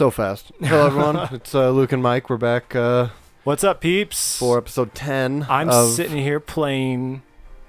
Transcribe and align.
So 0.00 0.10
fast. 0.10 0.50
Hello, 0.62 0.86
everyone. 0.86 1.28
it's 1.32 1.54
uh, 1.54 1.68
Luke 1.68 1.92
and 1.92 2.02
Mike. 2.02 2.30
We're 2.30 2.38
back 2.38 2.74
uh, 2.74 3.08
What's 3.44 3.62
up, 3.62 3.82
peeps? 3.82 4.38
for 4.38 4.56
episode 4.56 4.94
10. 4.94 5.44
I'm 5.46 5.68
of, 5.68 5.90
sitting 5.90 6.16
here 6.16 6.40
playing 6.40 7.20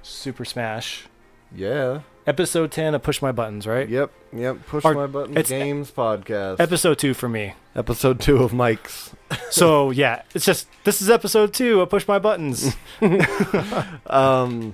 Super 0.02 0.46
Smash. 0.46 1.08
Yeah. 1.54 2.04
Episode 2.26 2.72
10 2.72 2.96
of 2.96 3.04
Push 3.04 3.22
My 3.22 3.34
Buttons, 3.34 3.68
right? 3.68 3.90
Yep. 3.90 4.14
Yep. 4.32 4.66
Push 4.66 4.86
Or- 4.86 4.94
My 4.94 5.08
Button 5.08 5.32
it's- 5.34 5.50
Games 5.50 5.92
podcast. 5.92 6.62
Episode 6.62 6.98
2 7.00 7.14
for 7.14 7.28
me. 7.28 7.56
episode 7.76 8.22
2 8.22 8.38
of 8.38 8.54
Mike's. 8.54 9.12
So, 9.50 9.92
yeah, 9.92 10.22
it's 10.34 10.46
just 10.46 10.70
this 10.86 11.02
is 11.02 11.10
episode 11.10 11.54
2 11.54 11.82
of 11.82 11.90
Push 11.90 12.08
My 12.08 12.18
Buttons. 12.18 12.78
Um, 14.06 14.74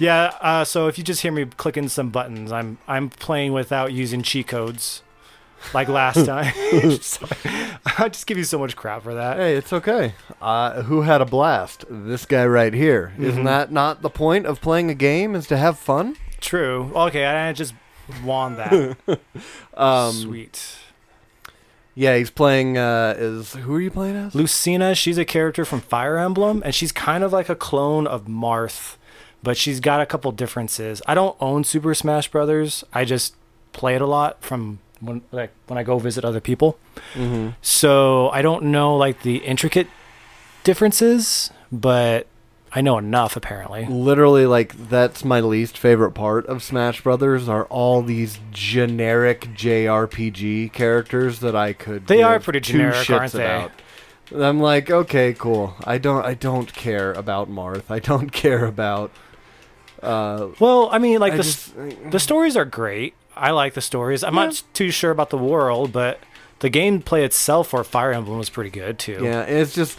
yeah, 0.00 0.36
uh, 0.40 0.64
so 0.64 0.88
if 0.88 0.98
you 0.98 1.04
just 1.04 1.22
hear 1.22 1.30
me 1.30 1.44
clicking 1.44 1.86
some 1.86 2.10
buttons, 2.10 2.50
I'm 2.50 2.78
I'm 2.88 3.08
playing 3.08 3.52
without 3.52 3.92
using 3.92 4.22
cheat 4.22 4.48
codes 4.48 5.04
like 5.74 5.88
last 5.88 6.24
time. 6.26 6.52
I 7.98 8.08
just 8.08 8.26
give 8.26 8.38
you 8.38 8.44
so 8.44 8.58
much 8.58 8.76
crap 8.76 9.02
for 9.02 9.14
that. 9.14 9.36
hey, 9.38 9.56
it's 9.56 9.72
okay. 9.72 10.14
Uh, 10.40 10.82
who 10.82 11.02
had 11.02 11.20
a 11.20 11.24
blast? 11.26 11.84
This 11.90 12.24
guy 12.26 12.46
right 12.46 12.72
here. 12.74 13.12
Mhm. 13.18 13.24
Isn't 13.24 13.44
that 13.44 13.70
not 13.72 14.02
the 14.02 14.10
point 14.10 14.46
of 14.46 14.60
playing 14.60 14.90
a 14.90 14.94
game 14.94 15.34
is 15.34 15.46
to 15.48 15.56
have 15.56 15.78
fun? 15.78 16.16
True. 16.40 16.90
Okay, 16.94 17.24
I 17.24 17.52
just 17.52 17.74
won 18.24 18.56
that. 18.56 18.96
Um, 19.74 20.12
Sweet. 20.12 20.76
Yeah, 21.94 22.16
he's 22.16 22.30
playing, 22.30 22.78
uh, 22.78 23.14
is, 23.18 23.52
who 23.54 23.74
are 23.74 23.80
you 23.80 23.90
playing 23.90 24.16
as? 24.16 24.34
Lucina, 24.34 24.94
she's 24.94 25.18
a 25.18 25.24
character 25.26 25.64
from 25.64 25.80
Fire 25.80 26.16
Emblem, 26.18 26.62
and 26.64 26.74
she's 26.74 26.90
kind 26.92 27.22
of 27.22 27.32
like 27.32 27.48
a 27.50 27.54
clone 27.54 28.06
of 28.06 28.24
Marth, 28.26 28.96
but 29.42 29.56
she's 29.58 29.78
got 29.80 30.00
a 30.00 30.06
couple 30.06 30.32
differences. 30.32 31.02
I 31.06 31.14
don't 31.14 31.36
own 31.40 31.64
Super 31.64 31.94
Smash 31.94 32.28
Brothers. 32.28 32.82
I 32.94 33.04
just 33.04 33.34
play 33.72 33.94
it 33.94 34.00
a 34.02 34.06
lot 34.06 34.42
from 34.42 34.78
when 35.02 35.20
like 35.32 35.50
when 35.66 35.78
I 35.78 35.82
go 35.82 35.98
visit 35.98 36.24
other 36.24 36.40
people. 36.40 36.78
Mm-hmm. 37.14 37.50
So 37.60 38.30
I 38.30 38.40
don't 38.40 38.64
know 38.64 38.96
like 38.96 39.22
the 39.22 39.36
intricate 39.38 39.88
differences, 40.64 41.50
but 41.70 42.26
I 42.74 42.80
know 42.80 42.96
enough 42.98 43.36
apparently. 43.36 43.84
literally 43.86 44.46
like 44.46 44.88
that's 44.88 45.24
my 45.24 45.40
least 45.40 45.76
favorite 45.76 46.12
part 46.12 46.46
of 46.46 46.62
Smash 46.62 47.02
Brothers 47.02 47.48
are 47.48 47.64
all 47.66 48.00
these 48.02 48.38
generic 48.52 49.40
JRPG 49.54 50.72
characters 50.72 51.40
that 51.40 51.54
I 51.56 51.72
could 51.74 52.06
They 52.06 52.22
are 52.22 52.40
pretty 52.40 52.60
generic, 52.60 53.10
aren't 53.10 53.32
they? 53.32 53.44
about. 53.44 53.72
I'm 54.34 54.60
like, 54.60 54.90
okay, 54.90 55.34
cool. 55.34 55.74
I 55.84 55.98
don't 55.98 56.24
I 56.24 56.32
don't 56.34 56.72
care 56.72 57.12
about 57.12 57.50
Marth. 57.50 57.90
I 57.90 57.98
don't 57.98 58.32
care 58.44 58.64
about 58.64 59.10
uh 60.02 60.48
Well, 60.58 60.88
I 60.90 60.98
mean 60.98 61.20
like 61.20 61.34
I 61.34 61.36
the 61.38 61.42
just- 61.42 61.74
the 62.10 62.18
stories 62.20 62.56
are 62.56 62.64
great. 62.64 63.14
I 63.36 63.50
like 63.50 63.74
the 63.74 63.80
stories. 63.80 64.22
I'm 64.24 64.34
Yeah. 64.34 64.46
not 64.46 64.62
too 64.74 64.90
sure 64.90 65.10
about 65.10 65.30
the 65.30 65.38
world, 65.38 65.92
but 65.92 66.20
the 66.60 66.70
gameplay 66.70 67.24
itself 67.24 67.68
for 67.68 67.82
Fire 67.84 68.12
Emblem 68.12 68.38
was 68.38 68.50
pretty 68.50 68.70
good 68.70 68.98
too. 68.98 69.20
Yeah, 69.22 69.42
it's 69.42 69.74
just 69.74 69.98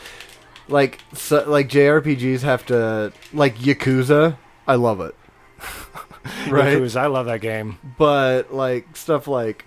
like 0.69 0.99
so, 1.13 1.43
like 1.47 1.67
JRPGs 1.69 2.41
have 2.41 2.65
to 2.67 3.11
like 3.33 3.57
Yakuza. 3.57 4.37
I 4.67 4.75
love 4.75 5.01
it. 5.01 5.15
right? 6.49 6.77
Yakuza, 6.77 6.97
I 7.01 7.07
love 7.07 7.25
that 7.25 7.41
game. 7.41 7.79
but 7.97 8.53
like 8.53 8.95
stuff 8.95 9.27
like 9.27 9.65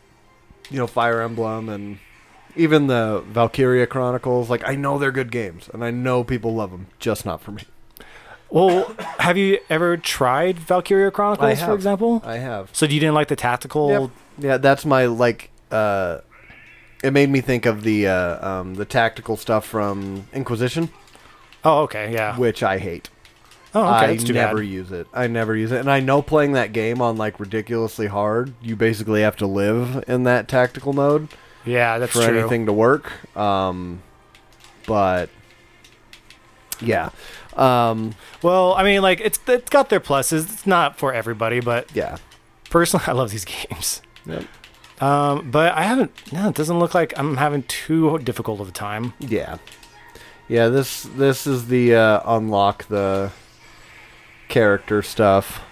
you 0.71 0.79
know 0.79 0.87
Fire 0.87 1.21
Emblem 1.21 1.69
and 1.69 1.99
even 2.57 2.87
the 2.87 3.23
Valkyria 3.29 3.87
Chronicles, 3.87 4.49
like 4.49 4.67
I 4.67 4.75
know 4.77 4.99
they're 4.99 5.13
good 5.13 5.31
games 5.31 5.69
and 5.75 5.85
I 5.85 5.91
know 5.91 6.25
people 6.25 6.55
love 6.55 6.71
them, 6.71 6.87
just 6.99 7.27
not 7.27 7.43
for 7.43 7.53
me. 7.53 7.65
Well, 8.51 8.95
have 9.19 9.37
you 9.37 9.59
ever 9.69 9.97
tried 9.97 10.59
Valkyria 10.59 11.11
Chronicles, 11.11 11.61
for 11.63 11.75
example? 11.75 12.23
I 12.25 12.37
have. 12.37 12.71
So 12.73 12.87
you 12.87 13.01
didn't 13.01 13.15
like 13.15 13.29
the 13.29 13.37
tactical? 13.37 13.91
Yep. 13.91 14.11
Yeah, 14.39 14.57
that's 14.59 14.85
my 14.85 15.07
like. 15.07 15.51
uh 15.71 16.21
It 17.03 17.13
made 17.13 17.29
me 17.31 17.41
think 17.41 17.67
of 17.67 17.83
the 17.83 18.07
uh, 18.09 18.49
um, 18.49 18.75
the 18.75 18.85
tactical 18.85 19.37
stuff 19.37 19.67
from 19.67 20.29
Inquisition, 20.33 20.91
Oh, 21.65 21.83
okay, 21.83 22.13
yeah. 22.13 22.37
which 22.39 22.63
I 22.63 22.79
hate. 22.79 23.11
Oh, 23.75 23.81
okay, 23.83 23.91
I 23.91 24.07
that's 24.07 24.25
too 24.25 24.33
never 24.33 24.59
bad. 24.59 24.67
use 24.69 24.93
it. 24.93 25.07
I 25.13 25.27
never 25.27 25.55
use 25.57 25.71
it, 25.73 25.81
and 25.81 25.91
I 25.91 26.01
know 26.01 26.23
playing 26.23 26.53
that 26.53 26.73
game 26.73 27.03
on 27.03 27.17
like 27.17 27.39
ridiculously 27.41 28.07
hard, 28.07 28.55
you 28.63 28.77
basically 28.77 29.21
have 29.23 29.37
to 29.37 29.47
live 29.47 30.05
in 30.09 30.23
that 30.25 30.49
tactical 30.49 30.93
mode. 30.93 31.29
Yeah, 31.65 31.99
that's 31.99 32.13
for 32.13 32.23
true. 32.25 32.39
anything 32.39 32.67
to 32.67 32.73
work. 32.73 33.11
Um, 33.37 34.03
but 34.87 35.29
yeah, 36.81 37.11
um, 37.57 38.15
Well, 38.43 38.75
I 38.75 38.83
mean, 38.85 39.03
like 39.03 39.21
it's 39.21 39.39
it's 39.49 39.71
got 39.71 39.89
their 39.89 40.01
pluses. 40.01 40.45
It's 40.53 40.67
not 40.67 40.99
for 40.99 41.13
everybody, 41.13 41.61
but 41.61 41.95
yeah, 41.95 42.19
personally, 42.71 43.05
I 43.09 43.13
love 43.13 43.31
these 43.31 43.45
games. 43.45 44.03
Yep. 44.27 44.45
Um, 45.03 45.51
but 45.51 45.73
I 45.75 45.83
haven't. 45.83 46.11
No, 46.33 46.49
it 46.49 46.55
doesn't 46.55 46.79
look 46.79 46.95
like 46.95 47.13
I'm 47.19 47.37
having 47.37 47.63
too 47.65 48.19
difficult 48.19 48.61
of 48.61 48.69
a 48.69 48.73
time. 48.73 49.13
yeah, 49.21 49.59
yeah. 50.49 50.69
This 50.69 51.03
this 51.03 51.47
is 51.47 51.67
the 51.69 51.95
uh, 51.95 52.21
unlock 52.25 52.87
the 52.89 53.31
character 54.49 55.03
stuff. 55.03 55.63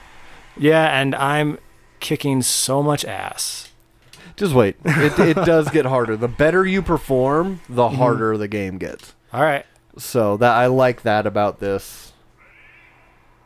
Yeah, 0.57 1.01
and 1.01 1.15
I'm 1.15 1.59
kicking 2.01 2.43
so 2.43 2.83
much 2.83 3.05
ass. 3.05 3.71
Just 4.37 4.53
wait. 4.55 4.77
It 4.85 5.19
it 5.19 5.35
does 5.47 5.71
get 5.71 5.87
harder. 5.87 6.17
The 6.17 6.29
better 6.29 6.67
you 6.67 6.83
perform, 6.83 7.61
the 7.69 7.89
Mhm. 7.89 7.97
harder 7.97 8.37
the 8.37 8.49
game 8.49 8.79
gets. 8.79 9.15
All 9.33 9.43
right. 9.43 9.65
So 9.97 10.37
that 10.39 10.53
I 10.53 10.67
like 10.67 11.03
that 11.03 11.27
about 11.27 11.61
this 11.61 12.13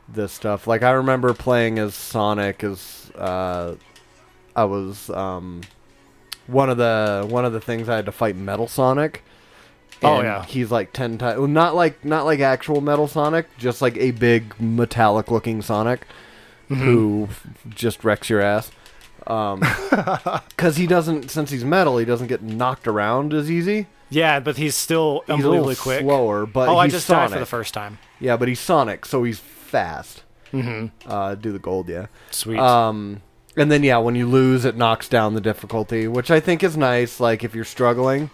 this 0.08 0.32
stuff. 0.32 0.66
Like 0.66 0.82
I 0.82 0.90
remember 0.92 1.34
playing 1.34 1.78
as 1.78 1.94
Sonic 1.94 2.64
as 2.64 3.10
uh 3.14 3.74
I 4.56 4.64
was 4.64 5.10
um 5.10 5.60
one 6.46 6.70
of 6.70 6.78
the 6.78 7.26
one 7.28 7.44
of 7.44 7.52
the 7.52 7.60
things 7.60 7.88
I 7.88 7.96
had 7.96 8.06
to 8.06 8.12
fight 8.12 8.34
Metal 8.36 8.66
Sonic. 8.68 9.22
Oh, 10.02 10.22
yeah. 10.22 10.44
He's 10.44 10.70
like 10.70 10.92
10 10.92 11.18
times 11.18 11.48
not 11.48 11.74
like 11.74 12.04
not 12.04 12.24
like 12.24 12.40
actual 12.40 12.80
Metal 12.80 13.08
Sonic, 13.08 13.46
just 13.58 13.82
like 13.82 13.96
a 13.98 14.12
big 14.12 14.58
metallic 14.60 15.30
looking 15.30 15.60
Sonic 15.62 16.06
Mhm. 16.70 16.76
who 16.76 17.28
just 17.70 18.04
wrecks 18.04 18.28
your 18.30 18.40
ass. 18.40 18.70
Um 19.26 19.60
cuz 20.56 20.76
he 20.76 20.86
doesn't 20.86 21.30
since 21.30 21.50
he's 21.50 21.64
metal, 21.64 21.98
he 21.98 22.04
doesn't 22.06 22.28
get 22.28 22.42
knocked 22.42 22.86
around 22.88 23.34
as 23.34 23.50
easy. 23.50 23.86
Yeah, 24.10 24.40
but 24.40 24.56
he's 24.56 24.74
still 24.74 25.22
He's 25.26 25.44
a 25.44 25.48
little 25.48 25.74
quick. 25.74 26.00
slower, 26.00 26.46
but 26.46 26.68
oh, 26.68 26.76
I 26.78 26.88
just 26.88 27.06
Sonic. 27.06 27.30
died 27.30 27.34
for 27.34 27.40
the 27.40 27.46
first 27.46 27.74
time. 27.74 27.98
Yeah, 28.20 28.36
but 28.36 28.48
he's 28.48 28.60
Sonic, 28.60 29.04
so 29.04 29.22
he's 29.24 29.38
fast. 29.38 30.22
Mm-hmm. 30.52 31.10
Uh, 31.10 31.34
do 31.34 31.52
the 31.52 31.58
gold, 31.58 31.88
yeah. 31.88 32.06
Sweet. 32.30 32.58
Um, 32.58 33.20
and 33.56 33.70
then 33.70 33.82
yeah, 33.82 33.98
when 33.98 34.14
you 34.14 34.26
lose, 34.26 34.64
it 34.64 34.76
knocks 34.76 35.08
down 35.08 35.34
the 35.34 35.40
difficulty, 35.40 36.08
which 36.08 36.30
I 36.30 36.40
think 36.40 36.62
is 36.62 36.76
nice. 36.76 37.20
Like 37.20 37.44
if 37.44 37.54
you're 37.54 37.64
struggling, 37.64 38.30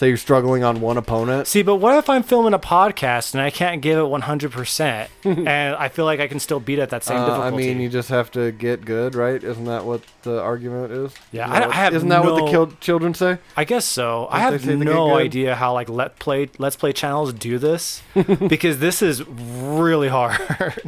say 0.00 0.08
you're 0.08 0.16
struggling 0.16 0.64
on 0.64 0.80
one 0.80 0.96
opponent. 0.96 1.46
See, 1.46 1.62
but 1.62 1.76
what 1.76 1.94
if 1.98 2.08
I'm 2.08 2.22
filming 2.22 2.54
a 2.54 2.58
podcast 2.58 3.34
and 3.34 3.42
I 3.42 3.50
can't 3.50 3.82
give 3.82 3.98
it 3.98 4.02
100%, 4.02 5.08
and 5.24 5.76
I 5.76 5.88
feel 5.88 6.06
like 6.06 6.20
I 6.20 6.26
can 6.26 6.40
still 6.40 6.58
beat 6.58 6.78
it 6.78 6.82
at 6.82 6.90
that 6.90 7.04
same 7.04 7.18
uh, 7.18 7.24
I 7.24 7.26
difficulty? 7.26 7.66
mean, 7.68 7.80
you 7.80 7.90
just 7.90 8.08
have 8.08 8.30
to 8.32 8.50
get 8.50 8.86
good, 8.86 9.14
right? 9.14 9.44
Isn't 9.44 9.66
that 9.66 9.84
what 9.84 10.00
the 10.22 10.40
argument 10.40 10.90
is? 10.92 11.14
Yeah, 11.32 11.44
Isn't 11.44 11.54
I- 11.56 11.58
that 11.60 11.66
what- 11.68 11.76
I 11.76 11.78
have 11.80 11.94
Isn't 11.94 12.08
that 12.08 12.24
what 12.24 12.34
the 12.36 12.44
no- 12.46 12.50
kil- 12.50 12.72
children 12.80 13.12
say? 13.12 13.36
I 13.58 13.64
guess 13.64 13.84
so. 13.84 14.26
I 14.30 14.40
Don't 14.42 14.52
have 14.52 14.60
say 14.62 14.66
they 14.68 14.84
get 14.84 14.84
no 14.94 15.08
good? 15.10 15.22
idea 15.22 15.54
how 15.54 15.74
like 15.74 15.90
let 15.90 16.18
play 16.18 16.48
let's 16.58 16.76
play 16.76 16.92
channels 16.94 17.34
do 17.34 17.58
this 17.58 18.02
because 18.48 18.78
this 18.78 19.02
is 19.02 19.22
really 19.28 20.08
hard. 20.08 20.40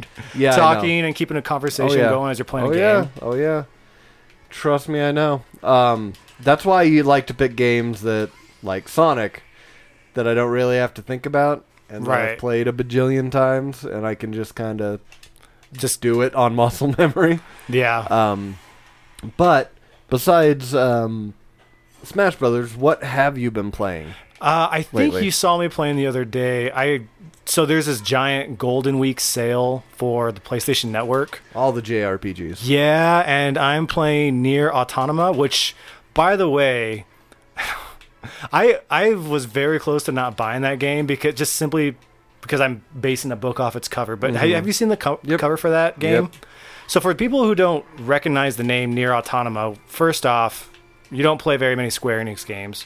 Yeah, 0.35 0.53
I 0.53 0.55
know. 0.55 0.61
Talking 0.63 1.01
and 1.05 1.13
keeping 1.15 1.37
a 1.37 1.43
conversation 1.43 1.99
Oh, 1.99 2.03
yeah. 2.03 2.09
going 2.09 2.31
as 2.31 2.39
you're 2.39 2.45
playing 2.45 2.65
oh 2.65 2.71
a 2.71 2.73
game. 2.73 2.81
yeah, 2.81 3.07
oh 3.21 3.35
yeah. 3.35 3.65
Trust 4.49 4.89
me, 4.89 4.99
I 4.99 5.11
know. 5.11 5.43
Um, 5.61 6.13
that's 6.39 6.65
why 6.65 6.83
you 6.83 7.03
like 7.03 7.27
to 7.27 7.35
pick 7.35 7.55
games 7.55 8.01
that, 8.01 8.31
like 8.63 8.87
Sonic, 8.87 9.43
that 10.13 10.27
I 10.27 10.33
don't 10.33 10.51
really 10.51 10.77
have 10.77 10.93
to 10.95 11.01
think 11.01 11.25
about, 11.25 11.65
and 11.89 12.05
that 12.05 12.09
Right. 12.09 12.29
I've 12.31 12.37
played 12.39 12.67
a 12.67 12.71
bajillion 12.73 13.29
times, 13.31 13.83
and 13.83 14.05
I 14.05 14.15
can 14.15 14.33
just 14.33 14.55
kind 14.55 14.81
of 14.81 14.99
Just 15.73 16.01
do 16.01 16.21
it 16.21 16.33
on 16.35 16.55
muscle 16.63 16.93
memory. 16.97 17.39
yeah. 17.67 17.99
Um, 18.09 18.57
but 19.37 19.71
besides 20.09 20.75
um, 20.75 21.33
Smash 22.03 22.35
Brothers, 22.35 22.75
what 22.75 23.03
have 23.03 23.37
you 23.37 23.49
been 23.51 23.71
playing? 23.71 24.09
Uh, 24.41 24.67
I 24.69 24.81
think 24.83 25.13
wait. 25.15 25.23
you 25.23 25.31
saw 25.31 25.57
me 25.57 25.69
playing 25.69 25.95
the 25.95 26.05
other 26.05 26.25
day. 26.25 26.69
I 26.71 27.07
so 27.45 27.65
there's 27.65 27.85
this 27.87 28.01
giant 28.01 28.57
Golden 28.57 28.99
Week 28.99 29.19
sale 29.19 29.83
for 29.91 30.31
the 30.31 30.39
PlayStation 30.41 30.91
Network. 30.91 31.41
All 31.55 31.71
the 31.71 31.81
JRPGs. 31.81 32.59
Yeah, 32.63 33.23
and 33.25 33.57
I'm 33.57 33.87
playing 33.87 34.41
Near 34.41 34.69
Autonoma, 34.71 35.35
which, 35.35 35.75
by 36.13 36.35
the 36.35 36.49
way, 36.49 37.05
I 38.53 38.79
I 38.89 39.13
was 39.15 39.45
very 39.45 39.79
close 39.79 40.03
to 40.03 40.11
not 40.11 40.35
buying 40.37 40.61
that 40.63 40.79
game 40.79 41.05
because 41.05 41.35
just 41.35 41.55
simply 41.55 41.95
because 42.41 42.59
I'm 42.61 42.83
basing 42.99 43.29
the 43.29 43.35
book 43.37 43.59
off 43.59 43.75
its 43.75 43.87
cover. 43.87 44.15
But 44.15 44.33
have, 44.35 44.49
Mhm. 44.49 44.55
have 44.55 44.67
you 44.67 44.73
seen 44.73 44.89
the 44.89 44.97
co- 44.97 45.19
Yep. 45.23 45.39
cover 45.39 45.55
for 45.57 45.69
that 45.69 45.99
game? 45.99 46.23
Yep. 46.23 46.45
So 46.87 46.99
for 46.99 47.13
people 47.15 47.43
who 47.45 47.55
don't 47.55 47.85
recognize 47.99 48.57
the 48.57 48.63
name 48.65 48.93
Near 48.93 49.11
Autonoma, 49.11 49.77
first 49.85 50.25
off, 50.25 50.69
you 51.09 51.23
don't 51.23 51.37
play 51.39 51.55
very 51.55 51.75
many 51.77 51.89
Square 51.89 52.19
Enix 52.25 52.45
games. 52.45 52.85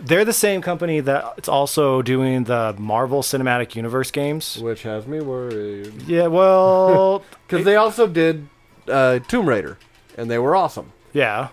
They're 0.00 0.24
the 0.24 0.32
same 0.32 0.62
company 0.62 1.00
that 1.00 1.34
it's 1.36 1.48
also 1.48 2.00
doing 2.02 2.44
the 2.44 2.74
Marvel 2.78 3.20
Cinematic 3.20 3.74
Universe 3.74 4.10
games. 4.10 4.56
Which 4.58 4.82
has 4.84 5.06
me 5.06 5.20
worried. 5.20 5.92
Yeah, 6.06 6.28
well, 6.28 7.22
Because 7.46 7.64
they 7.66 7.76
also 7.76 8.06
did 8.06 8.48
uh, 8.88 9.18
Tomb 9.28 9.48
Raider, 9.48 9.76
and 10.16 10.30
they 10.30 10.38
were 10.38 10.54
awesome. 10.56 10.92
yeah. 11.12 11.48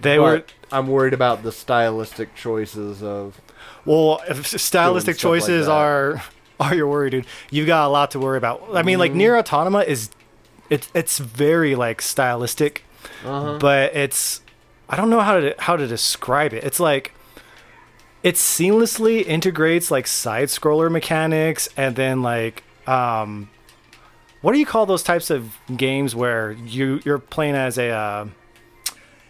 They 0.00 0.16
But 0.18 0.22
were 0.22 0.44
I'm 0.72 0.88
worried 0.88 1.14
about 1.14 1.42
the 1.42 1.52
stylistic 1.52 2.34
choices 2.34 3.02
of. 3.02 3.40
well, 3.84 4.20
if 4.28 4.46
stylistic 4.46 5.16
stuff 5.16 5.30
like 5.30 5.40
choices 5.40 5.68
are 5.68 6.22
are 6.60 6.74
your 6.74 6.86
worry, 6.88 7.10
dude. 7.10 7.26
You've 7.50 7.66
got 7.66 7.86
a 7.86 7.88
lot 7.88 8.10
to 8.12 8.18
worry 8.18 8.38
about. 8.38 8.62
I 8.74 8.82
mean, 8.82 8.98
like 8.98 9.10
Mm-hmm. 9.12 9.18
Nier 9.18 9.36
Automata 9.38 9.88
is 9.90 10.10
it's 10.70 10.88
it's 10.94 11.18
very 11.18 11.74
like 11.74 12.02
stylistic, 12.02 12.84
Uh-huh. 13.24 13.58
but 13.58 13.94
it's 13.94 14.40
I 14.88 14.96
don't 14.96 15.10
know 15.10 15.20
how 15.20 15.40
to 15.40 15.54
how 15.58 15.76
to 15.76 15.86
describe 15.86 16.52
it. 16.52 16.64
It's 16.64 16.80
like 16.80 17.12
it 18.22 18.34
seamlessly 18.34 19.24
integrates 19.24 19.90
like 19.90 20.06
side 20.06 20.48
scroller 20.48 20.90
mechanics 20.90 21.68
and 21.76 21.94
then 21.96 22.22
like 22.22 22.64
um 22.88 23.48
what 24.42 24.52
do 24.52 24.58
you 24.58 24.66
call 24.66 24.86
those 24.86 25.02
types 25.02 25.30
of 25.30 25.56
games 25.76 26.14
where 26.14 26.52
you 26.52 27.00
you're 27.04 27.18
playing 27.18 27.54
as 27.54 27.78
a 27.78 27.88
uh, 27.90 28.26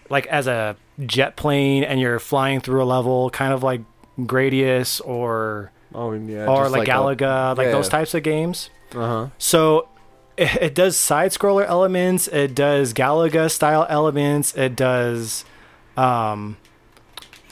like 0.09 0.27
as 0.27 0.47
a 0.47 0.77
jet 1.07 1.37
plane 1.37 1.85
and 1.85 2.01
you're 2.01 2.19
flying 2.19 2.61
through 2.61 2.83
a 2.83 2.85
level 2.87 3.31
kind 3.31 3.53
of 3.53 3.63
like 3.63 3.81
Gradius 4.21 5.01
or 5.05 5.71
Oh 5.95 6.13
yeah. 6.13 6.47
or 6.47 6.65
just 6.65 6.73
like, 6.73 6.89
a- 6.89 6.91
Galaga 6.91 7.57
like 7.57 7.67
yeah. 7.67 7.73
those 7.73 7.89
types 7.89 8.15
of 8.15 8.23
games 8.23 8.71
Uh-huh. 8.95 9.29
so 9.39 9.89
it, 10.37 10.55
it 10.63 10.75
does 10.75 10.97
side 10.97 11.31
scroller 11.33 11.67
elements, 11.67 12.29
it 12.29 12.55
does 12.55 12.93
Galaga 12.93 13.51
style 13.51 13.87
elements, 13.89 14.55
it 14.57 14.77
does 14.77 15.45
um 15.97 16.57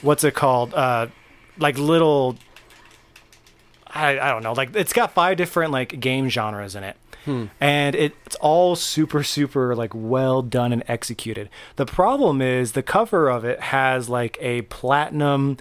what's 0.01 0.23
it 0.23 0.33
called? 0.35 0.73
Uh 0.73 1.07
like 1.57 1.77
little 1.77 2.37
I, 3.87 4.19
I 4.19 4.29
don't 4.29 4.43
know, 4.43 4.53
like 4.53 4.75
it's 4.75 4.93
got 4.93 5.13
five 5.13 5.37
different 5.37 5.71
like 5.71 5.99
game 5.99 6.27
genres 6.29 6.75
in 6.75 6.83
it. 6.83 6.97
Hmm. 7.25 7.45
And 7.59 7.95
it, 7.95 8.15
it's 8.25 8.35
all 8.37 8.75
super, 8.75 9.23
super 9.23 9.75
like 9.75 9.91
well 9.93 10.41
done 10.41 10.71
and 10.71 10.83
executed. 10.87 11.49
The 11.75 11.85
problem 11.85 12.41
is 12.41 12.71
the 12.71 12.83
cover 12.83 13.29
of 13.29 13.43
it 13.43 13.59
has 13.59 14.07
like 14.09 14.37
a 14.39 14.61
platinum 14.63 15.57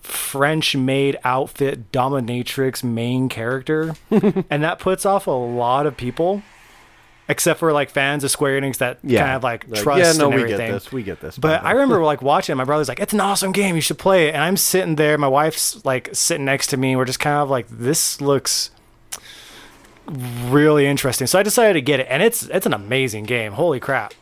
French 0.00 0.76
maid 0.76 1.18
outfit 1.24 1.90
dominatrix 1.92 2.82
main 2.84 3.28
character. 3.28 3.94
and 4.10 4.62
that 4.62 4.78
puts 4.78 5.04
off 5.04 5.26
a 5.26 5.30
lot 5.32 5.86
of 5.86 5.96
people. 5.96 6.42
Except 7.28 7.58
for 7.58 7.72
like 7.72 7.90
fans 7.90 8.22
of 8.22 8.30
Square 8.30 8.60
Enix 8.60 8.78
that 8.78 8.98
Yeah. 9.02 9.24
kind 9.24 9.34
of 9.36 9.42
like, 9.42 9.66
Like, 9.66 9.82
trust 9.82 9.98
Yeah, 10.00 10.12
no, 10.12 10.26
and 10.26 10.36
we 10.36 10.42
everything. 10.42 10.68
get 10.68 10.72
this. 10.74 10.92
We 10.92 11.02
get 11.02 11.20
this. 11.20 11.36
But 11.36 11.64
I 11.64 11.72
remember 11.72 12.04
like 12.04 12.22
watching 12.22 12.52
it. 12.52 12.56
My 12.56 12.62
brother's 12.62 12.86
like, 12.88 13.00
"It's 13.00 13.12
an 13.12 13.20
awesome 13.20 13.50
game. 13.50 13.74
You 13.74 13.80
should 13.80 13.98
play 13.98 14.28
it." 14.28 14.34
And 14.36 14.44
I'm 14.44 14.56
sitting 14.56 14.94
there. 14.94 15.18
My 15.18 15.26
wife's 15.26 15.84
like 15.84 16.08
sitting 16.12 16.44
next 16.44 16.68
to 16.68 16.76
me. 16.76 16.94
We're 16.94 17.04
just 17.04 17.18
kind 17.18 17.38
of 17.38 17.50
like, 17.50 17.66
"This 17.68 18.20
looks 18.20 18.70
really 20.06 20.86
interesting." 20.86 21.26
So 21.26 21.38
I 21.38 21.42
decided 21.42 21.74
to 21.74 21.80
get 21.80 22.00
it, 22.00 22.06
and 22.10 22.22
it's 22.22 22.44
it's 22.44 22.66
an 22.66 22.74
amazing 22.74 23.24
game. 23.24 23.52
Holy 23.52 23.80
crap! 23.80 24.14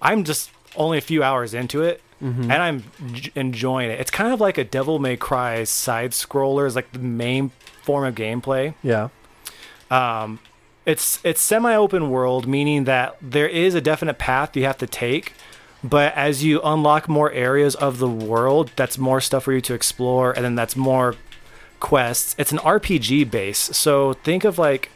I'm 0.00 0.24
just 0.24 0.50
only 0.76 0.98
a 0.98 1.02
few 1.02 1.22
hours 1.22 1.52
into 1.54 1.82
it, 1.82 2.00
Mm-hmm. 2.22 2.50
and 2.50 2.62
I'm 2.62 2.84
j- 3.12 3.32
enjoying 3.34 3.90
it. 3.90 3.98
It's 4.00 4.10
kind 4.10 4.32
of 4.32 4.40
like 4.40 4.56
a 4.56 4.64
Devil 4.64 4.98
May 5.00 5.16
Cry 5.16 5.64
side 5.64 6.12
scroller 6.12 6.66
is 6.66 6.76
like 6.76 6.92
the 6.92 6.98
main 7.00 7.50
form 7.82 8.04
of 8.04 8.14
gameplay 8.14 8.74
Yeah. 8.82 9.08
um, 9.90 10.38
it's 10.86 11.18
it's 11.24 11.40
semi-open 11.40 12.10
world, 12.10 12.46
meaning 12.46 12.84
that 12.84 13.16
there 13.20 13.48
is 13.48 13.74
a 13.74 13.80
definite 13.80 14.18
path 14.18 14.56
you 14.56 14.64
have 14.64 14.78
to 14.78 14.86
take. 14.86 15.32
But 15.84 16.14
as 16.14 16.44
you 16.44 16.60
unlock 16.62 17.08
more 17.08 17.32
areas 17.32 17.74
of 17.74 17.98
the 17.98 18.08
world, 18.08 18.70
that's 18.76 18.98
more 18.98 19.20
stuff 19.20 19.42
for 19.44 19.52
you 19.52 19.60
to 19.62 19.74
explore, 19.74 20.30
and 20.32 20.44
then 20.44 20.54
that's 20.54 20.76
more 20.76 21.16
quests. 21.80 22.36
It's 22.38 22.52
an 22.52 22.58
RPG 22.58 23.30
base, 23.32 23.58
so 23.58 24.12
think 24.12 24.44
of 24.44 24.58
like 24.58 24.90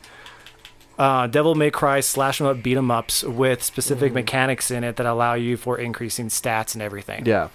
uh, 0.99 1.27
Devil 1.27 1.55
May 1.55 1.71
Cry 1.71 2.01
slash 2.01 2.39
slash 2.39 2.41
'em 2.41 2.47
up, 2.47 2.57
beat 2.57 2.63
beat 2.63 2.77
'em 2.77 2.91
ups 2.91 3.23
with 3.23 3.63
specific 3.63 4.13
mechanics 4.13 4.71
in 4.71 4.85
it 4.85 4.97
that 4.97 5.07
allow 5.07 5.35
you 5.35 5.57
for 5.57 5.79
increasing 5.79 6.29
stats 6.29 6.75
and 6.75 6.83
everything. 6.83 7.25
Yeah. 7.27 7.49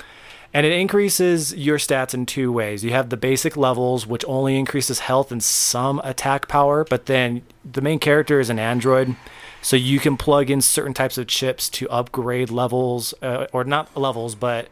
And 0.54 0.66
it 0.66 0.74
increases 0.74 1.56
your 1.56 1.78
stats 1.78 2.14
in 2.14 2.26
two 2.26 2.52
ways. 2.52 2.84
You 2.84 2.92
have 2.92 3.10
the 3.10 3.18
basic 3.18 3.56
levels, 3.56 4.06
which 4.06 4.26
only 4.28 4.58
increases 4.58 5.00
health 5.00 5.32
and 5.32 5.42
some 5.42 6.02
attack 6.04 6.48
power, 6.48 6.84
but 6.84 7.06
then 7.06 7.44
the 7.64 7.82
main 7.82 8.00
character 8.00 8.40
is 8.40 8.50
an 8.50 8.60
android. 8.60 9.16
So 9.62 9.76
you 9.76 10.00
can 10.00 10.18
plug 10.18 10.50
in 10.50 10.60
certain 10.60 10.94
types 10.94 11.18
of 11.18 11.28
chips 11.28 11.70
to 11.70 11.90
upgrade 11.90 12.50
levels, 12.50 13.14
uh, 13.22 13.48
or 13.54 13.64
not 13.64 13.96
levels, 13.96 14.36
but 14.36 14.68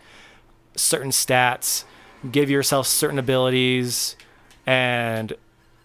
certain 0.76 1.12
stats, 1.12 1.86
give 2.30 2.50
yourself 2.50 2.88
certain 2.88 3.20
abilities, 3.20 4.16
and 4.66 5.34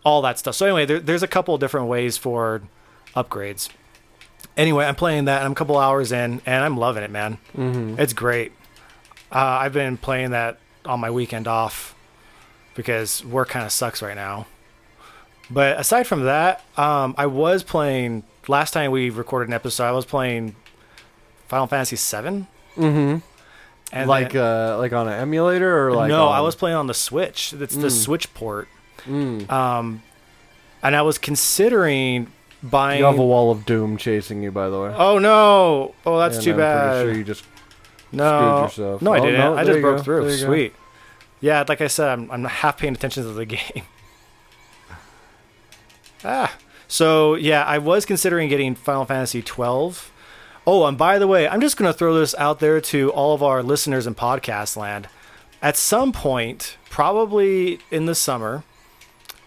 all 0.05 0.23
that 0.23 0.39
stuff. 0.39 0.55
So, 0.55 0.67
anyway, 0.67 0.85
there, 0.87 1.01
there's 1.01 1.23
a 1.23 1.29
couple 1.29 1.55
of 1.55 1.61
different 1.61 1.87
ways 1.89 2.17
for 2.17 2.63
upgrades. 3.17 3.69
Anyway, 4.57 4.85
I'm 4.85 4.95
playing 4.95 5.25
that, 5.25 5.39
and 5.39 5.47
I'm 5.47 5.53
a 5.53 5.55
couple 5.57 5.77
hours 5.79 6.13
in, 6.13 6.41
and 6.47 6.65
I'm 6.65 6.77
loving 6.77 7.03
it, 7.03 7.11
man. 7.11 7.39
Mm-hmm. 7.57 7.99
It's 7.99 8.13
great. 8.13 8.53
Uh, 9.33 9.39
I've 9.39 9.73
been 9.73 9.97
playing 9.97 10.31
that 10.31 10.59
on 10.85 11.01
my 11.01 11.11
weekend 11.11 11.49
off 11.49 11.95
because 12.75 13.25
work 13.25 13.49
kind 13.49 13.65
of 13.65 13.73
sucks 13.73 14.01
right 14.03 14.15
now. 14.15 14.47
But 15.51 15.79
aside 15.81 16.05
from 16.07 16.25
that, 16.25 16.63
um, 16.77 17.15
I 17.19 17.27
was 17.27 17.63
playing. 17.63 18.23
Last 18.47 18.73
time 18.73 18.91
we 18.91 19.11
recorded 19.11 19.49
an 19.49 19.55
episode, 19.55 19.85
I 19.85 19.93
was 19.93 20.05
playing 20.05 20.55
Final 21.49 21.67
Fantasy 21.67 21.97
VII. 21.97 22.47
Mm-hmm. 22.77 23.17
And 23.93 24.09
like 24.09 24.33
then- 24.33 24.43
uh, 24.43 24.77
like 24.79 24.93
on 24.93 25.09
an 25.09 25.15
emulator 25.21 25.87
or 25.87 25.93
like 25.95 26.09
no, 26.09 26.29
I 26.29 26.41
was 26.41 26.55
playing 26.55 26.77
on 26.77 26.87
the 26.87 26.95
Switch. 26.95 27.53
It's 27.53 27.75
the 27.77 27.89
Mm. 27.89 28.05
Switch 28.05 28.33
port. 28.35 28.69
Mm. 29.07 29.51
Um, 29.51 30.03
and 30.83 30.97
I 30.97 31.03
was 31.03 31.19
considering 31.19 32.29
buying. 32.63 32.99
You 33.01 33.05
have 33.07 33.19
a 33.19 33.25
wall 33.25 33.51
of 33.51 33.65
doom 33.67 33.97
chasing 33.97 34.43
you, 34.43 34.51
by 34.51 34.69
the 34.69 34.81
way. 34.81 34.95
oh 34.97 35.19
no! 35.19 35.95
Oh, 36.07 36.19
that's 36.19 36.37
And 36.37 36.45
too 36.45 36.51
I'm 36.53 36.57
bad. 36.59 36.93
Pretty 37.03 37.11
sure 37.13 37.19
you 37.19 37.25
just 37.25 37.45
no, 38.13 38.63
yourself. 38.63 39.03
no, 39.03 39.13
I 39.13 39.19
Oh, 39.19 39.25
didn't. 39.25 39.41
no, 39.41 39.55
I 39.57 39.65
just 39.65 39.81
broke 39.81 39.97
go. 39.99 40.03
through. 40.03 40.25
You 40.31 40.39
go. 40.41 40.47
Sweet. 40.47 40.75
Yeah, 41.41 41.65
like 41.69 41.81
I 41.81 41.89
said, 41.89 42.09
I'm, 42.09 42.31
I'm 42.31 42.45
half 42.45 42.79
paying 42.79 42.95
attention 42.95 43.23
to 43.25 43.33
the 43.33 43.45
game. 43.57 43.83
ah, 46.25 46.57
so 46.89 47.35
yeah, 47.35 47.65
I 47.65 47.79
was 47.79 48.05
considering 48.07 48.49
getting 48.49 48.75
Final 48.75 49.05
Fantasy 49.05 49.43
12. 49.43 50.11
Oh, 50.67 50.87
and 50.87 50.97
by 50.97 51.19
the 51.19 51.27
way, 51.27 51.47
I'm 51.47 51.61
just 51.61 51.77
gonna 51.77 51.93
throw 51.93 52.15
this 52.19 52.35
out 52.37 52.61
there 52.61 52.81
to 52.81 53.11
all 53.13 53.35
of 53.35 53.43
our 53.43 53.63
listeners 53.63 54.07
in 54.07 54.15
podcast 54.15 54.77
land. 54.77 55.09
At 55.61 55.77
some 55.77 56.13
point, 56.13 56.77
probably 56.91 57.81
in 57.91 58.07
the 58.07 58.15
summer, 58.15 58.65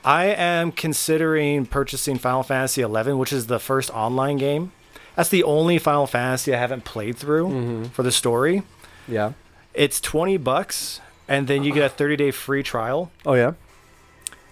I 0.06 0.26
am 0.26 0.72
considering 0.72 1.66
purchasing 1.66 2.18
Final 2.18 2.44
Fantasy 2.44 2.82
11, 2.82 3.18
which 3.18 3.34
is 3.34 3.48
the 3.48 3.60
first 3.60 3.90
online 3.92 4.38
game. 4.38 4.72
That's 5.16 5.30
the 5.30 5.44
only 5.44 5.78
Final 5.80 6.08
Fantasy 6.08 6.54
I 6.54 6.60
haven't 6.60 6.86
played 6.86 7.18
through 7.18 7.48
Mhm. 7.48 7.92
for 7.92 8.04
the 8.04 8.12
story. 8.12 8.64
Yeah. 9.08 9.34
It's 9.74 10.00
20 10.00 10.38
bucks 10.38 11.02
and 11.28 11.48
then 11.48 11.64
you 11.64 11.74
get 11.74 11.84
a 11.86 11.90
30 11.90 12.16
day 12.16 12.32
free 12.32 12.64
trial. 12.64 13.12
Oh 13.26 13.34
yeah. 13.34 13.54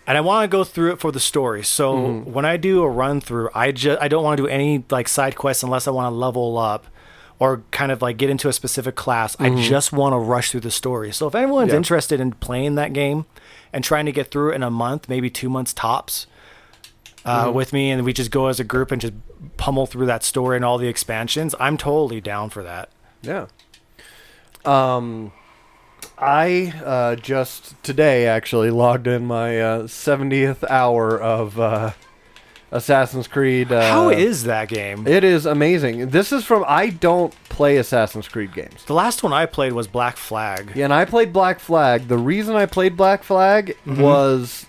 And 0.08 0.18
I 0.18 0.22
want 0.22 0.44
to 0.44 0.48
go 0.48 0.64
through 0.64 0.92
it 0.92 1.00
for 1.00 1.12
the 1.12 1.20
story. 1.20 1.64
So 1.64 1.96
Mhm. 1.96 2.24
when 2.26 2.46
I 2.46 2.58
do 2.58 2.84
a 2.84 2.90
run 2.90 3.22
through, 3.22 3.50
I 3.56 3.72
just 3.72 4.02
I 4.02 4.08
don't 4.08 4.24
want 4.24 4.38
to 4.38 4.44
do 4.44 4.48
any 4.50 4.84
like 4.90 5.08
side 5.08 5.36
quests 5.36 5.64
unless 5.64 5.88
I 5.88 5.92
want 5.92 6.12
to 6.12 6.16
level 6.18 6.58
up 6.58 6.86
or 7.40 7.62
kind 7.72 7.92
of 7.92 8.02
like 8.02 8.18
get 8.18 8.30
into 8.30 8.48
a 8.50 8.54
specific 8.54 8.96
class. 8.96 9.36
I 9.40 9.50
just 9.52 9.92
want 9.94 10.14
to 10.14 10.18
rush 10.18 10.52
through 10.52 10.62
the 10.62 10.72
story. 10.72 11.12
So 11.12 11.28
if 11.28 11.36
anyone's 11.36 11.72
Yeah. 11.72 11.78
interested 11.78 12.20
in 12.20 12.32
playing 12.34 12.76
that 12.76 12.94
game 12.94 13.26
and 13.76 13.84
trying 13.84 14.06
to 14.06 14.12
get 14.12 14.32
through 14.32 14.54
it 14.54 14.56
in 14.56 14.64
a 14.64 14.72
month, 14.72 15.10
maybe 15.10 15.30
2 15.30 15.50
months 15.50 15.74
tops, 15.74 16.26
uh, 17.26 17.52
with 17.54 17.74
me 17.74 17.92
and 17.92 18.06
we 18.06 18.14
just 18.14 18.32
go 18.32 18.48
as 18.48 18.60
a 18.60 18.64
group 18.64 18.92
and 18.92 19.02
just 19.02 19.14
pummel 19.58 19.86
through 19.86 20.06
that 20.06 20.24
story 20.24 20.56
and 20.56 20.64
all 20.64 20.78
the 20.78 20.88
expansions, 20.88 21.54
I'm 21.60 21.76
totally 21.76 22.22
down 22.22 22.50
for 22.50 22.64
that. 22.64 22.90
Yeah. 23.22 23.48
Um, 24.64 25.34
I 26.18 26.74
uh, 26.86 27.16
just 27.18 27.82
today 27.84 28.28
actually 28.28 28.70
logged 28.70 29.08
in 29.08 29.26
my 29.26 29.60
uh, 29.60 29.82
70th 29.84 30.64
hour 30.70 31.20
of 31.20 31.60
uh, 31.60 31.92
Assassin's 32.76 33.28
Creed. 33.28 33.72
Uh, 33.72 33.82
How 33.90 34.10
is 34.10 34.44
that 34.44 34.68
game? 34.68 35.08
it? 35.08 35.24
Is 35.24 35.46
amazing. 35.46 36.10
This 36.10 36.32
is 36.32 36.44
from 36.44 36.66
I 36.68 36.90
don't 36.90 37.34
play 37.50 37.78
Assassin's 37.78 38.28
Creed 38.28 38.54
games. 38.54 38.84
The 38.86 38.94
last 38.94 39.24
one 39.24 39.32
I 39.34 39.46
played 39.46 39.74
was 39.74 39.88
Black 39.88 40.18
Flag. 40.18 40.72
Yeah, 40.76 40.86
and 40.86 40.94
I 40.94 41.06
played 41.06 41.32
Black 41.32 41.60
Flag. 41.60 42.08
The 42.08 42.18
reason 42.18 42.56
I 42.56 42.66
played 42.66 42.98
Black 42.98 43.24
Flag 43.24 43.78
Mhm. 43.88 44.00
was 44.00 44.66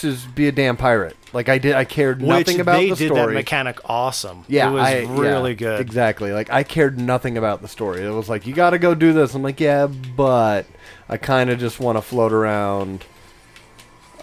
to 0.00 0.16
be 0.34 0.48
a 0.48 0.52
damn 0.52 0.76
pirate. 0.76 1.16
Like 1.32 1.48
I 1.48 1.58
did, 1.58 1.74
I 1.74 1.84
cared 1.84 2.20
Which 2.20 2.28
nothing 2.28 2.60
about 2.60 2.80
the 2.80 2.96
story. 2.96 2.96
they 2.96 3.08
the 3.08 3.14
did 3.14 3.28
that 3.28 3.34
mechanic 3.34 3.78
awesome. 3.84 4.44
Yeah, 4.48 4.68
it 4.70 4.72
was 4.72 4.82
I- 4.82 5.00
really 5.02 5.50
yeah, 5.52 5.56
good. 5.56 5.80
Exactly. 5.80 6.32
Like 6.32 6.50
I 6.50 6.62
cared 6.62 6.98
nothing 6.98 7.36
about 7.36 7.60
the 7.62 7.68
story. 7.68 8.02
It 8.02 8.10
was 8.10 8.28
like 8.28 8.46
you 8.46 8.54
got 8.54 8.70
to 8.70 8.78
go 8.78 8.94
do 8.94 9.12
this. 9.12 9.34
I'm 9.34 9.42
like, 9.42 9.60
yeah, 9.60 9.86
but 9.86 10.66
I 11.08 11.16
kind 11.16 11.50
of 11.50 11.58
just 11.60 11.78
want 11.78 11.98
to 11.98 12.02
float 12.02 12.32
around 12.32 13.04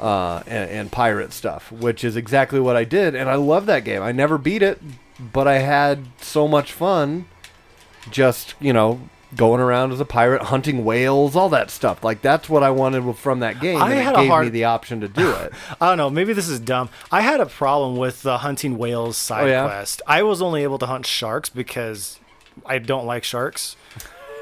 uh, 0.02 0.44
and, 0.48 0.70
and 0.70 0.92
pirate 0.92 1.32
stuff, 1.32 1.72
which 1.72 2.04
is 2.04 2.16
exactly 2.16 2.60
what 2.60 2.76
I 2.76 2.84
did, 2.84 3.16
and 3.16 3.30
I 3.30 3.36
love 3.36 3.66
that 3.68 3.84
game. 3.86 4.02
I 4.02 4.12
never 4.12 4.38
beat 4.38 4.62
it, 4.64 4.82
but 5.20 5.48
I 5.48 5.60
had 5.60 6.06
so 6.20 6.48
much 6.48 6.72
fun. 6.74 7.26
Just 8.10 8.56
you 8.60 8.74
know. 8.74 9.02
Going 9.34 9.62
around 9.62 9.94
as 9.94 10.02
a 10.02 10.06
pirate, 10.06 10.42
hunting 10.42 10.84
whales, 10.84 11.38
all 11.38 11.48
that 11.48 11.72
stuff. 11.72 12.04
Like 12.04 12.22
that's 12.22 12.50
what 12.50 12.64
I 12.64 12.70
wanted 12.70 13.16
from 13.16 13.40
that 13.40 13.62
game. 13.62 13.82
I 13.82 13.94
and 13.94 14.00
had 14.02 14.14
it 14.16 14.16
a 14.16 14.18
gave 14.18 14.24
me 14.24 14.28
hard- 14.28 14.52
the 14.52 14.66
option 14.66 15.00
to 15.00 15.08
do 15.08 15.32
it. 15.32 15.54
I 15.80 15.88
don't 15.88 15.98
know. 15.98 16.10
Maybe 16.10 16.34
this 16.34 16.50
is 16.50 16.60
dumb. 16.60 16.90
I 17.14 17.22
had 17.22 17.40
a 17.40 17.46
problem 17.46 17.96
with 17.96 18.24
the 18.24 18.40
hunting 18.40 18.78
whales 18.78 19.16
side 19.16 19.46
Oh, 19.46 19.48
yeah? 19.48 19.64
quest. 19.68 20.02
I 20.06 20.22
was 20.24 20.42
only 20.42 20.64
able 20.64 20.80
to 20.80 20.86
hunt 20.86 21.06
sharks 21.06 21.48
because 21.48 22.20
I 22.66 22.78
don't 22.80 23.06
like 23.06 23.24
sharks. 23.24 23.78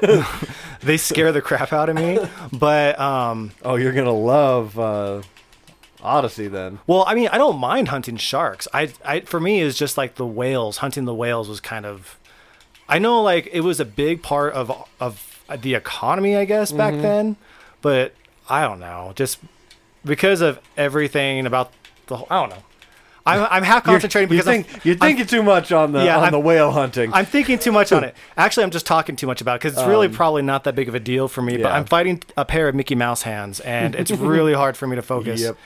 they 0.82 0.96
scare 0.96 1.30
the 1.30 1.40
crap 1.40 1.72
out 1.72 1.88
of 1.88 1.94
me. 1.94 2.18
But 2.52 2.98
um, 2.98 3.52
Oh, 3.62 3.76
you're 3.76 3.92
gonna 3.92 4.10
love 4.12 4.76
uh, 4.76 5.22
Odyssey 6.02 6.48
then. 6.48 6.78
well, 6.86 7.04
I 7.06 7.14
mean, 7.14 7.28
I 7.32 7.38
don't 7.38 7.58
mind 7.58 7.88
hunting 7.88 8.16
sharks. 8.16 8.66
I, 8.72 8.90
I 9.04 9.20
for 9.20 9.40
me 9.40 9.60
is 9.60 9.76
just 9.76 9.96
like 9.98 10.14
the 10.16 10.26
whales. 10.26 10.78
Hunting 10.78 11.04
the 11.04 11.14
whales 11.14 11.48
was 11.48 11.60
kind 11.60 11.84
of. 11.86 12.18
I 12.88 12.98
know, 12.98 13.22
like 13.22 13.48
it 13.52 13.60
was 13.60 13.78
a 13.80 13.84
big 13.84 14.22
part 14.22 14.52
of 14.54 14.70
of 15.00 15.40
the 15.60 15.74
economy, 15.74 16.36
I 16.36 16.44
guess, 16.44 16.72
back 16.72 16.92
Mm-hmm. 16.94 17.02
then. 17.02 17.36
But 17.82 18.14
I 18.48 18.62
don't 18.62 18.80
know, 18.80 19.12
just 19.14 19.38
because 20.04 20.40
of 20.40 20.58
everything 20.76 21.46
about 21.46 21.72
the. 22.06 22.16
whole 22.16 22.26
I 22.30 22.40
don't 22.40 22.50
know. 22.50 22.62
I'm, 23.26 23.46
I'm 23.50 23.62
half 23.62 23.84
concentrating 23.84 24.30
you 24.30 24.38
because 24.42 24.48
I'm- 24.48 24.64
you're 24.82 24.94
I'm- 24.94 25.00
thinking 25.00 25.26
too 25.26 25.42
much 25.42 25.72
on 25.72 25.92
the 25.92 26.04
Yeah, 26.04 26.16
on 26.16 26.22
I'm- 26.24 26.32
the 26.32 26.40
whale 26.40 26.72
hunting. 26.72 27.12
I'm 27.12 27.26
thinking 27.26 27.58
too 27.58 27.70
much 27.70 27.92
on 27.92 28.02
it. 28.02 28.14
Actually, 28.36 28.64
I'm 28.64 28.70
just 28.70 28.86
talking 28.86 29.14
too 29.14 29.26
much 29.26 29.40
about 29.40 29.56
it 29.56 29.60
because 29.62 29.74
it's 29.78 29.86
really 29.86 30.08
probably 30.08 30.42
not 30.42 30.64
that 30.64 30.74
big 30.74 30.88
of 30.88 30.94
a 30.94 31.00
deal 31.00 31.28
for 31.28 31.42
me. 31.42 31.58
But 31.58 31.66
Um, 31.66 31.72
I'm 31.76 31.84
fighting 31.84 32.22
a 32.36 32.44
pair 32.44 32.66
of 32.68 32.74
Mickey 32.74 32.94
Mouse 32.94 33.22
hands, 33.22 33.60
and 33.60 33.94
it's 33.94 34.10
really 34.10 34.54
hard 34.62 34.76
for 34.76 34.86
me 34.86 34.96
to 34.96 35.02
focus. 35.02 35.40
Yep. 35.42 35.56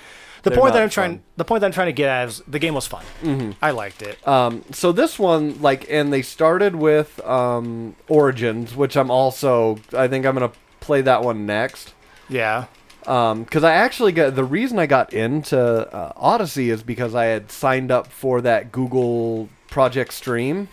The 0.45 0.51
They're 0.51 0.59
point 0.59 0.75
that 0.75 0.83
I'm 0.83 0.91
trying, 0.91 1.13
fun. 1.17 1.23
the 1.37 1.45
point 1.45 1.61
that 1.63 1.67
I'm 1.67 1.73
trying 1.73 1.87
to 1.87 1.93
get 1.93 2.09
at 2.09 2.29
is 2.29 2.43
the 2.47 2.59
game 2.59 2.75
was 2.75 2.87
fun. 2.87 3.03
Mm-hmm. 3.23 3.53
I 3.63 3.71
liked 3.71 4.03
it. 4.03 4.27
Um, 4.29 4.63
so 4.73 4.93
this 4.93 5.19
one, 5.19 5.61
like, 5.63 5.87
and 5.91 6.13
they 6.13 6.21
started 6.23 6.77
with 6.77 7.19
um, 7.27 7.97
Origins, 8.09 8.77
which 8.77 8.97
I'm 8.97 9.11
also. 9.11 9.79
I 9.97 10.07
think 10.07 10.27
I'm 10.27 10.35
gonna 10.35 10.53
play 10.81 11.01
that 11.03 11.23
one 11.23 11.47
next. 11.47 11.95
yeah. 12.29 12.67
because 13.01 13.65
I 13.65 13.73
actually 13.73 14.13
got 14.13 14.35
the 14.35 14.45
reason 14.45 14.79
I 14.79 14.87
got 14.87 15.13
into 15.15 15.59
uh, 15.59 16.13
Odyssey 16.17 16.69
is 16.71 16.83
because 16.83 17.15
I 17.15 17.25
had 17.27 17.51
signed 17.51 17.91
up 17.91 18.07
for 18.09 18.41
that 18.43 18.71
Google 18.71 19.49
Project 19.69 20.13
Stream. 20.13 20.69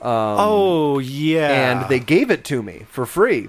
Um, 0.00 0.36
oh 0.38 0.98
yeah. 1.00 1.72
and 1.72 1.88
they 1.90 1.98
gave 1.98 2.30
it 2.30 2.44
to 2.46 2.62
me 2.62 2.86
for 2.88 3.04
free, 3.04 3.48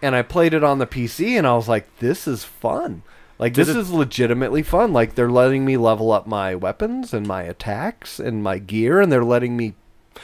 and 0.00 0.14
I 0.14 0.22
played 0.22 0.54
it 0.54 0.62
on 0.62 0.78
the 0.78 0.86
PC, 0.86 1.36
and 1.36 1.46
I 1.46 1.54
was 1.54 1.68
like, 1.68 1.88
"This 1.98 2.26
is 2.28 2.44
fun." 2.44 3.02
Like 3.38 3.52
Does 3.54 3.66
this 3.68 3.76
is 3.76 3.90
legitimately 3.90 4.62
fun. 4.62 4.92
Like 4.92 5.14
they're 5.14 5.30
letting 5.30 5.64
me 5.64 5.76
level 5.76 6.12
up 6.12 6.26
my 6.26 6.54
weapons 6.54 7.12
and 7.12 7.26
my 7.26 7.42
attacks 7.42 8.18
and 8.20 8.42
my 8.42 8.58
gear, 8.58 9.00
and 9.00 9.10
they're 9.10 9.24
letting 9.24 9.56
me 9.56 9.74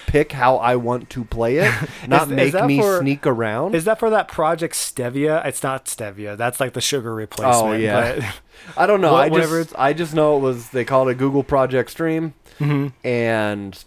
pick 0.06 0.30
how 0.32 0.56
I 0.56 0.76
want 0.76 1.10
to 1.10 1.24
play 1.24 1.56
it, 1.56 1.74
not 2.08 2.22
Is- 2.22 2.30
is 2.30 2.36
make 2.36 2.52
that 2.52 2.66
me 2.66 2.80
for- 2.80 3.00
sneak 3.00 3.26
around. 3.26 3.74
is 3.74 3.84
that 3.86 3.98
for 3.98 4.10
that 4.10 4.28
Project 4.28 4.74
Stevia? 4.74 5.44
It's 5.44 5.62
not 5.64 5.86
Stevia. 5.86 6.36
That's 6.36 6.60
like 6.60 6.72
the 6.74 6.80
sugar 6.80 7.12
replacement. 7.12 7.56
Oh, 7.56 7.72
yeah. 7.72 8.14
But, 8.20 8.40
I 8.76 8.86
don't 8.86 9.00
know. 9.00 9.12
Wha- 9.12 9.18
I 9.18 9.28
just 9.30 9.74
I 9.76 9.92
just 9.92 10.14
know 10.14 10.36
it 10.36 10.40
was 10.40 10.68
they 10.70 10.84
called 10.84 11.08
it 11.08 11.18
Google 11.18 11.42
Project 11.42 11.90
Stream, 11.90 12.34
Mhm. 12.60 12.92
and 13.02 13.84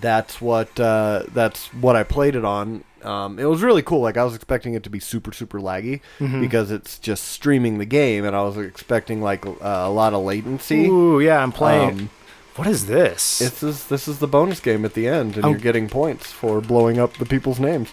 that's 0.00 0.40
what 0.40 0.78
uh, 0.80 1.24
that's 1.32 1.66
what 1.74 1.96
I 1.96 2.02
played 2.02 2.36
it 2.36 2.44
on. 2.44 2.84
Um, 3.02 3.38
it 3.38 3.44
was 3.44 3.62
really 3.62 3.82
cool. 3.82 4.00
Like 4.00 4.16
I 4.16 4.24
was 4.24 4.34
expecting 4.34 4.74
it 4.74 4.82
to 4.84 4.90
be 4.90 4.98
super 5.00 5.32
super 5.32 5.60
laggy 5.60 6.00
Mm-hmm. 6.18 6.40
because 6.40 6.70
it's 6.70 6.98
just 6.98 7.24
streaming 7.28 7.78
the 7.78 7.84
game, 7.84 8.24
and 8.24 8.34
I 8.34 8.42
was 8.42 8.56
expecting 8.56 9.20
like 9.22 9.44
uh, 9.46 9.52
a 9.60 9.90
lot 9.90 10.14
of 10.14 10.24
latency. 10.24 10.86
Ooh, 10.86 11.20
yeah. 11.20 11.42
I'm 11.42 11.52
playing. 11.52 11.90
Um, 12.00 12.10
what 12.56 12.66
is 12.68 12.86
this? 12.86 13.40
This 13.40 13.62
is 13.62 13.86
this 13.88 14.06
is 14.08 14.20
the 14.20 14.28
bonus 14.28 14.60
game 14.60 14.84
at 14.84 14.94
the 14.94 15.06
end, 15.08 15.36
and 15.36 15.44
Oh. 15.44 15.50
you're 15.50 15.58
getting 15.58 15.88
points 15.88 16.30
for 16.30 16.60
blowing 16.60 16.98
up 16.98 17.14
the 17.18 17.26
people's 17.26 17.58
names. 17.60 17.90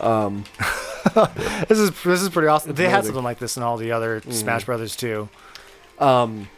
Um, 0.00 0.44
this 1.68 1.78
is 1.78 1.90
this 2.02 2.20
is 2.22 2.28
pretty 2.28 2.48
awesome. 2.48 2.74
They 2.74 2.88
had 2.88 3.04
something 3.04 3.24
like 3.24 3.38
this 3.38 3.56
in 3.56 3.62
all 3.62 3.76
the 3.78 3.92
other 3.92 4.20
Smash 4.30 4.64
Brothers 4.66 4.94
too. 4.96 5.28
Um, 5.98 6.48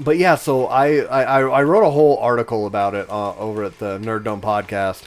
but 0.00 0.16
yeah, 0.18 0.34
so 0.34 0.66
I, 0.66 0.98
I, 1.00 1.40
I 1.42 1.62
wrote 1.62 1.86
a 1.86 1.90
whole 1.90 2.16
article 2.18 2.66
about 2.66 2.94
it 2.94 3.08
uh, 3.10 3.36
over 3.36 3.64
at 3.64 3.78
the 3.78 3.98
Nerd 3.98 4.24
Dome 4.24 4.40
podcast 4.40 5.04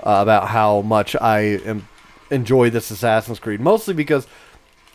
uh, 0.00 0.18
about 0.20 0.48
how 0.48 0.82
much 0.82 1.14
I 1.16 1.40
am 1.64 1.88
enjoy 2.30 2.70
this 2.70 2.90
Assassin's 2.90 3.38
Creed, 3.38 3.60
mostly 3.60 3.94
because 3.94 4.26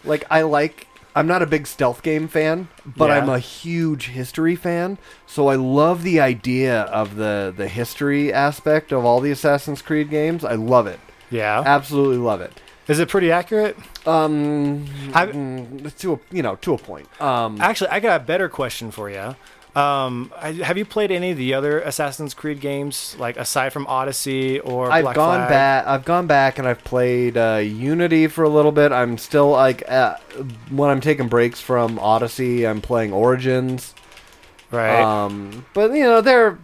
like 0.04 0.26
I 0.30 0.42
like 0.42 0.88
I'm 1.16 1.26
not 1.28 1.42
a 1.42 1.48
big 1.48 1.66
stealth 1.68 2.04
game 2.04 2.28
fan, 2.28 2.68
but 2.86 3.10
Yeah. 3.10 3.18
I'm 3.18 3.30
a 3.30 3.40
huge 3.40 4.08
history 4.10 4.56
fan. 4.56 4.98
So 5.26 5.48
I 5.48 5.56
love 5.56 6.04
the 6.04 6.20
idea 6.20 6.82
of 6.84 7.16
the 7.16 7.54
the 7.56 7.68
history 7.68 8.32
aspect 8.34 8.92
of 8.92 9.06
all 9.06 9.20
the 9.20 9.32
Assassin's 9.32 9.82
Creed 9.82 10.10
games. 10.10 10.44
I 10.46 10.54
love 10.56 10.86
it, 10.88 11.00
Yeah. 11.32 11.64
absolutely 11.66 12.18
love 12.18 12.42
it. 12.42 12.60
Is 12.88 13.00
it 13.00 13.08
pretty 13.10 13.32
accurate? 13.32 13.78
Um, 14.06 14.86
Have- 15.14 15.30
mm, 15.30 15.96
to 16.00 16.14
a 16.14 16.20
you 16.32 16.42
know 16.42 16.56
to 16.58 16.74
a 16.74 16.78
point. 16.78 17.08
Um, 17.22 17.60
Actually, 17.62 17.90
I 17.92 18.00
got 18.00 18.22
a 18.22 18.24
better 18.24 18.50
question 18.50 18.92
for 18.92 19.10
you. 19.10 19.36
Um, 19.80 20.32
I- 20.42 20.52
have 20.54 20.78
you 20.78 20.86
played 20.86 21.12
any 21.12 21.32
of 21.32 21.38
the 21.38 21.54
other 21.54 21.80
Assassin's 21.80 22.34
Creed 22.34 22.60
games, 22.60 23.16
like 23.20 23.38
aside 23.38 23.72
from 23.72 23.86
Odyssey 23.88 24.60
or 24.62 24.92
I've 24.92 25.04
Black 25.04 25.16
gone 25.16 25.38
Flag? 25.42 25.50
back. 25.50 25.88
I've 25.88 26.06
gone 26.06 26.28
back 26.28 26.58
and 26.58 26.68
I've 26.68 26.84
played 26.84 27.38
uh, 27.38 27.62
Unity 27.64 28.28
for 28.28 28.44
a 28.44 28.50
little 28.50 28.72
bit. 28.72 28.92
I'm 28.92 29.18
still 29.18 29.52
like 29.52 29.84
uh, 29.90 30.16
when 30.72 30.90
I'm 30.90 31.02
taking 31.02 31.28
breaks 31.28 31.62
from 31.62 32.00
Odyssey, 32.00 32.66
I'm 32.66 32.82
playing 32.82 33.14
Origins. 33.14 33.94
right? 34.72 35.02
Um, 35.02 35.66
but 35.74 35.92
you 35.94 36.04
know 36.04 36.22
they're 36.22 36.58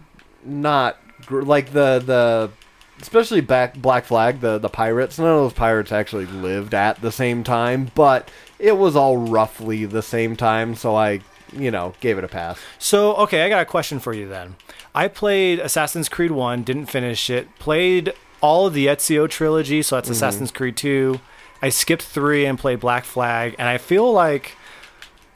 not 0.44 0.98
gr- 1.26 1.42
like 1.42 1.72
the 1.72 2.02
the 2.04 2.50
especially 3.00 3.40
back 3.40 3.76
Black 3.76 4.04
Flag 4.04 4.40
the 4.40 4.58
the 4.58 4.68
pirates. 4.68 5.18
None 5.18 5.28
of 5.28 5.36
those 5.42 5.52
pirates 5.52 5.92
actually 5.92 6.26
lived 6.26 6.74
at 6.74 7.00
the 7.00 7.12
same 7.12 7.44
time, 7.44 7.90
but 7.94 8.30
it 8.58 8.76
was 8.76 8.96
all 8.96 9.16
roughly 9.16 9.84
the 9.84 10.02
same 10.02 10.36
time. 10.36 10.74
So 10.74 10.94
I 10.96 11.20
you 11.52 11.70
know 11.70 11.94
gave 12.00 12.18
it 12.18 12.24
a 12.24 12.28
pass. 12.28 12.58
So, 12.78 13.14
okay, 13.16 13.42
I 13.44 13.48
got 13.48 13.62
a 13.62 13.66
question 13.66 14.00
for 14.00 14.12
you 14.12 14.28
then. 14.28 14.56
I 14.94 15.08
played 15.08 15.58
Assassin's 15.60 16.08
Creed 16.08 16.30
1, 16.32 16.62
didn't 16.62 16.86
finish 16.86 17.28
it. 17.30 17.48
Played 17.58 18.14
all 18.40 18.66
of 18.66 18.74
the 18.74 18.86
Ezio 18.86 19.28
trilogy, 19.28 19.82
so 19.82 19.96
Mm-hmm. 19.96 20.06
that's 20.08 20.10
Assassin's 20.16 20.50
Creed 20.50 20.76
2. 20.76 21.20
I 21.62 21.68
skipped 21.68 22.02
3 22.02 22.46
and 22.46 22.58
played 22.58 22.80
Black 22.80 23.04
Flag, 23.04 23.54
and 23.58 23.68
I 23.68 23.78
feel 23.78 24.10
like 24.12 24.52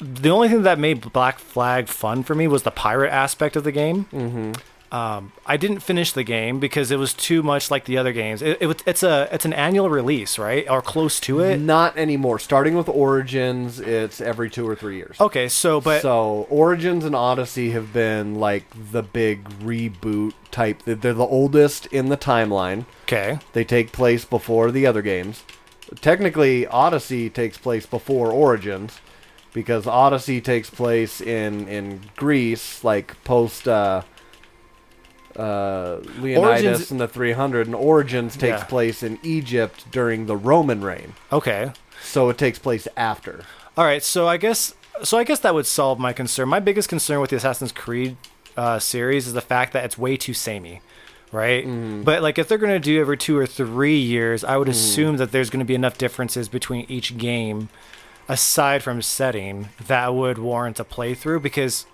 the 0.00 0.30
only 0.30 0.48
thing 0.48 0.62
that 0.62 0.78
made 0.78 1.12
Black 1.12 1.38
Flag 1.38 1.88
fun 1.88 2.22
for 2.22 2.34
me 2.34 2.48
was 2.48 2.62
the 2.62 2.70
pirate 2.70 3.10
aspect 3.12 3.54
of 3.56 3.64
the 3.64 3.72
game. 3.72 4.06
Mm-hmm. 4.12 4.52
Um, 4.92 5.30
I 5.47 5.56
didn't 5.56 5.80
finish 5.80 6.12
the 6.12 6.25
game 6.25 6.59
because 6.59 6.90
it 6.90 6.99
was 6.99 7.14
too 7.14 7.44
much 7.44 7.70
like 7.70 7.85
the 7.85 7.97
other 7.97 8.12
games. 8.12 8.42
It, 8.42 8.59
it, 8.61 8.82
it's 8.87 9.02
a 9.04 9.28
it's 9.30 9.44
an 9.44 9.52
annual 9.52 9.88
release, 9.88 10.37
right, 10.37 10.68
or 10.68 10.82
close 10.82 11.20
to 11.20 11.38
it. 11.40 11.59
Not 11.61 11.97
anymore. 11.97 12.40
Starting 12.40 12.75
with 12.75 12.88
Origins, 12.88 13.78
it's 13.78 14.20
every 14.20 14.50
two 14.50 14.68
or 14.68 14.75
three 14.75 14.97
years. 14.97 15.20
Okay, 15.20 15.49
so 15.49 15.80
but 15.80 16.02
so 16.02 16.47
Origins 16.50 17.04
and 17.04 17.14
Odyssey 17.14 17.70
have 17.70 17.92
been 17.92 18.35
like 18.35 18.64
the 18.90 19.02
big 19.02 19.44
reboot 19.61 20.32
type. 20.50 20.82
They're 20.82 20.97
they're 20.97 21.14
the 21.14 21.25
oldest 21.25 21.87
in 21.87 22.09
the 22.09 22.16
timeline. 22.16 22.85
okay, 23.04 23.38
They 23.52 23.62
take 23.64 23.92
place 23.92 24.25
before 24.25 24.73
the 24.73 24.87
other 24.87 25.02
games. 25.02 25.44
Technically, 26.00 26.66
Odyssey 26.66 27.30
takes 27.30 27.59
place 27.59 27.87
before 27.87 28.32
Origins 28.32 29.00
because 29.52 29.87
Odyssey 29.87 30.40
takes 30.40 30.68
place 30.70 31.20
in 31.20 31.68
in 31.68 32.00
Greece, 32.16 32.82
like 32.82 33.23
post 33.25 33.68
uh, 33.68 34.02
uh, 35.37 35.99
Leonidas 36.20 36.64
Origins- 36.64 36.90
and 36.90 37.00
the 37.00 37.08
300, 37.08 37.66
and 37.66 37.75
Origins 37.76 38.37
takes 38.37 38.60
Yeah. 38.60 38.64
place 38.64 39.02
in 39.02 39.18
Egypt 39.22 39.84
during 39.90 40.26
the 40.26 40.37
Roman 40.37 40.80
reign. 40.82 41.14
okay. 41.32 41.72
So 42.02 42.30
it 42.30 42.38
takes 42.38 42.58
place 42.58 42.88
after. 42.96 43.42
All 43.76 43.84
right, 43.84 44.02
so 44.02 44.26
I 44.26 44.37
guess 44.38 44.75
so 45.02 45.16
I 45.18 45.25
guess 45.25 45.38
that 45.40 45.54
would 45.54 45.66
solve 45.66 45.99
my 45.99 46.12
concern. 46.12 46.49
My 46.49 46.60
biggest 46.60 46.88
concern 46.88 47.20
with 47.20 47.30
the 47.30 47.37
Assassin's 47.37 47.72
Creed 47.72 48.16
uh, 48.56 48.78
series 48.78 49.26
is 49.26 49.32
the 49.34 49.40
fact 49.40 49.72
that 49.75 49.84
it's 49.84 49.96
way 49.99 50.16
too 50.16 50.34
samey, 50.34 50.80
right? 51.30 51.64
Mm-hmm. 51.66 52.02
But 52.02 52.22
like 52.22 52.38
if 52.38 52.49
they're 52.49 52.58
going 52.58 52.72
to 52.72 52.78
do 52.80 53.00
every 53.00 53.16
2 53.16 53.37
or 53.38 53.46
3 53.46 53.96
years, 53.99 54.42
I 54.44 54.56
would 54.56 54.68
Mm. 54.68 54.72
assume 54.72 55.16
that 55.18 55.30
there's 55.32 55.49
going 55.50 55.60
to 55.60 55.64
be 55.66 55.75
enough 55.75 55.96
differences 55.99 56.49
between 56.49 56.84
each 56.88 57.16
game 57.18 57.68
aside 58.28 58.82
from 58.82 59.02
setting 59.02 59.68
that 59.87 60.14
would 60.14 60.38
warrant 60.38 60.78
a 60.80 60.84
playthrough 60.84 61.42
because 61.42 61.87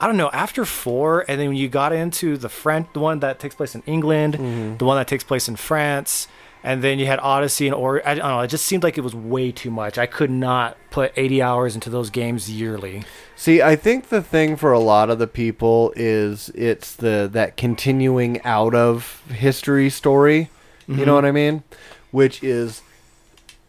I 0.00 0.06
don't 0.06 0.16
know, 0.16 0.30
after 0.32 0.64
4 0.64 1.24
and 1.28 1.40
then 1.40 1.48
when 1.48 1.56
you 1.56 1.68
got 1.68 1.92
into 1.92 2.36
the 2.36 2.48
French 2.48 2.88
the 2.92 3.00
one 3.00 3.20
that 3.20 3.38
takes 3.38 3.54
place 3.54 3.74
in 3.74 3.82
England, 3.86 4.34
Mm-hmm. 4.34 4.76
the 4.78 4.84
one 4.84 4.96
that 4.96 5.08
takes 5.08 5.24
place 5.24 5.48
in 5.48 5.56
France, 5.56 6.28
and 6.62 6.82
then 6.82 6.98
you 6.98 7.06
had 7.06 7.18
Odyssey 7.20 7.66
and 7.66 7.74
or 7.74 8.06
I 8.08 8.14
don't 8.14 8.26
know. 8.26 8.40
It 8.40 8.48
just 8.48 8.64
seemed 8.64 8.82
like 8.82 8.96
it 8.96 9.02
was 9.02 9.14
way 9.14 9.52
too 9.52 9.70
much. 9.70 9.98
I 9.98 10.06
could 10.06 10.30
not 10.30 10.76
put 10.90 11.12
80 11.16 11.42
hours 11.42 11.74
into 11.74 11.90
those 11.90 12.08
games 12.10 12.50
yearly. 12.50 13.04
See, 13.36 13.60
I 13.60 13.76
think 13.76 14.08
the 14.08 14.22
thing 14.22 14.56
for 14.56 14.72
a 14.72 14.78
lot 14.78 15.10
of 15.10 15.18
the 15.18 15.26
people 15.26 15.92
is 15.94 16.48
it's 16.54 16.94
the 16.94 17.28
that 17.32 17.56
continuing 17.58 18.40
out 18.44 18.74
of 18.74 19.22
history 19.28 19.90
story. 19.90 20.48
You 20.86 21.04
know 21.06 21.14
what 21.14 21.24
I 21.24 21.32
mean? 21.32 21.62
Which 22.10 22.42
is 22.42 22.82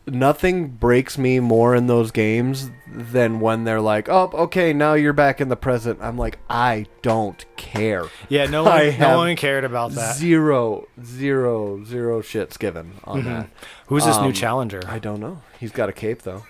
nothing 0.07 0.67
breaks 0.67 1.17
me 1.17 1.39
more 1.39 1.75
in 1.75 1.87
those 1.87 2.11
games 2.11 2.69
than 2.87 3.39
when 3.39 3.63
they're 3.63 3.81
like, 3.81 4.07
"Oh, 4.09 4.29
okay, 4.33 4.73
now 4.73 4.93
you're 4.93 5.13
back 5.13 5.41
in 5.41 5.49
the 5.49 5.55
present." 5.55 5.99
I'm 6.01 6.17
like, 6.17 6.39
"I 6.49 6.85
don't 7.01 7.43
care." 7.57 8.05
Yeah, 8.29 8.45
no 8.45 8.63
one, 8.63 8.97
no 8.99 9.17
one 9.17 9.35
cared 9.35 9.63
about 9.63 9.91
that. 9.91 10.15
Zero, 10.15 10.87
zero, 11.03 11.83
zero 11.83 12.21
shits 12.21 12.57
given 12.57 12.93
on 13.03 13.23
that. 13.25 13.49
Who's 13.87 14.05
this 14.05 14.17
new 14.17 14.27
um, 14.27 14.33
challenger? 14.33 14.81
I 14.87 14.99
don't 14.99 15.19
know. 15.19 15.41
He's 15.59 15.71
got 15.71 15.89
a 15.89 15.93
cape 15.93 16.21
though. 16.21 16.43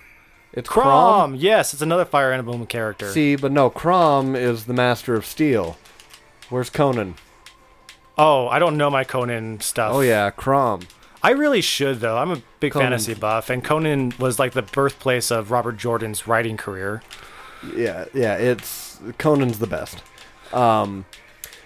It's 0.54 0.70
Chrom. 0.70 0.84
Chrom. 1.34 1.36
Yes, 1.38 1.74
it's 1.74 1.82
another 1.82 2.06
Fire 2.06 2.32
Emblem 2.32 2.66
character. 2.66 3.12
See, 3.12 3.36
but 3.36 3.52
no, 3.52 3.70
Crom 3.70 4.36
is 4.36 4.66
the 4.66 4.74
master 4.74 5.16
of 5.16 5.26
steel. 5.26 5.78
Where's 6.50 6.70
Conan? 6.70 7.16
oh, 8.18 8.48
I 8.48 8.60
don't 8.60 8.78
know 8.78 8.90
my 8.90 9.04
Conan 9.04 9.60
stuff. 9.60 9.94
Oh 9.94 10.02
yeah, 10.02 10.30
Crom. 10.30 10.82
I 11.26 11.32
really 11.32 11.62
should 11.62 12.02
though. 12.02 12.18
I'm 12.18 12.30
a 12.30 12.42
big 12.60 12.74
Conan. 12.74 12.90
fantasy 12.90 13.16
buff, 13.16 13.50
and 13.50 13.64
Conan 13.64 14.14
was 14.20 14.38
like 14.38 14.54
the 14.54 14.62
birthplace 14.62 15.32
of 15.32 15.50
Robert 15.50 15.76
Jordan's 15.78 16.28
writing 16.28 16.56
career. 16.56 17.02
Yeah, 17.76 18.06
yeah. 18.14 18.36
It's 18.36 19.00
Conan's 19.18 19.58
the 19.58 19.66
best. 19.66 20.04
Um, 20.54 21.06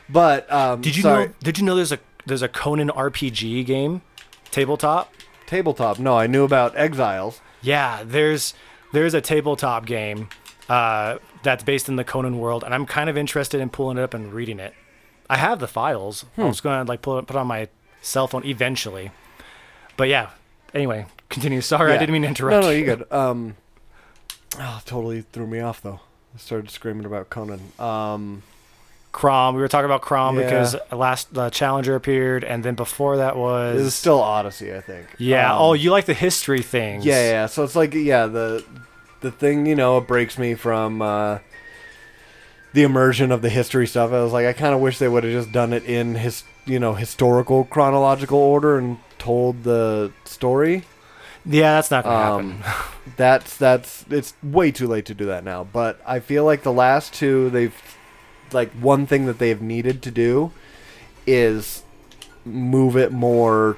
but 0.07 0.49
um, 0.51 0.79
Did 0.79 0.95
you 0.95 1.03
sorry, 1.03 1.25
know? 1.25 1.33
Did 1.41 1.57
you 1.57 1.65
know 1.65 1.75
there's 1.75 1.91
a 1.91 1.99
there's 2.25 2.41
a 2.41 2.47
Conan 2.47 2.87
RPG 2.89 3.65
game, 3.65 4.01
tabletop? 4.49 5.13
tabletop? 5.45 5.99
No, 5.99 6.17
I 6.17 6.27
knew 6.27 6.45
about 6.45 6.77
Exiles. 6.77 7.41
Yeah, 7.61 8.03
there's 8.05 8.53
there's 8.93 9.13
a 9.13 9.19
tabletop 9.19 9.85
game 9.85 10.29
uh, 10.69 11.17
that's 11.43 11.63
based 11.63 11.89
in 11.89 11.97
the 11.97 12.05
Conan 12.05 12.39
world, 12.39 12.63
and 12.63 12.73
I'm 12.73 12.85
kind 12.85 13.09
of 13.09 13.17
interested 13.17 13.59
in 13.59 13.69
pulling 13.69 13.97
it 13.97 14.03
up 14.03 14.13
and 14.13 14.31
reading 14.31 14.59
it. 14.59 14.73
I 15.29 15.35
have 15.35 15.59
the 15.59 15.67
files. 15.67 16.25
I 16.37 16.43
was 16.43 16.61
going 16.61 16.85
to 16.85 16.89
like 16.89 17.01
pull 17.01 17.19
it, 17.19 17.27
put 17.27 17.35
it 17.35 17.39
on 17.39 17.47
my 17.47 17.67
cell 18.01 18.27
phone 18.27 18.45
eventually. 18.45 19.11
But 19.99 20.07
yeah. 20.07 20.29
Anyway, 20.73 21.05
continue. 21.29 21.59
Sorry, 21.61 21.91
I 21.91 21.95
Yeah. 21.95 21.99
didn't 21.99 22.13
mean 22.13 22.21
to 22.21 22.27
interrupt. 22.29 22.61
No, 22.63 22.69
no, 22.69 22.69
you. 22.73 22.85
good. 22.85 23.11
Um, 23.11 23.55
oh, 24.57 24.81
totally 24.85 25.21
threw 25.33 25.45
me 25.45 25.59
off 25.59 25.81
though. 25.81 25.99
I 26.33 26.37
started 26.39 26.69
screaming 26.71 27.05
about 27.05 27.29
Conan. 27.29 27.59
Um, 27.77 28.43
Crom. 29.11 29.55
We 29.55 29.61
were 29.61 29.67
talking 29.67 29.85
about 29.85 30.01
Crom 30.01 30.37
Yeah. 30.39 30.45
because 30.45 30.75
last 30.91 31.33
the 31.33 31.49
Challenger 31.49 31.95
appeared, 31.95 32.43
and 32.45 32.63
then 32.63 32.75
before 32.75 33.17
that 33.17 33.35
was 33.35 33.75
this 33.77 33.87
is 33.87 33.95
still 33.95 34.21
Odyssey, 34.21 34.73
I 34.73 34.79
think. 34.81 35.07
yeah. 35.17 35.51
Um, 35.53 35.61
oh, 35.61 35.73
you 35.73 35.91
like 35.91 36.05
the 36.05 36.13
history 36.13 36.61
things? 36.61 37.03
Yeah, 37.05 37.21
yeah. 37.29 37.45
So 37.47 37.63
it's 37.63 37.75
like 37.75 37.93
yeah, 37.93 38.27
the 38.27 38.63
the 39.21 39.31
thing 39.31 39.65
you 39.65 39.75
know 39.75 39.97
it 39.97 40.07
breaks 40.07 40.37
me 40.37 40.53
from 40.53 41.01
uh, 41.01 41.39
the 42.73 42.83
immersion 42.83 43.31
of 43.33 43.41
the 43.41 43.49
history 43.49 43.87
stuff. 43.87 44.13
I 44.13 44.21
was 44.21 44.31
like, 44.31 44.45
I 44.45 44.53
kind 44.53 44.73
of 44.73 44.79
wish 44.79 44.99
they 44.99 45.07
would 45.09 45.23
have 45.25 45.33
just 45.33 45.51
done 45.51 45.73
it 45.73 45.83
in 45.83 46.15
his 46.15 46.43
you 46.65 46.79
know 46.79 46.93
historical 46.93 47.65
chronological 47.65 48.37
order 48.39 48.77
and 48.77 48.97
told 49.19 49.63
the 49.63 50.11
story. 50.25 50.83
yeah. 51.45 51.75
That's 51.75 51.91
not 51.91 52.03
gonna 52.03 52.35
Um, 52.35 52.51
happen. 52.61 53.13
that's 53.17 53.57
that's 53.57 54.05
it's 54.09 54.33
way 54.41 54.71
too 54.71 54.87
late 54.87 55.05
to 55.05 55.13
do 55.13 55.25
that 55.27 55.43
now. 55.43 55.63
But 55.63 55.99
I 56.05 56.19
feel 56.19 56.45
like 56.45 56.63
the 56.63 56.73
last 56.73 57.13
two, 57.13 57.49
they've 57.49 57.75
like 58.51 58.71
one 58.73 59.05
thing 59.05 59.25
that 59.27 59.37
they've 59.39 59.61
needed 59.61 60.01
to 60.03 60.11
do 60.11 60.51
is 61.27 61.83
move 62.45 62.97
it 62.97 63.11
more 63.11 63.77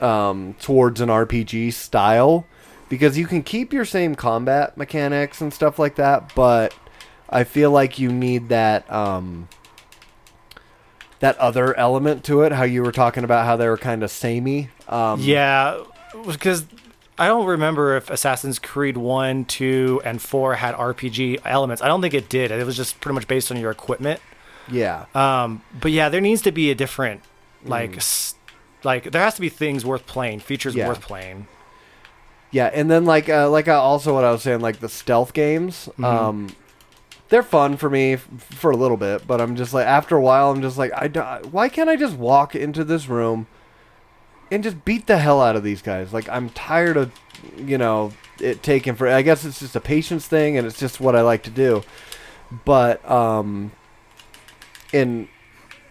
um, 0.00 0.54
towards 0.60 1.00
an 1.00 1.08
RPG 1.08 1.72
style 1.72 2.46
because 2.88 3.18
you 3.18 3.26
can 3.26 3.42
keep 3.42 3.72
your 3.72 3.84
same 3.84 4.14
combat 4.14 4.76
mechanics 4.76 5.40
and 5.40 5.52
stuff 5.52 5.78
like 5.78 5.96
that, 5.96 6.34
but 6.34 6.74
I 7.28 7.44
feel 7.44 7.70
like 7.70 7.98
you 7.98 8.10
need 8.10 8.48
that 8.48 8.90
um, 8.92 9.48
that 11.20 11.36
other 11.38 11.76
element 11.76 12.24
to 12.24 12.42
it. 12.42 12.52
How 12.52 12.64
you 12.64 12.82
were 12.82 12.92
talking 12.92 13.24
about 13.24 13.44
how 13.46 13.56
they 13.56 13.68
were 13.68 13.78
kind 13.78 14.02
of 14.02 14.10
samey. 14.10 14.70
Um, 14.88 15.20
Yeah, 15.20 15.82
because 16.26 16.64
I 17.18 17.26
don't 17.26 17.46
remember 17.46 17.96
if 17.96 18.10
Assassin's 18.10 18.58
Creed 18.58 18.96
1, 18.96 19.44
2, 19.46 20.02
and 20.04 20.22
4 20.22 20.54
had 20.54 20.74
RPG 20.76 21.40
elements. 21.44 21.82
I 21.82 21.88
don't 21.88 22.00
think 22.00 22.14
it 22.14 22.28
did. 22.28 22.50
It 22.52 22.64
was 22.64 22.76
just 22.76 23.00
pretty 23.00 23.14
much 23.14 23.26
based 23.26 23.50
on 23.50 23.56
your 23.58 23.70
equipment. 23.70 24.20
yeah. 24.70 25.06
Um, 25.14 25.62
but 25.80 25.90
yeah, 25.92 26.08
there 26.08 26.20
needs 26.20 26.42
to 26.42 26.52
be 26.52 26.70
a 26.70 26.74
different, 26.74 27.22
like, 27.64 27.92
Mm. 27.92 27.96
s- 27.96 28.34
like 28.84 29.10
there 29.10 29.20
has 29.22 29.34
to 29.34 29.40
be 29.40 29.48
things 29.48 29.84
worth 29.84 30.06
playing, 30.06 30.38
features 30.40 30.74
Yeah. 30.74 30.86
worth 30.88 31.00
playing. 31.00 31.48
Yeah, 32.50 32.70
and 32.72 32.90
then 32.90 33.04
like 33.04 33.28
uh, 33.28 33.50
like 33.50 33.66
I 33.68 33.74
also 33.74 34.14
what 34.14 34.24
I 34.24 34.30
was 34.30 34.42
saying 34.42 34.60
like 34.60 34.78
the 34.80 34.88
stealth 34.88 35.32
games, 35.32 35.88
Mm-hmm. 35.98 36.04
um, 36.04 36.46
they're 37.28 37.42
fun 37.42 37.76
for 37.76 37.90
me 37.90 38.14
f- 38.14 38.28
for 38.40 38.70
a 38.70 38.76
little 38.76 38.96
bit, 38.96 39.26
but 39.26 39.40
I'm 39.40 39.56
just 39.56 39.74
like 39.74 39.86
after 39.86 40.16
a 40.16 40.20
while 40.20 40.50
I'm 40.50 40.62
just 40.62 40.78
like 40.78 40.92
I 40.94 41.08
do- 41.08 41.48
why 41.50 41.68
can't 41.68 41.90
I 41.90 41.96
just 41.96 42.16
walk 42.16 42.54
into 42.54 42.84
this 42.84 43.08
room 43.08 43.46
and 44.50 44.62
just 44.62 44.84
beat 44.84 45.06
the 45.06 45.18
hell 45.18 45.40
out 45.40 45.56
of 45.56 45.62
these 45.62 45.82
guys? 45.82 46.12
Like 46.12 46.28
I'm 46.28 46.48
tired 46.50 46.96
of 46.96 47.12
you 47.56 47.78
know 47.78 48.12
it 48.40 48.62
taking 48.62 48.94
for 48.94 49.08
I 49.08 49.22
guess 49.22 49.44
it's 49.44 49.60
just 49.60 49.76
a 49.76 49.80
patience 49.80 50.26
thing 50.26 50.56
and 50.56 50.66
it's 50.66 50.78
just 50.78 51.00
what 51.00 51.14
I 51.16 51.20
like 51.22 51.42
to 51.44 51.50
do. 51.50 51.82
But 52.64 53.08
um 53.10 53.72
in 54.92 55.28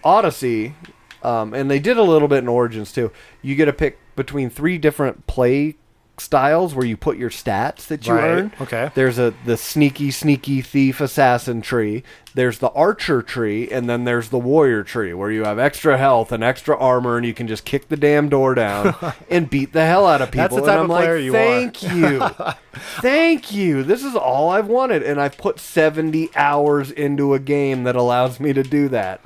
Odyssey, 0.04 0.74
um, 1.22 1.54
and 1.54 1.70
they 1.70 1.80
did 1.80 1.98
a 1.98 2.04
little 2.04 2.28
bit 2.28 2.40
in 2.40 2.48
Origins 2.48 2.92
too. 2.92 3.12
You 3.42 3.56
get 3.56 3.66
to 3.66 3.74
pick 3.74 4.00
between 4.16 4.50
three 4.50 4.78
different 4.78 5.28
play 5.28 5.76
styles 6.20 6.74
where 6.74 6.86
you 6.86 6.98
put 6.98 7.18
your 7.18 7.30
stats 7.30 7.86
that 7.88 8.08
you 8.08 8.14
Right. 8.14 8.24
earn. 8.30 8.52
Okay. 8.60 8.90
There's 8.96 9.20
a 9.20 9.34
the 9.46 9.56
sneaky, 9.58 10.10
sneaky 10.12 10.62
thief 10.62 11.00
assassin 11.00 11.62
tree. 11.62 12.04
There's 12.34 12.58
the 12.60 12.70
archer 12.72 13.22
tree, 13.22 13.70
and 13.72 13.90
then 13.90 14.04
there's 14.04 14.30
the 14.30 14.38
warrior 14.40 14.84
tree 14.84 15.14
where 15.14 15.32
you 15.32 15.44
have 15.44 15.58
extra 15.60 15.98
health 15.98 16.32
and 16.32 16.44
extra 16.44 16.78
armor, 16.78 17.18
and 17.18 17.26
you 17.26 17.34
can 17.34 17.48
just 17.48 17.66
kick 17.66 17.90
the 17.90 17.98
damn 17.98 18.30
door 18.30 18.56
down 18.56 18.96
and 19.30 19.50
beat 19.50 19.74
the 19.74 19.86
hell 19.86 20.06
out 20.08 20.22
of 20.22 20.32
people. 20.32 20.58
That's 20.58 20.66
the 20.66 20.72
and 20.72 20.80
I'm 20.80 20.86
of 20.86 20.90
like, 20.90 21.04
player 21.06 21.18
you 21.18 21.32
are." 21.32 21.38
thank 21.38 21.84
you, 21.84 22.20
thank 23.02 23.52
you. 23.54 23.84
This 23.84 24.04
is 24.04 24.16
all 24.16 24.50
I've 24.50 24.68
wanted, 24.68 25.04
and 25.04 25.20
I've 25.22 25.38
put 25.38 25.60
70 25.60 26.30
hours 26.36 26.92
into 26.92 27.34
a 27.34 27.40
game 27.40 27.84
that 27.84 27.96
allows 27.96 28.40
me 28.40 28.54
to 28.54 28.64
do 28.64 28.88
that. 28.90 29.22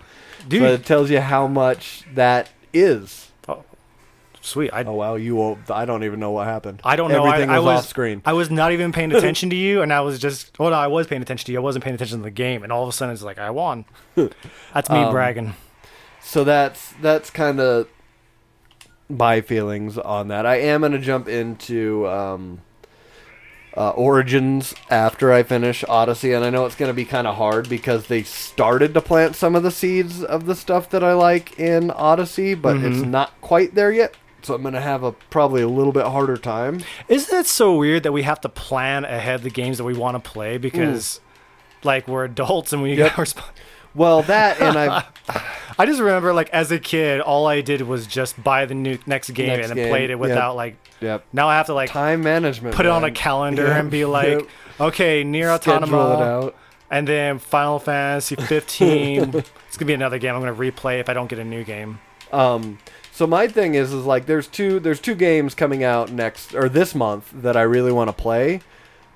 Dude, 0.47 0.61
But 0.61 0.71
it 0.71 0.85
tells 0.85 1.09
you 1.09 1.19
how 1.21 1.47
much 1.47 2.03
that 2.15 2.49
is. 2.73 3.30
Sweet. 4.41 4.71
I, 4.73 4.83
Oh 4.83 4.93
wow, 4.93 5.15
you 5.15 5.35
will, 5.35 5.59
I 5.69 5.85
don't 5.85 6.03
even 6.03 6.19
know 6.19 6.31
what 6.31 6.47
happened. 6.47 6.81
I 6.83 6.95
don't 6.95 7.11
know. 7.11 7.25
Everything 7.25 7.49
I, 7.49 7.55
I 7.55 7.59
was, 7.59 7.65
was 7.65 7.79
off 7.85 7.89
screen. 7.89 8.21
I 8.25 8.33
was 8.33 8.49
not 8.51 8.71
even 8.73 8.91
paying 8.91 9.11
attention 9.15 9.49
to 9.51 9.55
you, 9.55 9.81
and 9.81 9.93
I 9.93 10.01
was 10.01 10.19
just. 10.19 10.57
Well, 10.59 10.71
no, 10.71 10.75
I 10.75 10.87
was 10.87 11.07
paying 11.07 11.21
attention 11.21 11.45
to 11.47 11.51
you. 11.51 11.59
I 11.59 11.61
wasn't 11.61 11.83
paying 11.83 11.95
attention 11.95 12.17
to 12.17 12.23
the 12.23 12.31
game, 12.31 12.63
and 12.63 12.71
all 12.71 12.83
of 12.83 12.89
a 12.89 12.91
sudden 12.91 13.13
it's 13.13 13.23
like 13.23 13.39
I 13.39 13.49
won. 13.51 13.85
That's 14.15 14.89
me 14.89 15.03
Um, 15.03 15.11
bragging. 15.11 15.53
So 16.23 16.43
that's 16.43 16.93
that's 17.01 17.29
kind 17.31 17.59
of 17.59 17.87
my 19.09 19.41
feelings 19.41 19.97
on 19.97 20.27
that. 20.29 20.45
I 20.45 20.57
am 20.57 20.81
gonna 20.81 20.99
jump 20.99 21.27
into 21.27 22.07
um, 22.07 22.61
uh, 23.75 23.89
Origins 23.91 24.73
after 24.89 25.31
I 25.33 25.43
finish 25.43 25.83
Odyssey, 25.87 26.33
and 26.33 26.43
I 26.45 26.49
know 26.49 26.65
it's 26.65 26.75
gonna 26.75 26.93
be 26.93 27.05
kind 27.05 27.25
of 27.27 27.35
hard 27.37 27.67
because 27.69 28.07
they 28.07 28.23
started 28.23 28.93
to 28.93 29.01
plant 29.01 29.35
some 29.35 29.55
of 29.55 29.63
the 29.63 29.71
seeds 29.71 30.23
of 30.23 30.45
the 30.45 30.55
stuff 30.55 30.89
that 30.91 31.03
I 31.03 31.13
like 31.13 31.57
in 31.59 31.89
Odyssey, 31.91 32.53
but 32.53 32.77
it's 32.77 32.97
Mhm. 32.99 33.07
not 33.09 33.39
quite 33.41 33.73
there 33.75 33.91
yet. 33.91 34.15
So 34.43 34.53
I'm 34.55 34.63
gonna 34.63 34.81
have 34.81 35.03
a 35.03 35.11
probably 35.11 35.61
a 35.61 35.67
little 35.67 35.93
bit 35.93 36.05
harder 36.05 36.37
time. 36.37 36.81
Isn't 37.07 37.37
it 37.39 37.45
so 37.47 37.75
weird 37.75 38.03
that 38.03 38.11
we 38.11 38.23
have 38.23 38.41
to 38.41 38.49
plan 38.49 39.05
ahead 39.05 39.43
the 39.43 39.49
games 39.49 39.77
that 39.77 39.83
we 39.83 39.93
want 39.93 40.21
to 40.23 40.29
play 40.29 40.57
because, 40.57 41.19
like, 41.83 42.07
we're 42.07 42.25
adults 42.25 42.73
and 42.73 42.81
we 42.81 42.93
Yep. 42.95 43.15
got 43.15 43.25
resp- 43.25 43.43
Well, 43.93 44.23
that 44.23 44.59
and 44.61 44.77
I 44.77 45.03
I 45.79 45.85
just 45.85 45.99
remember, 45.99 46.33
like, 46.33 46.49
as 46.49 46.71
a 46.71 46.79
kid, 46.79 47.21
all 47.21 47.47
I 47.47 47.61
did 47.61 47.81
was 47.81 48.05
just 48.07 48.41
buy 48.43 48.65
the 48.65 48.73
new 48.75 48.97
next 49.05 49.29
game 49.31 49.47
Next 49.47 49.67
and 49.69 49.75
game, 49.75 49.89
played 49.89 50.05
it 50.09 50.13
yep. 50.13 50.19
without 50.19 50.55
like. 50.55 50.75
yep 50.99 51.25
Now 51.33 51.47
I 51.49 51.55
have 51.57 51.65
to 51.67 51.73
like 51.73 51.89
time 51.89 52.21
management. 52.23 52.75
put 52.75 52.85
it 52.85 52.89
on 52.89 53.03
a 53.03 53.11
calendar 53.11 53.67
Yep, 53.67 53.79
and 53.79 53.91
be 53.91 54.05
like, 54.05 54.27
yep. 54.39 54.47
okay, 54.79 55.23
near 55.23 55.55
schedule 55.57 55.83
it 55.83 55.89
Autonoma, 55.91 56.21
out. 56.21 56.55
and 56.89 57.07
then 57.07 57.37
Final 57.39 57.79
Fantasy 57.79 58.35
15. 58.35 59.35
it's 59.67 59.77
gonna 59.77 59.87
be 59.87 59.93
another 59.93 60.17
game 60.19 60.33
I'm 60.35 60.41
gonna 60.41 60.53
replay 60.55 60.99
if 60.99 61.09
I 61.09 61.13
don't 61.13 61.27
get 61.29 61.39
a 61.39 61.43
new 61.45 61.63
game. 61.63 61.99
Um, 62.31 62.79
so 63.21 63.27
my 63.27 63.47
thing 63.47 63.75
is, 63.75 63.93
is 63.93 64.03
like 64.03 64.25
there's 64.25 64.47
two 64.47 64.79
there's 64.79 64.99
two 64.99 65.13
games 65.13 65.53
coming 65.53 65.83
out 65.83 66.11
next 66.11 66.55
or 66.55 66.67
this 66.67 66.95
month 66.95 67.29
that 67.31 67.55
I 67.55 67.61
really 67.61 67.91
want 67.91 68.07
to 68.07 68.13
play. 68.13 68.61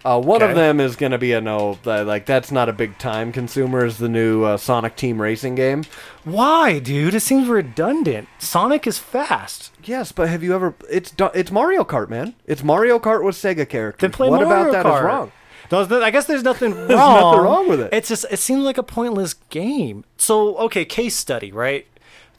Uh, 0.06 0.22
one 0.22 0.44
of 0.44 0.54
them 0.54 0.80
is 0.80 0.96
going 0.96 1.12
to 1.12 1.18
be 1.18 1.32
a 1.32 1.42
no, 1.42 1.80
like 1.84 2.28
that's 2.28 2.52
not 2.52 2.70
a 2.70 2.74
big 2.74 3.00
time 3.00 3.32
consumer. 3.32 3.84
Is 3.84 3.98
the 3.98 4.08
new 4.08 4.44
uh, 4.44 4.58
Sonic 4.58 4.96
Team 4.96 5.20
Racing 5.20 5.56
game? 5.56 5.86
Why, 6.24 6.78
dude? 6.78 7.16
It 7.16 7.22
seems 7.22 7.48
redundant. 7.48 8.28
Sonic 8.38 8.86
is 8.86 9.00
fast. 9.00 9.72
Yes, 9.84 10.12
but 10.12 10.30
have 10.30 10.44
you 10.44 10.54
ever? 10.54 10.76
It's 10.88 11.12
it's 11.34 11.50
Mario 11.50 11.84
Kart, 11.84 12.08
man. 12.08 12.36
It's 12.46 12.64
Mario 12.64 13.00
Kart 13.00 13.26
with 13.26 13.34
Sega 13.34 13.68
characters. 13.68 14.02
Then 14.02 14.12
play 14.12 14.30
what 14.30 14.42
Mario 14.42 14.70
about 14.70 14.72
that 14.72 14.86
is 14.86 14.94
Kart. 14.94 15.04
wrong? 15.04 15.32
No, 15.72 16.04
I 16.04 16.12
guess 16.12 16.28
there's 16.28 16.44
nothing 16.44 16.76
wrong. 16.76 16.88
There's 16.90 17.00
nothing 17.00 17.42
wrong 17.42 17.68
with 17.68 17.80
it. 17.80 17.90
It's 17.92 18.10
just 18.10 18.28
it 18.30 18.38
seems 18.38 18.66
like 18.66 18.78
a 18.78 18.84
pointless 18.84 19.34
game. 19.50 20.06
So 20.16 20.58
okay, 20.58 20.86
case 20.86 21.16
study, 21.16 21.52
right? 21.52 21.88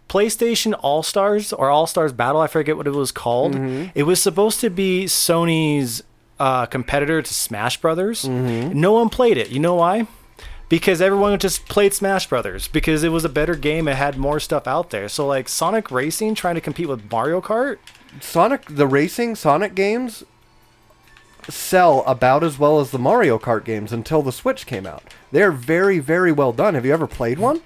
PlayStation 0.08 0.78
All 0.82 1.02
Stars 1.02 1.52
or 1.52 1.70
All 1.70 1.86
Stars 1.86 2.12
Battle, 2.12 2.40
I 2.40 2.46
forget 2.46 2.76
what 2.76 2.86
it 2.86 2.94
was 2.94 3.12
called. 3.12 3.54
Mm-hmm. 3.54 3.90
It 3.94 4.04
was 4.04 4.22
supposed 4.22 4.60
to 4.60 4.70
be 4.70 5.04
Sony's 5.06 6.02
uh, 6.38 6.66
competitor 6.66 7.22
to 7.22 7.34
Smash 7.34 7.80
Brothers. 7.80 8.24
Mm-hmm. 8.24 8.78
No 8.78 8.92
one 8.92 9.08
played 9.08 9.36
it. 9.36 9.50
You 9.50 9.60
know 9.60 9.74
why? 9.74 10.06
Because 10.68 11.00
everyone 11.00 11.38
just 11.38 11.66
played 11.68 11.94
Smash 11.94 12.28
Brothers 12.28 12.68
because 12.68 13.04
it 13.04 13.10
was 13.10 13.24
a 13.24 13.28
better 13.28 13.54
game. 13.54 13.86
It 13.86 13.96
had 13.96 14.18
more 14.18 14.40
stuff 14.40 14.66
out 14.66 14.90
there. 14.90 15.08
So 15.08 15.26
like 15.26 15.48
Sonic 15.48 15.90
Racing 15.90 16.34
trying 16.34 16.56
to 16.56 16.60
compete 16.60 16.88
with 16.88 17.10
Mario 17.10 17.40
Kart. 17.40 17.78
Sonic 18.20 18.64
the 18.66 18.86
racing 18.86 19.36
Sonic 19.36 19.74
games 19.74 20.24
sell 21.48 22.02
about 22.06 22.42
as 22.42 22.58
well 22.58 22.80
as 22.80 22.90
the 22.90 22.98
Mario 22.98 23.38
Kart 23.38 23.64
games 23.64 23.92
until 23.92 24.22
the 24.22 24.32
Switch 24.32 24.66
came 24.66 24.86
out. 24.86 25.02
They're 25.32 25.52
very 25.52 25.98
very 25.98 26.32
well 26.32 26.52
done. 26.52 26.74
Have 26.74 26.86
you 26.86 26.92
ever 26.92 27.06
played 27.06 27.38
one? 27.38 27.60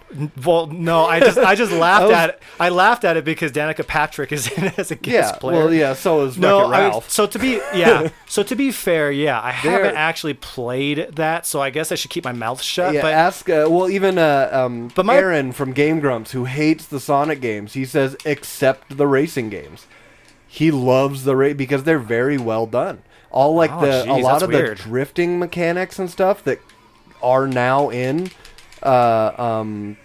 Well, 0.45 0.67
no, 0.67 1.05
I 1.05 1.21
just 1.21 1.39
I 1.39 1.55
just 1.55 1.73
laughed 1.87 2.03
I 2.05 2.07
was- 2.07 2.15
at 2.17 2.31
it. 2.31 2.43
I 2.59 2.69
laughed 2.71 3.05
at 3.05 3.17
it 3.17 3.25
because 3.25 3.53
Danica 3.53 3.87
Patrick 3.87 4.33
is 4.33 4.51
in 4.57 4.65
it 4.65 4.79
as 4.79 4.91
a 4.91 4.95
guest 4.97 5.35
yeah. 5.35 5.39
player. 5.39 5.59
Well, 5.65 5.75
yeah. 5.75 5.93
So 5.95 6.25
is 6.25 6.37
No, 6.39 6.69
Wreck-It 6.71 6.75
I, 6.83 6.89
Ralph. 6.89 7.11
so 7.11 7.27
to 7.27 7.39
be 7.39 7.61
yeah, 7.75 8.09
so 8.27 8.43
to 8.43 8.55
be 8.57 8.71
fair, 8.73 9.11
yeah, 9.13 9.41
I 9.41 9.51
haven't 9.51 9.97
actually 9.97 10.35
played 10.35 11.09
that, 11.17 11.47
so 11.47 11.61
I 11.61 11.71
guess 11.71 11.93
I 11.93 11.95
should 11.95 12.11
keep 12.11 12.25
my 12.25 12.33
mouth 12.33 12.61
shut. 12.63 12.95
yeah, 12.95 13.03
but 13.03 13.13
ask. 13.13 13.49
Uh, 13.49 13.67
well, 13.71 13.89
even 13.91 14.19
uh, 14.19 14.49
um, 14.53 14.91
But 14.95 15.07
my- 15.07 15.17
Arin 15.17 15.55
from 15.55 15.73
Game 15.73 16.01
Grumps, 16.01 16.33
who 16.33 16.45
hates 16.45 16.87
the 16.87 17.01
Sonic 17.01 17.41
games, 17.41 17.75
he 17.75 17.85
says 17.85 18.17
except 18.25 18.97
the 18.97 19.07
racing 19.07 19.51
games. 19.51 19.87
he 20.49 20.71
loves 20.71 21.25
the 21.25 21.37
rate 21.37 21.57
because 21.57 21.85
they're 21.85 21.99
very 21.99 22.37
well 22.39 22.67
done. 22.67 23.03
All 23.31 23.55
like 23.55 23.71
Oh, 23.73 23.81
the 23.81 24.11
a 24.11 24.15
lot 24.19 24.43
of 24.43 24.49
weird. 24.51 24.79
the 24.79 24.83
drifting 24.83 25.39
mechanics 25.39 25.99
and 25.99 26.11
stuff 26.11 26.43
that 26.45 26.59
are 27.23 27.47
now 27.47 27.89
in 27.91 28.31
uh, 28.83 29.33
um, 29.39 29.97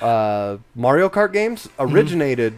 uh, 0.00 0.58
Mario 0.74 1.08
Kart 1.08 1.32
games 1.32 1.68
Mm-hmm. 1.78 1.94
originated 1.94 2.54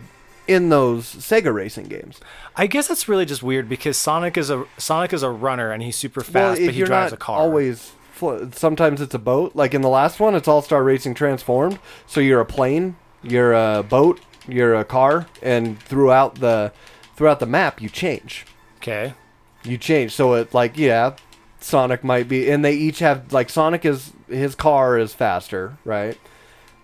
in 0.49 0.69
those 0.71 1.07
Sega 1.15 1.55
racing 1.55 1.87
games. 1.87 2.21
I 2.57 2.67
guess 2.67 2.89
that's 2.89 3.09
really 3.09 3.25
just 3.25 3.43
weird 3.43 3.69
because 3.69 3.97
Sonic 3.97 4.37
is 4.37 4.51
a 4.51 4.65
Sonic 4.77 5.13
is 5.13 5.23
a 5.23 5.31
runner 5.31 5.71
and 5.71 5.83
he's 5.83 5.97
super 5.97 6.21
fast, 6.23 6.59
well, 6.61 6.67
but 6.67 6.75
he 6.75 6.83
drives 6.83 7.13
a 7.13 7.17
car. 7.17 7.39
always. 7.39 7.93
Sometimes 8.53 9.01
it's 9.01 9.15
a 9.15 9.19
boat. 9.19 9.57
Like 9.57 9.75
in 9.75 9.81
the 9.83 9.89
last 9.89 10.21
one, 10.21 10.35
it's 10.37 10.47
All 10.47 10.63
Star 10.63 10.85
Racing 10.85 11.15
transformed. 11.15 11.79
So 12.07 12.21
you're 12.21 12.41
a 12.41 12.45
plane, 12.47 12.95
you're 13.23 13.53
a 13.53 13.83
boat, 13.83 14.21
you're 14.47 14.75
a 14.77 14.85
car, 14.85 15.27
and 15.43 15.81
throughout 15.81 16.37
the 16.37 16.73
throughout 17.17 17.41
the 17.41 17.47
map, 17.47 17.81
you 17.83 17.89
change. 17.89 18.45
okay. 18.77 19.15
You 19.65 19.79
change 19.79 20.13
so 20.13 20.35
it 20.35 20.53
like 20.53 20.77
yeah 20.77 21.15
sonic 21.61 22.03
might 22.03 22.29
be 22.29 22.51
and 22.51 22.65
they 22.65 22.73
each 22.75 22.99
have 22.99 23.33
like 23.33 23.49
sonic 23.49 23.85
is 23.85 24.13
his 24.29 24.55
car 24.55 24.99
is 24.99 25.15
faster 25.15 25.77
right 25.85 26.19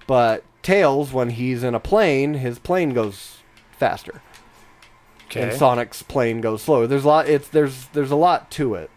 but 0.06 0.44
tails 0.62 1.12
when 1.12 1.30
he's 1.30 1.62
in 1.64 1.74
a 1.74 1.80
plane 1.80 2.34
his 2.34 2.58
plane 2.58 2.90
goes 2.90 3.38
faster 3.72 4.22
Okay. 5.26 5.42
and 5.42 5.52
sonic's 5.58 6.02
plane 6.02 6.40
goes 6.40 6.62
slower 6.62 6.86
there's 6.86 7.04
a 7.04 7.08
lot 7.08 7.28
it's 7.28 7.48
there's 7.48 7.86
there's 7.88 8.10
a 8.10 8.16
lot 8.16 8.50
to 8.52 8.74
it 8.74 8.90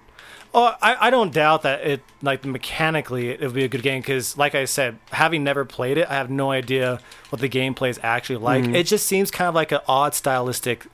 Oh, 0.54 0.76
I, 0.82 1.08
I 1.08 1.10
don't 1.12 1.32
doubt 1.34 1.62
that 1.62 1.88
it 1.88 2.02
like 2.22 2.44
mechanically 2.44 3.30
it 3.30 3.40
would 3.40 3.54
be 3.54 3.64
a 3.64 3.70
good 3.70 3.84
game 3.84 4.02
because, 4.02 4.38
like 4.38 4.54
I 4.54 4.66
said, 4.66 5.00
having 5.14 5.46
never 5.46 5.64
played 5.64 5.98
it, 5.98 6.10
I 6.10 6.16
have 6.16 6.30
no 6.30 6.52
idea 6.52 7.00
what 7.30 7.40
the 7.40 7.48
gameplay 7.48 7.90
is 7.90 7.98
actually 8.04 8.36
like. 8.36 8.66
Mm-hmm. 8.66 8.76
It 8.76 8.84
just 8.86 9.08
seems 9.08 9.32
kind 9.32 9.48
of 9.48 9.56
like 9.56 9.72
an 9.72 9.80
odd 9.88 10.14
stylistic 10.14 10.88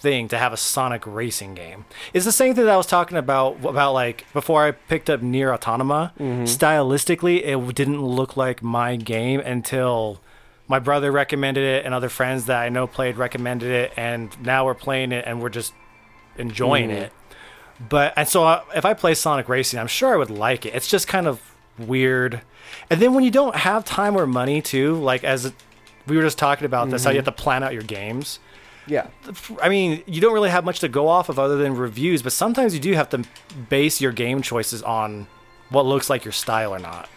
thing 0.00 0.28
to 0.28 0.38
have 0.38 0.52
a 0.52 0.56
Sonic 0.56 1.02
racing 1.06 1.54
game. 1.54 1.84
It's 2.14 2.24
the 2.24 2.32
same 2.32 2.54
thing 2.54 2.64
that 2.64 2.72
I 2.72 2.76
was 2.76 2.86
talking 2.86 3.16
about 3.18 3.64
about 3.64 3.92
like 3.92 4.26
before 4.32 4.64
I 4.66 4.72
picked 4.72 5.10
up 5.10 5.22
Near 5.22 5.50
Autonoma. 5.56 6.12
Mm-hmm. 6.18 6.44
Stylistically, 6.44 7.42
it 7.44 7.74
didn't 7.74 8.02
look 8.02 8.36
like 8.36 8.62
my 8.62 8.96
game 8.96 9.40
until 9.40 10.20
my 10.68 10.78
brother 10.78 11.10
recommended 11.12 11.64
it 11.64 11.84
and 11.84 11.92
other 11.94 12.08
friends 12.08 12.46
that 12.46 12.60
I 12.62 12.68
know 12.68 12.86
played 12.86 13.16
recommended 13.16 13.70
it, 13.70 13.92
and 13.96 14.30
now 14.44 14.64
we're 14.64 14.74
playing 14.74 15.12
it 15.12 15.24
and 15.26 15.42
we're 15.42 15.48
just 15.50 15.72
enjoying 16.38 16.90
Mm-hmm. 16.90 17.02
it. 17.02 17.12
But 17.88 18.12
and 18.16 18.28
so 18.28 18.44
uh, 18.44 18.62
if 18.74 18.84
I 18.84 18.92
play 18.94 19.14
Sonic 19.14 19.48
Racing, 19.48 19.80
I'm 19.80 19.86
sure 19.86 20.12
I 20.12 20.16
would 20.16 20.30
like 20.30 20.66
it. 20.66 20.74
It's 20.74 20.86
just 20.86 21.08
kind 21.08 21.26
of 21.26 21.40
weird. 21.78 22.42
And 22.90 23.00
then 23.00 23.14
when 23.14 23.24
you 23.24 23.30
don't 23.30 23.56
have 23.56 23.84
time 23.86 24.16
or 24.16 24.26
money 24.26 24.60
too, 24.60 24.96
like 24.96 25.24
as 25.24 25.52
we 26.06 26.16
were 26.16 26.22
just 26.22 26.36
talking 26.38 26.66
about 26.66 26.90
this, 26.90 27.04
how 27.04 27.10
you 27.10 27.16
have 27.16 27.24
to 27.24 27.32
plan 27.32 27.62
out 27.62 27.72
your 27.72 27.82
games. 27.82 28.38
Yeah 28.86 29.06
I 29.62 29.68
mean, 29.68 30.02
you 30.06 30.20
don't 30.20 30.32
really 30.32 30.50
have 30.50 30.64
much 30.64 30.80
to 30.80 30.88
go 30.88 31.08
off 31.08 31.28
of 31.28 31.38
other 31.38 31.56
than 31.56 31.76
reviews, 31.76 32.22
but 32.22 32.32
sometimes 32.32 32.74
you 32.74 32.80
do 32.80 32.92
have 32.94 33.08
to 33.10 33.22
base 33.68 34.00
your 34.00 34.12
game 34.12 34.42
choices 34.42 34.82
on 34.82 35.26
what 35.68 35.86
looks 35.86 36.08
like 36.10 36.24
your 36.24 36.32
style 36.32 36.74
or 36.74 36.78
not. 36.78 37.08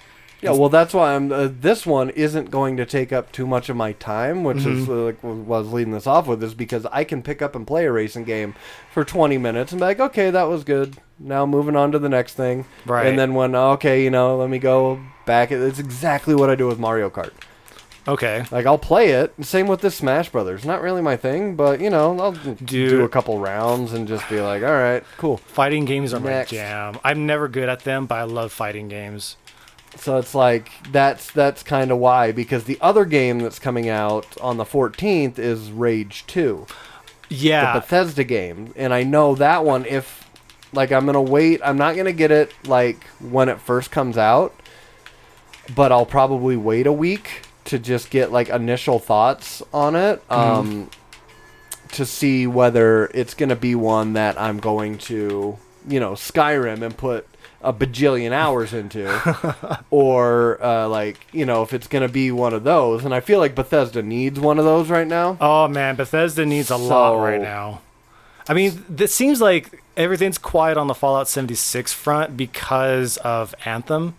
yeah 0.41 0.51
well 0.51 0.67
that's 0.69 0.93
why 0.93 1.15
i'm 1.15 1.31
uh, 1.31 1.47
this 1.49 1.85
one 1.85 2.09
isn't 2.11 2.51
going 2.51 2.75
to 2.77 2.85
take 2.85 3.13
up 3.13 3.31
too 3.31 3.47
much 3.47 3.69
of 3.69 3.75
my 3.77 3.93
time 3.93 4.43
which 4.43 4.57
is 4.57 4.65
Mm-hmm. 4.87 4.91
uh, 4.91 4.95
like 5.05 5.23
what 5.23 5.57
I 5.57 5.59
was 5.61 5.71
leading 5.71 5.93
this 5.93 6.05
off 6.05 6.27
with 6.27 6.43
is 6.43 6.53
because 6.53 6.85
i 6.91 7.03
can 7.05 7.21
pick 7.23 7.41
up 7.41 7.55
and 7.55 7.65
play 7.65 7.85
a 7.85 7.91
racing 7.93 8.25
game 8.25 8.53
for 8.93 9.05
20 9.05 9.37
minutes 9.37 9.71
and 9.71 9.79
be 9.79 9.85
like 9.85 10.01
okay 10.01 10.29
that 10.31 10.43
was 10.43 10.65
good 10.65 10.97
now 11.17 11.45
moving 11.45 11.77
on 11.77 11.93
to 11.93 11.99
the 11.99 12.09
next 12.09 12.33
thing 12.33 12.65
Right. 12.85 13.07
and 13.07 13.17
then 13.17 13.33
when 13.35 13.55
okay 13.55 14.03
you 14.03 14.09
know 14.11 14.35
let 14.35 14.49
me 14.49 14.59
go 14.59 14.99
back 15.25 15.49
it's 15.51 15.79
exactly 15.79 16.35
what 16.35 16.49
i 16.49 16.55
do 16.55 16.67
with 16.67 16.77
mario 16.77 17.09
kart 17.09 17.31
Okay. 18.07 18.45
like 18.51 18.65
i'll 18.65 18.77
play 18.77 19.11
it 19.11 19.33
same 19.41 19.67
with 19.67 19.79
this 19.81 19.95
smash 19.95 20.29
brothers 20.29 20.65
not 20.65 20.81
really 20.81 21.01
my 21.01 21.15
thing 21.15 21.55
but 21.55 21.79
you 21.79 21.89
know 21.89 22.19
i'll 22.19 22.31
do 22.33 23.03
a 23.03 23.09
couple 23.09 23.39
rounds 23.39 23.93
and 23.93 24.07
just 24.09 24.27
be 24.29 24.41
like 24.41 24.61
all 24.61 24.71
right 24.73 25.03
cool 25.17 25.37
Fighting 25.37 25.85
games 25.85 26.13
are 26.13 26.19
Next. 26.19 26.51
my 26.51 26.57
jam. 26.57 26.99
I'm 27.03 27.25
never 27.25 27.47
good 27.47 27.69
at 27.69 27.81
them, 27.85 28.05
but 28.05 28.15
I 28.15 28.23
love 28.23 28.51
fighting 28.51 28.89
games. 28.89 29.37
So 29.95 30.17
it's 30.17 30.33
like 30.35 30.69
that's 30.91 31.31
that's 31.31 31.63
kind 31.63 31.91
of 31.91 31.97
why 31.99 32.31
because 32.31 32.63
the 32.65 32.77
other 32.81 33.05
game 33.05 33.39
that's 33.39 33.59
coming 33.59 33.87
out 33.87 34.25
on 34.41 34.57
the 34.57 34.65
14th 34.65 35.37
is 35.39 35.71
Rage 35.71 36.25
2, 36.27 36.65
Yeah. 37.29 37.73
the 37.73 37.79
Bethesda 37.79 38.23
game, 38.23 38.73
and 38.75 38.93
I 38.93 39.03
know 39.03 39.35
that 39.35 39.63
one 39.63 39.85
if 39.85 40.27
like 40.73 40.91
I'm 40.91 41.05
going 41.05 41.13
to 41.13 41.31
wait, 41.31 41.61
I'm 41.63 41.77
not 41.77 41.93
going 41.93 42.07
to 42.07 42.11
get 42.13 42.31
it 42.31 42.51
like 42.67 43.03
when 43.21 43.47
it 43.47 43.61
first 43.61 43.91
comes 43.91 44.17
out, 44.17 44.53
but 45.75 45.91
I'll 45.91 46.05
probably 46.07 46.57
wait 46.57 46.87
a 46.87 46.91
week 46.93 47.43
to 47.65 47.79
just 47.79 48.09
get 48.09 48.31
like 48.31 48.49
initial 48.49 48.99
thoughts 48.99 49.61
on 49.73 49.95
it 49.95 50.21
um 50.31 50.89
to 51.93 52.05
see 52.05 52.47
whether 52.47 53.05
it's 53.13 53.33
going 53.35 53.49
to 53.49 53.55
be 53.55 53.75
one 53.75 54.13
that 54.13 54.41
I'm 54.41 54.59
going 54.59 54.97
to, 54.99 55.57
you 55.87 55.99
know, 55.99 56.13
Skyrim 56.13 56.81
and 56.81 56.97
put 56.97 57.27
a 57.61 57.71
bajillion 57.71 58.31
hours 58.31 58.73
into 58.73 59.07
or 59.89 60.61
uh, 60.61 60.87
like 60.89 61.25
you 61.31 61.45
know 61.45 61.61
if 61.63 61.71
it's 61.73 61.87
gonna 61.87 62.09
be 62.09 62.29
one 62.29 62.53
of 62.53 62.65
those. 62.65 63.05
And 63.05 63.13
i 63.15 63.21
feel 63.21 63.39
like 63.39 63.55
bethesda 63.55 64.01
needs 64.01 64.37
one 64.37 64.59
of 64.59 64.65
those 64.65 64.89
right 64.89 65.07
now. 65.07 65.37
Oh 65.39 65.67
man, 65.69 65.95
Bethesda 65.95 66.45
needs 66.45 66.69
a 66.69 66.75
lot 66.75 67.15
right 67.23 67.41
now. 67.41 67.81
I 68.49 68.53
mean, 68.53 68.83
this 68.89 69.15
seems 69.15 69.39
like 69.39 69.81
everything's 69.95 70.37
quiet 70.37 70.77
on 70.77 70.87
the 70.87 70.93
Fallout 70.93 71.29
76 71.29 71.93
front 71.93 72.35
because 72.35 73.15
of 73.17 73.55
Anthem, 73.63 74.15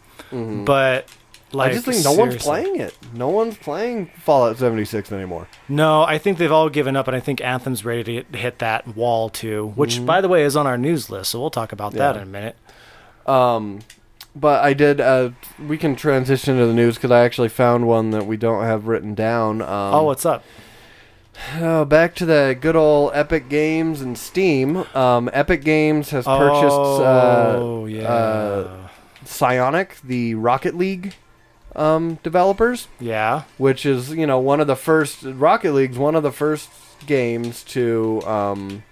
but 0.64 1.06
like 1.54 1.70
i 1.70 1.74
just 1.74 1.86
think 1.86 2.04
no 2.04 2.12
one's 2.12 2.36
playing 2.42 2.76
it 2.80 2.96
no 3.14 3.28
one's 3.28 3.56
playing 3.56 4.10
fallout 4.18 4.58
76 4.58 5.10
anymore 5.12 5.46
No, 5.68 6.02
I 6.02 6.18
think 6.18 6.38
they've 6.38 6.52
all 6.52 6.68
given 6.68 6.96
up, 6.96 7.06
and 7.08 7.16
I 7.16 7.20
think 7.20 7.40
Anthem's 7.40 7.84
ready 7.84 8.22
to 8.22 8.36
hit- 8.38 8.58
that 8.58 8.96
wall 8.96 9.28
too. 9.28 9.72
Which, 9.76 9.96
Mm-hmm. 9.96 10.06
by 10.06 10.20
the 10.20 10.28
way, 10.28 10.42
is 10.44 10.56
on 10.56 10.66
our 10.66 10.76
news 10.78 11.08
list, 11.10 11.30
so 11.30 11.40
we'll 11.40 11.50
talk 11.50 11.72
about 11.72 11.92
that 11.94 12.16
in 12.16 12.22
a 12.22 12.26
minute. 12.26 12.56
um 13.26 13.78
but 14.36 14.64
i 14.64 14.74
did 14.74 15.00
uh 15.00 15.30
we 15.68 15.78
can 15.78 15.94
transition 15.94 16.58
to 16.58 16.66
the 16.66 16.74
news 16.74 16.96
because 16.96 17.12
i 17.12 17.20
actually 17.24 17.48
found 17.48 17.86
one 17.86 18.10
that 18.10 18.26
we 18.26 18.36
don't 18.36 18.64
have 18.64 18.88
written 18.88 19.14
down 19.14 19.62
um, 19.62 19.68
oh, 19.94 20.02
what's 20.02 20.26
up? 20.26 20.42
Oh, 21.60 21.84
back 21.96 22.14
to 22.16 22.26
the 22.26 22.56
good 22.60 22.76
old 22.76 23.10
Epic 23.14 23.48
Games 23.48 24.00
and 24.00 24.16
Steam. 24.18 24.76
Um, 24.94 25.28
Epic 25.32 25.62
Games 25.64 26.10
has 26.10 26.24
purchased 26.24 26.76
oh 26.76 27.82
uh, 27.82 27.86
yeah, 27.86 28.02
uh, 28.08 28.88
Psyonix, 29.24 30.00
the 30.02 30.34
Rocket 30.34 30.76
League 30.76 31.14
um, 31.76 32.18
developers, 32.22 32.88
yeah. 33.00 33.42
which 33.58 33.84
is 33.86 34.10
you 34.14 34.26
know 34.26 34.38
one 34.38 34.60
of 34.60 34.66
the 34.66 34.76
first 34.76 35.22
Rocket 35.22 35.72
League's 35.72 35.98
one 35.98 36.14
of 36.14 36.22
the 36.22 36.32
first 36.32 36.70
games 37.06 37.62
to 37.64 38.22
um, 38.26 38.82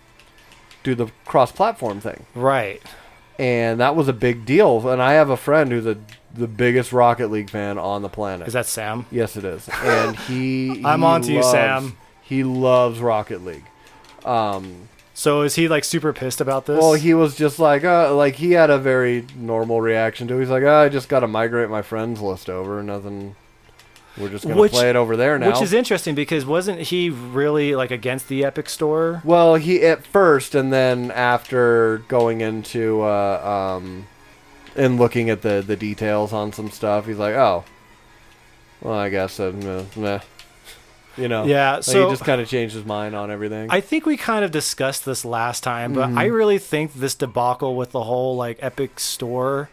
do 0.83 0.95
the 0.95 1.07
cross-platform 1.25 2.01
thing, 2.01 2.27
Right. 2.35 2.83
and 3.39 3.81
that 3.81 3.95
was 3.97 4.09
a 4.09 4.13
big 4.13 4.45
deal. 4.45 4.89
And 4.89 5.01
I 5.03 5.13
have 5.15 5.31
a 5.31 5.37
friend 5.37 5.71
who's 5.71 5.87
a 5.87 5.97
the 6.35 6.49
biggest 6.49 6.93
Rocket 6.93 7.31
League 7.31 7.51
fan 7.51 7.77
on 7.79 8.01
the 8.03 8.09
planet. 8.09 8.49
Is 8.49 8.55
that 8.55 8.67
Sam? 8.67 9.05
Yes, 9.11 9.37
it 9.37 9.45
is. 9.45 9.69
And 9.83 10.17
he. 10.17 10.71
I'm 10.85 11.01
he 11.01 11.05
on 11.07 11.23
to 11.23 11.33
you, 11.33 11.43
Sam. 11.43 11.97
He 12.23 12.43
loves 12.43 13.01
Rocket 13.01 13.45
League. 13.45 13.65
Um, 14.25 14.89
So 15.23 15.43
is 15.43 15.55
he 15.55 15.69
like 15.69 15.85
super 15.85 16.13
pissed 16.13 16.41
about 16.41 16.67
this? 16.67 16.81
well, 16.81 16.95
he 16.95 17.15
was 17.15 17.37
just 17.37 17.61
like, 17.61 17.85
uh, 17.85 18.13
like 18.13 18.35
he 18.35 18.51
had 18.51 18.71
a 18.71 18.79
very 18.79 19.25
normal 19.37 19.81
reaction 19.81 20.27
to. 20.27 20.35
it. 20.37 20.41
He's 20.41 20.51
like, 20.51 20.65
oh, 20.65 20.75
I 20.75 20.89
just 20.89 21.09
got 21.09 21.21
to 21.21 21.29
migrate 21.29 21.71
my 21.71 21.81
friends 21.81 22.21
list 22.21 22.51
over. 22.51 22.83
Nothing. 22.83 23.37
We're 24.19 24.31
just 24.31 24.43
gonna 24.43 24.61
Which- 24.61 24.73
play 24.73 24.91
it 24.91 24.97
over 24.97 25.17
there 25.17 25.39
now. 25.39 25.53
Which 25.53 25.63
is 25.63 25.73
interesting 25.73 26.17
because 26.17 26.45
wasn't 26.45 26.81
he 26.81 27.09
really 27.09 27.77
like 27.77 27.93
against 27.93 28.27
the 28.27 28.45
Epic 28.45 28.69
Store? 28.69 29.23
well, 29.25 29.55
he 29.55 29.85
at 29.85 30.05
first, 30.05 30.57
and 30.57 30.73
then 30.73 31.13
after 31.13 31.99
going 32.09 32.41
into 32.41 33.03
uh, 33.03 33.77
um, 33.79 34.09
and 34.75 34.99
looking 34.99 35.31
at 35.31 35.43
the 35.43 35.63
the 35.65 35.77
details 35.77 36.33
on 36.33 36.53
some 36.53 36.69
stuff, 36.69 37.07
he's 37.07 37.19
like, 37.19 37.37
oh, 37.37 37.63
well, 38.81 38.95
I 38.95 39.09
guess 39.09 39.39
uh, 39.39 39.53
meh, 39.53 39.85
meh. 39.95 40.19
You 41.17 41.29
know. 41.29 41.45
Yeah, 41.45 41.75
Like, 41.75 41.85
so 41.85 42.05
he 42.07 42.13
just 42.13 42.25
kind 42.25 42.41
of 42.41 42.49
changed 42.49 42.75
his 42.75 42.85
mind 42.85 43.15
on 43.15 43.31
everything. 43.31 43.69
I 43.71 43.81
think 43.81 44.07
we 44.07 44.17
kind 44.17 44.45
of 44.45 44.51
discussed 44.51 45.05
this 45.05 45.25
last 45.25 45.63
time, 45.63 45.93
but 45.93 46.09
Mm-hmm. 46.09 46.19
I 46.19 46.25
really 46.27 46.59
think 46.59 46.95
this 46.95 47.15
debacle 47.15 47.77
with 47.77 47.93
the 47.93 48.05
whole 48.05 48.35
like 48.37 48.59
Epic 48.61 48.99
Store, 48.99 49.69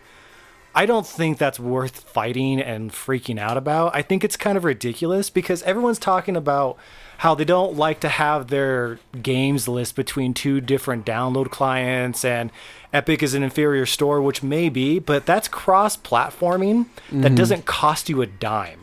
I 0.76 0.86
don't 0.86 1.08
think 1.08 1.38
that's 1.38 1.60
worth 1.60 2.02
fighting 2.02 2.62
and 2.62 2.92
freaking 2.92 3.40
out 3.40 3.58
about. 3.58 3.96
I 3.96 4.02
think 4.02 4.24
it's 4.24 4.38
kind 4.38 4.58
of 4.58 4.64
ridiculous 4.64 5.30
because 5.30 5.64
everyone's 5.64 6.00
talking 6.00 6.36
about 6.38 6.78
how 7.20 7.36
they 7.36 7.44
don't 7.44 7.76
like 7.76 8.00
to 8.02 8.08
have 8.10 8.48
their 8.48 9.00
games 9.22 9.68
list 9.68 9.96
between 9.96 10.34
two 10.34 10.62
different 10.62 11.06
download 11.06 11.50
clients 11.50 12.24
and 12.24 12.50
Epic 12.94 13.22
is 13.22 13.34
an 13.34 13.44
inferior 13.44 13.86
store, 13.86 14.22
which 14.22 14.42
may 14.42 14.70
be, 14.70 15.00
but 15.00 15.26
that's 15.26 15.48
cross 15.48 15.98
platforming 15.98 16.86
that 17.12 17.36
doesn't 17.36 17.66
cost 17.66 18.08
you 18.10 18.22
a 18.22 18.26
dime, 18.26 18.80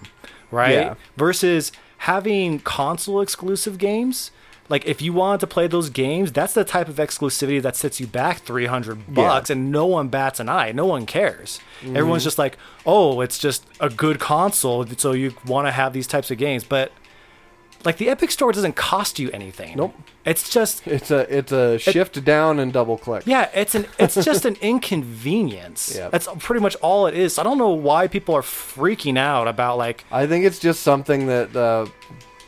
right? 0.50 0.70
Mm-hmm. 0.76 0.88
Yeah. 0.88 0.94
Versus 1.16 1.72
having 1.98 2.60
console 2.60 3.20
exclusive 3.20 3.78
games. 3.78 4.30
Like 4.68 4.84
if 4.84 5.00
you 5.00 5.12
wanted 5.12 5.40
to 5.40 5.46
play 5.46 5.68
those 5.68 5.90
games, 5.90 6.32
that's 6.32 6.54
the 6.54 6.64
type 6.64 6.88
of 6.88 6.96
exclusivity 6.96 7.62
that 7.62 7.76
sets 7.76 8.00
you 8.00 8.06
back 8.06 8.38
300 8.40 9.14
bucks 9.14 9.48
and 9.48 9.70
no 9.70 9.86
one 9.86 10.08
bats 10.08 10.40
an 10.40 10.48
eye. 10.48 10.72
No 10.72 10.86
one 10.86 11.06
cares. 11.06 11.60
Everyone's 11.82 12.22
mm-hmm. 12.22 12.26
just 12.26 12.38
like, 12.38 12.58
"Oh, 12.84 13.20
it's 13.20 13.38
just 13.38 13.64
a 13.78 13.88
good 13.88 14.18
console, 14.18 14.84
so 14.96 15.12
you 15.12 15.34
want 15.46 15.68
to 15.68 15.70
have 15.70 15.92
these 15.92 16.08
types 16.08 16.32
of 16.32 16.38
games." 16.38 16.64
But 16.64 16.90
like 17.86 17.96
the 17.96 18.08
Epic 18.10 18.30
Store 18.30 18.52
doesn't 18.52 18.76
cost 18.76 19.18
you 19.18 19.30
anything. 19.30 19.76
Nope. 19.76 19.94
It's 20.24 20.50
just 20.50 20.86
It's 20.86 21.10
a 21.10 21.20
it's 21.34 21.52
a 21.52 21.78
shift 21.78 22.22
down 22.24 22.58
and 22.58 22.72
double 22.72 22.98
click. 22.98 23.22
yeah, 23.26 23.48
it's 23.54 23.74
an 23.74 23.86
it's 23.98 24.16
just 24.16 24.44
an 24.44 24.56
inconvenience. 24.60 25.94
Yeah. 25.96 26.08
That's 26.08 26.28
pretty 26.40 26.60
much 26.60 26.74
all 26.76 27.06
it 27.06 27.14
is. 27.14 27.38
I 27.38 27.42
don't 27.42 27.58
know 27.58 27.70
why 27.70 28.08
people 28.08 28.34
are 28.34 28.42
freaking 28.42 29.16
out 29.18 29.48
about 29.48 29.78
like 29.78 30.04
I 30.10 30.26
think 30.26 30.44
it's 30.44 30.58
just 30.58 30.82
something 30.82 31.26
that 31.28 31.54
uh, 31.56 31.86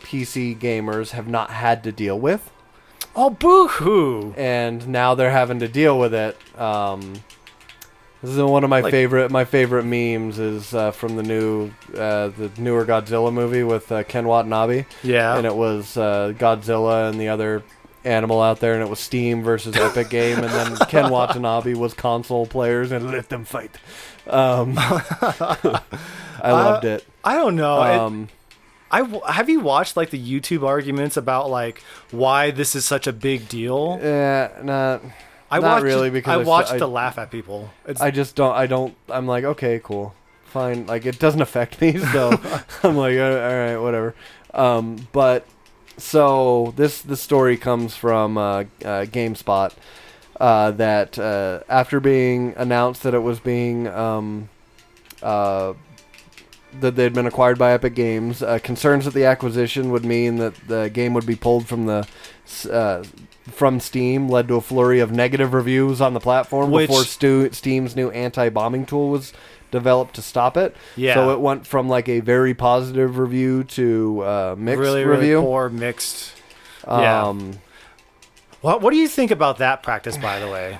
PC 0.02 0.58
gamers 0.58 1.10
have 1.10 1.28
not 1.28 1.50
had 1.50 1.84
to 1.84 1.92
deal 1.92 2.18
with, 2.18 2.50
oh 3.14 3.30
boo 3.30 3.68
hoo. 3.68 4.34
and 4.36 4.88
now 4.88 5.14
they're 5.14 5.30
having 5.30 5.60
to 5.60 5.68
deal 5.68 5.98
with 5.98 6.14
it. 6.14 6.36
Um, 6.58 7.14
this 8.22 8.30
is 8.32 8.38
one 8.38 8.64
of 8.64 8.70
my 8.70 8.80
Like- 8.80 8.90
favorite 8.90 9.30
my 9.30 9.44
favorite 9.44 9.84
memes 9.84 10.38
is 10.38 10.74
uh, 10.74 10.90
from 10.90 11.16
the 11.16 11.22
new 11.22 11.70
uh, 11.94 12.28
the 12.28 12.50
newer 12.58 12.84
Godzilla 12.84 13.32
movie 13.32 13.62
with 13.62 13.90
uh, 13.92 14.02
Ken 14.04 14.26
Watanabe, 14.26 14.84
Yeah. 15.02 15.36
and 15.36 15.46
it 15.46 15.54
was 15.54 15.96
uh, 15.96 16.32
Godzilla 16.36 17.08
and 17.10 17.20
the 17.20 17.28
other 17.28 17.62
animal 18.04 18.40
out 18.40 18.60
there, 18.60 18.74
and 18.74 18.82
it 18.82 18.88
was 18.88 19.00
Steam 19.00 19.42
versus 19.42 19.76
Epic 19.86 20.08
Game, 20.10 20.38
and 20.38 20.48
then 20.52 20.76
Ken 20.88 21.10
Watanabe 21.10 21.74
was 21.74 21.94
console 21.94 22.46
players 22.46 22.90
and 22.92 23.10
let 23.10 23.28
them 23.28 23.44
fight. 23.44 23.72
Um, 24.28 24.74
I 24.78 25.80
loved 26.44 26.84
it. 26.84 27.06
I 27.24 27.34
don't 27.34 27.56
know. 27.56 27.82
It- 27.82 27.98
Um, 27.98 28.28
I 28.90 29.00
w- 29.00 29.20
have 29.26 29.50
you 29.50 29.60
watched 29.60 29.98
like 29.98 30.08
the 30.08 30.18
YouTube 30.18 30.66
arguments 30.66 31.18
about 31.18 31.50
like 31.50 31.82
why 32.10 32.50
this 32.50 32.74
is 32.74 32.86
such 32.86 33.06
a 33.06 33.12
big 33.12 33.46
deal? 33.46 33.98
Yeah, 34.02 34.48
nah, 34.62 34.98
I 35.50 35.58
not 35.58 35.64
watched 35.64 35.84
really, 35.84 36.10
because 36.10 36.46
I 36.46 36.48
watched 36.48 36.72
I- 36.72 36.78
to 36.78 36.86
laugh 36.86 37.18
at 37.18 37.30
people. 37.30 37.70
It's, 37.86 38.00
I 38.00 38.10
just 38.10 38.36
don't. 38.36 38.54
I 38.54 38.66
don't. 38.66 38.94
I'm 39.08 39.26
like, 39.26 39.44
okay, 39.44 39.80
cool, 39.82 40.14
fine. 40.44 40.86
Like, 40.86 41.06
it 41.06 41.18
doesn't 41.18 41.40
affect 41.40 41.80
me, 41.80 41.98
so 42.12 42.30
I'm 42.82 42.96
like, 42.96 43.18
all 43.18 43.30
right, 43.30 43.76
whatever. 43.76 44.14
Um, 44.52 45.08
but 45.12 45.46
so 45.96 46.72
this 46.76 47.02
this 47.02 47.20
story 47.20 47.56
comes 47.56 47.96
from 47.96 48.38
uh, 48.38 48.42
uh, 48.60 48.64
GameSpot 49.04 49.72
uh, 50.40 50.70
that 50.72 51.18
uh, 51.18 51.60
after 51.68 52.00
being 52.00 52.54
announced 52.56 53.02
that 53.02 53.14
it 53.14 53.22
was 53.22 53.40
being 53.40 53.88
um, 53.88 54.48
that 56.80 56.96
they'd 56.96 57.12
been 57.14 57.26
acquired 57.26 57.58
by 57.58 57.72
Epic 57.72 57.94
Games, 57.94 58.42
uh, 58.42 58.58
concerns 58.62 59.04
that 59.04 59.14
the 59.14 59.24
acquisition 59.24 59.90
would 59.90 60.04
mean 60.04 60.36
that 60.36 60.54
the 60.68 60.88
game 60.90 61.14
would 61.14 61.26
be 61.26 61.36
pulled 61.36 61.66
from 61.66 61.86
the 61.86 62.06
uh, 62.70 63.02
from 63.50 63.80
Steam 63.80 64.28
led 64.28 64.48
to 64.48 64.56
a 64.56 64.60
flurry 64.60 65.00
of 65.00 65.10
negative 65.10 65.54
reviews 65.54 66.00
on 66.00 66.12
the 66.14 66.20
platform 66.20 66.70
Which- 66.70 66.88
before 66.88 67.04
Stu- 67.04 67.50
Steam's 67.52 67.96
new 67.96 68.10
anti-bombing 68.10 68.84
tool 68.86 69.08
was 69.10 69.32
developed 69.70 70.14
to 70.16 70.22
stop 70.22 70.56
it. 70.56 70.74
Yeah. 70.96 71.14
So 71.14 71.30
it 71.32 71.40
went 71.40 71.66
from 71.66 71.88
like 71.88 72.08
a 72.08 72.20
very 72.20 72.54
positive 72.54 73.18
review 73.18 73.64
to 73.64 74.20
uh, 74.22 74.54
mixed 74.58 74.80
really 74.80 75.04
review. 75.04 75.34
really 75.36 75.46
poor 75.46 75.68
mixed. 75.70 76.32
yeah. 76.86 77.22
Um, 77.26 77.58
What 78.60 78.82
what 78.82 78.90
do 78.90 78.96
you 78.96 79.08
think 79.08 79.30
about 79.30 79.58
that 79.58 79.82
practice 79.82 80.16
by 80.16 80.38
the 80.40 80.48
way? 80.48 80.78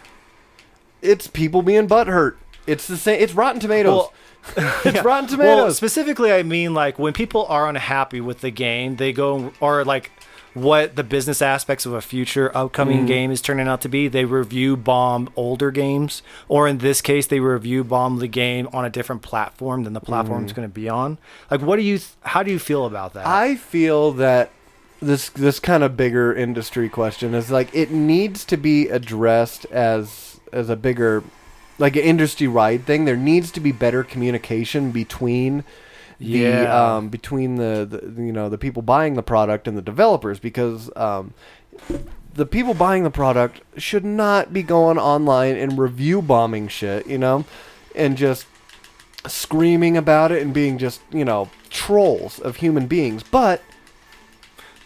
it's 1.01 1.27
people 1.29 1.63
being 1.63 1.87
butthurt. 1.89 2.35
It's 2.67 2.87
the 2.89 2.97
same. 2.97 3.21
It's 3.21 3.33
Rotten 3.33 3.61
Tomatoes. 3.61 3.93
Well, 3.97 4.13
it's 4.85 4.95
yeah. 4.97 5.03
Rotten 5.03 5.27
Well, 5.39 5.57
Tomatoes. 5.57 5.77
specifically, 5.77 6.33
I 6.33 6.43
mean 6.43 6.75
like 6.75 6.99
when 6.99 7.13
people 7.13 7.47
are 7.47 7.69
unhappy 7.69 8.21
with 8.21 8.41
the 8.41 8.51
game, 8.51 8.97
they 8.97 9.13
go 9.13 9.53
or 9.61 9.85
like 9.85 10.11
what 10.55 10.97
the 10.97 11.05
business 11.05 11.41
aspects 11.41 11.87
of 11.87 11.93
a 11.93 12.01
future 12.01 12.51
upcoming 12.57 12.99
Mm-hmm. 12.99 13.07
game 13.07 13.31
is 13.31 13.41
turning 13.41 13.69
out 13.69 13.81
to 13.83 13.89
be. 13.89 14.09
They 14.09 14.25
review 14.25 14.77
bomb 14.77 15.31
older 15.37 15.71
games, 15.71 16.23
or 16.49 16.67
in 16.67 16.79
this 16.79 17.01
case, 17.01 17.27
they 17.27 17.39
review 17.39 17.85
bomb 17.85 18.19
the 18.19 18.27
game 18.29 18.69
on 18.73 18.85
a 18.85 18.91
different 18.91 19.23
platform 19.23 19.85
than 19.85 19.93
the 19.93 20.01
platform 20.01 20.43
it's 20.45 20.53
going 20.53 20.67
to 20.69 20.73
be 20.75 20.89
on. 20.89 21.19
Like, 21.51 21.61
what 21.61 21.77
do 21.77 21.83
you? 21.83 21.99
Th- 21.99 22.11
how 22.23 22.43
do 22.43 22.51
you 22.51 22.59
feel 22.59 22.87
about 22.87 23.13
that? 23.15 23.25
Mm. 23.27 23.29
I 23.31 23.57
feel 23.57 24.13
that 24.13 24.51
this 25.01 25.29
this 25.29 25.61
kind 25.61 25.85
of 25.85 25.97
bigger 25.97 26.35
industry 26.35 26.89
question 26.89 27.35
is 27.35 27.53
like 27.53 27.73
it 27.73 27.93
needs 27.93 28.45
to 28.47 28.57
be 28.57 28.89
addressed 28.89 29.65
as 29.67 30.41
as 30.53 30.69
a 30.71 30.75
bigger 30.77 31.23
like 31.79 31.97
an 31.97 32.03
industry 32.03 32.49
wide 32.49 32.85
thing. 32.87 33.05
There 33.05 33.17
needs 33.17 33.51
to 33.53 33.61
be 33.61 33.73
better 33.73 34.03
communication 34.05 34.91
between 34.91 35.65
the 36.21 36.27
Yeah. 36.41 36.97
um, 36.97 37.09
between 37.09 37.57
the, 37.57 37.87
the 37.89 38.23
you 38.23 38.33
know 38.33 38.49
the 38.49 38.59
people 38.59 38.83
buying 38.83 39.15
the 39.15 39.23
product 39.23 39.69
and 39.69 39.77
the 39.77 39.83
developers 39.83 40.39
because 40.41 40.91
um, 40.97 41.33
the 42.35 42.45
people 42.47 42.75
buying 42.75 43.05
the 43.05 43.11
product 43.11 43.61
should 43.77 44.05
not 44.05 44.53
be 44.53 44.63
going 44.63 44.99
online 44.99 45.57
and 45.57 45.79
review 45.79 46.21
bombing 46.21 46.67
shit, 46.69 47.07
you 47.07 47.19
know, 47.19 47.45
and 47.95 48.17
just 48.17 48.47
screaming 49.27 49.97
about 49.97 50.31
it 50.33 50.43
and 50.43 50.53
being 50.55 50.79
just 50.79 51.01
you 51.13 51.25
know 51.25 51.49
trolls 51.71 52.39
of 52.41 52.57
human 52.57 52.87
beings. 52.87 53.23
But 53.23 53.63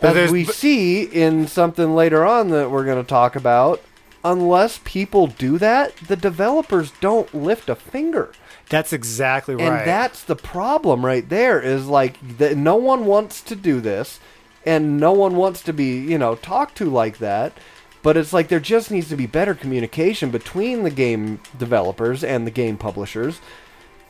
But 0.01 0.17
as 0.17 0.31
we 0.33 0.45
but- 0.45 0.55
see 0.55 1.03
in 1.05 1.47
something 1.47 1.95
later 1.95 2.27
on 2.27 2.51
that 2.51 2.71
we're 2.71 2.85
going 2.85 3.03
to 3.03 3.09
talk 3.09 3.37
about, 3.37 3.81
unless 4.25 4.81
people 4.85 5.27
do 5.27 5.59
that, 5.59 5.97
the 5.97 6.17
developers 6.17 6.93
don't 7.01 7.33
lift 7.35 7.69
a 7.69 7.75
finger. 7.75 8.33
That's 8.69 8.93
exactly 8.93 9.55
right. 9.55 9.65
And 9.65 9.87
that's 9.89 10.23
the 10.25 10.37
problem 10.37 11.05
right 11.05 11.29
there 11.29 11.61
is 11.61 11.87
like 11.87 12.39
that 12.39 12.57
no 12.57 12.77
one 12.77 13.05
wants 13.07 13.41
to 13.43 13.55
do 13.57 13.81
this 13.81 14.21
and 14.65 14.99
no 14.99 15.13
one 15.13 15.37
wants 15.37 15.63
to 15.65 15.73
be, 15.73 15.99
you 15.99 16.17
know, 16.19 16.37
talked 16.37 16.77
to 16.79 16.89
like 16.89 17.19
that. 17.19 17.53
But 18.03 18.17
it's 18.17 18.33
like 18.33 18.49
there 18.49 18.61
just 18.61 18.91
needs 18.91 19.09
to 19.11 19.17
be 19.17 19.27
better 19.27 19.55
communication 19.55 20.31
between 20.31 20.83
the 20.83 20.91
game 20.91 21.41
developers 21.59 22.25
and 22.25 22.47
the 22.47 22.51
game 22.51 22.77
publishers 22.77 23.41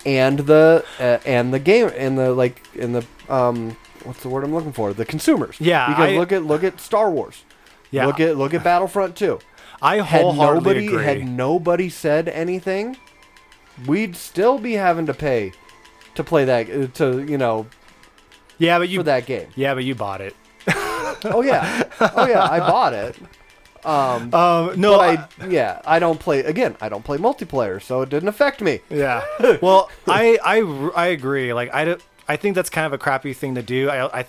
and 0.07 0.41
the 0.41 0.85
uh, 0.99 1.19
and 1.27 1.53
the 1.53 1.59
game 1.59 1.91
and 1.97 2.19
the 2.19 2.33
like 2.33 2.63
and 2.79 2.95
the 2.95 3.05
um 3.29 3.77
what's 4.05 4.23
the 4.23 4.29
word 4.29 4.45
I'm 4.45 4.55
looking 4.55 4.73
for? 4.73 4.93
The 4.93 5.05
consumers. 5.05 5.57
Yeah, 5.61 5.89
Because 5.89 6.11
I- 6.11 6.17
look 6.17 6.33
at 6.33 6.43
look 6.45 6.65
at 6.65 6.81
Star 6.81 7.11
Wars. 7.11 7.45
yeah. 7.91 8.07
Look 8.07 8.19
at 8.21 8.37
look 8.37 8.55
at 8.55 8.65
Battlefront 8.65 9.15
2 9.17 9.39
I 9.83 10.01
had 10.01 10.23
nobody 10.37 10.87
agree. 10.87 11.05
had 11.05 11.25
nobody 11.27 11.89
said 11.91 12.29
anything, 12.29 12.97
we'd 13.87 14.17
still 14.17 14.59
be 14.59 14.75
having 14.75 15.07
to 15.07 15.15
pay 15.15 15.53
to 16.15 16.23
play 16.25 16.45
that 16.45 16.71
uh, 16.71 16.87
to 16.95 17.23
you 17.25 17.37
know 17.39 17.67
yeah, 18.59 18.79
but 18.79 18.89
you 18.89 19.01
for 19.01 19.05
that 19.05 19.27
game. 19.27 19.49
yeah, 19.57 19.75
but 19.75 19.85
you 19.85 19.95
bought 19.95 20.21
it. 20.21 20.37
Oh 21.25 21.43
yeah, 21.45 21.85
oh 22.01 22.27
yeah, 22.27 22.43
I 22.45 22.59
bought 22.61 22.93
it. 22.95 23.17
Um, 23.85 24.33
Um, 24.35 24.81
no, 24.81 24.97
but 24.99 25.31
I 25.41 25.47
yeah, 25.49 25.81
I 25.85 25.99
don't 25.99 26.19
play 26.21 26.41
again. 26.41 26.77
I 26.81 26.89
don't 26.89 27.05
play 27.05 27.19
multiplayer, 27.19 27.83
so 27.83 28.03
it 28.03 28.11
didn't 28.11 28.29
affect 28.29 28.61
me. 28.61 28.81
Yeah. 28.89 29.23
Well, 29.63 29.91
I, 30.07 30.39
I, 30.45 30.61
I 30.95 31.07
agree. 31.07 31.53
Like 31.53 31.75
I, 31.75 31.85
don't- 31.87 32.03
I 32.29 32.37
think 32.37 32.55
that's 32.55 32.71
kind 32.71 32.87
of 32.87 32.93
a 32.93 32.99
crappy 32.99 33.33
thing 33.35 33.57
to 33.57 33.63
do. 33.63 33.89
I, 33.89 34.21
I 34.21 34.25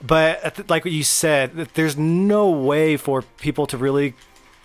but 0.00 0.68
like 0.70 0.84
what 0.84 0.92
you 0.92 1.04
said, 1.04 1.54
there's 1.74 1.96
no 1.96 2.50
way 2.50 2.96
for 2.96 3.22
people 3.22 3.66
to 3.68 3.76
really 3.78 4.14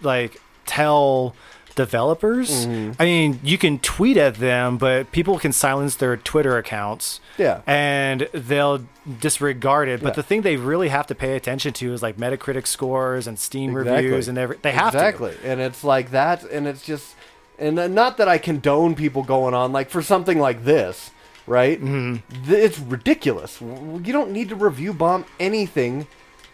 like 0.02 0.42
tell 0.66 1.36
developers. 1.76 2.66
I 2.66 2.94
mean, 3.06 3.40
you 3.44 3.58
can 3.58 3.80
tweet 3.80 4.18
at 4.18 4.36
them, 4.36 4.78
but 4.78 5.12
people 5.14 5.40
can 5.40 5.54
silence 5.54 5.96
their 5.96 6.18
Twitter 6.18 6.58
accounts. 6.58 7.22
Yeah. 7.38 7.62
And 7.66 8.28
they'll 8.34 8.86
disregard 9.22 9.88
it. 9.88 10.02
But 10.02 10.10
Yeah. 10.10 10.16
the 10.16 10.24
thing 10.24 10.42
they 10.42 10.58
really 10.58 10.90
have 10.90 11.08
to 11.08 11.16
pay 11.16 11.36
attention 11.38 11.72
to 11.74 11.94
is 11.94 12.04
like 12.04 12.18
Metacritic 12.18 12.68
scores 12.68 13.28
and 13.28 13.40
Steam 13.40 13.72
Exactly. 13.78 14.04
reviews 14.06 14.28
and 14.28 14.38
every. 14.38 14.58
They 14.62 14.72
have 14.72 14.94
exactly, 14.94 15.36
and 15.44 15.62
it's 15.62 15.84
like 15.84 16.12
that, 16.12 16.44
and 16.44 16.68
it's 16.68 16.84
just, 16.84 17.16
and 17.58 17.76
not 17.96 18.18
that 18.18 18.28
I 18.28 18.38
condone 18.40 18.94
people 18.96 19.24
going 19.24 19.54
on 19.54 19.72
like 19.72 19.90
for 19.90 20.02
something 20.02 20.38
like 20.40 20.66
this, 20.66 21.12
right? 21.48 21.82
Mm-hmm. 21.82 22.52
It's 22.54 22.78
ridiculous. 22.80 23.62
You 23.62 24.12
don't 24.12 24.32
need 24.32 24.50
to 24.50 24.56
review 24.56 24.92
bomb 24.92 25.24
anything 25.40 26.08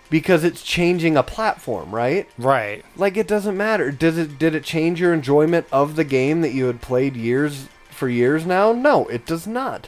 because 0.09 0.43
it's 0.43 0.61
changing 0.61 1.17
a 1.17 1.23
platform, 1.23 1.93
right? 1.93 2.27
Right. 2.37 2.83
Like 2.95 3.17
it 3.17 3.27
doesn't 3.27 3.57
matter. 3.57 3.91
Does 3.91 4.17
it? 4.17 4.37
Did 4.39 4.55
it 4.55 4.63
change 4.63 4.99
your 4.99 5.13
enjoyment 5.13 5.67
of 5.71 5.95
the 5.95 6.03
game 6.03 6.41
that 6.41 6.53
you 6.53 6.65
had 6.65 6.81
played 6.81 7.15
years 7.15 7.67
for 7.89 8.09
years 8.09 8.45
now? 8.45 8.71
No, 8.71 9.07
it 9.07 9.25
does 9.25 9.47
not. 9.47 9.87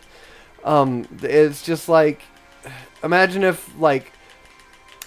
Um, 0.64 1.08
it's 1.22 1.64
just 1.64 1.88
like, 1.88 2.22
imagine 3.04 3.44
if 3.44 3.78
like 3.80 4.12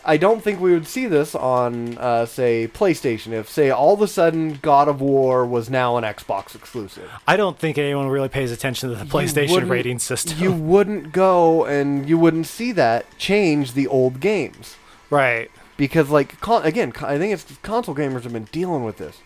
I 0.04 0.16
don't 0.16 0.42
think 0.42 0.60
we 0.60 0.72
would 0.72 0.86
see 0.86 1.06
this 1.06 1.34
on, 1.34 1.98
uh, 1.98 2.24
say, 2.24 2.68
PlayStation. 2.72 3.32
If, 3.32 3.48
say, 3.50 3.70
all 3.70 3.92
of 3.92 4.00
a 4.00 4.08
sudden 4.08 4.58
God 4.62 4.88
of 4.88 5.00
War 5.00 5.44
was 5.44 5.68
now 5.68 5.96
an 5.96 6.04
Xbox 6.04 6.54
exclusive, 6.54 7.10
I 7.26 7.36
don't 7.36 7.58
think 7.58 7.76
anyone 7.76 8.08
really 8.08 8.28
pays 8.28 8.50
attention 8.50 8.88
to 8.90 8.96
the 8.96 9.04
PlayStation 9.04 9.68
rating 9.68 9.98
system. 9.98 10.38
you 10.38 10.52
wouldn't 10.52 11.12
go 11.12 11.64
and 11.64 12.08
you 12.08 12.18
wouldn't 12.18 12.46
see 12.46 12.72
that 12.72 13.06
change 13.18 13.74
the 13.74 13.86
old 13.86 14.20
games 14.20 14.76
right. 15.10 15.50
because, 15.76 16.10
like, 16.10 16.40
con- 16.40 16.64
again, 16.64 16.92
con- 16.92 17.10
I 17.10 17.18
think 17.18 17.32
it's 17.32 17.44
console 17.62 17.94
gamers 17.94 18.22
have 18.22 18.32
been 18.32 18.48
dealing 18.52 18.84
with 18.84 18.96
this 18.98 19.18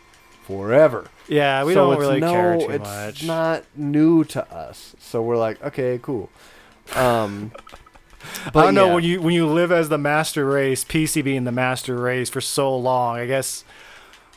forever. 0.46 1.08
Yeah, 1.28 1.64
we 1.64 1.72
So 1.74 1.90
don't 1.90 1.98
really 2.00 2.20
no, 2.20 2.32
care 2.32 2.58
too 2.58 2.70
it's 2.70 2.84
much. 2.84 3.24
not 3.24 3.64
new 3.76 4.24
to 4.24 4.52
us. 4.52 4.94
So 4.98 5.22
we're 5.22 5.36
like, 5.38 5.62
okay, 5.62 5.98
cool. 6.02 6.28
Um, 6.94 7.52
I 8.46 8.50
but 8.50 8.62
don't 8.64 8.74
know 8.74 8.86
yeah. 8.88 8.94
when 8.94 9.04
you 9.04 9.20
when 9.22 9.34
you 9.34 9.46
live 9.46 9.70
as 9.72 9.88
the 9.90 9.98
master 9.98 10.46
race, 10.46 10.84
PC 10.84 11.22
being 11.24 11.44
the 11.44 11.52
master 11.52 11.96
race 11.96 12.28
for 12.30 12.40
so 12.40 12.74
long. 12.76 13.16
I 13.18 13.26
guess 13.26 13.64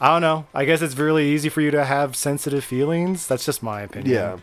I 0.02 0.08
don't 0.10 0.22
know. 0.22 0.46
I 0.54 0.66
guess 0.66 0.82
it's 0.82 0.98
really 0.98 1.28
easy 1.30 1.50
for 1.50 1.62
you 1.62 1.72
to 1.72 1.86
have 1.86 2.16
sensitive 2.16 2.64
feelings. 2.64 3.28
That's 3.28 3.46
just 3.46 3.64
my 3.64 3.82
opinion. 3.82 4.14
yeah. 4.14 4.38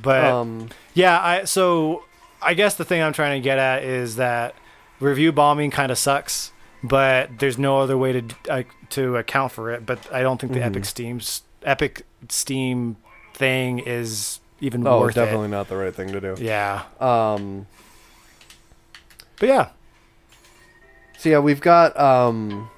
But 0.00 0.24
Um, 0.24 0.68
yeah, 0.94 1.20
I 1.20 1.44
so 1.44 2.04
I 2.42 2.54
guess 2.54 2.74
the 2.74 2.84
thing 2.84 3.02
I'm 3.02 3.12
trying 3.12 3.40
to 3.40 3.44
get 3.44 3.58
at 3.58 3.82
is 3.82 4.16
that 4.16 4.54
review 5.00 5.32
bombing 5.32 5.70
kind 5.70 5.90
of 5.90 5.98
sucks, 5.98 6.52
but 6.82 7.38
there's 7.40 7.58
no 7.58 7.80
other 7.80 7.96
way 7.98 8.20
to 8.20 8.24
uh, 8.48 8.62
to 8.90 9.16
account 9.16 9.52
for 9.52 9.70
it. 9.72 9.84
But 9.86 9.98
I 10.12 10.22
don't 10.22 10.40
think 10.40 10.52
the 10.52 10.60
Mhm. 10.60 10.66
Epic 10.66 10.84
Steam's 10.84 11.42
Epic 11.62 12.06
Steam 12.28 12.96
thing 13.34 13.78
is 13.80 14.40
even 14.60 14.86
Oh, 14.86 15.00
worth 15.00 15.14
definitely 15.14 15.48
not 15.48 15.68
the 15.68 15.76
right 15.76 15.94
thing 15.94 16.08
to 16.12 16.20
do. 16.20 16.36
Yeah, 16.38 16.82
Um, 17.00 17.66
but 19.38 19.48
yeah, 19.48 19.68
so 21.18 21.28
yeah, 21.30 21.38
we've 21.38 21.60
got 21.60 21.98
um, 21.98 22.68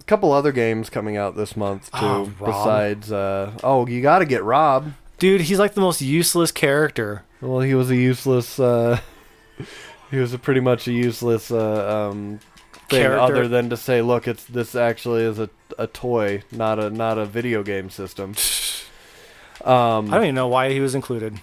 a 0.00 0.04
couple 0.04 0.32
other 0.32 0.52
games 0.52 0.88
coming 0.90 1.16
out 1.18 1.36
this 1.36 1.56
month 1.56 1.90
too. 1.92 1.98
Oh, 2.00 2.32
besides, 2.44 3.12
uh, 3.12 3.52
oh, 3.62 3.86
you 3.86 4.00
got 4.00 4.20
to 4.20 4.24
get 4.24 4.42
Rob. 4.42 4.92
dude, 5.18 5.42
he's 5.42 5.58
like 5.58 5.74
the 5.74 5.80
most 5.82 6.00
useless 6.00 6.50
character. 6.50 7.24
Well, 7.42 7.60
he 7.60 7.74
was 7.74 7.90
a 7.90 7.96
useless. 7.96 8.58
Uh, 8.58 9.00
he 10.10 10.18
was 10.18 10.32
a 10.32 10.38
pretty 10.38 10.60
much 10.60 10.88
a 10.88 10.92
useless 10.92 11.50
uh, 11.50 12.10
um, 12.10 12.40
thing, 12.88 13.02
Character. 13.02 13.20
other 13.20 13.48
than 13.48 13.70
to 13.70 13.76
say, 13.76 14.02
"Look, 14.02 14.26
it's 14.28 14.44
this 14.44 14.74
actually 14.74 15.22
is 15.22 15.38
a, 15.38 15.50
a 15.78 15.86
toy, 15.86 16.42
not 16.50 16.78
a 16.78 16.90
not 16.90 17.18
a 17.18 17.26
video 17.26 17.62
game 17.62 17.90
system." 17.90 18.34
Um, 19.62 20.10
I 20.10 20.16
don't 20.16 20.24
even 20.24 20.34
know 20.34 20.48
why 20.48 20.72
he 20.72 20.80
was 20.80 20.94
included. 20.94 21.38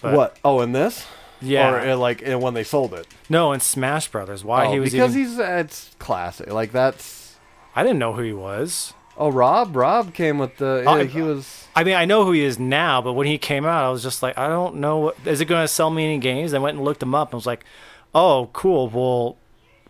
But- 0.00 0.16
what? 0.16 0.38
Oh, 0.42 0.62
in 0.62 0.72
this? 0.72 1.06
Yeah. 1.42 1.70
Or 1.70 1.90
uh, 1.90 1.96
like 1.96 2.26
uh, 2.26 2.38
when 2.38 2.54
they 2.54 2.64
sold 2.64 2.94
it? 2.94 3.06
no, 3.28 3.52
in 3.52 3.60
Smash 3.60 4.08
Brothers. 4.08 4.44
Why 4.44 4.66
oh, 4.66 4.72
he 4.72 4.80
was 4.80 4.92
because 4.92 5.16
even, 5.16 5.30
he's 5.30 5.38
uh, 5.38 5.58
it's 5.60 5.94
classic. 5.98 6.50
Like 6.52 6.72
that's. 6.72 7.36
I 7.74 7.82
didn't 7.82 7.98
know 7.98 8.12
who 8.12 8.22
he 8.22 8.32
was. 8.32 8.94
Oh, 9.16 9.30
Rob. 9.30 9.74
Rob 9.74 10.14
came 10.14 10.38
with 10.38 10.56
the. 10.58 10.82
Yeah, 10.86 11.02
he 11.02 11.20
was. 11.20 11.61
I 11.74 11.84
mean, 11.84 11.94
I 11.94 12.04
know 12.04 12.24
who 12.24 12.32
he 12.32 12.42
is 12.42 12.58
now, 12.58 13.00
but 13.00 13.14
when 13.14 13.26
he 13.26 13.38
came 13.38 13.64
out, 13.64 13.84
I 13.84 13.90
was 13.90 14.02
just 14.02 14.22
like, 14.22 14.36
I 14.36 14.48
don't 14.48 14.76
know. 14.76 14.98
What, 14.98 15.16
is 15.24 15.40
it 15.40 15.46
going 15.46 15.64
to 15.64 15.68
sell 15.68 15.90
me 15.90 16.04
any 16.04 16.18
games? 16.18 16.52
I 16.52 16.58
went 16.58 16.76
and 16.76 16.84
looked 16.84 17.02
him 17.02 17.14
up 17.14 17.28
and 17.30 17.34
was 17.34 17.46
like, 17.46 17.64
oh, 18.14 18.50
cool. 18.52 18.88
Well, 18.88 19.36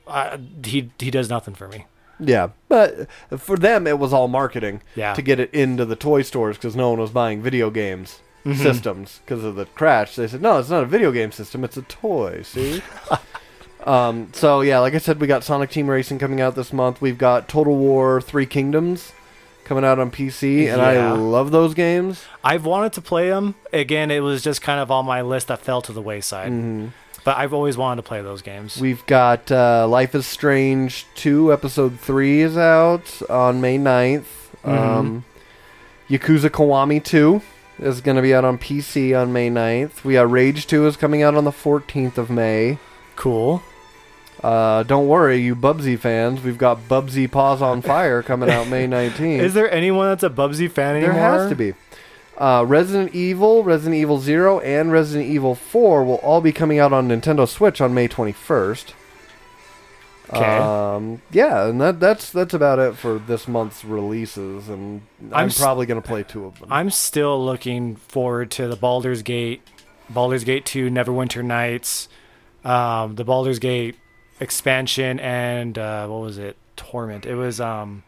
I, 0.07 0.39
he 0.65 0.91
he 0.99 1.11
does 1.11 1.29
nothing 1.29 1.55
for 1.55 1.69
me. 1.69 1.87
Yeah, 2.21 2.51
but 2.69 3.09
for 3.37 3.57
them 3.57 3.87
it 3.87 3.99
was 3.99 4.13
all 4.13 4.29
marketing. 4.29 4.83
Yeah. 4.95 5.15
to 5.15 5.23
get 5.23 5.41
it 5.41 5.53
into 5.53 5.85
the 5.85 5.97
toy 5.97 6.23
stores 6.23 6.57
because 6.57 6.77
no 6.77 6.91
one 6.91 7.01
was 7.01 7.11
buying 7.11 7.43
video 7.43 7.71
games 7.71 8.21
Mm-hmm. 8.45 8.61
systems 8.61 9.21
because 9.25 9.45
of 9.45 9.55
the 9.55 9.67
crash. 9.67 10.17
They 10.17 10.27
said, 10.27 10.43
no, 10.43 10.59
it's 10.59 10.69
not 10.69 10.83
a 10.83 10.87
video 10.87 11.13
game 11.13 11.31
system; 11.31 11.63
it's 11.63 11.77
a 11.77 11.83
toy. 11.83 12.43
See. 12.43 12.83
um. 13.87 14.31
So 14.33 14.63
yeah, 14.63 14.81
like 14.81 14.95
I 14.95 14.99
said, 14.99 15.21
we 15.21 15.29
got 15.29 15.45
Sonic 15.45 15.71
Team 15.71 15.89
Racing 15.89 16.19
coming 16.19 16.41
out 16.41 16.57
this 16.57 16.73
month. 16.73 17.01
We've 17.01 17.19
got 17.19 17.49
Total 17.49 17.73
War 17.77 18.21
Three 18.21 18.47
Kingdoms 18.47 19.13
coming 19.65 19.85
out 19.85 19.99
on 19.99 20.11
PC, 20.11 20.67
and 20.73 20.81
I 20.81 21.13
love 21.13 21.51
those 21.51 21.75
games. 21.75 22.25
I've 22.43 22.65
wanted 22.65 22.93
to 22.95 23.01
play 23.01 23.29
them. 23.31 23.55
Again, 23.73 24.11
it 24.11 24.21
was 24.21 24.43
just 24.43 24.63
kind 24.63 24.81
of 24.81 24.91
on 24.91 25.07
my 25.07 25.23
list 25.23 25.49
that 25.49 25.61
fell 25.61 25.83
to 25.83 25.93
the 25.93 26.03
wayside. 26.03 26.51
Mhm. 26.53 26.91
But 27.25 27.37
I've 27.39 27.55
always 27.55 27.77
wanted 27.77 28.03
to 28.03 28.09
play 28.09 28.21
those 28.21 28.43
games. 28.43 28.79
We've 28.81 29.05
got 29.07 29.51
uh, 29.53 29.87
Life 29.89 30.15
is 30.15 30.27
Strange 30.27 31.07
2, 31.15 31.53
Episode 31.53 32.01
3 32.01 32.41
is 32.41 32.57
out 32.57 33.23
on 33.31 33.61
May 33.61 33.79
9th. 33.79 34.25
Mm-hmm. 34.65 34.71
Um, 34.71 35.25
Yakuza 36.11 36.51
Kiwami 36.51 37.03
2 37.03 37.41
is 37.79 38.01
going 38.01 38.17
to 38.17 38.23
be 38.23 38.35
out 38.35 38.45
on 38.45 38.59
PC 38.59 39.17
on 39.19 39.33
May 39.33 39.51
9th. 39.51 40.03
We 40.05 40.15
got 40.15 40.31
Rage 40.31 40.67
2 40.67 40.87
is 40.87 40.97
coming 40.97 41.23
out 41.23 41.35
on 41.37 41.45
the 41.45 41.53
14th 41.53 42.19
of 42.19 42.29
May. 42.29 42.79
cool. 43.15 43.63
Uh, 44.43 44.83
don't 44.83 45.07
worry, 45.07 45.37
you 45.39 45.55
Bubsy 45.55 45.99
fans. 45.99 46.43
We've 46.43 46.59
got 46.59 46.89
Bubsy 46.89 47.31
Paws 47.31 47.63
on 47.63 47.81
Fire 47.83 48.23
coming 48.23 48.51
out 48.51 48.69
May 48.69 48.87
19th. 48.87 49.39
Is 49.39 49.55
there 49.55 49.71
anyone 49.71 50.09
that's 50.09 50.25
a 50.25 50.31
Bubsy 50.31 50.71
fan 50.71 50.97
anymore? 50.97 51.15
there 51.15 51.39
has 51.39 51.49
to 51.51 51.55
be. 51.55 51.75
Uh, 52.37 52.65
Resident 52.67 53.15
Evil, 53.15 53.63
Resident 53.63 53.95
Evil 53.95 54.19
0, 54.19 54.59
and 54.61 54.91
Resident 54.91 55.31
Evil 55.31 55.55
4 55.55 56.03
will 56.05 56.17
all 56.17 56.41
be 56.41 56.51
coming 56.51 56.79
out 56.79 56.93
on 56.93 57.09
Nintendo 57.09 57.47
Switch 57.47 57.81
on 57.81 57.95
May 57.95 58.09
21st. 58.09 58.95
Okay. 60.33 60.57
Um, 60.57 61.21
yeah, 61.31 61.67
and 61.67 61.79
that 61.81 62.01
that's 62.01 62.31
that's 62.31 62.55
about 62.55 62.79
it 62.79 62.97
for 62.97 63.19
this 63.19 63.47
month's 63.47 63.85
releases, 63.85 64.69
and 64.69 65.03
I'm, 65.31 65.35
I'm 65.35 65.51
probably 65.51 65.85
gonna 65.85 66.01
play 66.01 66.23
two 66.23 66.47
of 66.47 66.59
them. 66.59 66.69
I'm 66.73 66.89
still 66.89 67.45
looking 67.45 67.97
forward 67.97 68.51
to 68.53 68.67
the 68.67 68.77
Baldur's 68.77 69.21
Gate, 69.23 69.61
Baldur's 70.09 70.45
Gate 70.45 70.65
2, 70.65 70.89
Neverwinter 70.89 71.45
Nights, 71.45 72.09
um, 72.65 73.17
the 73.17 73.25
Baldur's 73.25 73.59
Gate 73.59 73.97
expansion, 74.43 75.19
and 75.21 75.79
uh, 75.79 76.07
what 76.09 76.21
was 76.21 76.39
it? 76.39 76.57
Torment. 76.77 77.25
It 77.27 77.35
was 77.37 77.61
um, 77.61 78.03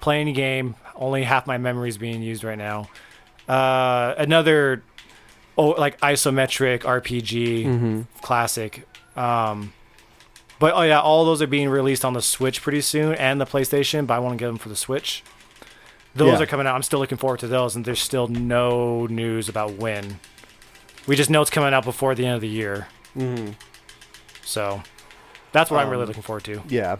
playing 0.00 0.28
a 0.28 0.32
game. 0.32 0.76
Only 0.94 1.24
half 1.24 1.46
my 1.46 1.58
memory 1.58 1.88
is 1.88 1.98
being 1.98 2.22
used 2.22 2.44
right 2.44 2.58
now. 2.58 2.88
Uh, 3.48 4.14
another, 4.18 4.82
oh, 5.58 5.70
like 5.70 5.98
isometric 6.00 6.80
RPG 6.82 7.64
Mhm. 7.64 8.06
classic. 8.20 8.86
Um, 9.16 9.72
but 10.58 10.74
oh 10.74 10.82
yeah, 10.82 11.00
all 11.00 11.24
those 11.24 11.42
are 11.42 11.46
being 11.48 11.68
released 11.68 12.04
on 12.04 12.12
the 12.12 12.22
Switch 12.22 12.62
pretty 12.62 12.80
soon 12.82 13.14
and 13.16 13.40
the 13.40 13.46
PlayStation. 13.46 14.06
But 14.06 14.14
I 14.14 14.18
want 14.20 14.38
to 14.38 14.42
get 14.42 14.46
them 14.46 14.58
for 14.58 14.68
the 14.68 14.76
Switch. 14.76 15.22
Those 16.14 16.38
Yeah. 16.38 16.42
are 16.44 16.46
coming 16.46 16.66
out. 16.66 16.74
I'm 16.74 16.82
still 16.82 16.98
looking 17.00 17.18
forward 17.18 17.40
to 17.40 17.48
those, 17.48 17.74
and 17.74 17.84
there's 17.84 18.00
still 18.00 18.28
no 18.28 19.06
news 19.06 19.48
about 19.48 19.72
when. 19.72 20.20
We 21.06 21.16
just 21.16 21.30
know 21.30 21.40
it's 21.40 21.50
coming 21.50 21.72
out 21.74 21.84
before 21.84 22.14
the 22.14 22.26
end 22.26 22.34
of 22.36 22.40
the 22.42 22.48
year, 22.48 22.86
Mhm. 23.16 23.54
so 24.44 24.82
that's 25.52 25.70
what 25.70 25.80
I'm 25.80 25.88
really 25.90 26.02
Um, 26.02 26.08
looking 26.08 26.22
forward 26.22 26.44
to. 26.44 26.62
Yeah. 26.68 26.96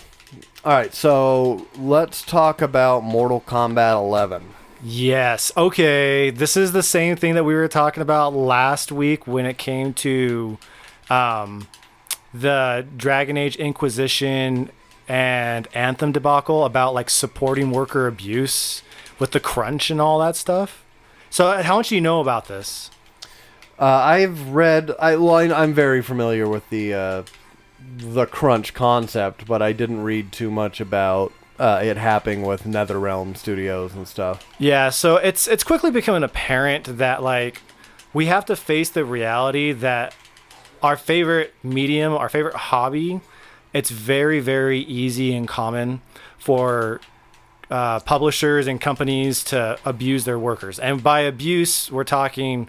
All 0.64 0.72
right, 0.72 0.94
so 0.94 1.66
let's 1.76 2.22
talk 2.22 2.62
about 2.62 3.02
Mortal 3.02 3.40
Kombat 3.46 3.94
11. 3.96 4.44
Yes. 4.82 5.52
Okay. 5.56 6.30
This 6.30 6.56
is 6.56 6.72
the 6.72 6.82
same 6.82 7.16
thing 7.16 7.34
that 7.34 7.44
we 7.44 7.54
were 7.54 7.68
talking 7.68 8.02
about 8.02 8.32
last 8.34 8.90
week 8.90 9.26
when 9.26 9.46
it 9.46 9.56
came 9.58 9.92
to 9.94 10.58
um, 11.10 11.68
the 12.34 12.86
Dragon 12.96 13.36
Age 13.36 13.56
Inquisition 13.56 14.70
and 15.06 15.68
Anthem 15.74 16.12
debacle 16.12 16.64
about 16.64 16.94
like 16.94 17.10
supporting 17.10 17.70
worker 17.70 18.06
abuse 18.06 18.82
with 19.18 19.32
the 19.32 19.40
crunch 19.40 19.90
and 19.90 20.00
all 20.00 20.18
that 20.20 20.34
stuff. 20.34 20.84
So, 21.30 21.62
how 21.62 21.76
much 21.76 21.90
do 21.90 21.94
you 21.94 22.00
know 22.00 22.20
about 22.20 22.48
this? 22.48 22.90
Uh, 23.78 23.84
I've 23.84 24.48
read. 24.50 24.92
I 24.98 25.16
well, 25.16 25.52
I'm 25.52 25.74
very 25.74 26.02
familiar 26.02 26.48
with 26.48 26.68
the 26.70 26.94
uh, 26.94 27.22
the 27.98 28.26
crunch 28.26 28.74
concept, 28.74 29.46
but 29.46 29.62
I 29.62 29.72
didn't 29.72 30.02
read 30.02 30.33
too 30.33 30.50
much 30.50 30.81
about 30.81 31.33
uh, 31.59 31.81
it 31.83 31.96
happening 31.96 32.42
with 32.42 32.64
NetherRealm 32.64 33.37
Studios 33.37 33.94
and 33.94 34.09
stuff. 34.09 34.46
Yeah, 34.59 34.90
so 34.90 35.16
it's 35.16 35.46
it's 35.46 35.64
quickly 35.64 35.90
becoming 35.90 36.22
apparent 36.22 36.98
that 36.98 37.22
like 37.22 37.61
we 38.12 38.26
have 38.26 38.44
to 38.46 38.57
face 38.57 38.90
the 38.90 39.05
reality 39.05 39.72
that 39.72 40.14
our 40.83 40.96
favorite 40.96 41.55
medium, 41.62 42.14
our 42.14 42.28
favorite 42.28 42.55
hobby, 42.55 43.20
it's 43.72 43.90
very 43.90 44.40
very 44.40 44.81
easy 44.81 45.35
and 45.35 45.46
common 45.46 46.00
for 46.38 47.00
uh, 47.71 48.00
publishers 48.00 48.66
and 48.66 48.81
companies 48.81 49.44
to 49.44 49.79
abuse 49.85 50.25
their 50.25 50.38
workers. 50.38 50.79
And 50.79 51.02
by 51.02 51.21
abuse, 51.21 51.90
we're 51.90 52.04
talking 52.04 52.69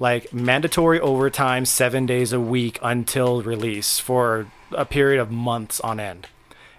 like 0.00 0.34
mandatory 0.34 1.00
overtime 1.00 1.64
7 1.64 2.04
days 2.04 2.32
a 2.32 2.40
week 2.40 2.78
until 2.82 3.42
release 3.42 3.98
for 3.98 4.48
a 4.72 4.84
period 4.84 5.20
of 5.20 5.30
months 5.30 5.80
on 5.80 6.00
end. 6.00 6.28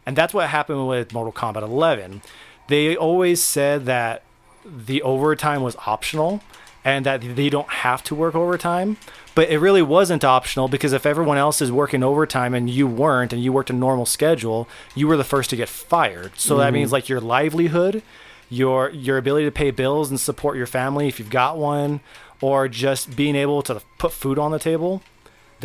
And 0.06 0.16
that's 0.16 0.34
what 0.34 0.50
happened 0.50 0.88
with 0.88 1.14
Mortal 1.14 1.34
Kombat 1.34 1.64
11. 1.64 2.22
They 2.68 2.96
always 2.96 3.42
said 3.42 3.86
that 3.86 4.24
the 4.66 5.02
overtime 5.02 5.62
was 5.62 5.76
optional 5.86 6.42
and 6.84 7.06
that 7.06 7.36
they 7.36 7.50
don't 7.50 7.70
have 7.70 8.04
to 8.04 8.16
work 8.16 8.36
overtime. 8.36 8.98
But 9.34 9.50
it 9.50 9.60
really 9.60 9.82
wasn't 9.82 10.24
optional 10.24 10.68
because 10.68 10.94
if 10.94 11.06
everyone 11.06 11.38
else 11.38 11.62
is 11.62 11.72
working 11.72 12.04
overtime 12.04 12.54
and 12.54 12.70
you 12.70 12.88
weren't 12.88 13.34
and 13.34 13.44
you 13.44 13.52
worked 13.52 13.70
a 13.70 13.74
normal 13.74 14.06
schedule, 14.06 14.68
you 14.94 15.08
were 15.08 15.18
the 15.18 15.26
first 15.26 15.50
to 15.50 15.58
get 15.58 15.68
fired. 15.68 16.32
So 16.38 16.58
that 16.58 16.68
mm-hmm. 16.68 16.76
means 16.76 16.92
like 16.94 17.10
your 17.10 17.20
livelihood, 17.20 18.02
your 18.50 18.92
your 18.92 19.18
ability 19.18 19.46
to 19.46 19.52
pay 19.52 19.72
bills 19.72 20.10
and 20.10 20.20
support 20.20 20.56
your 20.56 20.68
family 20.68 21.08
if 21.08 21.20
you've 21.20 21.30
got 21.30 21.58
one, 21.58 22.00
or 22.40 22.70
just 22.70 23.16
being 23.16 23.36
able 23.36 23.62
to 23.64 23.82
put 23.98 24.14
food 24.14 24.40
on 24.40 24.52
the 24.52 24.60
table, 24.60 25.02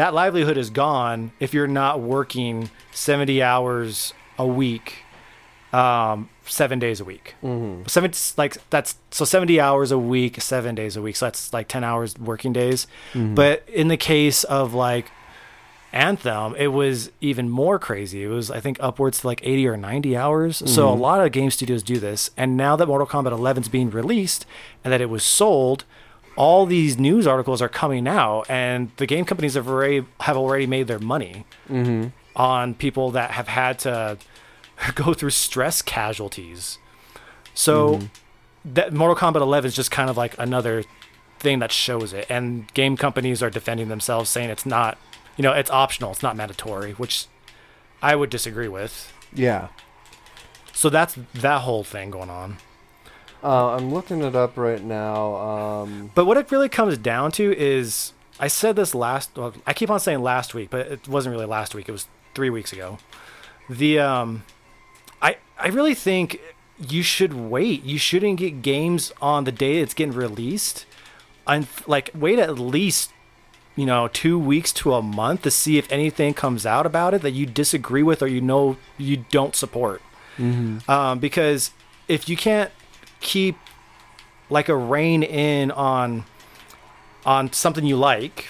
that 0.00 0.14
livelihood 0.14 0.56
is 0.56 0.70
gone 0.70 1.30
if 1.40 1.52
you're 1.52 1.66
not 1.66 2.00
working 2.00 2.70
70 2.92 3.42
hours 3.42 4.14
a 4.38 4.46
week 4.46 5.04
um, 5.72 6.28
seven 6.46 6.78
days 6.78 7.00
a 7.00 7.04
week. 7.04 7.34
Mm-hmm. 7.42 7.86
Seven 7.86 8.12
like 8.36 8.56
that's 8.70 8.96
so 9.10 9.24
seventy 9.24 9.60
hours 9.60 9.92
a 9.92 9.98
week, 9.98 10.40
seven 10.40 10.74
days 10.74 10.96
a 10.96 11.02
week. 11.02 11.16
So 11.16 11.26
that's 11.26 11.52
like 11.52 11.68
ten 11.68 11.84
hours 11.84 12.18
working 12.18 12.52
days. 12.52 12.86
But 13.34 13.68
in 13.68 13.88
the 13.88 13.96
case 13.96 14.42
of 14.44 14.74
like 14.74 15.12
Anthem, 15.92 16.54
it 16.56 16.68
was 16.68 17.10
even 17.20 17.48
more 17.48 17.78
crazy. 17.78 18.24
It 18.24 18.28
was 18.28 18.50
I 18.50 18.60
think 18.60 18.78
upwards 18.80 19.20
to 19.20 19.26
like 19.26 19.40
eighty 19.44 19.66
or 19.68 19.76
ninety 19.76 20.16
hours. 20.16 20.62
So 20.74 20.88
a 20.88 20.94
lot 20.94 21.24
of 21.24 21.30
game 21.32 21.50
studios 21.50 21.82
do 21.82 21.98
this. 22.00 22.30
And 22.36 22.56
now 22.56 22.74
that 22.76 22.86
Mortal 22.86 23.06
Kombat 23.06 23.32
11 23.32 23.64
is 23.64 23.68
being 23.68 23.90
released 23.90 24.46
and 24.82 24.92
that 24.92 25.00
it 25.00 25.10
was 25.10 25.22
sold. 25.22 25.84
All 26.40 26.64
these 26.64 26.98
news 26.98 27.26
articles 27.26 27.60
are 27.60 27.68
coming 27.68 28.08
out, 28.08 28.48
and 28.48 28.90
the 28.96 29.04
game 29.04 29.26
companies 29.26 29.54
have 29.54 29.68
already 29.68 30.06
have 30.20 30.38
already 30.38 30.66
made 30.66 30.86
their 30.86 30.98
money 30.98 31.44
mm-hmm. 31.68 32.08
on 32.34 32.74
people 32.74 33.10
that 33.10 33.32
have 33.32 33.48
had 33.48 33.78
to 33.80 34.16
go 34.94 35.12
through 35.12 35.30
stress 35.30 35.82
casualties. 35.82 36.78
So 37.52 37.96
mm-hmm. 37.96 38.06
that 38.72 38.92
Mortal 38.94 39.16
Kombat 39.16 39.42
11 39.42 39.68
is 39.68 39.76
just 39.76 39.90
kind 39.90 40.08
of 40.08 40.16
like 40.16 40.34
another 40.38 40.84
thing 41.38 41.58
that 41.58 41.72
shows 41.72 42.14
it, 42.14 42.26
and 42.30 42.72
game 42.72 42.96
companies 42.96 43.42
are 43.42 43.50
defending 43.50 43.88
themselves, 43.88 44.30
saying 44.30 44.48
it's 44.48 44.64
not, 44.64 44.96
you 45.36 45.42
know, 45.42 45.52
it's 45.52 45.70
optional, 45.70 46.10
it's 46.10 46.22
not 46.22 46.36
mandatory, 46.36 46.92
which 46.92 47.26
I 48.00 48.16
would 48.16 48.30
disagree 48.30 48.68
with. 48.68 49.12
Yeah. 49.34 49.68
So 50.72 50.88
that's 50.88 51.18
that 51.34 51.60
whole 51.60 51.84
thing 51.84 52.10
going 52.10 52.30
on. 52.30 52.56
Uh, 53.42 53.74
I'm 53.74 53.92
looking 53.92 54.22
it 54.22 54.36
up 54.36 54.56
right 54.56 54.82
now. 54.82 55.34
Um, 55.36 56.10
But 56.14 56.26
what 56.26 56.36
it 56.36 56.50
really 56.50 56.68
comes 56.68 56.98
down 56.98 57.32
to 57.32 57.56
is 57.56 58.12
I 58.38 58.48
said 58.48 58.76
this 58.76 58.94
last 58.94 59.30
well, 59.36 59.54
I 59.66 59.72
keep 59.72 59.90
on 59.90 60.00
saying 60.00 60.22
last 60.22 60.54
week, 60.54 60.70
but 60.70 60.86
it 60.86 61.08
wasn't 61.08 61.34
really 61.34 61.46
last 61.46 61.74
week. 61.74 61.88
It 61.88 61.92
was 61.92 62.06
3 62.34 62.50
weeks 62.50 62.72
ago. 62.72 62.98
The 63.68 63.98
um 63.98 64.44
I 65.22 65.36
I 65.58 65.68
really 65.68 65.94
think 65.94 66.40
you 66.78 67.02
should 67.02 67.34
wait. 67.34 67.84
You 67.84 67.98
shouldn't 67.98 68.38
get 68.38 68.62
games 68.62 69.12
on 69.20 69.44
the 69.44 69.52
day 69.52 69.78
it's 69.80 69.94
getting 69.94 70.14
released. 70.14 70.86
And 71.46 71.66
like 71.86 72.10
wait 72.14 72.38
at 72.38 72.58
least 72.58 73.12
you 73.76 73.86
know, 73.86 74.08
2 74.08 74.38
weeks 74.38 74.72
to 74.72 74.92
a 74.94 75.00
month 75.00 75.42
to 75.42 75.50
see 75.50 75.78
if 75.78 75.90
anything 75.90 76.34
comes 76.34 76.66
out 76.66 76.84
about 76.84 77.14
it 77.14 77.22
that 77.22 77.30
you 77.30 77.46
disagree 77.46 78.02
with 78.02 78.20
or 78.22 78.26
you 78.26 78.40
know 78.40 78.76
you 78.98 79.24
don't 79.30 79.54
support. 79.54 80.02
Um, 80.88 81.18
because 81.18 81.70
if 82.08 82.28
you 82.28 82.36
can't 82.36 82.70
keep 83.20 83.56
like 84.48 84.68
a 84.68 84.76
rein 84.76 85.22
in 85.22 85.70
on 85.70 86.24
on 87.24 87.52
something 87.52 87.84
you 87.84 87.96
like 87.96 88.48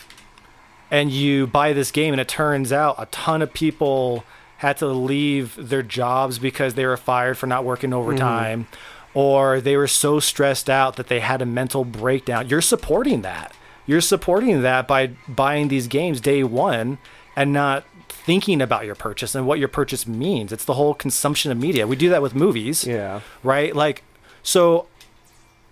and 0.90 1.10
you 1.10 1.46
buy 1.46 1.72
this 1.72 1.90
game 1.90 2.12
and 2.14 2.20
it 2.20 2.28
turns 2.28 2.72
out 2.72 2.94
a 2.98 3.06
ton 3.06 3.42
of 3.42 3.52
people 3.52 4.24
had 4.58 4.76
to 4.76 4.86
leave 4.86 5.56
their 5.56 5.82
jobs 5.82 6.38
because 6.38 6.74
they 6.74 6.84
were 6.84 6.96
fired 6.96 7.38
for 7.38 7.46
not 7.46 7.64
working 7.64 7.92
overtime 7.92 8.64
hmm. 8.64 9.18
or 9.18 9.60
they 9.60 9.76
were 9.76 9.86
so 9.86 10.20
stressed 10.20 10.68
out 10.68 10.96
that 10.96 11.08
they 11.08 11.20
had 11.20 11.40
a 11.40 11.46
mental 11.46 11.84
breakdown. 11.84 12.48
You're 12.48 12.60
supporting 12.60 13.22
that. 13.22 13.54
You're 13.86 14.00
supporting 14.00 14.62
that 14.62 14.86
by 14.86 15.08
buying 15.26 15.68
these 15.68 15.86
games 15.86 16.20
day 16.20 16.44
one 16.44 16.98
and 17.34 17.52
not 17.52 17.84
thinking 18.08 18.60
about 18.60 18.84
your 18.84 18.94
purchase 18.94 19.34
and 19.34 19.46
what 19.46 19.58
your 19.58 19.68
purchase 19.68 20.06
means. 20.06 20.52
It's 20.52 20.64
the 20.64 20.74
whole 20.74 20.94
consumption 20.94 21.50
of 21.50 21.58
media. 21.58 21.86
We 21.86 21.96
do 21.96 22.10
that 22.10 22.22
with 22.22 22.34
movies 22.34 22.86
yeah. 22.86 23.20
right? 23.42 23.74
Like, 23.74 24.04
so 24.42 24.86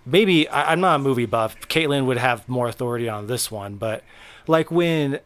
maybe 0.05 0.47
I, 0.49 0.71
I'm 0.71 0.79
not 0.81 0.95
a 0.95 0.99
movie 0.99 1.25
buff. 1.25 1.59
Caitlin 1.67 2.05
would 2.05 2.17
have 2.17 2.47
more 2.47 2.67
authority 2.67 3.09
on 3.09 3.27
this 3.27 3.51
one, 3.51 3.75
but 3.75 4.03
like 4.47 4.71
when, 4.71 5.19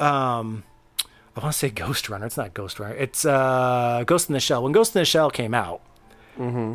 um, 0.00 0.64
I 1.36 1.40
want 1.40 1.52
to 1.52 1.58
say 1.58 1.70
Ghost 1.70 2.08
Runner. 2.08 2.26
It's 2.26 2.36
not 2.36 2.54
Ghost 2.54 2.78
Runner. 2.78 2.94
It's 2.94 3.24
uh, 3.24 4.04
Ghost 4.06 4.28
in 4.28 4.34
the 4.34 4.40
Shell. 4.40 4.62
When 4.62 4.72
Ghost 4.72 4.94
in 4.94 5.00
the 5.00 5.04
Shell 5.04 5.30
came 5.30 5.54
out, 5.54 5.80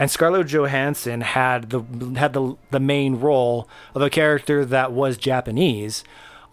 and 0.02 0.10
Scarlett 0.10 0.48
Johansson 0.48 1.20
had 1.22 1.70
the 1.70 1.82
had 2.18 2.32
the 2.34 2.56
the 2.72 2.80
main 2.80 3.20
role 3.20 3.68
of 3.94 4.02
a 4.02 4.10
character 4.10 4.64
that 4.66 4.92
was 4.94 5.18
Japanese. 5.18 6.04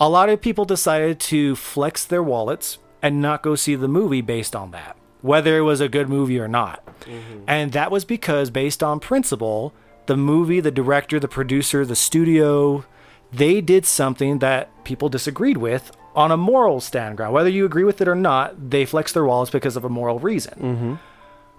A 0.00 0.08
lot 0.08 0.28
of 0.28 0.40
people 0.40 0.64
decided 0.64 1.20
to 1.20 1.54
flex 1.56 2.04
their 2.04 2.22
wallets 2.22 2.78
and 3.00 3.22
not 3.22 3.42
go 3.42 3.54
see 3.54 3.76
the 3.76 3.86
movie 3.88 4.20
based 4.22 4.56
on 4.56 4.72
that, 4.72 4.96
whether 5.22 5.56
it 5.58 5.62
was 5.62 5.80
a 5.80 5.88
good 5.88 6.08
movie 6.08 6.38
or 6.38 6.48
not. 6.48 6.84
Mm-hmm. 7.00 7.44
And 7.46 7.72
that 7.72 7.90
was 7.90 8.04
because, 8.04 8.50
based 8.50 8.82
on 8.82 9.00
principle, 9.00 9.72
the 10.06 10.16
movie, 10.16 10.60
the 10.60 10.70
director, 10.70 11.18
the 11.18 11.28
producer, 11.28 11.84
the 11.84 11.96
studio, 11.96 12.84
they 13.32 13.60
did 13.60 13.84
something 13.84 14.38
that 14.38 14.70
people 14.84 15.08
disagreed 15.08 15.56
with 15.56 15.90
on 16.14 16.32
a 16.32 16.36
moral 16.36 16.80
stand 16.80 17.16
ground. 17.16 17.34
Whether 17.34 17.50
you 17.50 17.66
agree 17.66 17.84
with 17.84 18.00
it 18.00 18.08
or 18.08 18.14
not, 18.14 18.70
they 18.70 18.86
flex 18.86 19.12
their 19.12 19.24
wallets 19.24 19.50
because 19.50 19.76
of 19.76 19.84
a 19.84 19.88
moral 19.88 20.18
reason. 20.18 20.54
Mm-hmm. 20.54 20.94